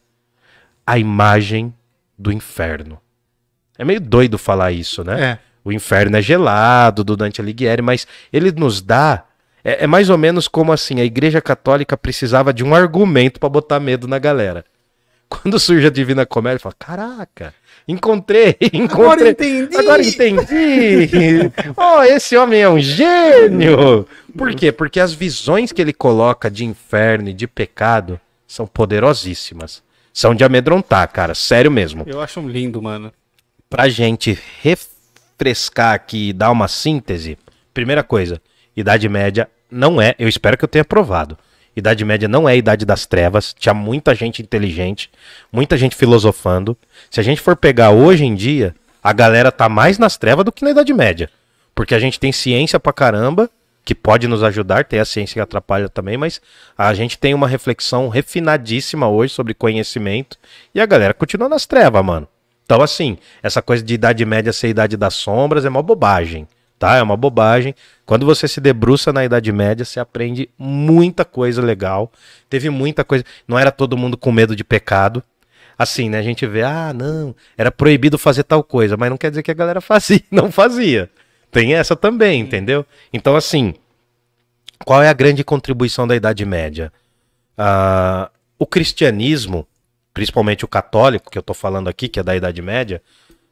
a 0.85 0.97
imagem 0.97 1.73
do 2.17 2.31
inferno. 2.31 2.99
É 3.77 3.83
meio 3.83 3.99
doido 3.99 4.37
falar 4.37 4.71
isso, 4.71 5.03
né? 5.03 5.23
É. 5.23 5.39
O 5.65 5.71
inferno 5.71 6.17
é 6.17 6.21
gelado 6.21 7.03
do 7.03 7.15
Dante 7.15 7.41
Alighieri, 7.41 7.81
mas 7.81 8.05
ele 8.31 8.51
nos 8.51 8.81
dá. 8.81 9.25
É, 9.63 9.85
é 9.85 9.87
mais 9.87 10.09
ou 10.09 10.17
menos 10.17 10.47
como 10.47 10.71
assim: 10.71 10.99
a 10.99 11.05
Igreja 11.05 11.41
Católica 11.41 11.97
precisava 11.97 12.53
de 12.53 12.63
um 12.63 12.75
argumento 12.75 13.39
para 13.39 13.49
botar 13.49 13.79
medo 13.79 14.07
na 14.07 14.19
galera. 14.19 14.65
Quando 15.41 15.59
surge 15.59 15.87
a 15.87 15.89
Divina 15.89 16.25
Comédia, 16.25 16.59
fala: 16.59 16.75
Caraca, 16.77 17.53
encontrei, 17.87 18.55
encontrei. 18.71 18.85
Agora 18.85 19.29
entendi. 19.29 19.75
Agora 19.75 20.03
entendi. 20.03 21.51
oh, 21.75 22.03
esse 22.03 22.37
homem 22.37 22.61
é 22.61 22.69
um 22.69 22.79
gênio. 22.79 24.07
Por 24.37 24.53
quê? 24.53 24.71
Porque 24.71 24.99
as 24.99 25.11
visões 25.11 25.71
que 25.71 25.81
ele 25.81 25.93
coloca 25.93 26.51
de 26.51 26.65
inferno 26.65 27.29
e 27.29 27.33
de 27.33 27.47
pecado 27.47 28.19
são 28.47 28.67
poderosíssimas. 28.67 29.81
São 30.13 30.35
de 30.35 30.43
amedrontar, 30.43 31.11
cara. 31.11 31.33
Sério 31.33 31.71
mesmo. 31.71 32.03
Eu 32.05 32.21
acho 32.21 32.39
um 32.39 32.47
lindo, 32.47 32.79
mano. 32.79 33.11
Pra 33.67 33.89
gente 33.89 34.37
refrescar 34.61 35.95
aqui 35.95 36.29
e 36.29 36.33
dar 36.33 36.51
uma 36.51 36.67
síntese, 36.67 37.39
primeira 37.73 38.03
coisa, 38.03 38.39
Idade 38.77 39.09
Média 39.09 39.49
não 39.71 39.99
é, 39.99 40.13
eu 40.19 40.27
espero 40.27 40.55
que 40.55 40.63
eu 40.63 40.69
tenha 40.69 40.85
provado. 40.85 41.35
Idade 41.75 42.05
Média 42.05 42.27
não 42.27 42.47
é 42.47 42.53
a 42.53 42.55
Idade 42.55 42.85
das 42.85 43.05
Trevas, 43.05 43.53
tinha 43.57 43.73
muita 43.73 44.13
gente 44.13 44.41
inteligente, 44.41 45.09
muita 45.51 45.75
gente 45.77 45.95
filosofando. 45.95 46.77
Se 47.09 47.19
a 47.19 47.23
gente 47.23 47.41
for 47.41 47.55
pegar 47.55 47.89
hoje 47.89 48.25
em 48.25 48.35
dia, 48.35 48.75
a 49.03 49.11
galera 49.11 49.51
tá 49.51 49.67
mais 49.67 49.97
nas 49.97 50.17
trevas 50.17 50.45
do 50.45 50.51
que 50.51 50.63
na 50.63 50.71
Idade 50.71 50.93
Média. 50.93 51.29
Porque 51.75 51.95
a 51.95 51.99
gente 51.99 52.19
tem 52.19 52.31
ciência 52.31 52.79
pra 52.79 52.93
caramba, 52.93 53.49
que 53.83 53.93
pode 53.93 54.27
nos 54.27 54.43
ajudar, 54.43 54.85
tem 54.85 54.99
a 54.99 55.05
ciência 55.05 55.33
que 55.33 55.39
atrapalha 55.39 55.89
também, 55.89 56.15
mas 56.15 56.39
a 56.77 56.93
gente 56.93 57.17
tem 57.17 57.33
uma 57.33 57.47
reflexão 57.47 58.07
refinadíssima 58.07 59.09
hoje 59.09 59.33
sobre 59.33 59.53
conhecimento 59.53 60.37
e 60.73 60.79
a 60.79 60.85
galera 60.85 61.13
continua 61.13 61.49
nas 61.49 61.65
trevas, 61.65 62.03
mano. 62.05 62.27
Então, 62.65 62.81
assim, 62.81 63.17
essa 63.41 63.61
coisa 63.61 63.83
de 63.83 63.93
Idade 63.93 64.23
Média 64.25 64.53
ser 64.53 64.69
Idade 64.69 64.95
das 64.95 65.15
Sombras 65.15 65.65
é 65.65 65.69
uma 65.69 65.83
bobagem, 65.83 66.47
tá? 66.83 66.97
É 66.97 67.01
uma 67.01 67.15
bobagem. 67.15 67.73
Quando 68.05 68.25
você 68.25 68.45
se 68.45 68.59
debruça 68.59 69.13
na 69.13 69.23
Idade 69.23 69.49
Média, 69.53 69.85
você 69.85 70.01
aprende 70.01 70.49
muita 70.57 71.23
coisa 71.23 71.61
legal. 71.61 72.11
Teve 72.49 72.69
muita 72.69 73.05
coisa. 73.05 73.23
Não 73.47 73.57
era 73.57 73.71
todo 73.71 73.95
mundo 73.95 74.17
com 74.17 74.33
medo 74.33 74.53
de 74.53 74.65
pecado. 74.65 75.23
Assim, 75.79 76.09
né? 76.09 76.19
A 76.19 76.21
gente 76.21 76.45
vê, 76.45 76.61
ah, 76.61 76.91
não, 76.93 77.33
era 77.57 77.71
proibido 77.71 78.17
fazer 78.17 78.43
tal 78.43 78.61
coisa, 78.61 78.97
mas 78.97 79.09
não 79.09 79.17
quer 79.17 79.29
dizer 79.29 79.43
que 79.43 79.49
a 79.49 79.53
galera 79.53 79.79
fazia, 79.81 80.21
não 80.29 80.51
fazia. 80.51 81.09
Tem 81.49 81.73
essa 81.73 81.95
também, 81.95 82.41
entendeu? 82.41 82.85
Então, 83.13 83.33
assim, 83.33 83.73
qual 84.83 85.01
é 85.01 85.07
a 85.07 85.13
grande 85.13 85.41
contribuição 85.41 86.05
da 86.05 86.17
Idade 86.17 86.45
Média? 86.45 86.91
Ah, 87.57 88.29
o 88.59 88.67
cristianismo, 88.67 89.65
principalmente 90.13 90.65
o 90.65 90.67
católico, 90.67 91.31
que 91.31 91.37
eu 91.37 91.43
tô 91.43 91.53
falando 91.53 91.87
aqui, 91.87 92.09
que 92.09 92.19
é 92.19 92.23
da 92.23 92.35
Idade 92.35 92.61
Média, 92.61 93.01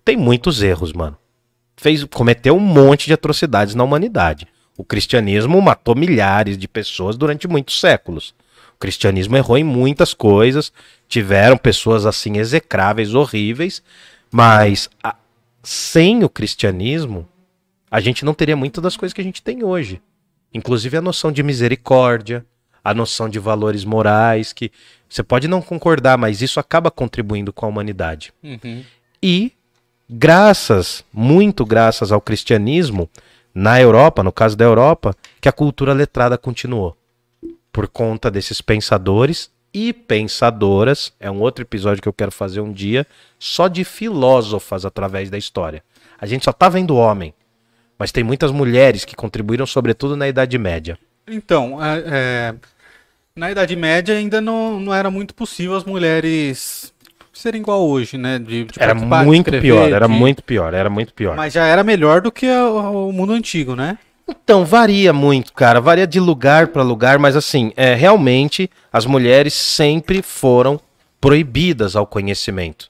tem 0.04 0.18
muitos 0.18 0.62
erros, 0.62 0.92
mano. 0.92 1.18
Fez, 1.78 2.04
cometeu 2.04 2.56
um 2.56 2.60
monte 2.60 3.08
de 3.08 3.14
atrocidades 3.14 3.76
na 3.76 3.84
humanidade. 3.84 4.48
O 4.78 4.84
cristianismo 4.84 5.62
matou 5.62 5.96
milhares 5.96 6.58
de 6.58 6.68
pessoas 6.68 7.18
durante 7.18 7.48
muitos 7.48 7.80
séculos. 7.80 8.34
O 8.76 8.80
cristianismo 8.80 9.36
errou 9.38 9.58
em 9.58 9.64
muitas 9.64 10.14
coisas, 10.14 10.72
tiveram 11.08 11.58
pessoas 11.58 12.06
assim 12.06 12.38
execráveis, 12.38 13.14
horríveis, 13.14 13.82
mas 14.32 14.90
a- 15.04 15.16
sem 15.64 16.24
o 16.24 16.30
cristianismo, 16.30 17.28
a 17.90 18.00
gente 18.00 18.24
não 18.26 18.34
teria 18.34 18.56
muitas 18.56 18.82
das 18.82 18.98
coisas 18.98 19.14
que 19.14 19.22
a 19.22 19.24
gente 19.24 19.42
tem 19.42 19.64
hoje. 19.64 20.02
Inclusive 20.54 20.98
a 20.98 21.02
noção 21.02 21.32
de 21.32 21.44
misericórdia, 21.44 22.46
a 22.84 22.94
noção 22.94 23.30
de 23.30 23.38
valores 23.38 23.86
morais, 23.86 24.52
que 24.54 24.72
você 25.08 25.22
pode 25.22 25.48
não 25.48 25.62
concordar, 25.62 26.18
mas 26.18 26.42
isso 26.42 26.60
acaba 26.60 26.90
contribuindo 26.90 27.54
com 27.54 27.66
a 27.66 27.70
humanidade. 27.70 28.34
Uhum. 28.44 28.84
E 29.22 29.52
graças, 30.12 31.06
muito 31.14 31.66
graças 31.66 32.12
ao 32.12 32.20
cristianismo, 32.20 33.10
na 33.56 33.80
Europa, 33.80 34.22
no 34.22 34.32
caso 34.32 34.58
da 34.58 34.66
Europa, 34.66 35.16
que 35.40 35.48
a 35.48 35.54
cultura 35.54 35.94
letrada 35.94 36.38
continuou. 36.38 36.98
Por 37.72 37.88
conta 37.88 38.30
desses 38.30 38.62
pensadores 38.62 39.50
e 39.74 39.94
pensadoras, 39.94 41.14
é 41.20 41.32
um 41.32 41.40
outro 41.40 41.64
episódio 41.64 42.02
que 42.02 42.10
eu 42.10 42.14
quero 42.14 42.32
fazer 42.32 42.60
um 42.60 42.74
dia, 42.74 43.08
só 43.40 43.70
de 43.70 43.86
filósofas 43.86 44.86
através 44.86 45.30
da 45.30 45.38
história. 45.38 45.82
A 46.20 46.26
gente 46.26 46.44
só 46.44 46.52
tá 46.52 46.68
vendo 46.68 46.98
homem, 46.98 47.34
mas 47.98 48.12
tem 48.12 48.24
muitas 48.24 48.52
mulheres 48.52 49.06
que 49.06 49.16
contribuíram, 49.16 49.66
sobretudo 49.66 50.18
na 50.18 50.28
Idade 50.28 50.58
Média. 50.58 51.00
Então, 51.26 51.84
é, 51.84 52.04
é, 52.06 52.56
na 53.36 53.52
Idade 53.52 53.76
Média 53.76 54.16
ainda 54.16 54.42
não, 54.42 54.80
não 54.80 54.94
era 54.94 55.10
muito 55.10 55.34
possível 55.34 55.76
as 55.76 55.86
mulheres 55.86 56.91
serem 57.42 57.62
igual 57.62 57.88
hoje, 57.88 58.18
né? 58.18 58.40
De, 58.40 58.64
de 58.66 58.72
Era 58.80 58.94
muito 58.96 59.48
escrever, 59.48 59.62
pior, 59.62 59.92
era 59.92 60.08
de- 60.08 60.14
muito 60.14 60.44
pior, 60.44 60.74
era 60.74 60.90
muito 60.90 61.14
pior. 61.14 61.36
Mas 61.36 61.54
já 61.54 61.66
era 61.66 61.84
melhor 61.84 62.22
do 62.22 62.32
que 62.32 62.48
a- 62.48 62.70
o 62.70 63.12
mundo 63.12 63.34
antigo, 63.34 63.76
né? 63.76 63.98
Então, 64.30 64.64
varia 64.64 65.12
muito, 65.12 65.52
cara. 65.52 65.82
Varia 65.82 66.08
de 66.08 66.20
lugar 66.20 66.68
para 66.68 66.84
lugar, 66.84 67.20
mas 67.20 67.36
assim, 67.36 67.74
é, 67.76 67.94
realmente 67.96 68.70
as 68.94 69.06
mulheres 69.06 69.54
sempre 69.54 70.22
foram 70.22 70.80
proibidas 71.20 71.96
ao 71.96 72.08
conhecimento. 72.08 72.90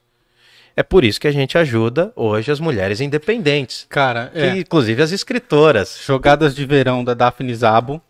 É 0.76 0.84
por 0.84 1.04
isso 1.04 1.20
que 1.20 1.28
a 1.28 1.32
gente 1.32 1.58
ajuda 1.58 2.14
hoje 2.16 2.52
as 2.52 2.60
mulheres 2.60 3.02
independentes. 3.02 3.86
Cara, 3.90 4.32
que, 4.34 4.40
é. 4.40 4.58
inclusive 4.58 5.02
as 5.02 5.12
escritoras. 5.12 6.00
Jogadas 6.06 6.56
de 6.56 6.66
Verão 6.66 7.04
da 7.04 7.14
Daphne 7.14 7.54
Zabo. 7.56 8.02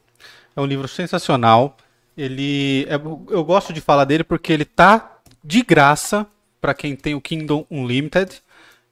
É 0.56 0.62
um 0.62 0.66
livro 0.66 0.88
sensacional. 0.88 1.76
Ele 2.18 2.86
é- 2.90 2.96
eu 3.34 3.44
gosto 3.44 3.72
de 3.74 3.82
falar 3.82 4.04
dele 4.06 4.24
porque 4.24 4.52
ele 4.54 4.66
tá 4.66 5.18
de 5.44 5.64
graça 5.64 6.26
para 6.60 6.74
quem 6.74 6.96
tem 6.96 7.16
o 7.16 7.22
Kingdom 7.22 7.66
Unlimited 7.72 8.42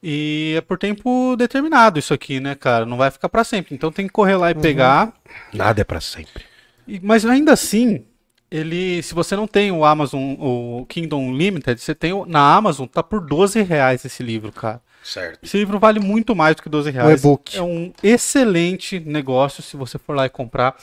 e 0.02 0.54
é 0.56 0.60
por 0.60 0.78
tempo 0.78 1.36
determinado 1.36 1.98
isso 1.98 2.12
aqui, 2.14 2.40
né, 2.40 2.54
cara? 2.54 2.84
Não 2.86 2.96
vai 2.96 3.10
ficar 3.10 3.28
para 3.28 3.44
sempre. 3.44 3.74
Então 3.74 3.92
tem 3.92 4.06
que 4.06 4.12
correr 4.12 4.36
lá 4.36 4.50
e 4.50 4.54
pegar. 4.54 5.12
Nada 5.52 5.80
é 5.80 5.84
para 5.84 6.00
sempre. 6.00 6.44
E- 6.88 6.98
Mas 7.02 7.24
ainda 7.26 7.52
assim, 7.52 8.04
ele, 8.50 9.02
se 9.02 9.14
você 9.14 9.36
não 9.36 9.46
tem 9.46 9.70
o 9.70 9.84
Amazon, 9.84 10.34
o 10.38 10.86
Kingdom 10.88 11.22
Unlimited, 11.28 11.80
você 11.80 11.94
tem 11.94 12.12
o- 12.12 12.24
na 12.26 12.54
Amazon, 12.54 12.86
tá 12.86 13.02
por 13.02 13.20
12 13.20 13.60
reais 13.62 14.04
esse 14.04 14.22
livro, 14.22 14.50
cara. 14.50 14.80
Certo. 15.04 15.38
Esse 15.42 15.56
livro 15.56 15.78
vale 15.78 15.98
muito 16.00 16.34
mais 16.34 16.56
do 16.56 16.62
que 16.62 16.68
12 16.68 16.90
reais. 16.90 17.20
e-book. 17.20 17.56
É 17.56 17.62
um 17.62 17.92
excelente 18.02 18.98
negócio 19.00 19.62
se 19.62 19.76
você 19.76 19.98
for 19.98 20.14
lá 20.16 20.26
e 20.26 20.30
comprar. 20.30 20.74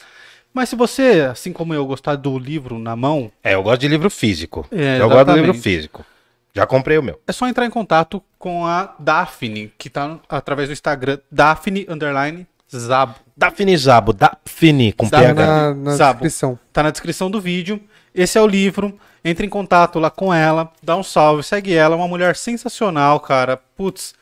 Mas 0.53 0.69
se 0.69 0.76
você, 0.76 1.28
assim 1.32 1.53
como 1.53 1.74
eu, 1.74 1.86
gostar 1.86 2.15
do 2.15 2.38
livro 2.40 2.80
na 2.80 2.95
mão, 2.95 3.32
É, 3.44 3.53
eu 3.53 3.64
gosto 3.64 3.82
de 3.82 3.88
livro 3.88 4.10
físico. 4.10 4.65
É, 4.72 4.99
eu 4.99 5.07
gosto 5.10 5.26
do 5.28 5.36
livro 5.36 5.53
físico. 5.53 6.06
Já 6.53 6.65
comprei 6.65 6.98
o 6.98 7.03
meu. 7.03 7.22
é 7.28 7.32
só 7.32 7.48
entrar 7.48 7.65
em 7.65 7.69
contato 7.69 8.22
com 8.40 8.65
a 8.65 8.95
Daphne, 8.98 9.72
que 9.78 9.90
tá 9.90 10.18
através 10.28 10.69
do 10.69 10.74
Instagram, 10.74 11.19
Daphne 11.32 11.86
Underline 11.88 12.48
Zabo. 12.76 13.15
Daphne 13.36 13.78
Zabo, 13.78 14.11
Daphne 14.11 14.91
com 14.94 15.06
Zabo. 15.07 15.24
PH. 15.24 15.45
Na, 15.45 15.74
na 15.76 15.95
Zabo. 15.95 16.14
descrição. 16.14 16.60
Tá 16.74 16.82
na 16.84 16.90
descrição 16.91 17.30
do 17.30 17.40
vídeo. 17.40 17.80
Esse 18.14 18.38
é 18.38 18.41
o 18.41 18.48
livro. 18.48 18.98
Entre 19.24 19.45
em 19.45 19.49
contato 19.49 19.99
lá 19.99 20.10
com 20.10 20.34
ela, 20.34 20.72
dá 20.82 20.95
um 20.95 21.03
salve, 21.03 21.44
segue 21.44 21.74
ela. 21.74 21.94
É 21.95 21.98
uma 21.98 22.07
mulher 22.07 22.36
sensacional, 22.36 23.19
cara. 23.19 23.57
Putz. 23.76 24.15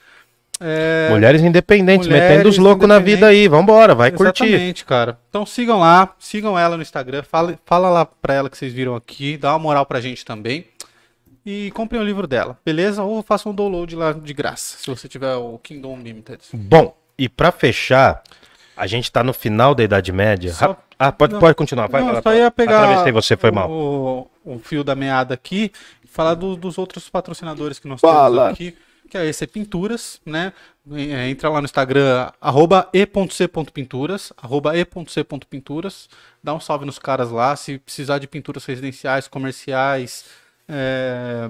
É... 0.60 1.10
Mulheres 1.10 1.42
independentes, 1.42 2.08
Mulheres 2.08 2.30
metendo 2.30 2.50
os 2.50 2.58
loucos 2.58 2.88
na 2.88 2.98
vida 2.98 3.28
aí. 3.28 3.48
Vambora, 3.48 3.94
vai 3.94 4.12
curtir. 4.12 4.46
Exatamente, 4.46 4.86
cara. 4.86 5.20
Então 5.30 5.46
sigam 5.46 5.80
lá, 5.80 6.16
sigam 6.18 6.58
ela 6.58 6.76
no 6.78 6.82
Instagram, 6.82 7.24
fala, 7.24 7.60
fala 7.66 7.90
lá 7.90 8.06
pra 8.06 8.34
ela 8.34 8.50
que 8.50 8.58
vocês 8.58 8.72
viram 8.72 8.96
aqui, 8.96 9.36
dá 9.38 9.52
uma 9.52 9.60
moral 9.60 9.86
pra 9.86 10.00
gente 10.00 10.24
também. 10.24 10.66
E 11.46 11.70
comprem 11.72 12.02
o 12.02 12.04
livro 12.04 12.26
dela, 12.26 12.58
beleza? 12.66 13.04
Ou 13.04 13.22
façam 13.22 13.52
um 13.52 13.56
download 13.56 13.96
lá 13.96 14.14
de 14.14 14.34
graça, 14.34 14.78
se 14.80 14.90
você 14.90 15.08
tiver 15.08 15.36
o 15.36 15.60
Kingdom 15.62 15.94
Unlimited. 15.94 16.40
Bom, 16.54 16.96
e 17.20 17.30
pra 17.30 17.52
fechar, 17.52 18.24
a 18.76 18.88
gente 18.88 19.12
tá 19.12 19.24
no 19.24 19.32
final 19.34 19.76
da 19.76 19.84
Idade 19.84 20.12
Média. 20.12 20.52
Só- 20.54 20.76
Ah, 20.98 21.12
pode, 21.12 21.34
Não. 21.34 21.40
pode 21.42 21.56
continuar. 21.56 21.88
Vai, 21.88 22.02
Não, 22.02 22.14
vai, 22.14 22.22
só 22.22 22.30
vai. 22.30 22.40
ia 22.40 22.50
pegar 22.50 22.82
Atravessei 22.84 23.12
você, 23.12 23.36
foi 23.36 23.52
mal. 23.52 23.70
o, 23.70 24.28
o 24.46 24.58
fio 24.60 24.82
da 24.84 24.96
meada 24.96 25.34
aqui 25.34 25.70
e 26.04 26.08
falar 26.08 26.34
do- 26.34 26.56
dos 26.56 26.78
outros 26.78 27.10
patrocinadores 27.10 27.78
que 27.80 27.88
nós 27.88 28.00
Fala. 28.00 28.46
temos 28.46 28.54
aqui, 28.54 28.76
que 29.10 29.18
é 29.18 29.26
esse 29.26 29.46
Pinturas, 29.48 30.20
né? 30.26 30.54
É, 30.92 31.30
entra 31.30 31.50
lá 31.50 31.62
no 31.62 31.66
Instagram, 31.66 32.32
arroba 32.40 32.90
e.c.pinturas, 32.94 34.32
arroba 34.38 34.78
e.c.pinturas, 34.78 36.10
dá 36.44 36.54
um 36.54 36.60
salve 36.60 36.86
nos 36.86 37.00
caras 37.00 37.32
lá, 37.32 37.56
se 37.56 37.80
precisar 37.80 38.20
de 38.20 38.28
pinturas 38.28 38.66
residenciais, 38.66 39.28
comerciais, 39.28 40.26
é, 40.68 41.50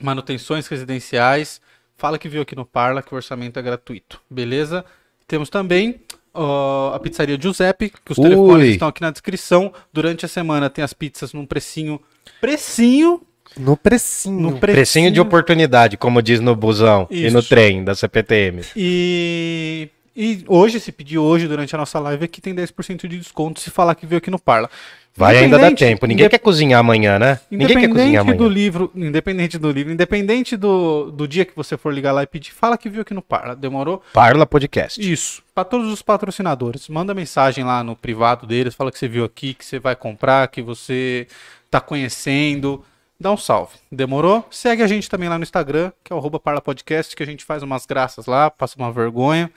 manutenções 0.00 0.66
residenciais, 0.66 1.60
fala 1.96 2.18
que 2.18 2.28
viu 2.28 2.42
aqui 2.42 2.56
no 2.56 2.66
Parla, 2.66 3.02
que 3.02 3.14
o 3.14 3.16
orçamento 3.16 3.58
é 3.58 3.62
gratuito, 3.62 4.20
beleza? 4.28 4.84
Temos 5.28 5.48
também 5.48 6.00
ó, 6.32 6.92
a 6.94 7.00
pizzaria 7.00 7.40
Giuseppe, 7.40 7.90
que 7.90 8.12
os 8.12 8.18
Ui. 8.18 8.24
telefones 8.24 8.68
estão 8.70 8.88
aqui 8.88 9.00
na 9.00 9.10
descrição. 9.10 9.72
Durante 9.92 10.24
a 10.24 10.28
semana 10.28 10.70
tem 10.70 10.84
as 10.84 10.92
pizzas 10.92 11.32
num 11.32 11.46
precinho. 11.46 12.00
Precinho! 12.40 13.22
No 13.58 13.76
precinho. 13.76 14.40
No 14.40 14.58
Precinho 14.58 15.10
de 15.10 15.20
oportunidade, 15.20 15.96
como 15.96 16.22
diz 16.22 16.40
no 16.40 16.54
busão 16.54 17.06
e 17.10 17.30
no 17.30 17.38
Isso. 17.40 17.48
trem 17.48 17.84
da 17.84 17.94
CPTM. 17.94 18.62
E, 18.74 19.88
e 20.14 20.44
hoje, 20.46 20.80
se 20.80 20.92
pedir 20.92 21.18
hoje 21.18 21.46
durante 21.46 21.74
a 21.74 21.78
nossa 21.78 21.98
live 21.98 22.24
aqui, 22.24 22.40
tem 22.40 22.54
10% 22.54 23.06
de 23.06 23.18
desconto 23.18 23.60
se 23.60 23.70
falar 23.70 23.94
que 23.94 24.06
veio 24.06 24.18
aqui 24.18 24.30
no 24.30 24.38
Parla. 24.38 24.70
Vai 25.16 25.38
ainda 25.38 25.58
dar 25.58 25.72
tempo. 25.74 26.06
Ninguém 26.06 26.28
quer 26.28 26.38
cozinhar 26.38 26.78
amanhã, 26.78 27.18
né? 27.18 27.40
Ninguém 27.50 27.68
quer 27.68 27.88
cozinhar 27.88 27.90
Independente 27.90 28.18
amanhã. 28.18 28.36
do 28.36 28.48
livro, 28.48 28.92
independente 28.94 29.58
do 29.58 29.70
livro, 29.70 29.92
independente 29.92 30.56
do, 30.58 31.10
do 31.10 31.26
dia 31.26 31.46
que 31.46 31.56
você 31.56 31.76
for 31.78 31.92
ligar 31.92 32.12
lá 32.12 32.22
e 32.22 32.26
pedir, 32.26 32.52
fala 32.52 32.76
que 32.76 32.90
viu 32.90 33.00
aqui 33.00 33.14
no 33.14 33.22
Parla. 33.22 33.56
Demorou? 33.56 34.02
Parla 34.12 34.44
Podcast. 34.44 35.00
Isso. 35.00 35.42
Para 35.54 35.64
todos 35.64 35.90
os 35.90 36.02
patrocinadores, 36.02 36.86
manda 36.90 37.14
mensagem 37.14 37.64
lá 37.64 37.82
no 37.82 37.96
privado 37.96 38.46
deles, 38.46 38.74
fala 38.74 38.92
que 38.92 38.98
você 38.98 39.08
viu 39.08 39.24
aqui, 39.24 39.54
que 39.54 39.64
você 39.64 39.78
vai 39.78 39.96
comprar, 39.96 40.48
que 40.48 40.60
você 40.60 41.26
tá 41.70 41.80
conhecendo. 41.80 42.84
Dá 43.18 43.32
um 43.32 43.36
salve. 43.36 43.76
Demorou? 43.90 44.46
Segue 44.50 44.82
a 44.82 44.86
gente 44.86 45.08
também 45.08 45.28
lá 45.28 45.38
no 45.38 45.42
Instagram, 45.42 45.90
que 46.04 46.12
é 46.12 46.16
o 46.16 46.18
arroba 46.18 46.38
Parla 46.38 46.60
Podcast, 46.60 47.16
que 47.16 47.22
a 47.22 47.26
gente 47.26 47.44
faz 47.44 47.62
umas 47.62 47.86
graças 47.86 48.26
lá, 48.26 48.50
passa 48.50 48.76
uma 48.78 48.92
vergonha. 48.92 49.50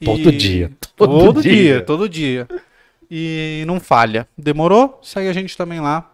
E- 0.00 0.04
Todo 0.06 0.32
dia. 0.32 0.72
Todo, 0.96 1.18
Todo 1.26 1.42
dia. 1.42 1.52
dia. 1.52 1.80
todo 1.84 2.08
dia. 2.08 2.48
E 3.10 3.62
não 3.66 3.78
falha. 3.78 4.26
Demorou? 4.36 4.98
Segue 5.02 5.28
a 5.28 5.32
gente 5.32 5.56
também 5.56 5.80
lá. 5.80 6.10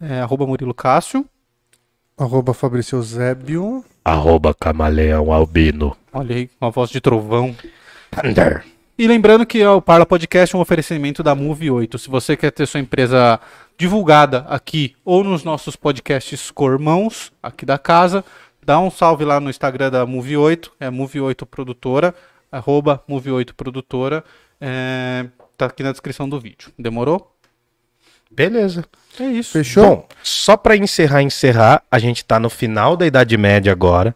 É, 0.00 0.20
arroba 0.20 0.46
Murilo 0.46 0.74
Cássio. 0.74 1.24
Arroba 2.18 2.52
Fabrício 2.52 2.96
Eusébio. 2.96 3.82
Arroba 4.04 4.52
Camaleão 4.54 5.32
Albino. 5.32 5.96
Olha 6.12 6.36
aí, 6.36 6.50
uma 6.60 6.70
voz 6.70 6.90
de 6.90 7.00
trovão. 7.00 7.56
Thunder. 8.10 8.64
E 8.96 9.08
lembrando 9.08 9.44
que 9.44 9.64
o 9.66 9.82
Parla 9.82 10.06
Podcast 10.06 10.54
é 10.54 10.58
um 10.58 10.60
oferecimento 10.60 11.20
da 11.20 11.34
Move 11.34 11.68
8. 11.68 11.98
Se 11.98 12.08
você 12.08 12.36
quer 12.36 12.52
ter 12.52 12.64
sua 12.64 12.78
empresa 12.78 13.40
divulgada 13.76 14.46
aqui 14.48 14.94
ou 15.04 15.24
nos 15.24 15.42
nossos 15.42 15.74
podcasts 15.74 16.48
cormãos 16.52 17.32
aqui 17.42 17.66
da 17.66 17.76
casa, 17.76 18.24
dá 18.64 18.78
um 18.78 18.92
salve 18.92 19.24
lá 19.24 19.40
no 19.40 19.50
Instagram 19.50 19.90
da 19.90 20.06
Move 20.06 20.36
8, 20.36 20.72
é 20.78 20.90
Move 20.90 21.20
8 21.20 21.44
Produtora, 21.44 22.14
arroba 22.52 23.02
Move 23.08 23.32
8 23.32 23.56
Produtora, 23.56 24.22
é, 24.60 25.26
tá 25.56 25.66
aqui 25.66 25.82
na 25.82 25.90
descrição 25.90 26.28
do 26.28 26.38
vídeo. 26.38 26.70
Demorou? 26.78 27.34
Beleza. 28.30 28.84
É 29.18 29.24
isso. 29.24 29.50
Fechou? 29.50 29.84
Bom, 29.84 30.08
só 30.22 30.56
pra 30.56 30.76
encerrar, 30.76 31.20
encerrar, 31.20 31.82
a 31.90 31.98
gente 31.98 32.24
tá 32.24 32.38
no 32.38 32.48
final 32.48 32.96
da 32.96 33.04
Idade 33.04 33.36
Média 33.36 33.72
agora. 33.72 34.14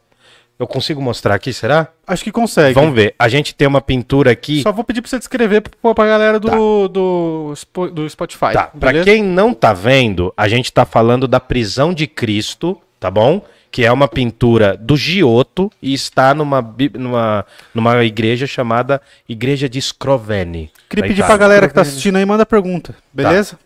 Eu 0.58 0.66
consigo 0.66 1.00
mostrar 1.00 1.36
aqui, 1.36 1.52
será? 1.52 1.88
Acho 2.06 2.24
que 2.24 2.32
consegue. 2.32 2.74
Vamos 2.74 2.92
ver. 2.94 3.14
A 3.16 3.28
gente 3.28 3.54
tem 3.54 3.68
uma 3.68 3.80
pintura 3.80 4.32
aqui. 4.32 4.62
Só 4.62 4.72
vou 4.72 4.82
pedir 4.82 5.00
pra 5.00 5.08
você 5.08 5.18
descrever 5.18 5.60
pra, 5.60 5.94
pra 5.94 6.06
galera 6.06 6.40
do, 6.40 6.88
do, 6.88 7.52
Spo- 7.54 7.90
do 7.90 8.08
Spotify. 8.10 8.52
Tá, 8.54 8.64
pra 8.64 8.90
beleza? 8.90 9.04
quem 9.04 9.22
não 9.22 9.54
tá 9.54 9.72
vendo, 9.72 10.32
a 10.36 10.48
gente 10.48 10.72
tá 10.72 10.84
falando 10.84 11.28
da 11.28 11.38
prisão 11.38 11.94
de 11.94 12.08
Cristo, 12.08 12.76
tá 12.98 13.08
bom? 13.08 13.40
Que 13.70 13.84
é 13.84 13.92
uma 13.92 14.08
pintura 14.08 14.76
do 14.76 14.96
Giotto 14.96 15.70
e 15.80 15.94
está 15.94 16.34
numa, 16.34 16.74
numa, 16.94 17.46
numa 17.72 18.02
igreja 18.04 18.46
chamada 18.46 19.00
Igreja 19.28 19.68
de 19.68 19.80
Scroveni. 19.80 20.72
Queria 20.88 21.04
pedir 21.06 21.24
pra 21.24 21.36
galera 21.36 21.68
que 21.68 21.74
tá 21.74 21.82
assistindo 21.82 22.16
aí, 22.16 22.24
manda 22.24 22.44
pergunta, 22.46 22.96
beleza? 23.12 23.58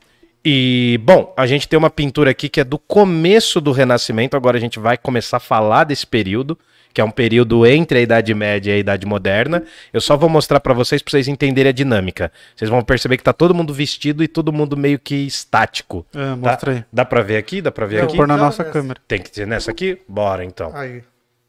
E, 0.44 0.98
bom, 1.04 1.32
a 1.36 1.46
gente 1.46 1.68
tem 1.68 1.78
uma 1.78 1.88
pintura 1.88 2.32
aqui 2.32 2.48
que 2.48 2.60
é 2.60 2.64
do 2.64 2.76
começo 2.78 3.60
do 3.60 3.70
Renascimento. 3.70 4.36
Agora 4.36 4.56
a 4.58 4.60
gente 4.60 4.78
vai 4.80 4.98
começar 4.98 5.36
a 5.36 5.40
falar 5.40 5.84
desse 5.84 6.04
período, 6.04 6.58
que 6.92 7.00
é 7.00 7.04
um 7.04 7.10
período 7.10 7.66
entre 7.66 7.98
a 7.98 8.02
Idade 8.02 8.34
Média 8.34 8.70
e 8.72 8.74
a 8.74 8.78
Idade 8.78 9.06
Moderna. 9.06 9.64
Eu 9.92 10.00
só 10.00 10.16
vou 10.16 10.28
mostrar 10.28 10.60
pra 10.60 10.74
vocês, 10.74 11.02
pra 11.02 11.10
vocês 11.10 11.28
entenderem 11.28 11.70
a 11.70 11.72
dinâmica. 11.72 12.30
Vocês 12.54 12.70
vão 12.70 12.82
perceber 12.82 13.16
que 13.16 13.22
tá 13.24 13.32
todo 13.32 13.54
mundo 13.54 13.72
vestido 13.74 14.22
e 14.22 14.28
todo 14.28 14.52
mundo 14.52 14.76
meio 14.76 14.98
que 14.98 15.14
estático. 15.14 16.04
É, 16.14 16.18
Tá? 16.18 16.36
mostra 16.36 16.72
aí. 16.72 16.84
Dá 16.92 17.04
pra 17.04 17.22
ver 17.22 17.36
aqui? 17.36 17.60
Dá 17.62 17.70
pra 17.72 17.86
ver 17.86 17.98
Não, 17.98 18.04
aqui? 18.04 18.16
Pôr 18.16 18.26
na 18.28 18.36
Não, 18.36 18.44
nossa 18.44 18.62
nessa. 18.62 18.72
câmera. 18.72 19.00
Tem 19.08 19.20
que 19.20 19.34
ser 19.34 19.46
nessa 19.46 19.70
aqui? 19.70 19.98
Bora 20.08 20.44
então. 20.44 20.74
Aí. 20.76 21.02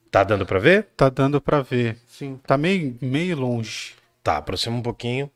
Tá 0.09 0.23
dando 0.23 0.45
pra 0.45 0.59
ver? 0.59 0.87
Tá 0.95 1.09
dando 1.09 1.41
pra 1.41 1.61
ver. 1.61 1.97
Sim. 2.07 2.39
Tá 2.45 2.55
meio, 2.57 2.95
meio 3.01 3.35
longe. 3.39 3.93
Tá, 4.23 4.37
aproxima 4.37 4.75
um 4.77 4.81
pouquinho. 4.81 5.29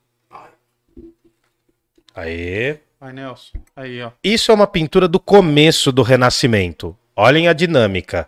Aê. 2.15 2.77
Vai, 2.99 3.13
Nelson. 3.13 3.57
Aí, 3.75 4.01
ó. 4.01 4.11
Isso 4.23 4.51
é 4.51 4.55
uma 4.55 4.65
pintura 4.67 5.07
do 5.07 5.19
começo 5.19 5.91
do 5.91 6.01
Renascimento. 6.01 6.95
Olhem 7.15 7.47
a 7.47 7.53
dinâmica. 7.53 8.27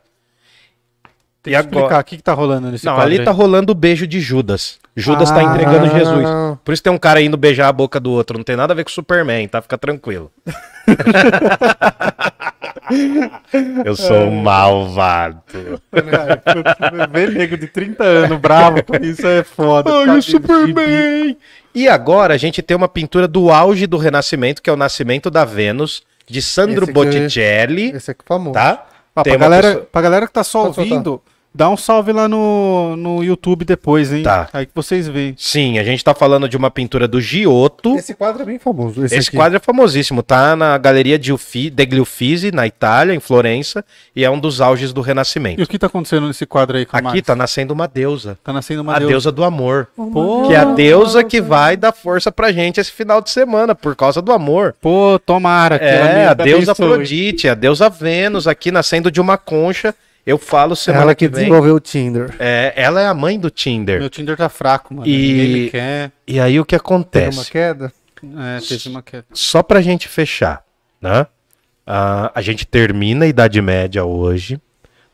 Tem 1.41 1.53
E 1.53 1.55
que 1.55 1.61
explicar 1.61 1.85
agora? 1.85 2.01
o 2.01 2.03
que, 2.03 2.17
que 2.17 2.23
tá 2.23 2.33
rolando 2.33 2.69
nesse 2.69 2.85
Não, 2.85 2.93
quadro 2.95 3.07
ali 3.09 3.19
aí. 3.19 3.25
tá 3.25 3.31
rolando 3.31 3.71
o 3.71 3.75
beijo 3.75 4.05
de 4.05 4.19
Judas. 4.19 4.77
Judas 4.95 5.31
tá 5.31 5.37
Ah. 5.39 5.43
entregando 5.43 5.89
Jesus. 5.97 6.27
Por 6.65 6.73
isso 6.73 6.83
tem 6.83 6.91
um 6.91 6.97
cara 6.97 7.21
indo 7.21 7.37
beijar 7.37 7.69
a 7.69 7.71
boca 7.71 7.97
do 7.99 8.11
outro. 8.11 8.37
Não 8.37 8.43
tem 8.43 8.57
nada 8.57 8.73
a 8.73 8.75
ver 8.75 8.83
com 8.83 8.89
o 8.89 8.93
Superman, 8.93 9.47
tá? 9.47 9.61
Fica 9.61 9.77
tranquilo. 9.77 10.29
Eu 13.85 13.95
sou 13.95 14.27
um 14.27 14.41
malvado. 14.41 15.41
Ver 17.11 17.31
nego 17.31 17.57
de 17.57 17.67
30 17.67 18.03
anos 18.03 18.39
bravo 18.39 18.83
com 18.83 18.95
isso 18.97 19.25
é 19.25 19.43
foda. 19.43 19.91
Ai, 19.91 20.05
Tá 20.05 20.13
o. 20.15 20.21
Superman! 20.21 21.37
E 21.73 21.87
agora 21.87 22.33
a 22.33 22.37
gente 22.37 22.61
tem 22.61 22.75
uma 22.75 22.87
pintura 22.87 23.27
do 23.27 23.51
auge 23.51 23.85
do 23.85 23.97
Renascimento, 23.97 24.61
que 24.61 24.69
é 24.69 24.73
o 24.73 24.77
Nascimento 24.77 25.29
da 25.29 25.45
Vênus, 25.45 26.01
de 26.27 26.41
Sandro 26.41 26.83
Esse 26.83 26.91
é- 26.91 26.93
Botticelli, 26.93 27.91
Esse 27.91 28.11
aqui 28.11 28.21
é 28.23 28.27
famoso. 28.27 28.53
tá? 28.53 28.85
Tem 29.23 29.33
pra, 29.37 29.47
galera, 29.47 29.67
pessoa- 29.67 29.85
pra 29.91 30.01
galera 30.01 30.27
que 30.27 30.33
tá 30.33 30.43
só 30.43 30.65
ouvindo, 30.65 31.21
dá 31.59 31.69
um 31.69 31.75
salve 31.75 32.13
lá 32.13 32.25
no, 32.29 32.95
no 32.95 33.21
YouTube 33.21 33.65
depois, 33.65 34.13
hein? 34.13 34.23
Tá. 34.23 34.47
Aí 34.53 34.65
que 34.65 34.71
vocês 34.73 35.09
veem. 35.09 35.35
Sim, 35.37 35.77
a 35.77 35.83
gente 35.83 36.01
tá 36.01 36.13
falando 36.13 36.47
de 36.47 36.55
uma 36.55 36.71
pintura 36.71 37.05
do 37.05 37.19
Giotto. 37.19 37.97
Esse 37.97 38.13
quadro 38.13 38.43
é 38.43 38.45
bem 38.45 38.57
famoso. 38.57 39.03
Esse, 39.03 39.15
Esse 39.17 39.27
aqui. 39.27 39.35
quadro 39.37 39.57
é 39.57 39.59
famosíssimo, 39.59 40.23
tá 40.23 40.55
na 40.55 40.77
Galeria 40.77 41.19
de 41.19 41.33
Uffi, 41.33 41.69
degli 41.69 41.99
Uffizi, 41.99 42.49
na 42.53 42.65
Itália, 42.65 43.13
em 43.13 43.19
Florença, 43.19 43.83
e 44.15 44.23
é 44.23 44.29
um 44.29 44.39
dos 44.39 44.61
auges 44.61 44.93
do 44.93 45.01
E 45.01 45.03
Renascimento. 45.03 45.61
o 45.61 45.67
que 45.67 45.77
tá 45.77 45.87
acontecendo 45.87 46.27
nesse 46.27 46.45
quadro 46.45 46.77
aí, 46.77 46.85
Camargo? 46.85 47.09
Aqui 47.09 47.21
tá 47.21 47.35
nascendo 47.35 47.73
uma 47.73 47.89
deusa, 47.89 48.37
Tá 48.41 48.53
nascendo 48.53 48.81
uma 48.81 48.93
a 48.95 48.99
deusa. 48.99 49.11
deusa 49.11 49.31
do 49.33 49.43
amor, 49.43 49.89
Pô, 49.97 50.47
que 50.47 50.53
é 50.53 50.57
a 50.57 50.63
deusa 50.63 51.25
que 51.25 51.41
vai 51.41 51.75
dar 51.75 51.91
força 51.91 52.31
pra 52.31 52.53
gente 52.53 52.79
esse 52.79 52.91
final 52.91 53.19
de 53.21 53.29
semana, 53.31 53.75
por 53.75 53.97
causa 53.97 54.21
do 54.21 54.31
amor. 54.31 54.73
Pô, 54.81 55.19
tomara 55.25 55.77
que 55.77 55.83
É, 55.83 56.27
a 56.27 56.33
deusa 56.33 56.71
abençoe. 56.71 56.85
Afrodite, 56.93 57.49
a 57.49 57.53
deusa 57.53 57.89
Vênus, 57.89 58.47
aqui 58.47 58.71
nascendo 58.71 59.11
de 59.11 59.19
uma 59.19 59.37
concha. 59.37 59.93
Eu 60.29 60.37
falo 60.37 60.75
semana 60.75 61.03
Ela 61.03 61.15
que 61.15 61.27
que 61.27 61.33
vem. 61.35 61.45
desenvolveu 61.45 61.75
o 61.75 61.79
Tinder. 61.79 62.35
É, 62.39 62.73
ela 62.75 63.01
é 63.01 63.07
a 63.07 63.13
mãe 63.13 63.39
do 63.39 63.49
Tinder. 63.49 63.99
Meu 63.99 64.09
Tinder 64.09 64.37
tá 64.37 64.47
fraco, 64.49 64.93
mano. 64.93 65.07
E- 65.07 65.11
Ninguém 65.33 65.47
me 65.63 65.69
quer. 65.69 66.11
E 66.27 66.39
aí 66.39 66.59
o 66.59 66.65
que 66.65 66.77
Teve 66.77 66.83
uma 66.83 66.97
acontece? 66.97 67.51
queda? 67.51 67.91
É, 68.23 68.59
teve 68.59 68.89
uma 68.89 69.01
queda. 69.01 69.25
Só 69.33 69.63
pra 69.63 69.81
gente 69.81 70.07
fechar, 70.07 70.61
né? 71.01 71.25
Ah, 71.87 72.31
a 72.35 72.41
gente 72.41 72.65
termina 72.65 73.25
a 73.25 73.27
Idade 73.27 73.61
Média 73.61 74.03
hoje. 74.05 74.59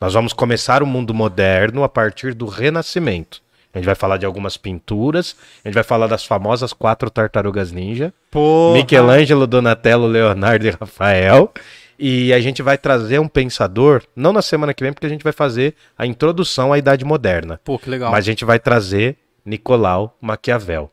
Nós 0.00 0.12
vamos 0.12 0.32
começar 0.34 0.82
o 0.82 0.86
mundo 0.86 1.14
moderno 1.14 1.82
a 1.82 1.88
partir 1.88 2.34
do 2.34 2.46
Renascimento. 2.46 3.40
A 3.72 3.78
gente 3.78 3.86
vai 3.86 3.94
falar 3.94 4.16
de 4.16 4.26
algumas 4.26 4.56
pinturas, 4.56 5.36
a 5.64 5.68
gente 5.68 5.74
vai 5.74 5.84
falar 5.84 6.06
das 6.06 6.24
famosas 6.24 6.72
quatro 6.72 7.08
tartarugas 7.10 7.72
ninja, 7.72 8.12
Pô, 8.30 8.72
Michelangelo, 8.74 9.46
Donatello, 9.46 10.06
Leonardo 10.06 10.66
e 10.66 10.70
Rafael. 10.70 11.52
E 11.98 12.32
a 12.32 12.40
gente 12.40 12.62
vai 12.62 12.76
trazer 12.76 13.18
um 13.18 13.28
pensador, 13.28 14.02
não 14.14 14.32
na 14.32 14.42
semana 14.42 14.74
que 14.74 14.84
vem, 14.84 14.92
porque 14.92 15.06
a 15.06 15.10
gente 15.10 15.24
vai 15.24 15.32
fazer 15.32 15.74
a 15.96 16.06
introdução 16.06 16.72
à 16.72 16.78
Idade 16.78 17.04
Moderna. 17.04 17.60
Pô, 17.64 17.78
que 17.78 17.88
legal. 17.88 18.10
Mas 18.10 18.24
a 18.24 18.30
gente 18.30 18.44
vai 18.44 18.58
trazer 18.58 19.16
Nicolau 19.44 20.16
Maquiavel, 20.20 20.90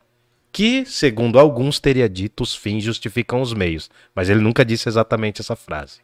que, 0.50 0.86
segundo 0.86 1.38
alguns, 1.38 1.80
teria 1.80 2.08
dito 2.08 2.42
os 2.42 2.54
fins 2.54 2.82
justificam 2.84 3.42
os 3.42 3.52
meios. 3.52 3.90
Mas 4.14 4.30
ele 4.30 4.40
nunca 4.40 4.64
disse 4.64 4.88
exatamente 4.88 5.40
essa 5.40 5.56
frase. 5.56 6.00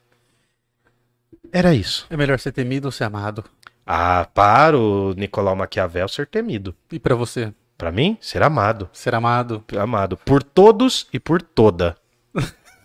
Era 1.53 1.75
isso. 1.75 2.07
É 2.11 2.17
melhor 2.17 2.39
ser 2.39 2.53
temido 2.53 2.89
ou 2.89 2.93
ser 2.93 3.05
amado? 3.05 3.45
Ah, 3.87 4.29
para 4.35 4.79
o 4.79 5.15
Nicolau 5.15 5.57
Maquiavel 5.57 6.09
ser 6.09 6.27
temido. 6.27 6.75
E 6.93 6.99
pra 6.99 7.15
você? 7.15 7.53
Pra 7.77 7.91
mim, 7.91 8.19
ser 8.21 8.43
amado. 8.43 8.91
Ser 8.93 9.15
amado? 9.15 9.65
Amado 9.79 10.17
por 10.19 10.43
todos 10.43 11.09
e 11.13 11.19
por 11.19 11.41
toda. 11.41 11.97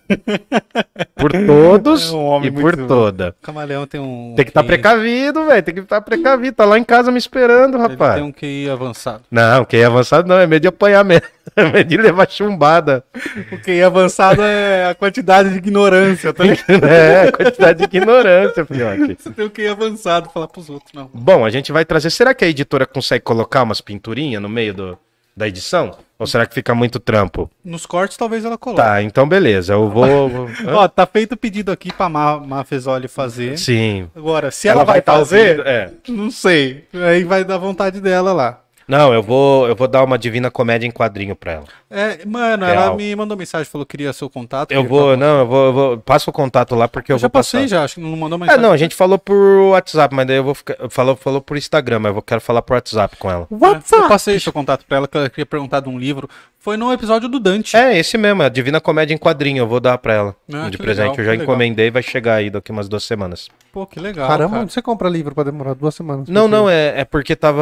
por 1.16 1.32
todos 1.32 2.12
É 2.12 2.16
um 2.16 2.26
homem 2.26 2.48
e 2.50 2.52
por 2.52 2.62
muito- 2.62 2.88
toda. 2.88 3.36
O 3.42 3.46
camaleão 3.46 3.86
tem 3.88 4.00
um. 4.00 4.34
Tem 4.36 4.46
que 4.46 4.52
estar 4.52 4.62
QI 4.62 4.68
precavido, 4.68 5.46
velho. 5.46 5.64
Tem 5.64 5.74
que 5.74 5.80
estar 5.82 6.02
precavido. 6.02 6.56
Tá 6.56 6.66
lá 6.66 6.78
em 6.78 6.84
casa 6.84 7.12
me 7.12 7.18
esperando, 7.18 7.76
Ele 7.78 7.84
rapaz. 7.88 8.16
tem 8.16 8.24
um 8.24 8.32
QI 8.32 8.70
avançado. 8.70 9.24
Não, 9.32 9.66
quem 9.66 9.82
é 9.82 9.86
avançado 9.86 10.28
não, 10.28 10.38
é 10.38 10.46
medo 10.48 10.62
de 10.64 10.68
apanhar 10.68 11.04
mesmo. 11.04 11.26
É 11.56 11.64
medo 11.64 11.88
de 11.88 11.96
levar 11.98 12.30
chumbada. 12.30 13.04
O 13.52 13.58
QI 13.60 13.82
avançado 13.84 14.42
é 14.42 14.90
a 14.90 14.96
quantidade 14.96 15.52
de 15.52 15.58
ignorância, 15.58 16.34
tá 16.34 16.44
ligado? 16.44 16.66
É, 16.84 17.32
quantidade 17.32 17.80
de 17.80 17.84
ignorância, 17.86 18.66
filhote. 18.66 19.16
Você 19.22 19.30
tem 19.30 19.46
o 19.46 19.50
QI 19.52 19.68
avançado 19.68 20.30
falar 20.32 20.48
pros 20.48 20.70
outros, 20.70 20.92
não. 20.92 21.10
Bom, 21.14 21.46
a 21.46 21.50
gente 21.52 21.72
vai 21.72 21.86
trazer. 21.86 22.10
Será 22.10 22.34
que 22.34 22.44
a 22.44 22.48
editora 22.48 22.86
consegue 22.86 23.24
colocar 23.24 23.62
umas 23.64 23.80
pinturinhas 23.80 24.42
no 24.42 24.50
meio 24.50 24.74
do, 24.74 24.98
da 25.36 25.48
edição? 25.48 25.92
Ou 26.18 26.26
será 26.26 26.46
que 26.46 26.54
fica 26.54 26.74
muito 26.74 26.98
trampo? 27.00 27.50
Nos 27.64 27.86
cortes 27.86 28.16
talvez 28.16 28.46
ela 28.46 28.58
coloque. 28.58 28.82
Tá, 28.82 29.02
então 29.04 29.28
beleza. 29.28 29.74
Eu 29.74 29.90
vou. 29.90 30.06
Ó, 30.74 30.88
tá 30.88 31.06
feito 31.06 31.34
o 31.34 31.38
pedido 31.38 31.72
aqui 31.72 31.92
pra 31.92 32.08
Ma 32.08 32.40
Mafezoli 32.40 33.08
fazer. 33.10 33.58
Sim. 33.58 34.10
Agora, 34.16 34.50
se 34.50 34.68
ela, 34.70 34.86
vai 34.86 35.02
fazer. 35.02 35.58
fazer, 35.58 35.68
É. 35.68 35.92
não 36.08 36.32
sei. 36.32 36.86
Aí 36.94 37.24
vai 37.26 37.44
dar 37.44 37.58
vontade 37.58 38.00
dela 38.00 38.32
lá. 38.32 38.62
Não, 38.88 39.14
eu 39.14 39.24
vou, 39.24 39.68
eu 39.68 39.76
vou 39.76 39.88
dar 39.88 40.04
uma 40.04 40.18
divina 40.18 40.52
comédia 40.52 40.86
em 40.88 40.92
quadrinho 40.92 41.36
pra 41.36 41.54
ela. 41.54 41.64
É, 41.90 42.26
mano, 42.26 42.66
Real. 42.66 42.76
ela 42.88 42.96
me 42.96 43.16
mandou 43.16 43.36
mensagem, 43.38 43.66
falou 43.66 43.86
que 43.86 43.92
queria 43.98 44.12
seu 44.14 44.30
contato. 44.30 44.72
Eu 44.72 44.84
vou, 44.84 45.16
não, 45.18 45.40
eu 45.40 45.48
vou, 45.48 45.66
eu 45.66 45.74
vou. 45.74 45.98
Passa 45.98 46.30
o 46.30 46.34
contato 46.34 46.76
lá 46.76 46.88
porque 46.88 47.12
eu, 47.12 47.16
Eu 47.16 47.20
já 47.20 47.24
vou 47.28 47.32
passei 47.32 47.62
passar. 47.62 47.76
já, 47.78 47.84
acho 47.84 47.96
que 47.96 48.02
não 48.02 48.16
mandou 48.16 48.38
É, 48.38 48.40
mensagem. 48.42 48.62
não, 48.62 48.72
a 48.72 48.78
gente 48.78 48.94
falou 48.94 49.18
por 49.18 49.36
WhatsApp, 49.72 50.14
mas 50.14 50.28
daí 50.28 50.38
eu 50.38 50.44
vou 50.44 50.54
ficar. 50.54 50.76
Falou, 50.90 51.16
falou 51.16 51.42
por 51.42 51.58
Instagram, 51.58 52.00
mas 52.00 52.16
eu 52.16 52.22
quero 52.22 52.42
falar 52.42 52.62
por 52.62 52.74
WhatsApp 52.76 53.16
com 53.18 53.30
ela. 53.32 53.48
É, 53.52 53.96
Eu 53.96 54.08
passei 54.08 54.40
seu 54.40 54.54
contato 54.54 54.86
pra 54.86 54.98
ela, 54.98 55.08
que 55.08 55.18
ela 55.18 55.30
queria 55.30 55.46
perguntar 55.46 55.80
de 55.80 55.90
um 55.90 55.98
livro. 55.98 56.30
Foi 56.60 56.78
no 56.78 56.92
episódio 56.92 57.30
do 57.30 57.40
Dante. 57.40 57.78
É, 57.78 57.96
esse 57.98 58.18
mesmo, 58.18 58.42
é 58.42 58.48
a 58.48 58.50
Divina 58.50 58.82
Comédia 58.82 59.14
em 59.14 59.18
quadrinho, 59.20 59.60
eu 59.60 59.68
vou 59.68 59.80
dar 59.80 60.00
pra 60.00 60.14
ela. 60.16 60.36
Ah, 60.52 60.68
de 60.68 60.78
presente. 60.80 61.10
legal, 61.10 61.16
eu 61.20 61.24
já 61.26 61.32
legal. 61.32 61.44
encomendei, 61.46 61.92
vai 61.92 62.02
chegar 62.02 62.36
aí 62.36 62.50
daqui 62.50 62.72
umas 62.72 62.90
duas 62.90 63.04
semanas. 63.04 63.50
Pô, 63.72 63.86
que 63.86 64.00
legal. 64.00 64.28
Caramba, 64.28 64.50
cara. 64.52 64.62
onde 64.64 64.74
você 64.74 64.82
compra 64.82 65.08
livro 65.08 65.36
pra 65.36 65.44
demorar 65.44 65.76
duas 65.76 65.94
semanas? 65.94 66.28
Não, 66.28 66.48
não, 66.48 66.68
é, 66.68 67.02
é 67.02 67.06
porque 67.06 67.36
tava 67.36 67.62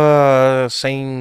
sem. 0.70 1.13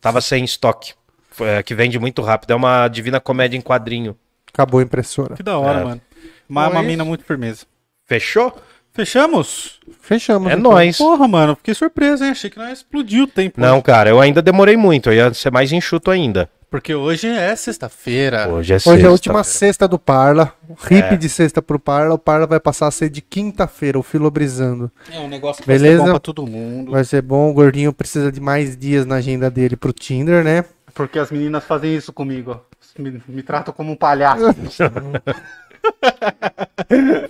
Tava 0.00 0.20
sem 0.20 0.44
estoque. 0.44 0.94
É, 1.40 1.62
que 1.62 1.74
vende 1.74 1.98
muito 1.98 2.22
rápido. 2.22 2.52
É 2.52 2.54
uma 2.56 2.86
Divina 2.88 3.18
Comédia 3.20 3.56
em 3.56 3.60
quadrinho. 3.60 4.16
Acabou 4.52 4.78
a 4.80 4.82
impressora. 4.84 5.34
Que 5.34 5.42
da 5.42 5.58
hora, 5.58 5.80
É. 5.80 5.84
mano. 5.84 6.00
Uma, 6.48 6.64
Bom, 6.66 6.70
uma 6.72 6.82
mina 6.82 7.04
muito 7.04 7.24
firmeza. 7.24 7.66
Fechou? 8.06 8.56
Fechamos? 8.92 9.80
Fechamos. 10.00 10.50
É 10.50 10.54
então. 10.54 10.70
nóis. 10.70 10.96
Porra, 10.96 11.26
mano, 11.26 11.56
fiquei 11.56 11.74
surpreso, 11.74 12.22
hein? 12.24 12.30
Achei 12.30 12.48
que 12.48 12.58
não 12.58 12.70
explodiu 12.70 13.24
o 13.24 13.26
tempo. 13.26 13.60
Não, 13.60 13.74
hoje. 13.74 13.82
cara, 13.82 14.08
eu 14.10 14.20
ainda 14.20 14.40
demorei 14.40 14.76
muito. 14.76 15.08
Eu 15.10 15.14
ia 15.14 15.34
ser 15.34 15.50
mais 15.50 15.72
enxuto 15.72 16.10
ainda. 16.12 16.48
Porque 16.70 16.94
hoje 16.94 17.28
é 17.28 17.54
sexta-feira. 17.54 18.48
Hoje 18.48 18.72
é 18.72 18.76
Hoje 18.76 18.88
é 18.90 18.92
sexta. 18.94 19.06
a 19.06 19.10
última 19.10 19.44
sexta 19.44 19.88
do 19.88 19.98
Parla. 19.98 20.52
O 20.68 20.72
hip 20.86 21.14
É. 21.14 21.16
de 21.16 21.28
sexta 21.28 21.62
pro 21.62 21.78
Parla. 21.78 22.14
O 22.14 22.18
Parla 22.18 22.46
vai 22.46 22.58
passar 22.58 22.88
a 22.88 22.90
ser 22.90 23.08
de 23.10 23.20
quinta-feira, 23.20 23.98
o 23.98 24.02
Filobrizando. 24.02 24.90
É 25.12 25.18
um 25.20 25.28
negócio 25.28 25.62
que 25.62 25.68
vai 25.68 25.76
Beleza? 25.78 25.98
ser 25.98 26.04
bom 26.06 26.10
pra 26.10 26.18
todo 26.20 26.46
mundo. 26.46 26.90
Vai 26.92 27.04
ser 27.04 27.22
bom. 27.22 27.50
O 27.50 27.54
gordinho 27.54 27.92
precisa 27.92 28.32
de 28.32 28.40
mais 28.40 28.76
dias 28.76 29.06
na 29.06 29.16
agenda 29.16 29.50
dele 29.50 29.76
pro 29.76 29.92
Tinder, 29.92 30.42
né? 30.42 30.64
Porque 30.94 31.18
as 31.18 31.30
meninas 31.30 31.64
fazem 31.64 31.94
isso 31.96 32.12
comigo, 32.12 32.52
ó. 32.52 32.74
Me, 33.00 33.20
me 33.28 33.42
tratam 33.42 33.74
como 33.74 33.92
um 33.92 33.96
palhaço. 33.96 34.44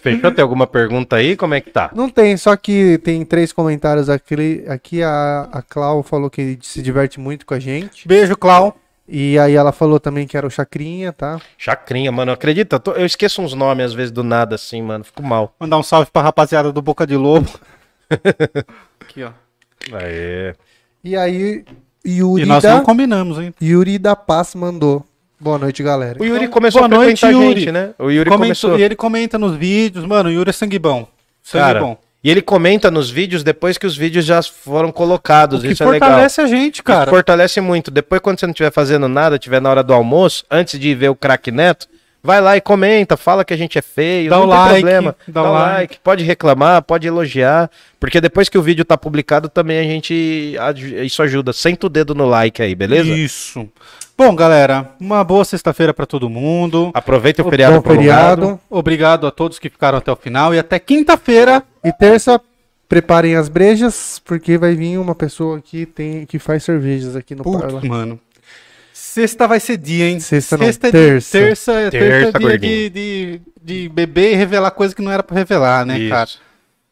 Fechou? 0.01 0.31
Tem 0.33 0.43
alguma 0.43 0.67
pergunta 0.67 1.17
aí? 1.17 1.37
Como 1.37 1.55
é 1.55 1.61
que 1.61 1.71
tá? 1.71 1.91
Não 1.95 2.09
tem, 2.09 2.37
só 2.37 2.55
que 2.57 2.99
tem 2.99 3.25
três 3.25 3.53
comentários 3.53 4.09
aqui. 4.09 4.65
Aqui 4.69 5.03
a, 5.03 5.49
a 5.53 5.63
Clau 5.63 6.03
falou 6.03 6.31
que 6.31 6.59
se 6.63 6.83
diverte 6.83 7.19
muito 7.19 7.45
com 7.47 7.55
a 7.55 7.59
gente. 7.59 8.07
Beijo, 8.07 8.37
Clau. 8.37 8.77
E 9.07 9.39
aí 9.39 9.55
ela 9.55 9.71
falou 9.71 10.01
também 10.01 10.27
que 10.27 10.37
era 10.37 10.47
o 10.47 10.51
Chacrinha, 10.51 11.13
tá? 11.13 11.39
Chacrinha, 11.59 12.11
mano. 12.11 12.33
Acredita? 12.33 12.77
Eu 12.77 12.81
tô- 12.81 12.93
Eu 12.93 13.05
esqueço 13.05 13.43
uns 13.43 13.53
nomes 13.53 13.85
às 13.87 13.93
vezes 13.93 14.11
do 14.11 14.25
nada 14.25 14.55
assim, 14.55 14.81
mano. 14.83 15.05
Fico 15.05 15.23
mal. 15.23 15.55
Mandar 15.61 15.77
um 15.77 15.83
salve 15.83 16.11
pra 16.11 16.23
rapaziada 16.23 16.73
do 16.73 16.81
Boca 16.81 17.07
de 17.07 17.17
Lobo. 17.17 17.51
Aqui, 19.01 19.23
ó. 19.23 19.31
Aê. 19.93 20.55
E 21.03 21.17
aí, 21.17 21.65
Yuri, 22.07 22.43
E 22.43 22.47
nós 22.47 22.63
da, 22.63 22.77
não 22.77 22.83
combinamos, 22.85 23.39
hein? 23.39 23.55
Yuri 23.61 23.99
da 23.99 24.17
Paz 24.17 24.55
mandou. 24.55 25.05
Boa 25.39 25.59
noite, 25.59 25.83
galera. 25.83 26.19
O 26.23 26.25
Yuri 26.25 26.45
Então, 26.45 26.53
começou 26.55 26.89
boa 26.89 27.03
a 27.03 27.05
frequentar 27.05 27.27
noite, 27.33 27.45
a 27.45 27.47
Yuri. 27.49 27.61
gente, 27.61 27.73
né? 27.73 27.95
O 27.99 28.11
Yuri 28.11 28.31
Comentou- 28.31 28.39
começou. 28.39 28.79
E 28.79 28.83
ele 28.83 28.97
comenta 28.97 29.39
nos 29.39 29.55
vídeos. 29.57 30.07
Mano, 30.07 30.31
o 30.31 30.33
Yuri 30.33 30.49
é 30.49 30.53
sangue 30.53 30.79
bom. 30.79 31.07
Sangue 31.43 31.65
Cara, 31.65 31.81
bom. 31.81 31.99
E 32.25 32.31
ele 32.31 32.41
comenta 32.41 32.91
nos 32.91 33.11
vídeos 33.11 33.43
depois 33.43 33.77
que 33.77 33.87
os 33.87 33.95
vídeos 33.95 34.25
já 34.25 34.43
foram 34.43 34.91
colocados. 34.91 35.59
O 35.61 35.63
que 35.63 35.73
Isso 35.73 35.83
é 35.83 35.87
legal. 35.87 36.09
fortalece 36.09 36.41
a 36.41 36.47
gente, 36.47 36.83
cara. 36.83 37.03
Isso 37.03 37.11
fortalece 37.11 37.61
muito. 37.61 37.91
Depois, 37.91 38.19
quando 38.23 38.41
você 38.41 38.47
não 38.47 38.53
estiver 38.53 38.73
fazendo 38.73 39.07
nada, 39.09 39.37
estiver 39.37 39.61
na 39.61 39.69
hora 39.69 39.83
do 39.83 39.93
almoço, 39.93 40.43
antes 40.51 40.81
de 40.81 40.95
ver 40.95 41.11
o 41.11 41.15
craque 41.15 41.51
Neto, 41.51 41.87
vai 42.25 42.41
lá 42.41 42.57
e 42.57 42.61
comenta, 42.61 43.17
fala 43.19 43.45
que 43.45 43.53
a 43.53 43.57
gente 43.57 43.79
é 43.79 43.83
feio, 43.83 44.31
Dá 44.31 44.37
não 44.39 44.45
o 44.47 44.49
tem 44.49 44.57
like, 44.59 44.81
problema. 44.81 45.17
dá 45.29 45.43
Dá 45.43 45.43
o 45.43 45.47
o 45.47 45.53
like. 45.53 45.75
like, 45.75 45.99
pode 46.03 46.25
reclamar, 46.25 46.83
pode 46.83 47.07
elogiar, 47.07 47.71
porque 48.01 48.19
depois 48.21 48.49
que 48.49 48.57
o 48.57 48.63
vídeo 48.63 48.85
tá 48.85 48.97
publicado, 48.97 49.49
também 49.49 49.79
a 49.79 49.83
gente. 49.83 50.57
Isso 51.05 51.23
ajuda. 51.23 51.53
Senta 51.53 51.87
o 51.87 51.91
dedo 51.91 52.15
no 52.15 52.25
like 52.27 52.63
aí, 52.63 52.75
beleza? 52.75 53.11
Isso. 53.11 53.69
Bom, 54.17 54.35
galera, 54.35 54.91
uma 54.99 55.23
boa 55.23 55.45
sexta-feira 55.45 55.93
pra 55.93 56.07
todo 56.07 56.31
mundo. 56.31 56.91
Aproveita 56.95 57.43
o 57.45 57.51
feriado 57.51 57.75
Bom 57.77 57.83
prolongado. 57.83 58.41
feriado. 58.43 58.61
Obrigado 58.71 59.27
a 59.27 59.31
todos 59.31 59.59
que 59.59 59.69
ficaram 59.69 59.99
até 59.99 60.11
o 60.11 60.17
final 60.17 60.55
e 60.55 60.59
até 60.59 60.79
quinta-feira. 60.79 61.63
E 61.85 61.93
terça, 61.93 62.41
preparem 62.89 63.35
as 63.35 63.49
brejas, 63.49 64.23
porque 64.25 64.57
vai 64.57 64.75
vir 64.77 64.99
uma 64.99 65.15
pessoa 65.17 65.61
que 65.61 65.85
tem 65.85 66.25
que 66.27 66.39
faz 66.39 66.63
cervejas 66.63 67.17
aqui 67.17 67.35
no 67.35 67.43
Parla. 67.43 67.81
Putz, 67.81 67.89
mano. 67.89 68.19
Sexta 69.15 69.47
vai 69.47 69.61
ser 69.61 69.77
dia, 69.77 70.09
hein? 70.09 70.19
Sexta 70.19 70.57
não, 70.57 70.67
é 70.67 70.71
dia- 70.71 70.81
terça. 70.81 71.39
terça, 71.39 71.73
é- 71.73 71.91
terça 71.91 72.07
é 72.07 72.09
Terça, 72.23 72.39
dia 72.39 72.49
gordinho. 72.49 72.91
de, 72.91 72.91
de, 72.91 73.41
de 73.63 73.89
beber 73.89 74.33
e 74.33 74.35
revelar 74.35 74.71
coisa 74.73 74.93
que 74.95 75.01
não 75.03 75.13
era 75.13 75.23
pra 75.23 75.37
revelar, 75.37 75.87
né, 75.87 75.99
Isso. 75.99 76.11
cara? 76.11 76.31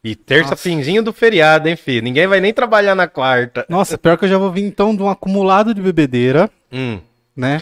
E 0.05 0.15
terça, 0.15 0.51
Nossa. 0.51 0.63
finzinho 0.63 1.03
do 1.03 1.13
feriado, 1.13 1.69
hein, 1.69 1.75
filho? 1.75 2.03
Ninguém 2.03 2.27
vai 2.29 2.41
nem 2.41 2.53
trabalhar 2.55 2.95
na 2.95 3.09
quarta. 3.09 3.67
Nossa, 3.69 3.99
pior 3.99 4.17
que 4.17 4.25
eu 4.25 4.29
já 4.29 4.39
vou 4.39 4.53
vir 4.53 4.63
então 4.63 4.95
de 4.95 5.03
um 5.03 5.09
acumulado 5.09 5.75
de 5.75 5.81
bebedeira, 5.83 6.49
Hum. 6.73 7.01
né? 7.37 7.61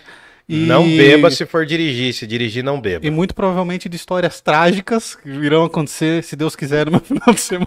E- 0.49 0.67
Não 0.67 0.85
beba 0.85 1.31
se 1.31 1.47
for 1.47 1.65
dirigir. 1.65 2.13
Se 2.13 2.27
dirigir, 2.27 2.63
não 2.65 2.79
beba. 2.81 3.07
E 3.07 3.11
muito 3.11 3.35
provavelmente 3.35 3.89
de 3.89 3.97
histórias 3.97 4.41
trágicas 4.43 5.15
que 5.15 5.29
irão 5.31 5.65
acontecer, 5.65 6.23
se 6.25 6.35
Deus 6.37 6.55
quiser, 6.57 6.85
no 6.87 6.93
meu 6.93 7.01
final 7.01 7.33
de 7.33 7.41
semana. 7.41 7.67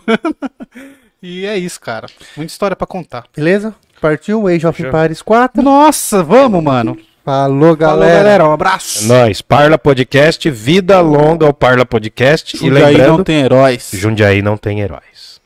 E 1.26 1.46
é 1.46 1.58
isso, 1.58 1.80
cara. 1.80 2.08
Muita 2.36 2.52
história 2.52 2.76
pra 2.76 2.86
contar. 2.86 3.24
Beleza? 3.34 3.74
Partiu 4.02 4.46
Age 4.46 4.68
of. 4.68 4.84
Empires 4.86 5.22
4. 5.22 5.64
Nossa, 5.64 6.22
vamos, 6.22 6.62
mano. 6.62 6.98
Falou, 7.24 7.78
galera. 7.78 8.02
Falou, 8.02 8.24
galera. 8.24 8.50
Um 8.50 8.52
abraço. 8.52 9.06
É 9.06 9.08
nóis. 9.08 9.42
Parla 9.42 9.78
Podcast, 9.78 10.50
vida 10.50 11.00
longa 11.00 11.46
ao 11.46 11.54
Parla 11.54 11.86
Podcast. 11.86 12.58
E 12.62 12.68
e 12.68 12.70
lembrando, 12.70 13.18
não 13.20 13.24
tem 13.24 13.40
heróis. 13.40 13.90
Jundiaí 13.94 14.42
não 14.42 14.58
tem 14.58 14.82
heróis. 14.82 15.40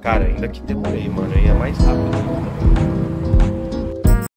Cara, 0.00 0.24
ainda 0.24 0.48
que 0.48 0.62
demorei, 0.62 1.06
mano. 1.06 1.34
Eu 1.34 1.42
ia 1.44 1.54
mais 1.54 1.76
rápido. 1.76 3.03